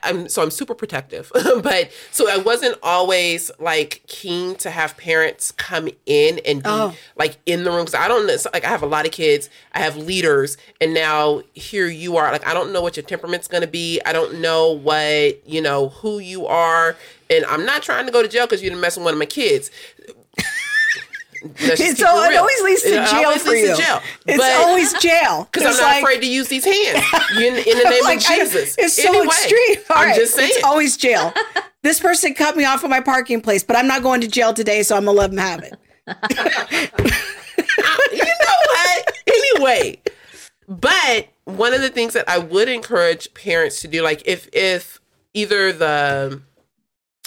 I'm 0.03 0.29
so 0.29 0.43
I'm 0.43 0.51
super 0.51 0.75
protective, 0.75 1.33
but 1.63 1.91
so 2.13 2.31
I 2.31 2.39
wasn't 2.39 2.79
always 2.83 3.51
like 3.59 4.03
keen 4.07 4.55
to 4.57 4.71
have 4.71 4.97
parents 4.97 5.51
come 5.51 5.89
in 6.07 6.41
and 6.47 6.63
be 6.63 6.69
oh. 6.69 6.95
like 7.17 7.39
in 7.47 7.65
the 7.65 7.73
room. 7.73 7.89
So 7.89 7.99
I 7.99 8.07
don't 8.07 8.27
like 8.53 8.65
I 8.65 8.69
have 8.69 8.83
a 8.83 8.87
lot 8.87 9.07
of 9.07 9.13
kids, 9.13 9.51
I 9.73 9.81
have 9.81 9.97
leaders, 9.97 10.57
and 10.81 10.95
now 10.95 11.43
here 11.55 11.89
you 11.89 12.17
are. 12.17 12.31
Like 12.31 12.47
I 12.47 12.55
don't 12.55 12.73
know 12.73 12.81
what 12.81 12.97
your 12.97 13.05
temperament's 13.05 13.49
going 13.49 13.63
to 13.63 13.69
be. 13.69 14.01
I 14.07 14.13
don't 14.13 14.41
know 14.41 14.71
what 14.71 15.47
you 15.49 15.61
know 15.61 15.89
who 15.89 16.21
you 16.21 16.47
are, 16.47 16.97
and 17.29 17.45
I'm 17.47 17.67
not 17.67 17.83
trying 17.83 18.07
to 18.07 18.13
go 18.13 18.23
to 18.23 18.29
jail 18.29 18.47
because 18.47 18.63
you 18.63 18.71
didn't 18.71 18.83
mess 18.83 18.97
with 18.97 19.05
one 19.05 19.15
of 19.15 19.19
my 19.19 19.27
kids 19.27 19.71
it's 21.43 22.03
all, 22.03 22.23
it 22.25 22.37
always 22.37 22.63
leads 22.63 22.83
to 22.83 23.03
it 23.03 23.09
jail 23.09 23.39
for 23.39 23.55
you. 23.55 23.77
Jail. 23.77 24.03
It's 24.27 24.39
but, 24.39 24.67
always 24.67 24.93
jail 24.95 25.49
because 25.53 25.67
I'm 25.67 25.81
not 25.81 25.83
like, 25.83 26.03
afraid 26.03 26.21
to 26.21 26.27
use 26.27 26.49
these 26.49 26.65
hands 26.65 27.05
in, 27.37 27.55
in 27.57 27.79
the 27.79 27.91
name 27.91 28.05
like, 28.05 28.19
of 28.19 28.25
Jesus. 28.25 28.77
I, 28.79 28.83
it's 28.83 28.95
so 28.95 29.09
anyway, 29.09 29.27
extreme. 29.27 29.77
All 29.91 29.97
I'm 29.97 30.09
right, 30.09 30.17
just 30.17 30.35
saying, 30.35 30.51
it's 30.53 30.65
always 30.65 30.97
jail. 30.97 31.33
this 31.83 32.01
person 32.01 32.35
cut 32.35 32.57
me 32.57 32.65
off 32.65 32.85
of 32.85 32.91
my 32.91 33.01
parking 33.01 33.41
place, 33.41 33.63
but 33.63 33.77
I'm 33.77 33.87
not 33.87 34.03
going 34.03 34.21
to 34.23 34.29
jail 34.29 34.53
today, 34.53 34.83
so 34.83 34.97
I'm 34.97 35.05
gonna 35.05 35.19
let 35.19 35.31
them 35.31 35.39
have 35.39 35.61
it. 35.63 35.75
you 38.13 38.25
know 38.25 38.57
what? 38.67 39.13
Anyway, 39.27 40.01
but 40.69 41.29
one 41.45 41.75
of 41.75 41.81
the 41.81 41.91
things 41.91 42.13
that 42.13 42.29
I 42.29 42.39
would 42.39 42.69
encourage 42.69 43.33
parents 43.35 43.81
to 43.83 43.89
do, 43.89 44.03
like 44.03 44.23
if 44.27 44.49
if 44.53 45.01
either 45.35 45.73
the 45.73 46.43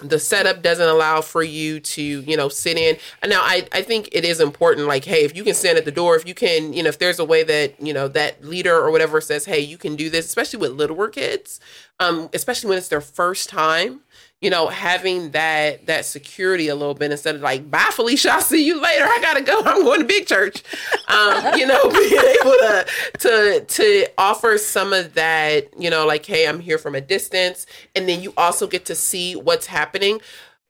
the 0.04 0.20
setup 0.20 0.62
doesn't 0.62 0.88
allow 0.88 1.22
for 1.22 1.44
you 1.44 1.80
to 1.80 2.02
you 2.02 2.38
know 2.38 2.50
sit 2.50 2.78
in. 2.78 2.98
Now 3.26 3.42
i 3.42 3.68
i 3.72 3.82
think 3.82 4.10
it 4.12 4.24
is 4.26 4.40
important 4.40 4.88
like 4.88 5.06
hey 5.06 5.24
if 5.24 5.36
you 5.36 5.44
can 5.44 5.54
stand 5.54 5.78
at 5.78 5.86
the 5.86 5.92
door 5.92 6.16
if 6.16 6.28
you 6.28 6.34
can 6.34 6.74
you 6.74 6.84
know 6.84 6.90
if 6.90 7.00
there's 7.00 7.20
a 7.20 7.26
way 7.26 7.44
that 7.44 7.80
you 7.82 7.94
know 7.94 8.08
that 8.10 8.44
leader 8.44 8.76
or 8.76 8.92
whatever 8.92 9.22
says 9.22 9.46
hey 9.46 9.60
you 9.60 9.78
can 9.78 9.96
do 9.96 10.10
this 10.10 10.26
especially 10.26 10.60
with 10.60 10.72
littler 10.72 11.10
kids 11.10 11.60
um 12.00 12.30
especially 12.34 12.70
when 12.70 12.78
it's 12.78 12.88
their 12.88 13.02
first 13.02 13.50
time 13.50 14.02
you 14.42 14.50
know, 14.50 14.68
having 14.68 15.32
that 15.32 15.86
that 15.88 16.06
security 16.06 16.70
a 16.70 16.76
little 16.76 16.94
bit 16.94 17.12
instead 17.12 17.36
of 17.36 17.42
like, 17.42 17.70
bye 17.70 17.90
Felicia, 17.92 18.32
I'll 18.32 18.42
see 18.42 18.66
you 18.66 18.82
later. 18.82 19.04
I 19.04 19.20
gotta 19.22 19.42
go. 19.42 19.62
I'm 19.66 19.84
going 19.84 20.00
to 20.00 20.06
big 20.06 20.28
church. 20.28 20.64
Um, 21.08 21.60
you 21.60 21.68
know, 21.68 21.90
being 21.90 22.36
able 22.42 22.52
to 22.52 22.86
to 23.20 23.66
to 23.68 24.08
offer 24.18 24.58
some 24.58 24.94
of 24.94 25.14
that, 25.16 25.68
you 25.78 25.90
know, 25.90 26.06
like, 26.06 26.26
hey, 26.26 26.48
I'm 26.48 26.62
here 26.62 26.78
from 26.78 26.96
a 26.96 27.02
distance. 27.02 27.66
And 27.96 28.08
then 28.08 28.22
you 28.22 28.34
also 28.38 28.66
get 28.66 28.86
to 28.86 28.96
see 28.96 29.36
what's 29.36 29.66
happening. 29.66 30.22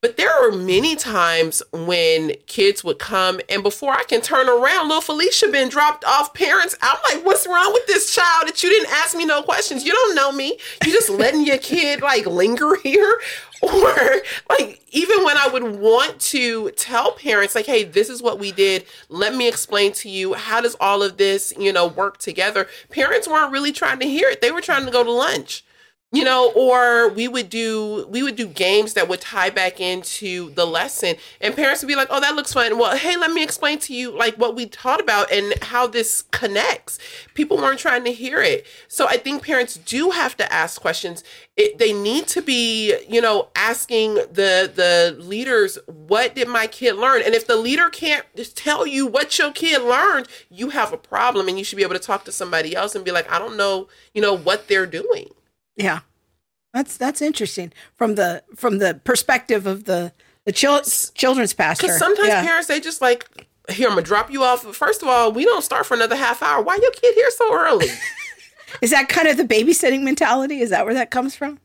But 0.02 0.16
there 0.16 0.32
are 0.32 0.50
many 0.50 0.95
times 0.95 1.62
when 1.74 2.32
kids 2.45 2.86
would 2.86 3.00
come, 3.00 3.41
and 3.50 3.62
before 3.62 3.91
I 3.91 4.04
can 4.04 4.22
turn 4.22 4.47
around, 4.47 4.88
little 4.88 5.02
Felicia 5.02 5.50
been 5.50 5.68
dropped 5.68 6.06
off. 6.06 6.34
Parents, 6.34 6.74
I'm 6.82 6.97
like, 7.12 7.26
what's 7.26 7.45
wrong 7.45 7.74
with 7.74 7.86
this 7.86 8.16
child 8.16 8.47
that 8.47 8.64
you 8.64 8.70
didn't 8.70 8.93
ask 8.93 9.18
me 9.18 9.26
no 9.26 9.43
questions? 9.43 9.84
You 9.84 9.91
don't 9.91 10.16
know 10.16 10.32
me. 10.32 10.58
You 10.86 10.93
just 10.93 11.10
letting 11.10 11.45
your 11.45 11.58
kid 11.58 12.02
like 12.02 12.26
linger 12.26 12.78
here, 12.78 13.20
or 13.62 14.22
like 14.50 14.82
even 14.91 15.26
when 15.26 15.38
I 15.38 15.50
would 15.52 15.80
want 15.80 16.18
to 16.22 16.72
tell 16.72 17.12
parents, 17.12 17.54
like, 17.54 17.66
hey, 17.66 17.84
this 17.84 18.10
is 18.10 18.22
what 18.22 18.39
we 18.39 18.54
did. 18.54 18.86
Let 19.10 19.36
me 19.36 19.50
explain 19.50 19.91
to 19.93 20.10
you 20.10 20.34
how 20.34 20.62
does 20.62 20.78
all 20.80 21.04
of 21.04 21.18
this, 21.18 21.54
you 21.60 21.74
know, 21.74 21.88
work 21.88 22.20
together. 22.20 22.68
Parents 22.89 23.28
weren't 23.28 23.52
really 23.52 23.74
trying 23.74 24.00
to 24.00 24.08
hear 24.08 24.30
it. 24.30 24.39
They 24.39 24.52
were 24.52 24.62
trying 24.62 24.86
to 24.86 24.91
go 24.91 25.04
to 25.04 25.12
lunch 25.12 25.66
you 26.11 26.23
know 26.23 26.51
or 26.55 27.09
we 27.09 27.27
would 27.27 27.49
do 27.49 28.05
we 28.09 28.23
would 28.23 28.36
do 28.36 28.47
games 28.47 28.93
that 28.93 29.07
would 29.07 29.21
tie 29.21 29.49
back 29.49 29.79
into 29.79 30.51
the 30.51 30.65
lesson. 30.65 31.15
And 31.39 31.55
parents 31.55 31.81
would 31.81 31.87
be 31.87 31.95
like 31.95 32.07
oh 32.09 32.19
that 32.19 32.36
looks 32.36 32.53
fun. 32.53 32.77
Well 32.77 32.95
hey 32.97 33.15
let 33.15 33.31
me 33.31 33.43
explain 33.43 33.79
to 33.79 33.93
you 33.93 34.11
like 34.11 34.36
what 34.36 34.55
we 34.55 34.65
taught 34.65 34.99
about 34.99 35.31
and 35.31 35.53
how 35.63 35.86
this 35.87 36.23
connects. 36.31 36.97
People 37.36 37.57
weren't 37.57 37.79
trying 37.79 38.03
to 38.05 38.11
hear 38.11 38.41
it. 38.41 38.65
So 38.87 39.07
i 39.07 39.17
think 39.17 39.45
parents 39.45 39.75
do 39.75 40.09
have 40.11 40.36
to 40.37 40.51
ask 40.51 40.81
questions. 40.81 41.23
It, 41.55 41.77
they 41.77 41.93
need 41.93 42.27
to 42.27 42.41
be 42.41 42.97
you 43.07 43.21
know 43.21 43.49
asking 43.55 44.15
the 44.15 44.71
the 44.73 45.15
leaders 45.19 45.77
what 45.86 46.33
did 46.33 46.47
my 46.47 46.65
kid 46.65 46.95
learn? 46.95 47.21
And 47.23 47.36
if 47.36 47.45
the 47.45 47.55
leader 47.55 47.89
can't 47.89 48.25
just 48.36 48.57
tell 48.57 48.87
you 48.87 49.05
what 49.05 49.37
your 49.37 49.51
kid 49.51 49.81
learned 49.83 50.27
you 50.49 50.69
have 50.69 50.91
a 50.91 50.97
problem 50.97 51.47
and 51.47 51.57
you 51.57 51.63
should 51.63 51.75
be 51.75 51.83
able 51.83 51.93
to 51.93 51.99
talk 51.99 52.25
to 52.25 52.31
somebody 52.31 52.75
else 52.75 52.95
and 52.95 53.05
be 53.05 53.11
like 53.11 53.31
i 53.31 53.37
don't 53.37 53.57
know 53.57 53.87
you 54.13 54.21
know 54.21 54.36
what 54.36 54.67
they're 54.67 54.86
doing 54.86 55.29
Yeah. 55.80 56.00
That's 56.74 56.97
that's 56.97 57.22
interesting 57.22 57.74
from 57.96 58.16
the 58.16 58.43
from 58.56 58.78
the 58.78 59.00
perspective 59.04 59.66
of 59.66 59.86
the 59.86 60.14
the 60.46 60.51
chil- 60.51 60.84
children's 61.16 61.54
pastor. 61.54 61.88
Because 61.88 61.97
sometimes 62.00 62.28
Yeah. 62.28 62.43
parents 62.43 62.68
they 62.68 62.80
just 62.80 63.01
like, 63.01 63.26
here 63.70 63.88
I'm 63.88 63.93
gonna 63.96 64.04
drop 64.04 64.30
you 64.32 64.43
off. 64.43 64.62
First 64.76 65.01
of 65.01 65.08
all, 65.08 65.32
we 65.32 65.46
don't 65.46 65.64
start 65.64 65.86
for 65.88 65.96
another 65.96 66.16
half 66.16 66.43
hour. 66.43 66.62
Why 66.62 66.78
your 66.82 66.92
kid 66.92 67.16
here 67.16 67.32
so 67.32 67.54
early? 67.54 67.88
Is 68.82 68.92
that 68.92 69.10
kind 69.10 69.28
of 69.28 69.38
the 69.38 69.43
babysitting 69.46 70.04
mentality? 70.04 70.60
Is 70.62 70.70
that 70.70 70.86
where 70.86 70.93
that 70.93 71.10
comes 71.10 71.34
from? 71.36 71.58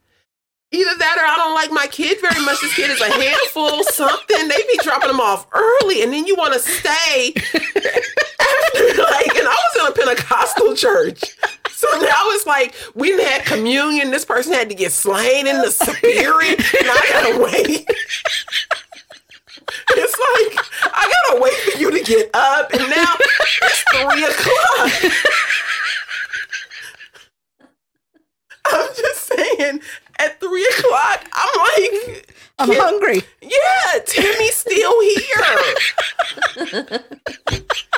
Either 0.72 0.96
that 0.98 1.18
or 1.18 1.24
I 1.24 1.36
don't 1.36 1.54
like 1.54 1.70
my 1.70 1.86
kid 1.86 2.18
very 2.20 2.42
much. 2.44 2.60
This 2.62 2.74
kid 2.74 2.90
is 2.90 3.00
a 3.00 3.12
handful, 3.12 3.84
something. 3.92 4.48
They 4.48 4.56
be 4.56 4.78
dropping 4.82 5.08
them 5.08 5.20
off 5.20 5.46
early, 5.52 6.02
and 6.02 6.12
then 6.12 6.26
you 6.26 6.34
want 6.34 6.54
to 6.54 6.58
stay. 6.58 7.34
After, 7.94 9.02
like, 9.02 9.36
and 9.36 9.46
I 9.46 9.56
was 9.56 9.76
in 9.80 9.86
a 9.86 9.92
Pentecostal 9.92 10.74
church. 10.74 11.22
So 11.74 11.88
now 11.98 12.22
it's 12.30 12.46
like 12.46 12.74
we 12.94 13.10
had 13.20 13.44
communion. 13.44 14.10
This 14.10 14.24
person 14.24 14.52
had 14.52 14.68
to 14.68 14.74
get 14.74 14.92
slain 14.92 15.46
in 15.46 15.58
the 15.58 15.70
spirit, 15.72 16.58
and 16.58 16.88
I 16.90 17.06
gotta 17.10 17.42
wait. 17.42 17.86
It's 19.96 20.16
like 20.18 20.66
I 20.94 21.12
gotta 21.28 21.40
wait 21.42 21.54
for 21.54 21.78
you 21.78 21.90
to 21.90 22.00
get 22.04 22.30
up, 22.34 22.72
and 22.72 22.88
now 22.90 23.14
it's 23.62 23.84
three 23.92 24.24
o'clock. 24.24 25.12
I'm 28.66 28.88
just 28.96 29.26
saying, 29.26 29.80
at 30.18 30.40
three 30.40 30.66
o'clock, 30.78 31.28
I'm 31.32 31.58
like, 31.58 32.34
I'm 32.58 32.70
hungry. 32.72 33.22
yeah, 33.42 33.98
Timmy's 34.06 34.54
still 34.54 35.00
here. 35.02 37.00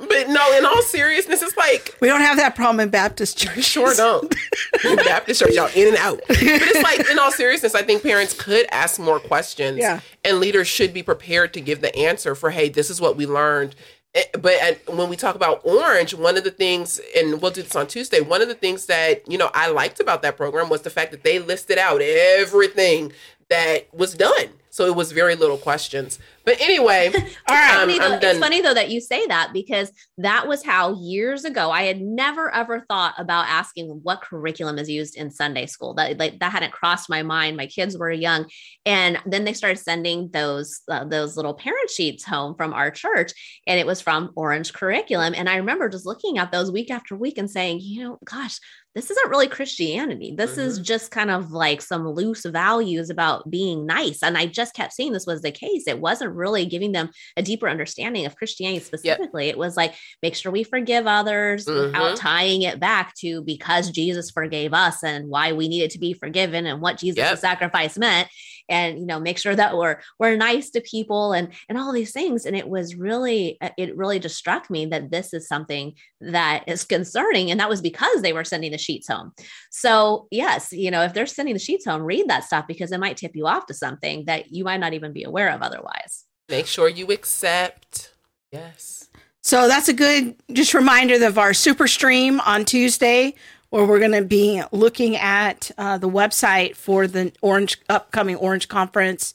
but 0.00 0.28
no, 0.28 0.56
in 0.58 0.64
all 0.66 0.82
seriousness, 0.82 1.42
it's 1.42 1.56
like 1.56 1.94
We 2.00 2.08
don't 2.08 2.20
have 2.20 2.36
that 2.36 2.54
problem 2.54 2.80
in 2.80 2.88
Baptist 2.90 3.38
church. 3.38 3.64
sure 3.64 3.94
don't. 3.94 4.34
In 4.84 4.96
Baptist 4.96 5.40
church, 5.40 5.54
y'all 5.54 5.70
in 5.74 5.88
and 5.88 5.96
out. 5.96 6.20
But 6.28 6.36
it's 6.40 6.82
like, 6.82 7.10
in 7.10 7.18
all 7.18 7.32
seriousness, 7.32 7.74
I 7.74 7.82
think 7.82 8.02
parents 8.02 8.34
could 8.34 8.66
ask 8.70 9.00
more 9.00 9.18
questions. 9.18 9.78
Yeah. 9.78 10.00
And 10.24 10.38
leaders 10.38 10.68
should 10.68 10.92
be 10.92 11.02
prepared 11.02 11.54
to 11.54 11.60
give 11.60 11.80
the 11.80 11.94
answer 11.96 12.34
for, 12.34 12.50
hey, 12.50 12.68
this 12.68 12.90
is 12.90 13.00
what 13.00 13.16
we 13.16 13.26
learned. 13.26 13.74
Eh, 14.14 14.24
But 14.38 14.80
when 14.86 15.08
we 15.08 15.16
talk 15.16 15.34
about 15.34 15.60
Orange, 15.64 16.14
one 16.14 16.36
of 16.36 16.44
the 16.44 16.50
things, 16.50 17.00
and 17.16 17.40
we'll 17.40 17.50
do 17.50 17.62
this 17.62 17.74
on 17.74 17.86
Tuesday, 17.86 18.20
one 18.20 18.42
of 18.42 18.48
the 18.48 18.54
things 18.54 18.86
that, 18.86 19.28
you 19.30 19.38
know, 19.38 19.50
I 19.54 19.68
liked 19.68 19.98
about 19.98 20.22
that 20.22 20.36
program 20.36 20.68
was 20.68 20.82
the 20.82 20.90
fact 20.90 21.10
that 21.12 21.24
they 21.24 21.38
listed 21.38 21.78
out 21.78 22.00
everything 22.02 23.12
that 23.48 23.92
was 23.94 24.14
done. 24.14 24.48
So 24.70 24.84
it 24.86 24.94
was 24.94 25.12
very 25.12 25.34
little 25.36 25.56
questions. 25.56 26.18
But 26.46 26.60
anyway, 26.60 27.10
All 27.48 27.56
right. 27.56 27.74
um, 27.74 27.80
funny, 27.80 28.00
I'm 28.00 28.12
though, 28.12 28.20
done. 28.20 28.30
it's 28.30 28.38
funny 28.38 28.60
though 28.60 28.72
that 28.72 28.88
you 28.88 29.00
say 29.00 29.26
that 29.26 29.50
because 29.52 29.90
that 30.18 30.46
was 30.46 30.64
how 30.64 30.94
years 30.94 31.44
ago 31.44 31.72
I 31.72 31.82
had 31.82 32.00
never 32.00 32.54
ever 32.54 32.86
thought 32.88 33.14
about 33.18 33.46
asking 33.48 33.88
what 34.04 34.22
curriculum 34.22 34.78
is 34.78 34.88
used 34.88 35.16
in 35.16 35.32
Sunday 35.32 35.66
school. 35.66 35.94
That 35.94 36.18
like 36.18 36.38
that 36.38 36.52
hadn't 36.52 36.72
crossed 36.72 37.10
my 37.10 37.24
mind. 37.24 37.56
My 37.56 37.66
kids 37.66 37.98
were 37.98 38.12
young, 38.12 38.46
and 38.86 39.18
then 39.26 39.44
they 39.44 39.52
started 39.52 39.82
sending 39.82 40.30
those 40.30 40.80
uh, 40.88 41.04
those 41.04 41.36
little 41.36 41.54
parent 41.54 41.90
sheets 41.90 42.24
home 42.24 42.54
from 42.54 42.72
our 42.72 42.92
church, 42.92 43.32
and 43.66 43.80
it 43.80 43.86
was 43.86 44.00
from 44.00 44.30
Orange 44.36 44.72
Curriculum. 44.72 45.34
And 45.36 45.48
I 45.50 45.56
remember 45.56 45.88
just 45.88 46.06
looking 46.06 46.38
at 46.38 46.52
those 46.52 46.70
week 46.70 46.92
after 46.92 47.16
week 47.16 47.38
and 47.38 47.50
saying, 47.50 47.80
you 47.82 48.04
know, 48.04 48.18
gosh, 48.24 48.60
this 48.96 49.10
isn't 49.10 49.28
really 49.28 49.46
Christianity. 49.46 50.34
This 50.34 50.56
is 50.56 50.78
just 50.78 51.10
kind 51.10 51.30
of 51.30 51.52
like 51.52 51.82
some 51.82 52.08
loose 52.08 52.46
values 52.46 53.10
about 53.10 53.48
being 53.50 53.84
nice. 53.84 54.22
And 54.22 54.38
I 54.38 54.46
just 54.46 54.74
kept 54.74 54.94
seeing 54.94 55.12
this 55.12 55.26
was 55.26 55.42
the 55.42 55.50
case. 55.50 55.86
It 55.86 56.00
wasn't 56.00 56.34
really 56.36 56.66
giving 56.66 56.92
them 56.92 57.10
a 57.36 57.42
deeper 57.42 57.68
understanding 57.68 58.26
of 58.26 58.36
Christianity 58.36 58.80
specifically. 58.84 59.48
It 59.48 59.58
was 59.58 59.76
like, 59.76 59.94
make 60.22 60.34
sure 60.34 60.52
we 60.52 60.62
forgive 60.64 61.06
others 61.06 61.66
without 61.66 62.16
Mhm. 62.16 62.20
tying 62.20 62.62
it 62.62 62.78
back 62.78 63.14
to 63.16 63.42
because 63.42 63.90
Jesus 63.90 64.30
forgave 64.30 64.72
us 64.74 65.02
and 65.02 65.28
why 65.28 65.52
we 65.52 65.68
needed 65.68 65.90
to 65.90 65.98
be 65.98 66.12
forgiven 66.12 66.66
and 66.66 66.80
what 66.80 66.98
Jesus' 66.98 67.18
Yep. 67.18 67.38
sacrifice 67.38 67.98
meant. 67.98 68.28
And 68.68 68.98
you 68.98 69.06
know, 69.06 69.20
make 69.20 69.38
sure 69.38 69.54
that 69.54 69.76
we're 69.76 70.00
we're 70.18 70.34
nice 70.36 70.70
to 70.70 70.80
people 70.80 71.32
and 71.32 71.52
and 71.68 71.78
all 71.78 71.92
these 71.92 72.10
things. 72.12 72.44
And 72.46 72.56
it 72.56 72.68
was 72.68 72.96
really 72.96 73.58
it 73.78 73.96
really 73.96 74.18
just 74.18 74.36
struck 74.36 74.68
me 74.68 74.86
that 74.86 75.10
this 75.12 75.32
is 75.32 75.46
something 75.46 75.94
that 76.20 76.64
is 76.66 76.82
concerning. 76.82 77.52
And 77.52 77.60
that 77.60 77.68
was 77.68 77.80
because 77.80 78.22
they 78.22 78.32
were 78.32 78.42
sending 78.42 78.72
the 78.72 78.78
sheets 78.78 79.06
home. 79.06 79.30
So, 79.70 80.26
yes, 80.32 80.72
you 80.72 80.90
know, 80.90 81.02
if 81.02 81.14
they're 81.14 81.26
sending 81.26 81.54
the 81.54 81.60
sheets 81.60 81.84
home, 81.84 82.02
read 82.02 82.28
that 82.28 82.42
stuff 82.42 82.66
because 82.66 82.90
it 82.90 82.98
might 82.98 83.16
tip 83.16 83.36
you 83.36 83.46
off 83.46 83.66
to 83.66 83.74
something 83.74 84.24
that 84.24 84.50
you 84.50 84.64
might 84.64 84.80
not 84.80 84.94
even 84.94 85.12
be 85.12 85.22
aware 85.22 85.50
of 85.50 85.62
otherwise. 85.62 86.24
Make 86.48 86.66
sure 86.66 86.88
you 86.88 87.06
accept. 87.06 88.12
Yes. 88.52 89.08
So 89.42 89.68
that's 89.68 89.88
a 89.88 89.92
good 89.92 90.34
just 90.52 90.74
reminder 90.74 91.24
of 91.24 91.38
our 91.38 91.54
super 91.54 91.86
stream 91.86 92.40
on 92.40 92.64
Tuesday, 92.64 93.34
where 93.70 93.84
we're 93.84 93.98
going 93.98 94.12
to 94.12 94.24
be 94.24 94.62
looking 94.72 95.16
at 95.16 95.70
uh, 95.78 95.98
the 95.98 96.08
website 96.08 96.76
for 96.76 97.06
the 97.06 97.32
Orange 97.42 97.78
upcoming 97.88 98.36
Orange 98.36 98.68
conference 98.68 99.34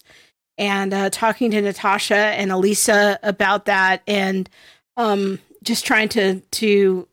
and 0.58 0.94
uh, 0.94 1.10
talking 1.10 1.52
to 1.52 1.62
Natasha 1.62 2.16
and 2.16 2.52
Alisa 2.52 3.18
about 3.24 3.66
that, 3.66 4.04
and 4.08 4.50
um, 4.98 5.40
just 5.64 5.86
trying 5.86 6.10
to 6.10 6.40
to 6.40 7.08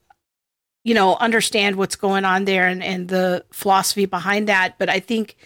you 0.84 0.94
know 0.94 1.16
understand 1.16 1.76
what's 1.76 1.96
going 1.96 2.24
on 2.24 2.44
there 2.44 2.66
and, 2.66 2.82
and 2.82 3.08
the 3.08 3.44
philosophy 3.52 4.06
behind 4.06 4.48
that. 4.48 4.74
But 4.78 4.88
I 4.88 5.00
think 5.00 5.36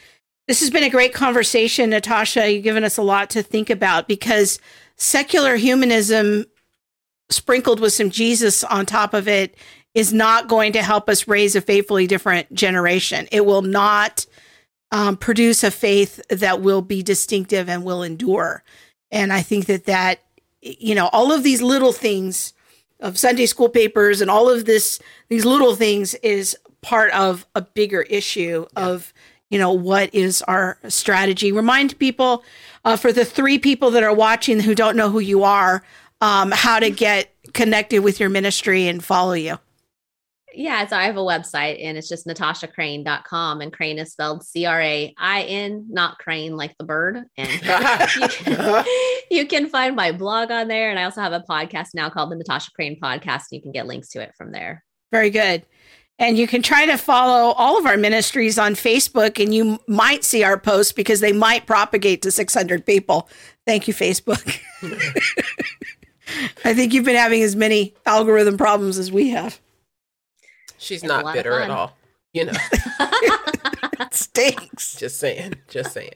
this 0.52 0.60
has 0.60 0.68
been 0.68 0.84
a 0.84 0.90
great 0.90 1.14
conversation, 1.14 1.88
Natasha. 1.88 2.52
You've 2.52 2.62
given 2.62 2.84
us 2.84 2.98
a 2.98 3.02
lot 3.02 3.30
to 3.30 3.42
think 3.42 3.70
about 3.70 4.06
because 4.06 4.58
secular 4.96 5.56
humanism 5.56 6.44
sprinkled 7.30 7.80
with 7.80 7.94
some 7.94 8.10
Jesus 8.10 8.62
on 8.62 8.84
top 8.84 9.14
of 9.14 9.26
it 9.26 9.56
is 9.94 10.12
not 10.12 10.48
going 10.48 10.74
to 10.74 10.82
help 10.82 11.08
us 11.08 11.26
raise 11.26 11.56
a 11.56 11.62
faithfully 11.62 12.06
different 12.06 12.52
generation. 12.52 13.26
It 13.32 13.46
will 13.46 13.62
not 13.62 14.26
um, 14.90 15.16
produce 15.16 15.64
a 15.64 15.70
faith 15.70 16.20
that 16.28 16.60
will 16.60 16.82
be 16.82 17.02
distinctive 17.02 17.70
and 17.70 17.82
will 17.82 18.02
endure. 18.02 18.62
And 19.10 19.32
I 19.32 19.40
think 19.40 19.64
that 19.64 19.86
that 19.86 20.20
you 20.60 20.94
know 20.94 21.08
all 21.14 21.32
of 21.32 21.44
these 21.44 21.62
little 21.62 21.92
things 21.92 22.52
of 23.00 23.18
Sunday 23.18 23.46
school 23.46 23.70
papers 23.70 24.20
and 24.20 24.30
all 24.30 24.50
of 24.50 24.66
this 24.66 24.98
these 25.30 25.46
little 25.46 25.76
things 25.76 26.12
is 26.16 26.54
part 26.82 27.10
of 27.14 27.46
a 27.54 27.62
bigger 27.62 28.02
issue 28.02 28.66
of 28.76 29.14
you 29.52 29.58
know 29.58 29.72
what 29.72 30.12
is 30.14 30.42
our 30.42 30.78
strategy. 30.88 31.52
Remind 31.52 31.98
people 31.98 32.42
uh, 32.84 32.96
for 32.96 33.12
the 33.12 33.24
three 33.24 33.58
people 33.58 33.92
that 33.92 34.02
are 34.02 34.14
watching 34.14 34.58
who 34.58 34.74
don't 34.74 34.96
know 34.96 35.10
who 35.10 35.20
you 35.20 35.44
are 35.44 35.84
um, 36.22 36.52
how 36.52 36.78
to 36.78 36.88
get 36.88 37.34
connected 37.52 37.98
with 37.98 38.18
your 38.18 38.30
ministry 38.30 38.88
and 38.88 39.04
follow 39.04 39.34
you. 39.34 39.58
Yeah, 40.54 40.86
so 40.86 40.96
I 40.96 41.04
have 41.04 41.16
a 41.16 41.20
website 41.20 41.82
and 41.82 41.96
it's 41.96 42.08
just 42.08 42.26
natashacrain.com 42.26 43.60
and 43.62 43.72
Crain 43.72 43.98
is 43.98 44.12
spelled 44.12 44.44
C 44.44 44.66
R 44.66 44.80
A 44.80 45.14
I 45.18 45.42
N, 45.42 45.86
not 45.88 46.18
crane 46.18 46.56
like 46.56 46.76
the 46.78 46.84
bird. 46.84 47.24
And 47.38 47.50
you 48.20 48.28
can, 48.28 48.84
you 49.30 49.46
can 49.46 49.66
find 49.68 49.96
my 49.96 50.12
blog 50.12 50.50
on 50.50 50.68
there. 50.68 50.90
And 50.90 50.98
I 50.98 51.04
also 51.04 51.22
have 51.22 51.32
a 51.32 51.44
podcast 51.48 51.88
now 51.94 52.10
called 52.10 52.30
the 52.30 52.36
Natasha 52.36 52.70
Crain 52.72 53.00
Podcast. 53.00 53.44
You 53.50 53.62
can 53.62 53.72
get 53.72 53.86
links 53.86 54.08
to 54.10 54.20
it 54.20 54.32
from 54.36 54.52
there. 54.52 54.84
Very 55.10 55.30
good. 55.30 55.64
And 56.18 56.38
you 56.38 56.46
can 56.46 56.62
try 56.62 56.86
to 56.86 56.96
follow 56.96 57.52
all 57.54 57.78
of 57.78 57.86
our 57.86 57.96
ministries 57.96 58.58
on 58.58 58.74
Facebook, 58.74 59.42
and 59.42 59.52
you 59.54 59.80
might 59.88 60.22
see 60.24 60.44
our 60.44 60.58
posts 60.58 60.92
because 60.92 61.20
they 61.20 61.32
might 61.32 61.66
propagate 61.66 62.22
to 62.22 62.30
600 62.30 62.86
people. 62.86 63.28
Thank 63.66 63.88
you, 63.88 63.94
Facebook. 63.94 64.60
I 66.64 66.74
think 66.74 66.92
you've 66.94 67.04
been 67.04 67.16
having 67.16 67.42
as 67.42 67.56
many 67.56 67.94
algorithm 68.06 68.56
problems 68.56 68.98
as 68.98 69.10
we 69.10 69.30
have. 69.30 69.60
She's 70.78 71.02
It's 71.02 71.08
not 71.08 71.34
bitter 71.34 71.60
at 71.60 71.70
all. 71.70 71.96
You 72.32 72.46
know, 72.46 72.52
It 74.00 74.14
stinks. 74.14 74.96
just 74.96 75.18
saying, 75.18 75.54
just 75.68 75.92
saying. 75.92 76.12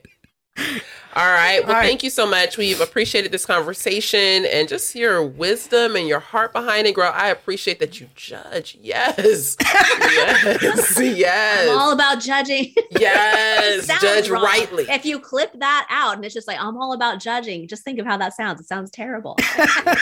All 1.15 1.25
right. 1.25 1.61
Well, 1.63 1.71
All 1.75 1.79
right. 1.81 1.87
thank 1.87 2.03
you 2.03 2.11
so 2.11 2.27
much. 2.27 2.57
We've 2.57 2.79
appreciated 2.79 3.31
this 3.31 3.43
conversation 3.43 4.45
and 4.45 4.67
just 4.67 4.93
your 4.93 5.23
wisdom 5.23 5.95
and 5.95 6.07
your 6.07 6.19
heart 6.19 6.53
behind 6.53 6.85
it, 6.85 6.93
girl. 6.93 7.11
I 7.15 7.29
appreciate 7.29 7.79
that 7.79 7.99
you 7.99 8.07
judge. 8.13 8.77
Yes. 8.81 9.55
yes. 9.59 10.99
Yes. 11.17 11.69
I'm 11.69 11.77
all 11.79 11.91
about 11.91 12.19
judging. 12.21 12.73
yes. 12.91 13.85
Sounds 13.87 14.01
Judge 14.01 14.29
wrong. 14.29 14.43
rightly. 14.43 14.85
If 14.89 15.05
you 15.05 15.19
clip 15.19 15.57
that 15.59 15.87
out 15.89 16.15
and 16.17 16.25
it's 16.25 16.35
just 16.35 16.47
like, 16.47 16.59
I'm 16.59 16.77
all 16.77 16.93
about 16.93 17.19
judging, 17.19 17.67
just 17.67 17.83
think 17.83 17.97
of 17.99 18.05
how 18.05 18.17
that 18.17 18.35
sounds. 18.35 18.61
It 18.61 18.67
sounds 18.67 18.91
terrible. 18.91 19.37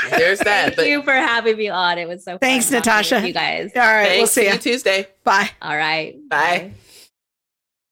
There's 0.10 0.40
that. 0.40 0.64
Thank 0.66 0.76
But 0.76 0.88
you 0.88 1.02
for 1.04 1.14
having 1.14 1.56
me 1.58 1.70
on. 1.70 1.98
It 1.98 2.08
was 2.10 2.26
so 2.26 2.38
Thanks, 2.38 2.66
talking 2.66 2.78
Natasha. 2.80 3.26
You 3.28 3.34
guys. 3.34 3.72
All 3.76 3.82
right. 3.82 4.08
thanks. 4.08 4.18
We'll 4.20 4.28
see 4.28 4.42
See 4.42 4.48
you. 4.48 4.54
you 4.54 4.60
Tuesday. 4.60 5.08
Bye. 5.24 5.50
All 5.62 5.78
right. 5.78 6.16
Bye. 6.28 6.72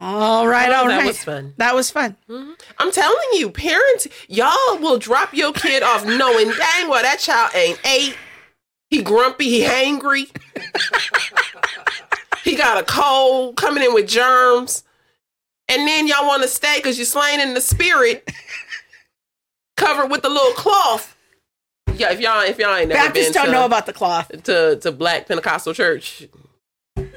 All 0.06 0.48
right, 0.48 0.70
Oh, 0.70 0.76
all 0.76 0.88
that 0.90 0.98
right. 0.98 1.08
was 1.08 1.24
fun. 1.24 1.54
That 1.58 1.74
was 1.76 1.90
fun. 1.90 2.18
Mm-hmm. 2.30 2.52
I'm 2.78 2.92
telling 2.92 3.16
you, 3.34 3.50
parents, 3.50 4.08
y'all 4.28 4.78
will 4.80 4.98
drop 4.98 5.34
your 5.34 5.54
kid 5.54 5.82
off 5.82 6.06
knowing 6.06 6.48
dang 6.50 6.90
well 6.90 7.02
that 7.02 7.20
child 7.20 7.52
ain't 7.56 7.80
ate. 7.86 8.18
He 8.90 9.02
grumpy, 9.02 9.50
he 9.50 9.62
hangry. 9.64 10.30
he 12.44 12.56
got 12.56 12.78
a 12.82 12.84
cold 12.84 13.56
coming 13.56 13.84
in 13.84 13.94
with 13.94 14.08
germs. 14.08 14.84
And 15.70 15.88
then 15.88 16.08
y'all 16.08 16.28
want 16.28 16.42
to 16.44 16.50
stay 16.50 16.76
because 16.78 16.98
you're 16.98 17.06
slain 17.06 17.40
in 17.40 17.54
the 17.54 17.62
spirit, 17.62 18.30
covered 19.78 20.12
with 20.12 20.22
the 20.22 20.30
little 20.30 20.52
cloth. 20.52 21.16
Yeah, 21.96 22.12
if 22.12 22.20
y'all 22.20 22.42
if 22.42 22.58
y'all 22.60 22.76
ain't 22.76 22.90
never 22.90 23.08
Baptists 23.08 23.28
been 23.28 23.34
don't 23.34 23.46
to, 23.46 23.52
know 23.54 23.66
about 23.66 23.86
the 23.86 23.94
cloth. 23.94 24.30
to 24.44 24.76
to 24.78 24.92
Black 24.92 25.28
Pentecostal 25.28 25.74
church, 25.74 26.28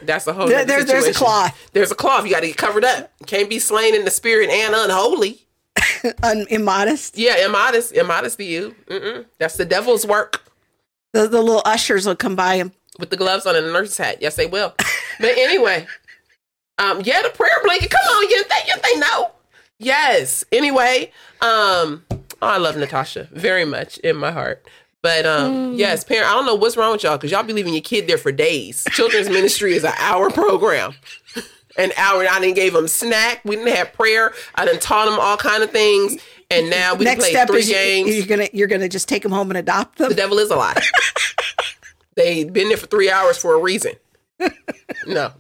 that's 0.03 0.27
a 0.27 0.33
whole. 0.33 0.47
There- 0.49 0.59
nother 0.59 0.85
there- 0.85 1.01
there's 1.01 1.07
a 1.09 1.15
cloth. 1.15 1.71
There's 1.73 1.91
a 1.91 1.95
cloth. 1.95 2.25
You 2.25 2.31
got 2.31 2.41
to 2.41 2.47
get 2.49 2.57
covered 2.57 2.85
up. 2.85 3.13
Can't 3.27 3.49
be 3.51 3.59
slain 3.59 3.95
in 3.95 4.05
the 4.05 4.11
spirit 4.11 4.49
and 4.51 4.75
unholy. 4.75 5.47
Un- 6.23 6.47
immodest. 6.49 7.19
Yeah, 7.19 7.45
immodest, 7.47 7.93
immodest 7.93 8.39
to 8.39 8.45
you. 8.45 8.75
Mm-mm. 8.87 9.27
That's 9.39 9.57
the 9.57 9.65
devil's 9.65 10.07
work 10.07 10.43
The, 11.13 11.29
the 11.29 11.43
little 11.43 11.63
ushers 11.65 12.07
will 12.07 12.17
come 12.17 12.35
by 12.37 12.55
and 12.55 12.73
with 12.99 13.11
the 13.11 13.17
gloves 13.17 13.45
on 13.47 13.55
and 13.57 13.67
the 13.67 13.73
nurse's 13.73 13.99
hat. 13.99 14.19
Yes, 14.23 14.37
they 14.37 14.47
will. 14.47 14.75
but 15.21 15.31
anyway, 15.37 15.87
um, 16.79 17.03
yeah, 17.05 17.21
the 17.23 17.29
prayer 17.31 17.51
blanket. 17.63 17.91
Come 17.91 18.01
on, 18.09 18.31
you 18.31 18.43
think 18.45 18.67
you 18.69 18.75
they 18.83 19.01
know? 19.01 19.33
Yes. 19.79 20.45
Anyway, 20.51 21.13
um, 21.43 22.05
oh, 22.11 22.19
I 22.41 22.57
love 22.57 22.77
Natasha 22.79 23.29
very 23.33 23.65
much 23.67 23.99
in 23.99 24.17
my 24.17 24.31
heart. 24.31 24.67
But 25.07 25.25
um, 25.25 25.75
yes, 25.75 26.03
parent, 26.03 26.29
I 26.29 26.33
don't 26.35 26.47
know 26.47 26.57
what's 26.57 26.77
wrong 26.77 26.91
with 26.91 27.05
y'all 27.05 27.17
because 27.17 27.31
y'all 27.31 27.45
be 27.45 27.53
leaving 27.53 27.73
your 27.73 27.81
kid 27.81 28.09
there 28.09 28.19
for 28.19 28.33
days. 28.33 28.85
Children's 28.91 29.29
ministry 29.29 29.75
is 29.75 29.85
an 29.85 29.93
hour 29.99 30.31
program. 30.31 30.95
An 31.79 31.93
hour. 31.97 32.27
I 32.29 32.41
didn't 32.41 32.57
gave 32.57 32.73
them 32.73 32.89
snack. 32.89 33.41
We 33.45 33.55
didn't 33.55 33.73
have 33.77 33.93
prayer. 33.93 34.33
I 34.57 34.65
didn't 34.65 34.83
taught 34.83 35.09
them 35.09 35.17
all 35.21 35.37
kind 35.37 35.63
of 35.63 35.71
things. 35.71 36.21
And 36.51 36.71
now 36.71 36.97
we 36.97 37.05
next 37.05 37.21
play 37.21 37.31
step 37.31 37.47
three 37.47 37.61
is 37.61 37.69
you- 37.69 37.75
games. 37.77 38.17
you're 38.17 38.27
gonna 38.27 38.49
you're 38.53 38.67
gonna 38.67 38.89
just 38.89 39.09
take 39.09 39.23
them 39.23 39.31
home 39.31 39.49
and 39.53 39.57
adopt 39.59 39.99
them. 39.99 40.09
The 40.09 40.17
devil 40.17 40.41
is 40.41 40.51
a 40.51 40.57
lie. 40.57 40.75
They've 42.17 42.53
been 42.53 42.67
there 42.67 42.77
for 42.77 42.87
three 42.89 43.09
hours 43.09 43.39
for 43.39 43.55
a 43.55 43.61
reason. 43.61 43.93
No. 45.07 45.31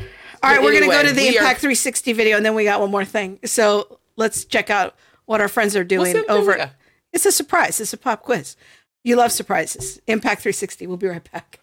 All 0.00 0.06
right, 0.42 0.60
we're 0.60 0.72
gonna 0.72 0.90
go 0.92 1.04
to 1.04 1.12
the 1.12 1.20
we 1.22 1.28
are- 1.38 1.42
Impact 1.42 1.60
360 1.60 2.12
video, 2.12 2.36
and 2.36 2.44
then 2.44 2.56
we 2.56 2.64
got 2.64 2.80
one 2.80 2.90
more 2.90 3.04
thing. 3.04 3.38
So 3.44 4.00
let's 4.16 4.44
check 4.44 4.68
out 4.68 4.96
what 5.26 5.40
our 5.40 5.48
friends 5.48 5.76
are 5.76 5.84
doing 5.84 6.24
over. 6.28 6.72
It's 7.16 7.24
a 7.24 7.32
surprise. 7.32 7.80
It's 7.80 7.94
a 7.94 7.96
pop 7.96 8.24
quiz. 8.24 8.56
You 9.02 9.16
love 9.16 9.32
surprises. 9.32 9.98
Impact 10.06 10.42
360. 10.42 10.86
We'll 10.86 10.98
be 10.98 11.06
right 11.06 11.32
back. 11.32 11.60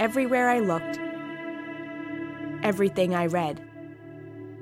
Everywhere 0.00 0.50
I 0.50 0.58
looked, 0.58 0.98
everything 2.64 3.14
I 3.14 3.26
read, 3.26 3.62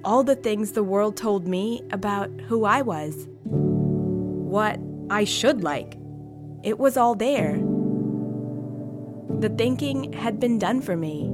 all 0.05 0.23
the 0.23 0.37
things 0.37 0.73
the 0.73 0.85
world 0.85 1.17
told 1.17 1.49
me 1.49 1.83
about 1.93 2.29
who 2.43 2.67
I 2.67 2.83
was, 2.83 3.27
what 3.45 4.79
I 5.09 5.25
should 5.25 5.65
like, 5.65 5.97
it 6.63 6.79
was 6.79 6.99
all 6.99 7.15
there. 7.15 7.55
The 9.41 9.49
thinking 9.49 10.13
had 10.13 10.39
been 10.39 10.59
done 10.59 10.83
for 10.83 10.95
me. 10.95 11.33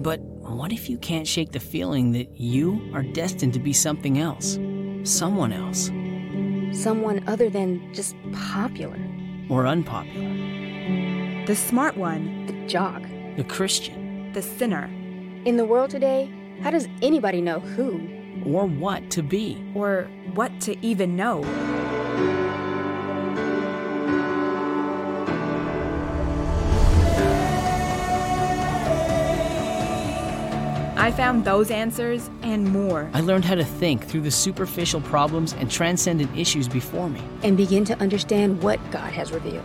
But 0.00 0.20
what 0.20 0.72
if 0.72 0.88
you 0.88 0.96
can't 0.98 1.26
shake 1.26 1.52
the 1.52 1.60
feeling 1.60 2.12
that 2.12 2.38
you 2.38 2.88
are 2.94 3.02
destined 3.02 3.52
to 3.54 3.58
be 3.58 3.72
something 3.72 4.18
else? 4.18 4.58
Someone 5.02 5.52
else? 5.52 5.90
Someone 6.72 7.24
other 7.26 7.50
than 7.50 7.92
just 7.92 8.14
popular. 8.32 8.98
Or 9.48 9.66
unpopular? 9.66 11.44
The 11.46 11.56
smart 11.56 11.96
one, 11.96 12.46
The 12.46 12.66
jock. 12.66 13.02
The 13.36 13.44
Christian? 13.44 14.32
the 14.34 14.42
sinner, 14.42 14.84
In 15.46 15.56
the 15.56 15.64
world 15.64 15.90
today, 15.90 16.30
how 16.62 16.70
does 16.70 16.86
anybody 17.02 17.40
know 17.40 17.60
who? 17.60 18.00
Or 18.44 18.66
what 18.66 19.10
to 19.12 19.22
be? 19.22 19.64
or 19.74 20.08
what 20.34 20.60
to 20.62 20.76
even 20.86 21.16
know. 21.16 21.42
I 30.98 31.12
found 31.12 31.44
those 31.44 31.70
answers 31.70 32.28
and 32.42 32.72
more. 32.72 33.08
I 33.14 33.20
learned 33.20 33.44
how 33.44 33.54
to 33.54 33.64
think 33.64 34.04
through 34.04 34.22
the 34.22 34.32
superficial 34.32 35.00
problems 35.00 35.52
and 35.52 35.70
transcendent 35.70 36.36
issues 36.36 36.66
before 36.66 37.08
me. 37.08 37.22
And 37.44 37.56
begin 37.56 37.84
to 37.84 37.96
understand 38.00 38.64
what 38.64 38.80
God 38.90 39.12
has 39.12 39.30
revealed. 39.30 39.64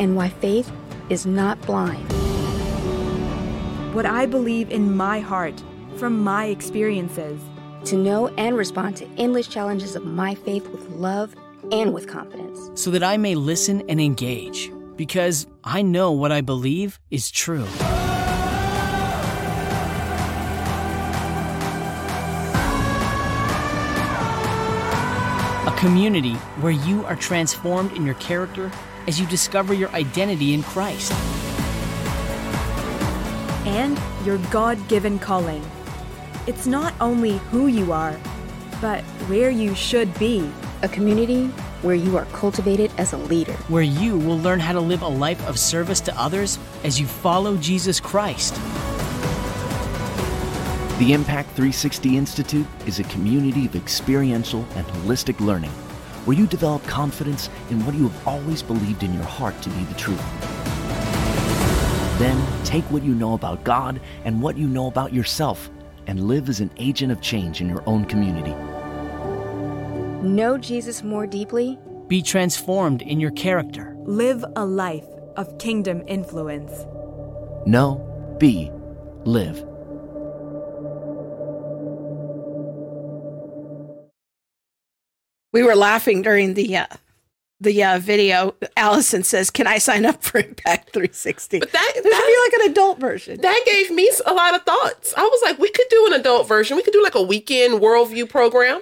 And 0.00 0.16
why 0.16 0.28
faith 0.28 0.68
is 1.08 1.24
not 1.24 1.60
blind. 1.62 2.04
What 3.94 4.06
I 4.06 4.26
believe 4.26 4.72
in 4.72 4.96
my 4.96 5.20
heart 5.20 5.62
from 5.98 6.18
my 6.18 6.46
experiences. 6.46 7.40
To 7.84 7.96
know 7.96 8.26
and 8.36 8.56
respond 8.56 8.96
to 8.96 9.08
endless 9.16 9.46
challenges 9.46 9.94
of 9.94 10.04
my 10.04 10.34
faith 10.34 10.66
with 10.70 10.88
love 10.90 11.32
and 11.70 11.94
with 11.94 12.08
confidence. 12.08 12.58
So 12.74 12.90
that 12.90 13.04
I 13.04 13.18
may 13.18 13.36
listen 13.36 13.88
and 13.88 14.00
engage. 14.00 14.72
Because 14.96 15.46
I 15.62 15.82
know 15.82 16.10
what 16.10 16.32
I 16.32 16.40
believe 16.40 16.98
is 17.12 17.30
true. 17.30 17.68
Community 25.86 26.34
where 26.62 26.72
you 26.72 27.04
are 27.04 27.14
transformed 27.14 27.92
in 27.92 28.04
your 28.04 28.16
character 28.16 28.72
as 29.06 29.20
you 29.20 29.26
discover 29.26 29.72
your 29.72 29.88
identity 29.90 30.52
in 30.52 30.62
Christ. 30.64 31.12
and 33.66 33.98
your 34.24 34.38
God 34.50 34.76
given 34.88 35.18
calling. 35.18 35.64
It's 36.46 36.66
not 36.66 36.94
only 37.00 37.38
who 37.50 37.66
you 37.66 37.92
are, 37.92 38.16
but 38.80 39.02
where 39.28 39.50
you 39.50 39.74
should 39.74 40.16
be. 40.18 40.48
A 40.82 40.88
community 40.88 41.46
where 41.82 41.96
you 41.96 42.16
are 42.16 42.26
cultivated 42.26 42.90
as 42.98 43.12
a 43.12 43.16
leader. 43.16 43.54
where 43.68 43.82
you 43.82 44.18
will 44.18 44.38
learn 44.38 44.60
how 44.60 44.72
to 44.72 44.80
live 44.80 45.02
a 45.02 45.08
life 45.08 45.44
of 45.48 45.58
service 45.58 46.00
to 46.00 46.20
others 46.20 46.58
as 46.84 47.00
you 47.00 47.06
follow 47.06 47.56
Jesus 47.56 47.98
Christ. 48.00 48.54
The 50.98 51.12
Impact 51.12 51.50
360 51.50 52.16
Institute 52.16 52.66
is 52.86 53.00
a 53.00 53.04
community 53.04 53.66
of 53.66 53.76
experiential 53.76 54.66
and 54.76 54.86
holistic 54.86 55.38
learning 55.40 55.70
where 56.24 56.34
you 56.34 56.46
develop 56.46 56.82
confidence 56.84 57.50
in 57.68 57.84
what 57.84 57.94
you 57.94 58.08
have 58.08 58.26
always 58.26 58.62
believed 58.62 59.02
in 59.02 59.12
your 59.12 59.22
heart 59.24 59.60
to 59.60 59.68
be 59.68 59.84
the 59.84 59.94
truth. 59.94 60.24
Then 62.18 62.64
take 62.64 62.82
what 62.84 63.02
you 63.02 63.14
know 63.14 63.34
about 63.34 63.62
God 63.62 64.00
and 64.24 64.40
what 64.40 64.56
you 64.56 64.66
know 64.66 64.86
about 64.86 65.12
yourself 65.12 65.68
and 66.06 66.28
live 66.28 66.48
as 66.48 66.60
an 66.60 66.70
agent 66.78 67.12
of 67.12 67.20
change 67.20 67.60
in 67.60 67.68
your 67.68 67.82
own 67.86 68.06
community. 68.06 68.54
Know 70.26 70.56
Jesus 70.56 71.02
more 71.02 71.26
deeply 71.26 71.78
Be 72.08 72.22
transformed 72.22 73.02
in 73.02 73.20
your 73.20 73.32
character. 73.32 73.94
Live 74.06 74.44
a 74.54 74.64
life 74.64 75.04
of 75.36 75.58
kingdom 75.58 76.02
influence. 76.06 76.86
Know, 77.66 78.36
be, 78.38 78.70
live. 79.24 79.65
We 85.52 85.62
were 85.62 85.74
laughing 85.76 86.22
during 86.22 86.54
the 86.54 86.76
uh, 86.76 86.86
the 87.60 87.82
uh, 87.82 87.98
video. 87.98 88.54
Allison 88.76 89.22
says, 89.22 89.50
"Can 89.50 89.66
I 89.66 89.78
sign 89.78 90.04
up 90.04 90.22
for 90.22 90.38
Impact 90.38 90.92
360?" 90.92 91.60
But 91.60 91.72
that- 91.72 91.92
that- 91.94 92.02
be 92.02 92.58
like 92.58 92.64
an 92.66 92.70
adult 92.72 92.98
version. 92.98 93.40
That 93.40 93.62
gave 93.66 93.90
me 93.90 94.10
a 94.26 94.34
lot 94.34 94.54
of 94.54 94.62
thoughts. 94.64 95.14
I 95.16 95.22
was 95.22 95.40
like, 95.42 95.58
we 95.58 95.70
could 95.70 95.86
do 95.88 96.06
an 96.08 96.12
adult 96.20 96.46
version. 96.48 96.76
We 96.76 96.82
could 96.82 96.92
do 96.92 97.02
like 97.02 97.14
a 97.14 97.22
weekend 97.22 97.80
worldview 97.80 98.28
program. 98.28 98.80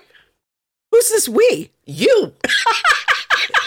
Who's 0.90 1.08
this 1.10 1.28
we? 1.28 1.70
You 1.86 2.32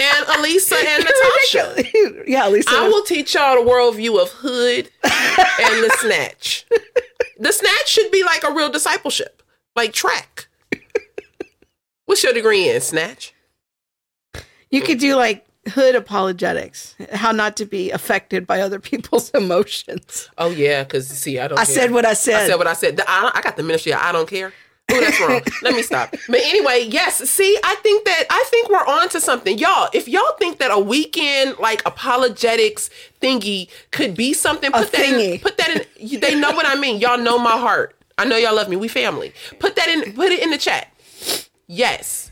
and 0.02 0.26
Alisa 0.28 0.74
and 0.84 1.04
Natasha. 1.54 2.24
Yeah, 2.28 2.48
Lisa. 2.48 2.70
I 2.72 2.88
will 2.88 3.04
teach 3.04 3.36
y'all 3.36 3.64
the 3.64 3.70
worldview 3.70 4.22
of 4.22 4.30
Hood 4.32 4.90
and 5.04 5.84
the 5.84 5.96
Snatch. 6.00 6.66
The 7.40 7.52
Snatch 7.54 7.88
should 7.88 8.12
be 8.12 8.24
like 8.24 8.44
a 8.44 8.52
real 8.54 8.70
discipleship, 8.70 9.44
like 9.76 9.94
track. 9.94 10.47
What's 12.08 12.24
your 12.24 12.34
degree 12.34 12.70
in 12.70 12.82
Snatch? 12.82 13.34
You 14.72 14.82
could 14.82 14.98
do 14.98 15.16
like 15.16 15.46
hood 15.70 15.94
apologetics, 15.96 16.96
how 17.14 17.32
not 17.34 17.58
to 17.58 17.66
be 17.66 17.92
affected 17.92 18.48
by 18.48 18.62
other 18.62 18.80
people's 18.92 19.30
emotions. 19.32 20.30
Oh 20.38 20.50
yeah, 20.50 20.84
because 20.84 21.08
see, 21.08 21.38
I 21.38 21.48
don't. 21.48 21.60
I 21.60 21.66
care. 21.66 21.76
said 21.76 21.92
what 21.92 22.06
I 22.06 22.14
said. 22.14 22.44
I 22.44 22.48
said 22.48 22.56
what 22.56 22.68
I 22.68 22.74
said. 22.74 22.98
The- 22.98 23.06
I, 23.08 23.32
I 23.36 23.42
got 23.42 23.58
the 23.58 23.64
ministry. 23.64 23.94
I 23.94 24.12
don't 24.12 24.28
care. 24.28 24.54
Oh, 24.90 25.02
that's 25.02 25.20
wrong. 25.20 25.42
Let 25.64 25.76
me 25.76 25.82
stop. 25.82 26.12
But 26.30 26.40
anyway, 26.40 26.86
yes. 26.88 27.18
See, 27.30 27.60
I 27.62 27.76
think 27.76 28.06
that 28.06 28.24
I 28.30 28.46
think 28.48 28.70
we're 28.70 28.78
on 28.78 29.10
to 29.10 29.20
something, 29.20 29.58
y'all. 29.58 29.90
If 29.94 30.08
y'all 30.08 30.34
think 30.40 30.60
that 30.60 30.72
a 30.72 30.80
weekend 30.80 31.58
like 31.60 31.82
apologetics 31.86 32.90
thingy 33.22 33.70
could 33.92 34.16
be 34.16 34.32
something, 34.32 34.70
A 34.74 34.78
put 34.80 34.92
that 34.94 35.02
in. 35.02 35.40
Put 35.40 35.58
that 35.58 35.86
in. 36.00 36.20
They 36.22 36.40
know 36.40 36.52
what 36.52 36.66
I 36.66 36.76
mean. 36.80 37.02
Y'all 37.02 37.18
know 37.18 37.38
my 37.38 37.58
heart. 37.58 37.96
I 38.18 38.24
know 38.24 38.38
y'all 38.38 38.56
love 38.56 38.70
me. 38.70 38.78
We 38.78 38.88
family. 38.88 39.34
Put 39.60 39.76
that 39.76 39.90
in. 39.90 40.14
Put 40.14 40.32
it 40.32 40.42
in 40.42 40.52
the 40.52 40.58
chat. 40.58 40.90
Yes. 41.68 42.32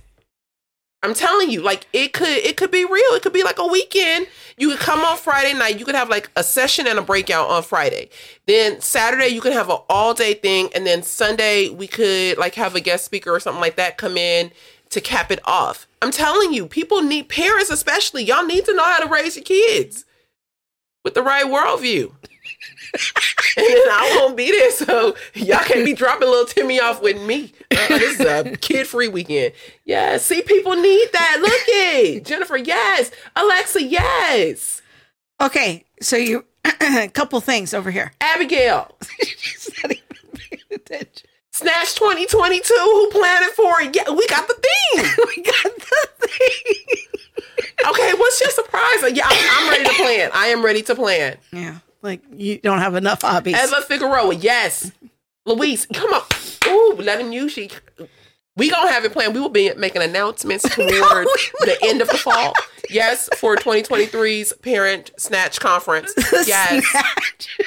I'm 1.04 1.14
telling 1.14 1.52
you, 1.52 1.62
like 1.62 1.86
it 1.94 2.14
could 2.14 2.28
it 2.28 2.58
could 2.58 2.72
be 2.72 2.84
real. 2.84 3.14
It 3.14 3.22
could 3.22 3.34
be 3.34 3.44
like 3.44 3.60
a 3.60 3.68
weekend. 3.68 4.26
You 4.58 4.70
could 4.72 4.80
come 4.80 5.02
on 5.02 5.18
Friday 5.18 5.54
night. 5.54 5.78
You 5.78 5.86
could 5.86 5.94
have 5.94 6.10
like 6.10 6.32
a 6.36 6.44
session 6.44 6.88
and 6.88 6.98
a 6.98 7.04
breakout 7.04 7.48
on 7.50 7.62
Friday. 7.62 8.10
Then 8.48 8.82
Saturday 8.82 9.28
you 9.28 9.40
could 9.40 9.54
have 9.54 9.70
an 9.70 9.78
all 9.88 10.16
day 10.16 10.34
thing, 10.34 10.70
and 10.74 10.88
then 10.88 11.04
Sunday 11.04 11.70
we 11.70 11.86
could 11.86 12.40
like 12.40 12.56
have 12.56 12.74
a 12.74 12.82
guest 12.82 13.06
speaker 13.06 13.30
or 13.30 13.40
something 13.40 13.62
like 13.62 13.76
that 13.76 13.98
come 13.98 14.18
in 14.18 14.52
to 14.90 15.00
cap 15.00 15.32
it 15.32 15.40
off. 15.46 15.88
I'm 16.02 16.12
telling 16.12 16.54
you, 16.54 16.66
people 16.66 17.04
need 17.04 17.30
parents 17.30 17.70
especially. 17.70 18.24
Y'all 18.24 18.46
need 18.46 18.66
to 18.66 18.74
know 18.74 18.84
how 18.84 19.00
to 19.00 19.12
raise 19.12 19.36
your 19.36 19.44
kids 19.44 20.06
with 21.04 21.14
the 21.14 21.22
right 21.22 21.46
worldview. 21.46 22.14
and 23.58 23.66
then 23.68 23.88
I 23.90 24.18
won't 24.20 24.36
be 24.38 24.52
there, 24.52 24.72
so 24.72 25.16
y'all 25.34 25.64
can't 25.64 25.86
be 25.86 25.94
dropping 25.94 26.28
little 26.30 26.46
Timmy 26.46 26.80
off 26.80 27.02
with 27.02 27.22
me. 27.22 27.54
Uh, 27.72 27.88
this 27.90 28.20
is 28.20 28.26
a 28.26 28.58
kid-free 28.62 29.08
weekend. 29.10 29.54
Yeah, 29.86 30.18
see, 30.18 30.42
people 30.42 30.76
need 30.76 31.08
that. 31.14 31.38
Look 31.42 31.52
it, 31.68 32.26
Jennifer. 32.26 32.58
Yes, 32.58 33.12
Alexa. 33.36 33.84
Yes, 33.84 34.82
Okay, 35.42 35.84
so 36.02 36.16
you 36.16 36.46
a 36.64 37.08
couple 37.14 37.40
things 37.42 37.74
over 37.74 37.92
here. 37.92 38.14
Abigail. 38.22 38.96
She's 39.22 39.70
not 39.84 39.92
even 39.92 40.04
paying 40.34 40.62
attention. 40.72 41.28
Snatch 41.52 41.96
2022. 41.96 42.74
Who 42.74 43.10
planned 43.12 43.46
it 43.46 43.54
for 43.54 43.82
it? 43.82 43.96
Yeah, 43.96 44.10
we 44.14 44.26
got 44.28 44.48
the 44.48 44.54
theme. 44.56 45.06
We 45.36 45.44
got 45.44 45.64
the 45.64 46.28
thing. 46.28 46.98
Okay, 47.90 48.14
what's 48.18 48.40
your 48.42 48.50
surprise? 48.50 49.12
Yeah, 49.14 49.26
I'm, 49.28 49.50
I'm 49.52 49.70
ready 49.70 49.84
to 49.86 49.94
plan. 49.96 50.30
I 50.34 50.48
am 50.48 50.64
ready 50.64 50.82
to 50.84 50.96
plan. 50.96 51.38
Yeah, 51.54 51.78
like 52.06 52.22
you 52.36 52.58
don't 52.60 52.80
have 52.80 52.96
enough 52.96 53.22
hobbies. 53.22 53.56
Eva 53.56 53.82
Figueroa, 53.82 54.36
yes. 54.36 54.92
Louise, 55.46 55.86
come 55.94 56.14
on. 56.14 56.22
Ooh, 56.68 56.96
let 57.02 57.20
him 57.20 57.32
use 57.32 57.52
she. 57.52 57.70
We 58.58 58.70
gonna 58.70 58.92
have 58.92 59.04
it 59.04 59.12
planned. 59.12 59.34
We 59.36 59.42
will 59.42 59.50
be 59.50 59.74
making 59.76 60.02
announcements 60.02 60.64
toward 60.76 61.28
the 61.62 61.78
end 61.84 62.02
of 62.02 62.08
the 62.08 62.18
fall. 62.18 62.54
Yes, 62.90 63.28
for 63.38 63.56
2023's 63.58 64.54
Parent 64.62 65.12
Snatch 65.18 65.60
Conference. 65.60 66.14
Yes, 66.48 66.86
Snatch. 66.88 67.60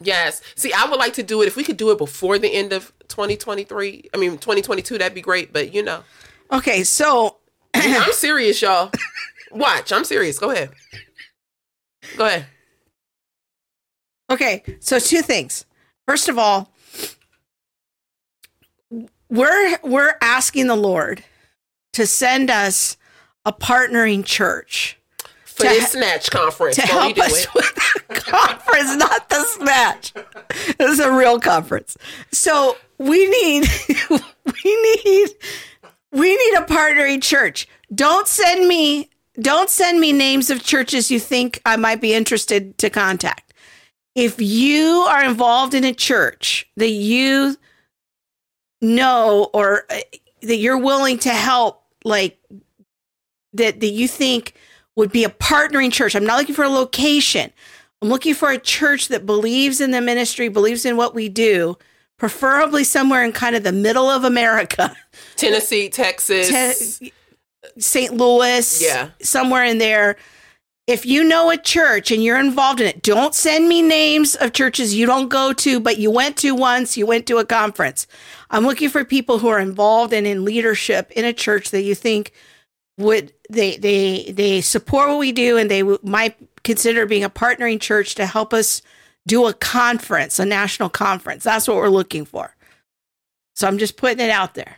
yes. 0.00 0.42
See, 0.54 0.72
I 0.72 0.84
would 0.88 0.98
like 0.98 1.14
to 1.14 1.22
do 1.22 1.42
it 1.42 1.48
if 1.48 1.56
we 1.56 1.64
could 1.64 1.76
do 1.76 1.90
it 1.90 1.98
before 1.98 2.38
the 2.38 2.48
end 2.48 2.72
of 2.72 2.92
2023. 3.08 4.10
I 4.14 4.16
mean, 4.16 4.32
2022. 4.32 4.98
That'd 4.98 5.14
be 5.14 5.20
great. 5.22 5.52
But 5.52 5.74
you 5.74 5.82
know, 5.82 6.04
Okay, 6.52 6.84
so 6.84 7.38
I'm 7.74 8.12
serious, 8.12 8.62
y'all. 8.62 8.90
Watch, 9.50 9.92
I'm 9.92 10.04
serious. 10.04 10.38
Go 10.38 10.50
ahead. 10.50 10.70
Go 12.16 12.26
ahead. 12.26 12.46
Okay, 14.30 14.62
so 14.80 14.98
two 14.98 15.22
things. 15.22 15.64
First 16.06 16.28
of 16.28 16.38
all, 16.38 16.70
we're 19.30 19.78
we're 19.82 20.14
asking 20.20 20.66
the 20.66 20.76
Lord 20.76 21.24
to 21.94 22.06
send 22.06 22.50
us 22.50 22.96
a 23.44 23.52
partnering 23.52 24.24
church 24.24 24.98
For 25.44 25.62
To 25.64 25.68
this 25.68 26.28
Conference, 26.30 26.76
to 26.76 26.82
help 26.82 27.14
do 27.16 27.22
us 27.22 27.44
it. 27.44 27.54
with 27.54 27.74
the 28.08 28.14
conference, 28.20 28.96
not 28.96 29.28
the 29.28 29.44
snatch. 29.44 30.12
This 30.78 30.92
is 30.92 31.00
a 31.00 31.12
real 31.12 31.40
conference. 31.40 31.96
So 32.32 32.76
we 32.98 33.28
need 33.28 33.64
we 34.10 35.02
need 35.04 35.28
we 36.12 36.30
need 36.36 36.54
a 36.58 36.64
partnering 36.64 37.22
church. 37.22 37.66
Don't 37.94 38.28
send 38.28 38.68
me 38.68 39.08
don't 39.40 39.70
send 39.70 40.00
me 40.00 40.12
names 40.12 40.50
of 40.50 40.62
churches 40.62 41.10
you 41.10 41.20
think 41.20 41.60
I 41.64 41.76
might 41.76 42.00
be 42.00 42.12
interested 42.12 42.76
to 42.78 42.90
contact. 42.90 43.47
If 44.18 44.40
you 44.40 45.06
are 45.08 45.22
involved 45.24 45.74
in 45.74 45.84
a 45.84 45.92
church 45.94 46.68
that 46.76 46.88
you 46.90 47.56
know 48.80 49.48
or 49.52 49.84
uh, 49.90 50.00
that 50.42 50.56
you're 50.56 50.78
willing 50.78 51.18
to 51.20 51.30
help 51.30 51.82
like 52.04 52.38
that 53.52 53.80
that 53.80 53.88
you 53.90 54.08
think 54.08 54.54
would 54.96 55.12
be 55.12 55.22
a 55.24 55.28
partnering 55.28 55.92
church. 55.92 56.14
I'm 56.16 56.24
not 56.24 56.38
looking 56.38 56.54
for 56.54 56.64
a 56.64 56.68
location. 56.68 57.52
I'm 58.02 58.08
looking 58.08 58.34
for 58.34 58.50
a 58.50 58.58
church 58.58 59.08
that 59.08 59.26
believes 59.26 59.80
in 59.80 59.90
the 59.92 60.00
ministry, 60.00 60.48
believes 60.48 60.84
in 60.84 60.96
what 60.96 61.14
we 61.14 61.28
do, 61.28 61.76
preferably 62.18 62.82
somewhere 62.84 63.22
in 63.24 63.32
kind 63.32 63.54
of 63.56 63.62
the 63.62 63.72
middle 63.72 64.08
of 64.08 64.24
America. 64.24 64.96
Tennessee, 65.36 65.88
Texas. 65.88 66.98
Te- 66.98 67.12
St. 67.78 68.14
Louis, 68.14 68.82
Yeah. 68.82 69.10
somewhere 69.22 69.64
in 69.64 69.78
there. 69.78 70.16
If 70.88 71.04
you 71.04 71.22
know 71.22 71.50
a 71.50 71.58
church 71.58 72.10
and 72.10 72.24
you're 72.24 72.40
involved 72.40 72.80
in 72.80 72.86
it, 72.86 73.02
don't 73.02 73.34
send 73.34 73.68
me 73.68 73.82
names 73.82 74.34
of 74.34 74.54
churches 74.54 74.94
you 74.94 75.04
don't 75.04 75.28
go 75.28 75.52
to, 75.52 75.80
but 75.80 75.98
you 75.98 76.10
went 76.10 76.38
to 76.38 76.54
once, 76.54 76.96
you 76.96 77.04
went 77.04 77.26
to 77.26 77.36
a 77.36 77.44
conference. 77.44 78.06
I'm 78.48 78.64
looking 78.64 78.88
for 78.88 79.04
people 79.04 79.38
who 79.38 79.48
are 79.48 79.60
involved 79.60 80.14
and 80.14 80.26
in 80.26 80.46
leadership 80.46 81.10
in 81.10 81.26
a 81.26 81.34
church 81.34 81.72
that 81.72 81.82
you 81.82 81.94
think 81.94 82.32
would 82.96 83.34
they 83.50 83.76
they 83.76 84.32
they 84.32 84.62
support 84.62 85.10
what 85.10 85.18
we 85.18 85.30
do 85.30 85.58
and 85.58 85.70
they 85.70 85.80
w- 85.80 85.98
might 86.02 86.36
consider 86.64 87.04
being 87.04 87.22
a 87.22 87.28
partnering 87.28 87.78
church 87.78 88.14
to 88.14 88.24
help 88.24 88.54
us 88.54 88.80
do 89.26 89.46
a 89.46 89.52
conference, 89.52 90.38
a 90.38 90.46
national 90.46 90.88
conference. 90.88 91.44
That's 91.44 91.68
what 91.68 91.76
we're 91.76 91.90
looking 91.90 92.24
for. 92.24 92.56
So 93.54 93.68
I'm 93.68 93.76
just 93.76 93.98
putting 93.98 94.24
it 94.24 94.30
out 94.30 94.54
there. 94.54 94.77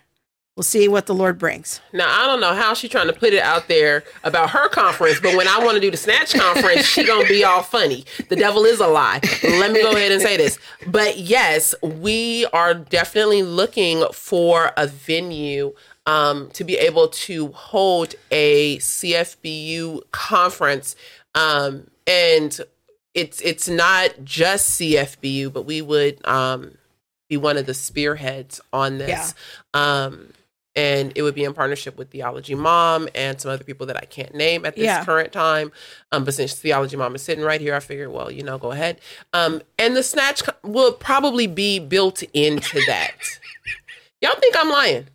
We'll 0.60 0.64
see 0.64 0.88
what 0.88 1.06
the 1.06 1.14
Lord 1.14 1.38
brings. 1.38 1.80
Now 1.90 2.06
I 2.06 2.26
don't 2.26 2.38
know 2.38 2.52
how 2.52 2.74
she's 2.74 2.90
trying 2.90 3.06
to 3.06 3.14
put 3.14 3.32
it 3.32 3.42
out 3.42 3.66
there 3.68 4.04
about 4.24 4.50
her 4.50 4.68
conference, 4.68 5.18
but 5.18 5.34
when 5.34 5.48
I 5.48 5.58
want 5.64 5.76
to 5.76 5.80
do 5.80 5.90
the 5.90 5.96
snatch 5.96 6.34
conference, 6.34 6.84
she 6.84 7.02
gonna 7.02 7.26
be 7.26 7.42
all 7.44 7.62
funny. 7.62 8.04
The 8.28 8.36
devil 8.36 8.66
is 8.66 8.78
a 8.78 8.86
lie. 8.86 9.20
Let 9.42 9.72
me 9.72 9.80
go 9.80 9.92
ahead 9.92 10.12
and 10.12 10.20
say 10.20 10.36
this. 10.36 10.58
But 10.86 11.16
yes, 11.16 11.74
we 11.80 12.44
are 12.52 12.74
definitely 12.74 13.42
looking 13.42 14.04
for 14.12 14.72
a 14.76 14.86
venue 14.86 15.72
um, 16.04 16.50
to 16.50 16.62
be 16.62 16.76
able 16.76 17.08
to 17.08 17.48
hold 17.52 18.14
a 18.30 18.76
CFBU 18.80 20.10
conference, 20.10 20.94
um, 21.34 21.86
and 22.06 22.60
it's 23.14 23.40
it's 23.40 23.66
not 23.66 24.10
just 24.24 24.78
CFBU, 24.78 25.54
but 25.54 25.62
we 25.62 25.80
would 25.80 26.22
um, 26.28 26.76
be 27.30 27.38
one 27.38 27.56
of 27.56 27.64
the 27.64 27.72
spearheads 27.72 28.60
on 28.74 28.98
this. 28.98 29.34
Yeah. 29.74 30.04
Um, 30.04 30.34
and 30.76 31.12
it 31.16 31.22
would 31.22 31.34
be 31.34 31.44
in 31.44 31.52
partnership 31.52 31.98
with 31.98 32.10
Theology 32.10 32.54
Mom 32.54 33.08
and 33.14 33.40
some 33.40 33.50
other 33.50 33.64
people 33.64 33.86
that 33.86 33.96
I 33.96 34.04
can't 34.06 34.34
name 34.34 34.64
at 34.64 34.76
this 34.76 34.84
Yeah. 34.84 35.04
current 35.04 35.32
time. 35.32 35.72
Um, 36.12 36.24
but 36.24 36.34
since 36.34 36.54
Theology 36.54 36.96
Mom 36.96 37.14
is 37.14 37.22
sitting 37.22 37.44
right 37.44 37.60
here, 37.60 37.74
I 37.74 37.80
figured, 37.80 38.10
well, 38.10 38.30
you 38.30 38.42
know, 38.42 38.56
go 38.58 38.70
ahead. 38.70 39.00
Um, 39.32 39.62
and 39.78 39.96
the 39.96 40.02
snatch 40.02 40.42
will 40.62 40.92
probably 40.92 41.46
be 41.46 41.78
built 41.80 42.22
into 42.32 42.80
that. 42.86 43.12
Y'all 44.20 44.38
think 44.38 44.54
I'm 44.56 44.68
lying? 44.70 45.06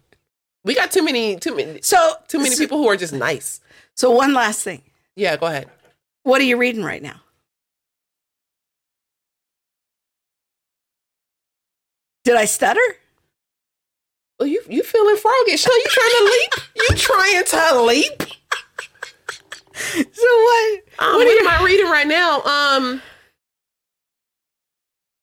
We 0.63 0.73
got 0.75 0.91
too 0.91 1.03
many, 1.03 1.37
too 1.37 1.55
many, 1.55 1.79
So 1.81 2.15
too 2.27 2.39
many 2.39 2.55
so, 2.55 2.63
people 2.63 2.79
who 2.79 2.87
are 2.89 2.97
just 2.97 3.13
nice. 3.13 3.61
So 3.95 4.09
one 4.11 4.33
last 4.33 4.63
thing. 4.63 4.81
Yeah, 5.15 5.37
go 5.37 5.45
ahead. 5.45 5.69
What 6.23 6.41
are 6.41 6.45
you 6.45 6.57
reading 6.57 6.83
right 6.83 7.01
now? 7.03 7.21
Did 12.23 12.35
I 12.35 12.45
stutter? 12.45 12.81
Well, 14.39 14.47
you 14.47 14.61
you 14.69 14.83
feeling 14.83 15.15
froggish? 15.15 15.65
Huh? 15.67 15.73
You 15.73 15.85
trying 15.89 16.15
to 16.19 16.25
leap? 16.31 16.53
You 16.75 16.95
trying 16.97 17.43
to 17.73 17.81
leap? 17.81 18.31
So 20.13 20.27
what? 20.27 20.79
Um, 20.99 21.15
what 21.15 21.25
what 21.25 21.41
am 21.41 21.47
I 21.47 21.63
reading 21.65 21.87
right 21.89 22.07
now? 22.07 22.41
Um, 22.41 23.01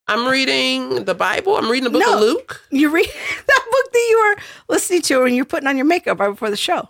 I'm 0.09 0.29
reading 0.29 1.05
the 1.05 1.15
Bible. 1.15 1.57
I'm 1.57 1.71
reading 1.71 1.85
the 1.85 1.91
book 1.99 2.03
No. 2.07 2.15
of 2.15 2.21
Luke. 2.21 2.63
you 2.71 2.91
read 2.91 3.07
that 3.47 3.65
book 3.71 3.93
that 3.93 4.07
you 4.11 4.19
were 4.37 4.43
listening 4.75 5.03
to 5.03 5.23
when 5.23 5.35
you're 5.35 5.45
putting 5.45 5.69
on 5.69 5.77
your 5.77 5.87
makeup 5.87 6.21
right 6.21 6.29
before 6.29 6.51
the 6.51 6.57
show? 6.57 6.89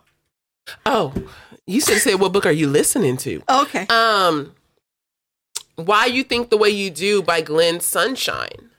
Oh, 0.86 1.12
you 1.66 1.81
should 1.81 1.94
have 1.94 2.03
said 2.03 2.20
what 2.20 2.32
book 2.32 2.47
are 2.47 2.53
you 2.53 2.69
listening 2.69 3.16
to? 3.19 3.43
Oh, 3.49 3.62
okay. 3.62 3.86
Um, 3.89 4.55
Why 5.77 6.07
You 6.07 6.24
Think 6.24 6.51
the 6.51 6.57
Way 6.57 6.70
You 6.70 6.90
Do 6.90 7.23
by 7.23 7.40
Glenn 7.43 7.81
Sunshine. 7.81 8.70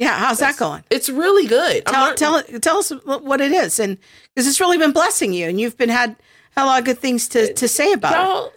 Yeah, 0.00 0.18
how's 0.18 0.38
that 0.38 0.56
going? 0.56 0.82
It's 0.88 1.10
really 1.10 1.46
good. 1.46 1.84
Tell, 1.84 2.14
tell 2.14 2.42
tell 2.42 2.78
us 2.78 2.90
what 3.04 3.42
it 3.42 3.52
is, 3.52 3.78
and 3.78 3.98
because 4.34 4.48
it's 4.48 4.58
really 4.58 4.78
been 4.78 4.92
blessing 4.92 5.34
you, 5.34 5.46
and 5.46 5.60
you've 5.60 5.76
been 5.76 5.90
had, 5.90 6.16
a 6.56 6.64
lot 6.64 6.78
of 6.78 6.86
good 6.86 6.98
things 6.98 7.28
to, 7.28 7.52
to 7.52 7.68
say 7.68 7.92
about 7.92 8.12
it. 8.12 8.16
Y'all, 8.16 8.52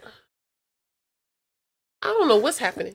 I 2.00 2.06
don't 2.06 2.28
know 2.28 2.38
what's 2.38 2.56
happening. 2.56 2.94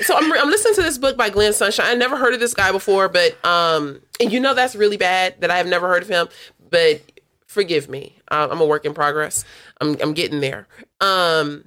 so 0.00 0.16
I'm 0.16 0.32
I'm 0.32 0.50
listening 0.50 0.74
to 0.74 0.82
this 0.82 0.98
book 0.98 1.16
by 1.16 1.30
Glenn 1.30 1.52
Sunshine. 1.52 1.86
I 1.86 1.94
never 1.94 2.16
heard 2.16 2.34
of 2.34 2.40
this 2.40 2.52
guy 2.52 2.72
before, 2.72 3.08
but 3.08 3.42
um, 3.44 4.00
and 4.20 4.32
you 4.32 4.40
know 4.40 4.54
that's 4.54 4.74
really 4.74 4.96
bad 4.96 5.40
that 5.40 5.52
I 5.52 5.56
have 5.58 5.68
never 5.68 5.86
heard 5.86 6.02
of 6.02 6.08
him. 6.08 6.28
But 6.68 7.00
forgive 7.46 7.88
me, 7.88 8.18
I'm 8.26 8.60
a 8.60 8.66
work 8.66 8.84
in 8.84 8.92
progress. 8.92 9.44
I'm 9.80 9.96
I'm 10.02 10.14
getting 10.14 10.40
there. 10.40 10.66
Um, 11.00 11.66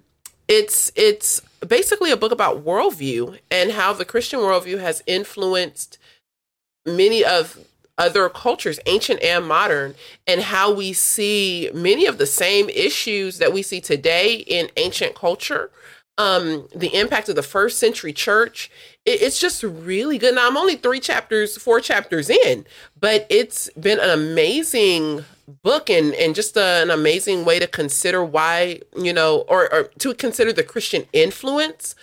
it's 0.49 0.91
it's 0.97 1.41
basically 1.65 2.11
a 2.11 2.17
book 2.17 2.33
about 2.33 2.65
worldview 2.65 3.39
and 3.49 3.71
how 3.71 3.93
the 3.93 4.03
Christian 4.03 4.41
worldview 4.41 4.79
has 4.79 5.01
influenced 5.07 5.97
many 6.87 7.23
of 7.23 7.59
other 7.97 8.29
cultures, 8.29 8.79
ancient 8.85 9.21
and 9.23 9.47
modern, 9.47 9.95
and 10.27 10.41
how 10.41 10.71
we 10.71 10.93
see 10.93 11.69
many 11.73 12.05
of 12.05 12.17
the 12.17 12.25
same 12.25 12.69
issues 12.69 13.39
that 13.39 13.51
we 13.51 13.61
see 13.61 13.81
today 13.81 14.35
in 14.35 14.69
ancient 14.77 15.15
culture. 15.15 15.71
Um, 16.19 16.67
the 16.75 16.95
impact 16.95 17.29
of 17.29 17.35
the 17.35 17.43
first 17.43 17.77
century 17.77 18.11
church. 18.11 18.71
It, 19.05 19.21
it's 19.21 19.39
just 19.39 19.61
really 19.61 20.17
good. 20.17 20.33
Now 20.33 20.47
I'm 20.47 20.57
only 20.57 20.75
three 20.75 20.99
chapters, 20.99 21.57
four 21.57 21.79
chapters 21.79 22.29
in, 22.29 22.65
but 22.99 23.27
it's 23.29 23.69
been 23.71 23.99
an 23.99 24.09
amazing 24.09 25.25
book 25.63 25.89
and 25.89 26.13
and 26.15 26.35
just 26.35 26.57
a, 26.57 26.81
an 26.81 26.89
amazing 26.89 27.45
way 27.45 27.57
to 27.57 27.67
consider 27.67 28.23
why 28.23 28.81
you 28.97 29.13
know 29.13 29.45
or, 29.47 29.73
or 29.73 29.83
to 29.97 30.13
consider 30.13 30.51
the 30.51 30.63
christian 30.63 31.05
influence 31.13 31.95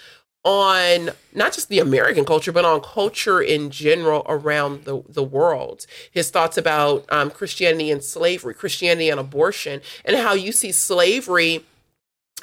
on 0.45 1.11
not 1.33 1.53
just 1.53 1.69
the 1.71 1.79
american 1.79 2.25
culture 2.25 2.53
but 2.53 2.65
on 2.65 2.81
culture 2.81 3.41
in 3.41 3.71
general 3.71 4.23
around 4.29 4.85
the, 4.85 5.03
the 5.09 5.23
world. 5.23 5.87
His 6.11 6.31
thoughts 6.31 6.59
about 6.59 7.05
um, 7.09 7.31
christianity 7.31 7.91
and 7.91 8.03
slavery 8.05 8.55
christianity 8.55 9.09
and 9.09 9.19
abortion 9.19 9.81
and 10.05 10.17
how 10.17 10.35
you 10.35 10.53
see 10.53 10.73
slavery 10.73 11.65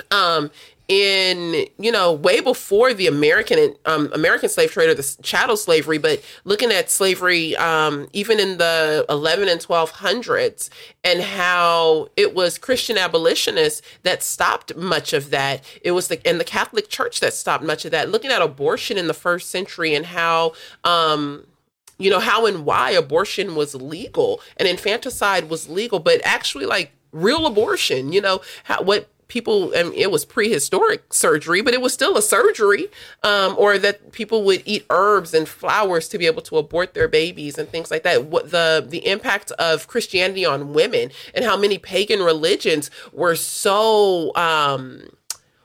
um, 0.10 0.52
in 0.92 1.66
you 1.80 1.90
know 1.90 2.12
way 2.12 2.42
before 2.42 2.94
the 2.94 3.08
American 3.08 3.74
um, 3.86 4.12
American 4.14 4.50
slave 4.50 4.74
trade 4.74 4.90
or 4.90 4.94
the 4.94 5.18
chattel 5.24 5.56
slavery, 5.56 5.98
but 5.98 6.22
looking 6.44 6.70
at 6.70 6.92
slavery 6.92 7.56
um, 7.56 8.10
even 8.12 8.42
in 8.42 8.58
the 8.58 9.06
11 9.08 9.48
and 9.48 9.62
1200s 9.62 10.70
and 11.06 11.22
how 11.22 12.10
it 12.18 12.36
was 12.36 12.58
Christian 12.58 12.98
abolitionists 12.98 13.82
that 14.04 14.22
stopped 14.22 14.76
much 14.76 15.14
of 15.14 15.30
that. 15.30 15.64
It 15.82 15.92
was 15.92 16.10
the 16.10 16.20
and 16.28 16.42
the 16.42 16.44
Catholic 16.44 16.90
Church 16.90 17.22
that 17.22 17.34
stopped 17.34 17.64
much 17.64 17.86
of 17.86 17.92
that. 17.92 18.10
Looking 18.10 18.30
at 18.30 18.42
abortion 18.42 18.98
in 18.98 19.08
the 19.08 19.14
first 19.14 19.50
century 19.50 19.96
and 19.96 20.06
how 20.06 20.52
um, 20.84 21.48
you 21.98 22.10
know 22.10 22.20
how 22.20 22.46
and 22.46 22.66
why 22.66 22.92
abortion 22.92 23.56
was 23.56 23.74
legal 23.74 24.42
and 24.58 24.68
infanticide 24.68 25.50
was 25.50 25.70
legal, 25.70 26.00
but 26.00 26.20
actually 26.26 26.66
like 26.66 26.92
real 27.14 27.46
abortion. 27.46 28.12
You 28.12 28.20
know 28.20 28.42
how 28.66 28.84
what 28.84 29.08
people 29.32 29.72
and 29.72 29.94
it 29.94 30.12
was 30.12 30.26
prehistoric 30.26 31.14
surgery 31.14 31.62
but 31.62 31.74
it 31.74 31.80
was 31.80 31.94
still 31.94 32.18
a 32.18 32.22
surgery 32.22 32.90
um, 33.24 33.56
or 33.58 33.78
that 33.78 34.12
people 34.12 34.44
would 34.44 34.62
eat 34.66 34.86
herbs 34.90 35.34
and 35.34 35.48
flowers 35.48 36.10
to 36.10 36.18
be 36.18 36.26
able 36.26 36.42
to 36.42 36.58
abort 36.58 36.94
their 36.94 37.08
babies 37.08 37.58
and 37.58 37.70
things 37.70 37.90
like 37.90 38.04
that. 38.04 38.26
What 38.26 38.52
the 38.52 38.86
the 38.86 39.08
impact 39.08 39.52
of 39.52 39.88
christianity 39.88 40.46
on 40.46 40.74
women 40.74 41.12
and 41.34 41.46
how 41.46 41.56
many 41.56 41.78
pagan 41.78 42.20
religions 42.20 42.92
were 43.14 43.38
so 43.38 44.36
um, 44.36 45.08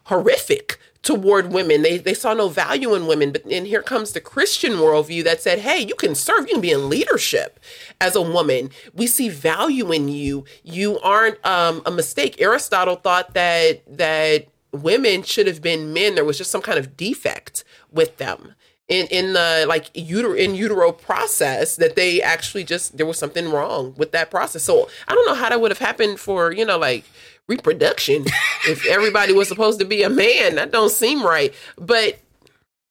horrific 0.05 0.79
toward 1.07 1.53
women. 1.53 1.83
They 1.83 1.99
they 1.99 2.15
saw 2.15 2.35
no 2.35 2.49
value 2.49 2.95
in 2.95 3.07
women. 3.07 3.31
But 3.31 3.45
then 3.45 3.65
here 3.65 3.83
comes 3.83 4.13
the 4.13 4.21
Christian 4.21 4.73
worldview 4.73 5.23
that 5.25 5.41
said, 5.41 5.61
hey, 5.61 5.79
you 5.79 5.95
can 5.95 6.17
serve, 6.17 6.49
you 6.49 6.55
can 6.55 6.61
be 6.61 6.73
in 6.73 6.89
leadership 6.89 7.61
as 8.01 8.17
a 8.17 8.21
woman. 8.21 8.71
We 8.93 9.07
see 9.07 9.29
value 9.29 9.93
in 9.93 10.09
you. 10.09 10.45
You 10.65 10.99
aren't 10.99 11.45
um, 11.47 11.83
a 11.87 11.93
mistake. 11.93 12.41
Aristotle 12.41 12.97
thought 12.97 13.35
that 13.35 13.83
that 13.97 14.49
women 14.73 15.23
should 15.23 15.47
have 15.47 15.63
been 15.63 15.93
men. 15.93 16.17
There 16.17 16.25
was 16.25 16.39
just 16.39 16.51
some 16.51 16.63
kind 16.63 16.79
of 16.79 16.97
defect 16.97 17.63
with 17.93 18.17
them 18.17 18.55
in 18.89 19.07
in 19.07 19.33
the 19.33 19.65
like 19.69 19.93
uter 19.95 20.37
in 20.37 20.55
utero 20.55 20.93
process 20.93 21.77
that 21.77 21.97
they 21.97 22.23
actually 22.23 22.65
just 22.65 22.97
there 22.97 23.07
was 23.07 23.19
something 23.19 23.51
wrong 23.51 23.95
with 23.97 24.13
that 24.13 24.31
process. 24.31 24.63
So 24.65 24.89
I 25.09 25.15
don't 25.15 25.27
know 25.27 25.35
how 25.35 25.49
that 25.49 25.61
would 25.61 25.71
have 25.71 25.79
happened 25.79 26.21
for 26.21 26.53
you 26.53 26.65
know 26.65 26.79
like 26.79 27.05
reproduction 27.49 28.25
if 28.69 28.87
everybody 28.87 29.33
was 29.33 29.49
supposed 29.49 29.79
to 29.81 29.85
be 29.85 30.03
a 30.03 30.11
man. 30.11 30.57
That 30.57 30.73
don't 30.73 30.91
seem 30.91 31.25
right. 31.25 31.55
But 31.77 32.19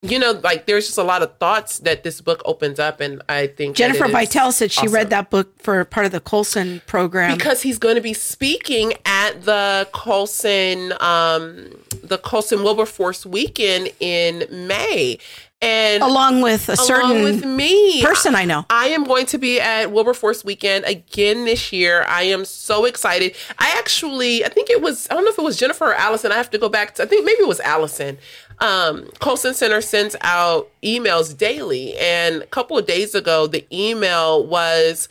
you 0.10 0.20
know, 0.20 0.40
like 0.44 0.66
there's 0.66 0.86
just 0.86 0.98
a 0.98 1.04
lot 1.04 1.22
of 1.22 1.38
thoughts 1.38 1.80
that 1.80 2.04
this 2.04 2.22
book 2.22 2.42
opens 2.46 2.80
up, 2.80 3.02
and 3.02 3.22
I 3.28 3.48
think 3.48 3.76
Jennifer 3.76 4.08
Vitale 4.08 4.52
said 4.52 4.72
she 4.72 4.82
awesome. 4.82 4.94
read 4.94 5.10
that 5.10 5.30
book 5.30 5.60
for 5.60 5.84
part 5.86 6.06
of 6.06 6.12
the 6.12 6.20
Colson 6.20 6.82
program 6.86 7.36
because 7.38 7.62
he's 7.62 7.80
going 7.80 7.96
to 7.96 8.02
be 8.02 8.14
speaking 8.14 8.94
at 9.06 9.46
the 9.46 9.88
Colson, 9.94 10.94
um, 11.00 11.72
the 12.04 12.20
Colson 12.22 12.64
Wilberforce 12.64 13.26
weekend 13.26 13.92
in 14.00 14.46
May, 14.68 15.18
and 15.66 16.04
along 16.04 16.42
with 16.42 16.70
a 16.70 16.78
certain 16.78 17.24
with 17.24 17.44
me 17.44 18.02
person 18.04 18.36
I 18.36 18.46
know. 18.46 18.66
I 18.70 18.88
am 18.90 19.04
going 19.04 19.26
to 19.28 19.38
be 19.38 19.60
at 19.60 19.92
Wilberforce 19.92 20.44
weekend 20.44 20.86
again 20.86 21.46
this 21.46 21.74
year. 21.74 22.06
I 22.08 22.24
am 22.24 22.46
so 22.46 22.86
excited. 22.86 23.36
I 23.58 23.74
actually, 23.78 24.46
I 24.46 24.50
think 24.50 24.70
it 24.70 24.82
was, 24.82 25.08
I 25.10 25.16
don't 25.16 25.26
know 25.26 25.32
if 25.32 25.38
it 25.38 25.44
was 25.44 25.58
Jennifer 25.58 25.86
or 25.86 25.96
Allison. 25.96 26.32
I 26.32 26.36
have 26.36 26.52
to 26.52 26.58
go 26.58 26.70
back 26.70 26.96
to, 26.96 27.04
I 27.04 27.06
think 27.06 27.26
maybe 27.26 27.40
it 27.40 27.48
was 27.48 27.60
Allison. 27.62 28.18
Um, 28.60 29.10
Colson 29.20 29.54
Center 29.54 29.82
sends 29.82 30.16
out 30.22 30.70
emails 30.84 31.38
daily. 31.38 31.98
And 31.98 32.42
a 32.42 32.48
couple 32.48 32.78
of 32.78 32.86
days 32.86 33.16
ago, 33.16 33.48
the 33.48 33.66
email 33.72 34.46
was 34.46 35.10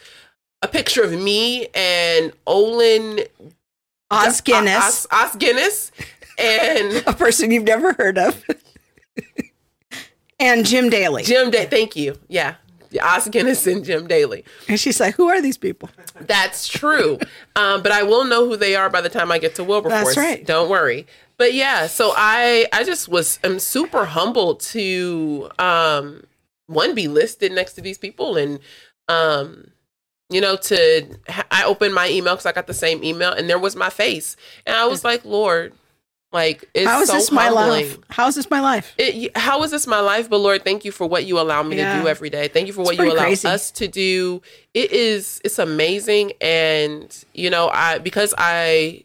a 0.62 0.68
picture 0.68 1.02
of 1.02 1.12
me 1.12 1.68
and 1.74 2.32
Olin 2.46 3.20
Os 4.10 4.40
Guinness. 4.40 5.06
Guinness. 5.38 5.92
And 6.38 7.02
a 7.06 7.12
person 7.12 7.50
you've 7.50 7.64
never 7.64 7.92
heard 7.94 8.18
of. 8.18 8.44
And 10.38 10.66
Jim 10.66 10.90
Daly. 10.90 11.22
Jim 11.22 11.50
Daly. 11.50 11.66
Thank 11.66 11.96
you. 11.96 12.18
Yeah. 12.28 12.56
Os 13.02 13.28
Guinness 13.28 13.66
and 13.66 13.84
Jim 13.84 14.06
Daly. 14.06 14.44
And 14.68 14.78
she's 14.78 15.00
like, 15.00 15.14
"Who 15.16 15.28
are 15.28 15.40
these 15.40 15.58
people?" 15.58 15.90
That's 16.20 16.68
true, 16.68 17.18
um, 17.56 17.82
but 17.82 17.92
I 17.92 18.02
will 18.02 18.24
know 18.24 18.46
who 18.46 18.56
they 18.56 18.76
are 18.76 18.88
by 18.88 19.00
the 19.00 19.08
time 19.08 19.32
I 19.32 19.38
get 19.38 19.56
to 19.56 19.64
Wilberforce. 19.64 20.14
That's 20.14 20.16
right. 20.16 20.46
Don't 20.46 20.70
worry. 20.70 21.06
But 21.36 21.54
yeah, 21.54 21.86
so 21.86 22.12
I 22.16 22.66
I 22.72 22.84
just 22.84 23.08
was 23.08 23.38
I'm 23.42 23.58
super 23.58 24.04
humbled 24.04 24.60
to 24.60 25.50
um, 25.58 26.24
one 26.66 26.94
be 26.94 27.08
listed 27.08 27.52
next 27.52 27.72
to 27.74 27.80
these 27.80 27.98
people 27.98 28.36
and 28.36 28.60
um, 29.08 29.70
you 30.30 30.40
know 30.40 30.56
to 30.56 31.18
I 31.50 31.64
opened 31.64 31.94
my 31.94 32.08
email 32.08 32.34
because 32.34 32.46
I 32.46 32.52
got 32.52 32.66
the 32.66 32.74
same 32.74 33.02
email 33.02 33.32
and 33.32 33.50
there 33.50 33.58
was 33.58 33.74
my 33.74 33.90
face 33.90 34.36
and 34.66 34.76
I 34.76 34.86
was 34.86 35.02
like, 35.04 35.24
Lord, 35.24 35.72
like, 36.34 36.68
it's 36.74 36.86
how 36.86 37.00
is 37.00 37.08
so 37.08 37.14
this 37.14 37.30
my 37.30 37.48
life? 37.48 37.96
How 38.10 38.26
is 38.26 38.34
this 38.34 38.50
my 38.50 38.60
life? 38.60 38.92
It, 38.98 39.34
how 39.38 39.62
is 39.62 39.70
this 39.70 39.86
my 39.86 40.00
life? 40.00 40.28
But 40.28 40.38
Lord, 40.38 40.64
thank 40.64 40.84
you 40.84 40.90
for 40.90 41.06
what 41.06 41.24
you 41.24 41.38
allow 41.38 41.62
me 41.62 41.76
yeah. 41.76 41.96
to 41.96 42.02
do 42.02 42.08
every 42.08 42.28
day. 42.28 42.48
Thank 42.48 42.66
you 42.66 42.72
for 42.72 42.82
what 42.82 42.96
you 42.98 43.12
allow 43.12 43.22
crazy. 43.22 43.46
us 43.46 43.70
to 43.70 43.86
do. 43.86 44.42
It 44.74 44.90
is, 44.90 45.40
it's 45.44 45.60
amazing. 45.60 46.32
And, 46.40 47.24
you 47.32 47.50
know, 47.50 47.68
I, 47.68 47.98
because 47.98 48.34
I 48.36 49.04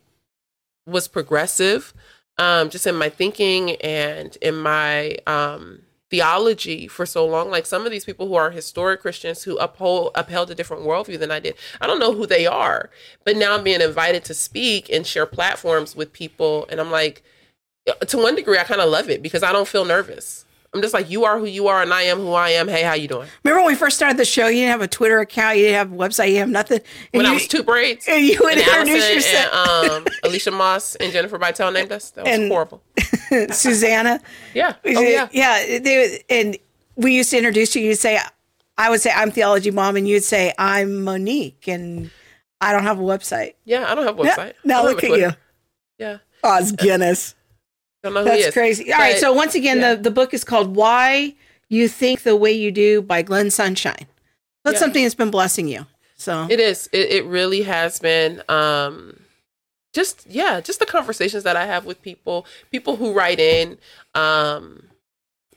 was 0.88 1.08
progressive, 1.08 1.94
um, 2.40 2.72
just 2.72 2.88
in 2.88 2.96
my 2.96 3.10
thinking 3.10 3.76
and 3.76 4.36
in 4.42 4.56
my, 4.56 5.18
um, 5.28 5.84
theology 6.10 6.88
for 6.88 7.06
so 7.06 7.26
long. 7.26 7.50
Like 7.50 7.66
some 7.66 7.86
of 7.86 7.92
these 7.92 8.06
people 8.06 8.28
who 8.28 8.36
are 8.36 8.52
historic 8.52 9.02
Christians 9.02 9.44
who 9.44 9.58
uphold 9.58 10.12
upheld 10.16 10.52
a 10.52 10.56
different 10.56 10.84
worldview 10.84 11.20
than 11.20 11.32
I 11.32 11.40
did. 11.40 11.56
I 11.80 11.88
don't 11.88 12.00
know 12.00 12.14
who 12.14 12.26
they 12.26 12.46
are, 12.46 12.90
but 13.24 13.38
now 13.38 13.56
I'm 13.56 13.64
being 13.64 13.82
invited 13.82 14.24
to 14.26 14.34
speak 14.34 14.90
and 14.90 15.06
share 15.06 15.26
platforms 15.26 15.96
with 15.96 16.14
people, 16.14 16.68
and 16.70 16.80
I'm 16.80 16.92
like, 16.92 17.24
to 18.08 18.18
one 18.18 18.36
degree, 18.36 18.58
I 18.58 18.64
kind 18.64 18.82
of 18.82 18.90
love 18.90 19.10
it 19.10 19.22
because 19.22 19.44
I 19.44 19.52
don't 19.52 19.68
feel 19.68 19.86
nervous. 19.86 20.46
I'm 20.74 20.82
just 20.84 20.94
like, 20.94 21.10
you 21.10 21.26
are 21.26 21.40
who 21.40 21.46
you 21.46 21.68
are, 21.68 21.82
and 21.82 21.92
I 21.92 22.04
am 22.04 22.20
who 22.20 22.34
I 22.34 22.50
am. 22.52 22.68
Hey, 22.68 22.84
how 22.84 22.94
you 22.94 23.08
doing? 23.08 23.28
Remember 23.44 23.64
when 23.64 23.74
we 23.74 23.76
first 23.76 23.96
started 23.96 24.18
the 24.18 24.26
show? 24.26 24.48
You 24.48 24.58
didn't 24.62 24.70
have 24.72 24.82
a 24.82 24.88
Twitter 24.88 25.20
account, 25.20 25.58
you 25.58 25.64
didn't 25.64 25.78
have 25.78 25.92
a 25.92 25.96
website, 25.96 26.30
you 26.32 26.38
have 26.38 26.50
nothing. 26.50 26.80
And 27.12 27.24
when 27.24 27.26
you, 27.26 27.32
I 27.32 27.34
was 27.34 27.48
two 27.48 27.64
braids, 27.64 28.06
and 28.08 28.24
you 28.24 28.38
would 28.40 28.54
and 28.58 28.62
introduce 28.62 29.04
Allison 29.04 29.16
yourself. 29.16 29.70
And, 29.96 30.08
um, 30.08 30.14
Alicia 30.24 30.52
Moss 30.52 30.96
and 30.96 31.12
Jennifer 31.12 31.38
Vitale 31.40 31.72
named 31.72 31.92
us. 31.92 32.12
That 32.12 32.26
was 32.26 32.34
And- 32.36 32.52
horrible. 32.52 32.84
Susanna. 33.52 34.20
Yeah. 34.54 34.76
Oh 34.86 34.90
yeah. 35.02 35.28
yeah. 35.32 35.80
They, 35.80 36.24
and 36.30 36.58
we 36.96 37.16
used 37.16 37.30
to 37.32 37.38
introduce 37.38 37.76
you. 37.76 37.82
You'd 37.82 37.96
say, 37.96 38.20
I 38.78 38.90
would 38.90 39.02
say, 39.02 39.12
I'm 39.16 39.32
theology 39.32 39.72
mom, 39.72 39.96
and 39.96 40.08
you'd 40.08 40.24
say, 40.24 40.54
I'm 40.58 41.04
Monique, 41.04 41.68
and 41.68 42.12
I 42.62 42.74
don't 42.74 42.84
have 42.84 43.00
a 43.00 43.04
website. 43.04 43.54
Yeah. 43.66 43.92
I 43.92 43.96
don't 43.96 44.06
have 44.06 44.20
a 44.20 44.24
website. 44.24 44.54
now 44.64 44.84
look 44.84 45.04
at 45.04 45.10
you. 45.18 45.32
Yeah. 45.98 46.18
Os 46.44 46.72
Guinness. 46.72 47.36
Don't 48.04 48.14
know 48.14 48.24
That's 48.24 48.52
crazy. 48.52 48.92
All 48.94 49.00
right. 49.00 49.14
But- 49.14 49.20
So 49.22 49.34
once 49.34 49.56
again, 49.56 49.80
yeah. 49.80 49.96
the, 49.96 50.04
the 50.04 50.12
book 50.12 50.34
is 50.34 50.44
called 50.44 50.76
Why 50.76 51.36
You 51.68 51.88
Think 51.88 52.24
the 52.24 52.36
Way 52.36 52.52
You 52.54 52.72
Do 52.72 53.02
by 53.02 53.22
Glenn 53.22 53.52
Sunshine. 53.52 54.08
That's 54.64 54.76
Yeah. 54.76 54.80
something 54.80 55.04
that's 55.04 55.16
been 55.16 55.32
blessing 55.32 55.68
you. 55.68 55.86
So 56.16 56.48
It 56.50 56.60
is. 56.60 56.88
It, 56.92 57.12
it 57.12 57.26
really 57.26 57.64
has 57.64 58.00
been. 58.00 58.42
Um, 58.50 59.20
just 59.94 60.28
yeah, 60.30 60.62
just 60.62 60.80
the 60.80 60.86
conversations 60.86 61.44
that 61.44 61.56
I 61.56 61.66
have 61.66 61.86
with 61.86 62.02
people, 62.02 62.46
people 62.72 62.96
who 62.98 63.12
write 63.14 63.40
in. 63.40 63.78
Um, 64.16 64.84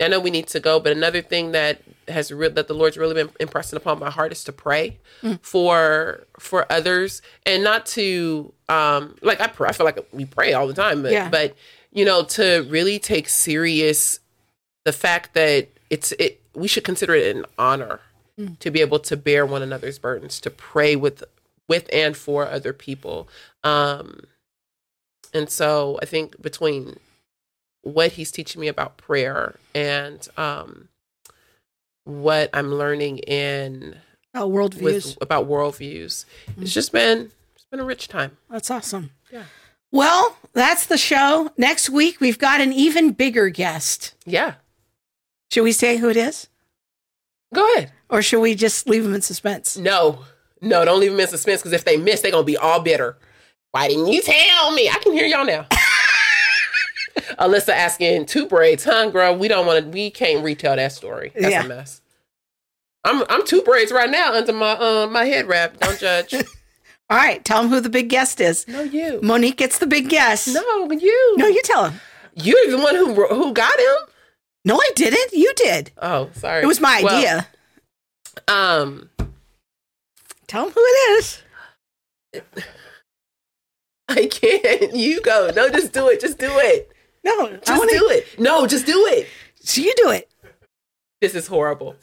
I 0.00 0.08
know 0.08 0.18
we 0.20 0.30
need 0.30 0.46
to 0.48 0.58
go, 0.60 0.80
but 0.80 0.90
another 0.92 1.20
thing 1.20 1.52
that 1.52 1.82
has 2.08 2.32
re- 2.32 2.48
that 2.48 2.66
the 2.66 2.74
Lord's 2.74 2.96
really 2.96 3.14
been 3.14 3.30
impressing 3.40 3.76
upon 3.76 3.98
my 4.00 4.10
heart 4.10 4.32
is 4.32 4.42
to 4.44 4.52
pray 4.52 4.98
Mm. 5.22 5.38
for 5.42 6.26
for 6.40 6.70
others, 6.72 7.20
and 7.44 7.62
not 7.62 7.84
to 7.86 8.52
um 8.68 9.16
like 9.20 9.40
I 9.40 9.48
pray. 9.48 9.68
I 9.68 9.72
feel 9.72 9.84
like 9.84 9.98
we 10.12 10.24
pray 10.24 10.54
all 10.54 10.66
the 10.66 10.74
time, 10.74 11.02
but 11.02 11.12
Yeah. 11.12 11.28
but 11.28 11.54
you 11.92 12.04
know 12.04 12.24
to 12.24 12.66
really 12.68 12.98
take 12.98 13.28
serious 13.28 14.18
the 14.84 14.92
fact 14.92 15.34
that 15.34 15.68
it's 15.90 16.12
it 16.12 16.40
we 16.54 16.66
should 16.68 16.84
consider 16.84 17.14
it 17.14 17.36
an 17.36 17.44
honor 17.58 18.00
Mm. 18.38 18.58
to 18.60 18.70
be 18.70 18.80
able 18.80 18.98
to 19.00 19.14
bear 19.14 19.44
one 19.44 19.60
another's 19.60 19.98
burdens 19.98 20.40
to 20.40 20.48
pray 20.48 20.96
with 20.96 21.22
with 21.68 21.86
and 21.92 22.16
for 22.16 22.48
other 22.48 22.72
people 22.72 23.28
um 23.62 24.20
and 25.34 25.50
so 25.50 25.98
i 26.00 26.06
think 26.06 26.40
between 26.40 26.96
what 27.82 28.12
he's 28.12 28.30
teaching 28.30 28.58
me 28.62 28.68
about 28.68 28.96
prayer 28.96 29.56
and 29.74 30.28
um 30.38 30.88
what 32.04 32.48
i'm 32.54 32.72
learning 32.72 33.18
in 33.18 33.96
oh, 34.34 34.48
worldviews. 34.48 34.80
with 34.82 35.18
about 35.20 35.46
worldviews 35.46 36.24
it's 36.58 36.72
just 36.72 36.90
been 36.90 37.30
it's 37.54 37.66
been 37.70 37.80
a 37.80 37.84
rich 37.84 38.08
time 38.08 38.38
That's 38.48 38.70
awesome. 38.70 39.10
Yeah. 39.30 39.44
Well, 39.92 40.36
that's 40.54 40.86
the 40.86 40.96
show. 40.98 41.50
Next 41.56 41.88
week, 41.90 42.20
we've 42.20 42.38
got 42.38 42.60
an 42.60 42.72
even 42.72 43.12
bigger 43.12 43.48
guest. 43.50 44.14
yeah 44.26 44.54
Should 45.52 45.62
we 45.64 45.72
say 45.72 45.98
who 45.98 46.08
it 46.08 46.16
is? 46.16 46.48
go 47.54 47.70
ahead 47.74 47.92
Or 48.08 48.22
should 48.22 48.40
we 48.40 48.54
just 48.54 48.88
leave 48.88 49.04
them 49.04 49.14
in 49.14 49.20
suspense? 49.22 49.76
no 49.76 50.20
No, 50.62 50.84
don't 50.84 50.98
leave 51.00 51.10
them 51.12 51.20
in 51.20 51.28
suspense 51.28 51.60
because 51.60 51.72
if 51.74 51.84
they 51.84 51.96
miss, 51.96 52.20
they're 52.22 52.30
gonna 52.32 52.44
be 52.44 52.56
all 52.56 52.80
bitter. 52.80 53.16
Why 53.72 53.88
didn't 53.88 54.08
you 54.08 54.20
tell 54.22 54.72
me? 54.72 54.88
I 54.88 54.98
can 55.02 55.12
hear 55.12 55.26
y'all 55.26 55.44
now. 55.46 55.66
Alisa 57.38 57.70
asking 57.70 58.26
two 58.26 58.46
braids, 58.46 58.84
huh, 58.84 59.10
girl? 59.10 59.36
We 59.36 59.48
don't 59.48 59.66
want 59.66 59.84
to. 59.84 59.90
We 59.90 60.10
can't 60.10 60.44
retell 60.44 60.76
that 60.76 60.92
story. 60.92 61.32
That's 61.34 61.52
Yeah. 61.52 61.64
a 61.64 61.68
mess. 61.68 62.00
I'm 63.04 63.24
I'm 63.28 63.44
two 63.46 63.62
braids 63.62 63.90
right 63.92 64.10
now 64.10 64.34
under 64.34 64.52
my 64.52 64.72
um 64.72 65.12
my 65.12 65.24
head 65.24 65.46
wrap. 65.48 65.78
Don't 65.78 65.98
judge. 65.98 66.34
All 67.12 67.18
right, 67.18 67.44
tell 67.44 67.62
him 67.62 67.68
who 67.68 67.80
the 67.80 67.90
big 67.90 68.08
guest 68.08 68.40
is. 68.40 68.66
no, 68.66 68.80
you. 68.82 69.20
Monique 69.22 69.58
gets 69.58 69.78
the 69.78 69.86
big 69.86 70.08
guest. 70.08 70.48
No, 70.48 70.90
you. 70.90 71.34
no, 71.36 71.46
you 71.46 71.60
tell 71.62 71.84
him. 71.90 72.00
You're 72.34 72.70
the 72.70 72.78
one 72.78 72.94
who 72.94 73.12
who 73.26 73.52
got 73.52 73.78
him. 73.78 73.94
No, 74.64 74.76
I 74.76 74.90
didn't. 74.96 75.32
You 75.32 75.52
did. 75.54 75.90
Oh, 76.00 76.30
sorry. 76.32 76.62
It 76.62 76.66
was 76.66 76.80
my 76.80 77.02
Well, 77.04 77.14
idea. 77.18 77.46
Um, 78.48 79.10
Tell 80.46 80.66
him 80.66 80.72
who 80.72 80.80
it 80.82 81.18
is. 81.18 81.42
I 84.08 84.26
can't. 84.26 84.94
You 84.94 85.20
go. 85.20 85.50
No, 85.54 85.68
just 85.68 85.92
do 85.92 86.08
it. 86.08 86.20
Just 86.20 86.38
do 86.38 86.50
it. 86.50 86.90
No, 87.24 87.56
Just 87.58 87.78
wanna- 87.78 87.92
do 87.92 88.08
it. 88.10 88.38
No, 88.38 88.66
just 88.66 88.86
do 88.86 89.06
it. 89.08 89.28
So 89.60 89.80
you 89.80 89.92
do 89.96 90.10
it. 90.10 90.30
This 91.20 91.34
is 91.34 91.46
horrible. 91.46 91.94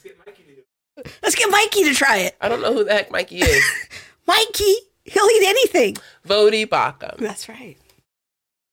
Let's 1.22 1.34
get 1.34 1.50
Mikey 1.50 1.84
to 1.84 1.94
try 1.94 2.18
it. 2.18 2.36
I 2.40 2.48
don't 2.48 2.62
know 2.62 2.72
who 2.72 2.84
the 2.84 2.92
heck 2.92 3.10
Mikey 3.10 3.40
is. 3.40 3.64
Mikey, 4.26 4.74
he'll 5.10 5.26
eat 5.26 5.44
anything. 5.46 5.96
Voddie 6.26 6.66
Baucham. 6.66 7.16
That's 7.18 7.48
right. 7.48 7.76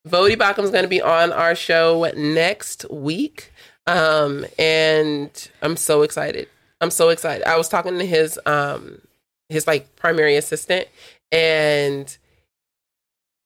Voddie 0.08 0.36
Baucham 0.36 0.70
going 0.70 0.84
to 0.84 0.88
be 0.88 1.02
on 1.02 1.32
our 1.32 1.54
show 1.54 2.10
next 2.16 2.88
week. 2.90 3.52
Um, 3.86 4.46
and 4.58 5.50
I'm 5.62 5.76
so 5.76 6.02
excited. 6.02 6.48
I'm 6.80 6.90
so 6.90 7.08
excited. 7.08 7.46
I 7.46 7.56
was 7.56 7.68
talking 7.68 7.98
to 7.98 8.06
his 8.06 8.38
um 8.46 9.00
his 9.48 9.66
like 9.66 9.96
primary 9.96 10.36
assistant 10.36 10.86
and 11.32 12.16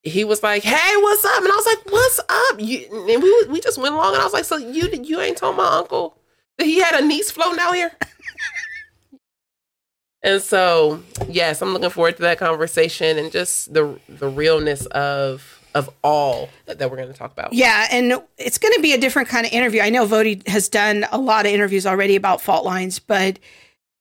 he 0.02 0.24
was 0.24 0.42
like, 0.42 0.64
"Hey, 0.64 0.96
what's 0.96 1.24
up?" 1.24 1.38
And 1.38 1.52
I 1.52 1.56
was 1.56 1.66
like, 1.66 1.92
"What's 1.92 2.20
up?" 2.28 2.60
You, 2.60 3.06
and 3.08 3.22
we 3.22 3.46
we 3.48 3.60
just 3.60 3.78
went 3.78 3.94
along, 3.94 4.14
and 4.14 4.20
I 4.20 4.24
was 4.24 4.32
like, 4.32 4.44
"So 4.44 4.56
you 4.56 4.88
you 4.88 5.20
ain't 5.20 5.36
told 5.36 5.56
my 5.56 5.66
uncle 5.78 6.18
that 6.58 6.64
he 6.64 6.80
had 6.80 7.00
a 7.00 7.06
niece 7.06 7.30
floating 7.30 7.60
out 7.60 7.74
here?" 7.74 7.92
and 10.22 10.40
so, 10.40 11.02
yes, 11.28 11.62
I'm 11.62 11.72
looking 11.72 11.90
forward 11.90 12.16
to 12.16 12.22
that 12.22 12.38
conversation 12.38 13.18
and 13.18 13.32
just 13.32 13.72
the 13.74 13.98
the 14.08 14.28
realness 14.28 14.86
of 14.86 15.60
of 15.74 15.90
all 16.04 16.48
that, 16.66 16.78
that 16.78 16.90
we're 16.90 16.96
going 16.96 17.12
to 17.12 17.18
talk 17.18 17.32
about. 17.32 17.52
Yeah, 17.52 17.86
and 17.90 18.22
it's 18.36 18.58
going 18.58 18.74
to 18.74 18.80
be 18.80 18.92
a 18.92 18.98
different 18.98 19.28
kind 19.28 19.46
of 19.46 19.52
interview. 19.52 19.80
I 19.80 19.90
know 19.90 20.06
Voddie 20.06 20.46
has 20.46 20.68
done 20.68 21.06
a 21.10 21.18
lot 21.18 21.46
of 21.46 21.52
interviews 21.52 21.86
already 21.86 22.14
about 22.14 22.40
fault 22.40 22.64
lines, 22.64 22.98
but 22.98 23.38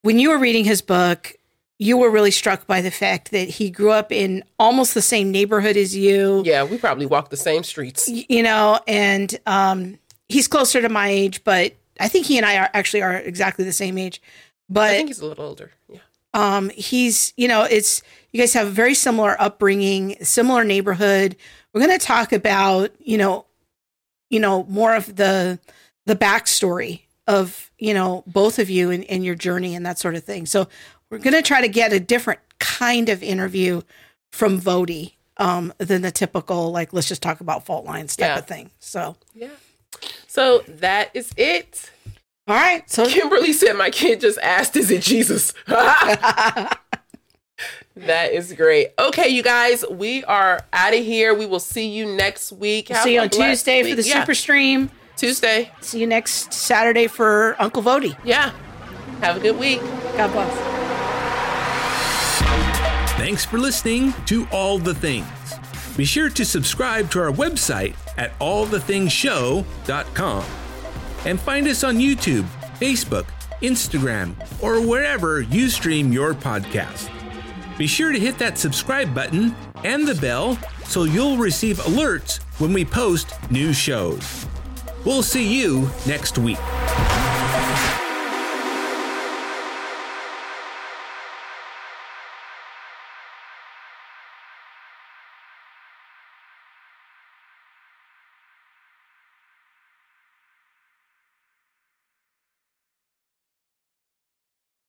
when 0.01 0.19
you 0.19 0.29
were 0.29 0.37
reading 0.37 0.65
his 0.65 0.81
book, 0.81 1.33
you 1.79 1.97
were 1.97 2.11
really 2.11 2.31
struck 2.31 2.67
by 2.67 2.81
the 2.81 2.91
fact 2.91 3.31
that 3.31 3.49
he 3.49 3.71
grew 3.71 3.91
up 3.91 4.11
in 4.11 4.43
almost 4.59 4.93
the 4.93 5.01
same 5.01 5.31
neighborhood 5.31 5.77
as 5.77 5.95
you. 5.95 6.43
Yeah, 6.45 6.63
we 6.63 6.77
probably 6.77 7.05
walked 7.05 7.31
the 7.31 7.37
same 7.37 7.63
streets. 7.63 8.07
you 8.07 8.43
know, 8.43 8.79
and 8.87 9.39
um, 9.47 9.97
he's 10.29 10.47
closer 10.47 10.81
to 10.81 10.89
my 10.89 11.07
age, 11.07 11.43
but 11.43 11.73
I 11.99 12.07
think 12.07 12.25
he 12.25 12.37
and 12.37 12.45
I 12.45 12.57
are 12.57 12.69
actually 12.73 13.01
are 13.01 13.15
exactly 13.15 13.65
the 13.65 13.73
same 13.73 13.97
age. 13.97 14.21
But 14.69 14.91
I 14.91 14.97
think 14.97 15.09
he's 15.09 15.21
a 15.21 15.25
little 15.25 15.45
older. 15.45 15.71
Yeah. 15.89 15.99
Um, 16.33 16.69
he's, 16.69 17.33
you 17.37 17.47
know, 17.47 17.63
it's 17.63 18.01
you 18.31 18.39
guys 18.39 18.53
have 18.53 18.67
a 18.67 18.71
very 18.71 18.93
similar 18.93 19.35
upbringing, 19.41 20.15
similar 20.23 20.63
neighborhood. 20.63 21.35
We're 21.73 21.81
going 21.85 21.97
to 21.97 22.05
talk 22.05 22.31
about, 22.31 22.91
you 22.99 23.17
know, 23.17 23.45
you 24.29 24.39
know, 24.39 24.63
more 24.65 24.95
of 24.95 25.15
the 25.15 25.59
the 26.05 26.15
backstory 26.15 27.01
of 27.27 27.69
you 27.77 27.93
know 27.93 28.23
both 28.25 28.59
of 28.59 28.69
you 28.69 28.89
and, 28.91 29.03
and 29.05 29.23
your 29.23 29.35
journey 29.35 29.75
and 29.75 29.85
that 29.85 29.99
sort 29.99 30.15
of 30.15 30.23
thing. 30.23 30.45
So 30.45 30.67
we're 31.09 31.17
going 31.19 31.33
to 31.35 31.41
try 31.41 31.61
to 31.61 31.67
get 31.67 31.91
a 31.93 31.99
different 31.99 32.39
kind 32.59 33.09
of 33.09 33.21
interview 33.21 33.81
from 34.31 34.59
Voddie 34.61 35.13
um, 35.37 35.73
than 35.77 36.01
the 36.01 36.11
typical 36.11 36.71
like 36.71 36.93
let's 36.93 37.07
just 37.09 37.21
talk 37.21 37.41
about 37.41 37.65
fault 37.65 37.85
lines 37.85 38.15
type 38.15 38.27
Yeah. 38.27 38.39
of 38.39 38.47
thing. 38.47 38.71
So 38.79 39.17
Yeah. 39.35 39.49
So 40.27 40.59
that 40.67 41.11
is 41.13 41.31
it. 41.35 41.91
All 42.47 42.55
right, 42.55 42.89
so 42.89 43.05
Kimberly 43.09 43.53
said 43.53 43.73
my 43.73 43.89
kid 43.89 44.21
just 44.21 44.39
asked, 44.39 44.75
is 44.75 44.91
it 44.91 45.03
Jesus? 45.03 45.53
that 45.67 46.79
is 48.31 48.53
great. 48.53 48.89
Okay, 48.97 49.27
you 49.29 49.43
guys, 49.43 49.85
we 49.89 50.23
are 50.23 50.61
out 50.73 50.93
of 50.93 51.03
here. 51.03 51.35
We 51.35 51.45
will 51.45 51.59
see 51.59 51.89
you 51.89 52.05
next 52.05 52.51
week. 52.51 52.89
Have 52.89 53.03
see 53.03 53.13
you 53.15 53.21
on 53.21 53.27
blessed 53.27 53.65
Tuesday 53.65 53.89
for 53.89 53.95
the 54.01 54.07
Yeah, 54.07 54.21
super 54.21 54.33
stream. 54.33 54.89
Tuesday. 55.15 55.71
See 55.81 55.99
you 55.99 56.07
next 56.07 56.51
Saturday 56.51 57.05
for 57.07 57.55
Uncle 57.59 57.83
Voddie. 57.83 58.17
Yeah. 58.23 58.51
Have 59.21 59.37
a 59.37 59.39
good 59.39 59.59
week. 59.59 59.79
God 60.17 60.31
bless. 60.31 60.51
Thanks 63.17 63.45
for 63.45 63.59
listening 63.59 64.13
to 64.25 64.47
All 64.51 64.79
the 64.79 64.95
Things. 64.95 65.27
Be 65.95 66.05
sure 66.05 66.29
to 66.29 66.43
subscribe 66.43 67.11
to 67.11 67.21
our 67.21 67.31
website 67.31 67.93
at 68.17 68.37
allthethingshow.com 68.39 70.43
and 71.25 71.39
find 71.39 71.67
us 71.67 71.83
on 71.83 71.97
YouTube, 71.97 72.45
Facebook, 72.79 73.25
Instagram, 73.61 74.35
or 74.61 74.85
wherever 74.85 75.41
you 75.41 75.69
stream 75.69 76.11
your 76.11 76.33
podcast. 76.33 77.09
Be 77.77 77.87
sure 77.87 78.11
to 78.11 78.19
hit 78.19 78.37
that 78.37 78.57
subscribe 78.57 79.13
button 79.13 79.55
and 79.83 80.07
the 80.07 80.15
bell 80.15 80.57
so 80.83 81.03
you'll 81.03 81.37
receive 81.37 81.77
alerts 81.79 82.41
when 82.59 82.73
we 82.73 82.85
post 82.85 83.33
new 83.49 83.73
shows. 83.73 84.45
We'll 85.05 85.23
see 85.23 85.61
you 85.61 85.89
next 86.05 86.37
week. 86.37 86.59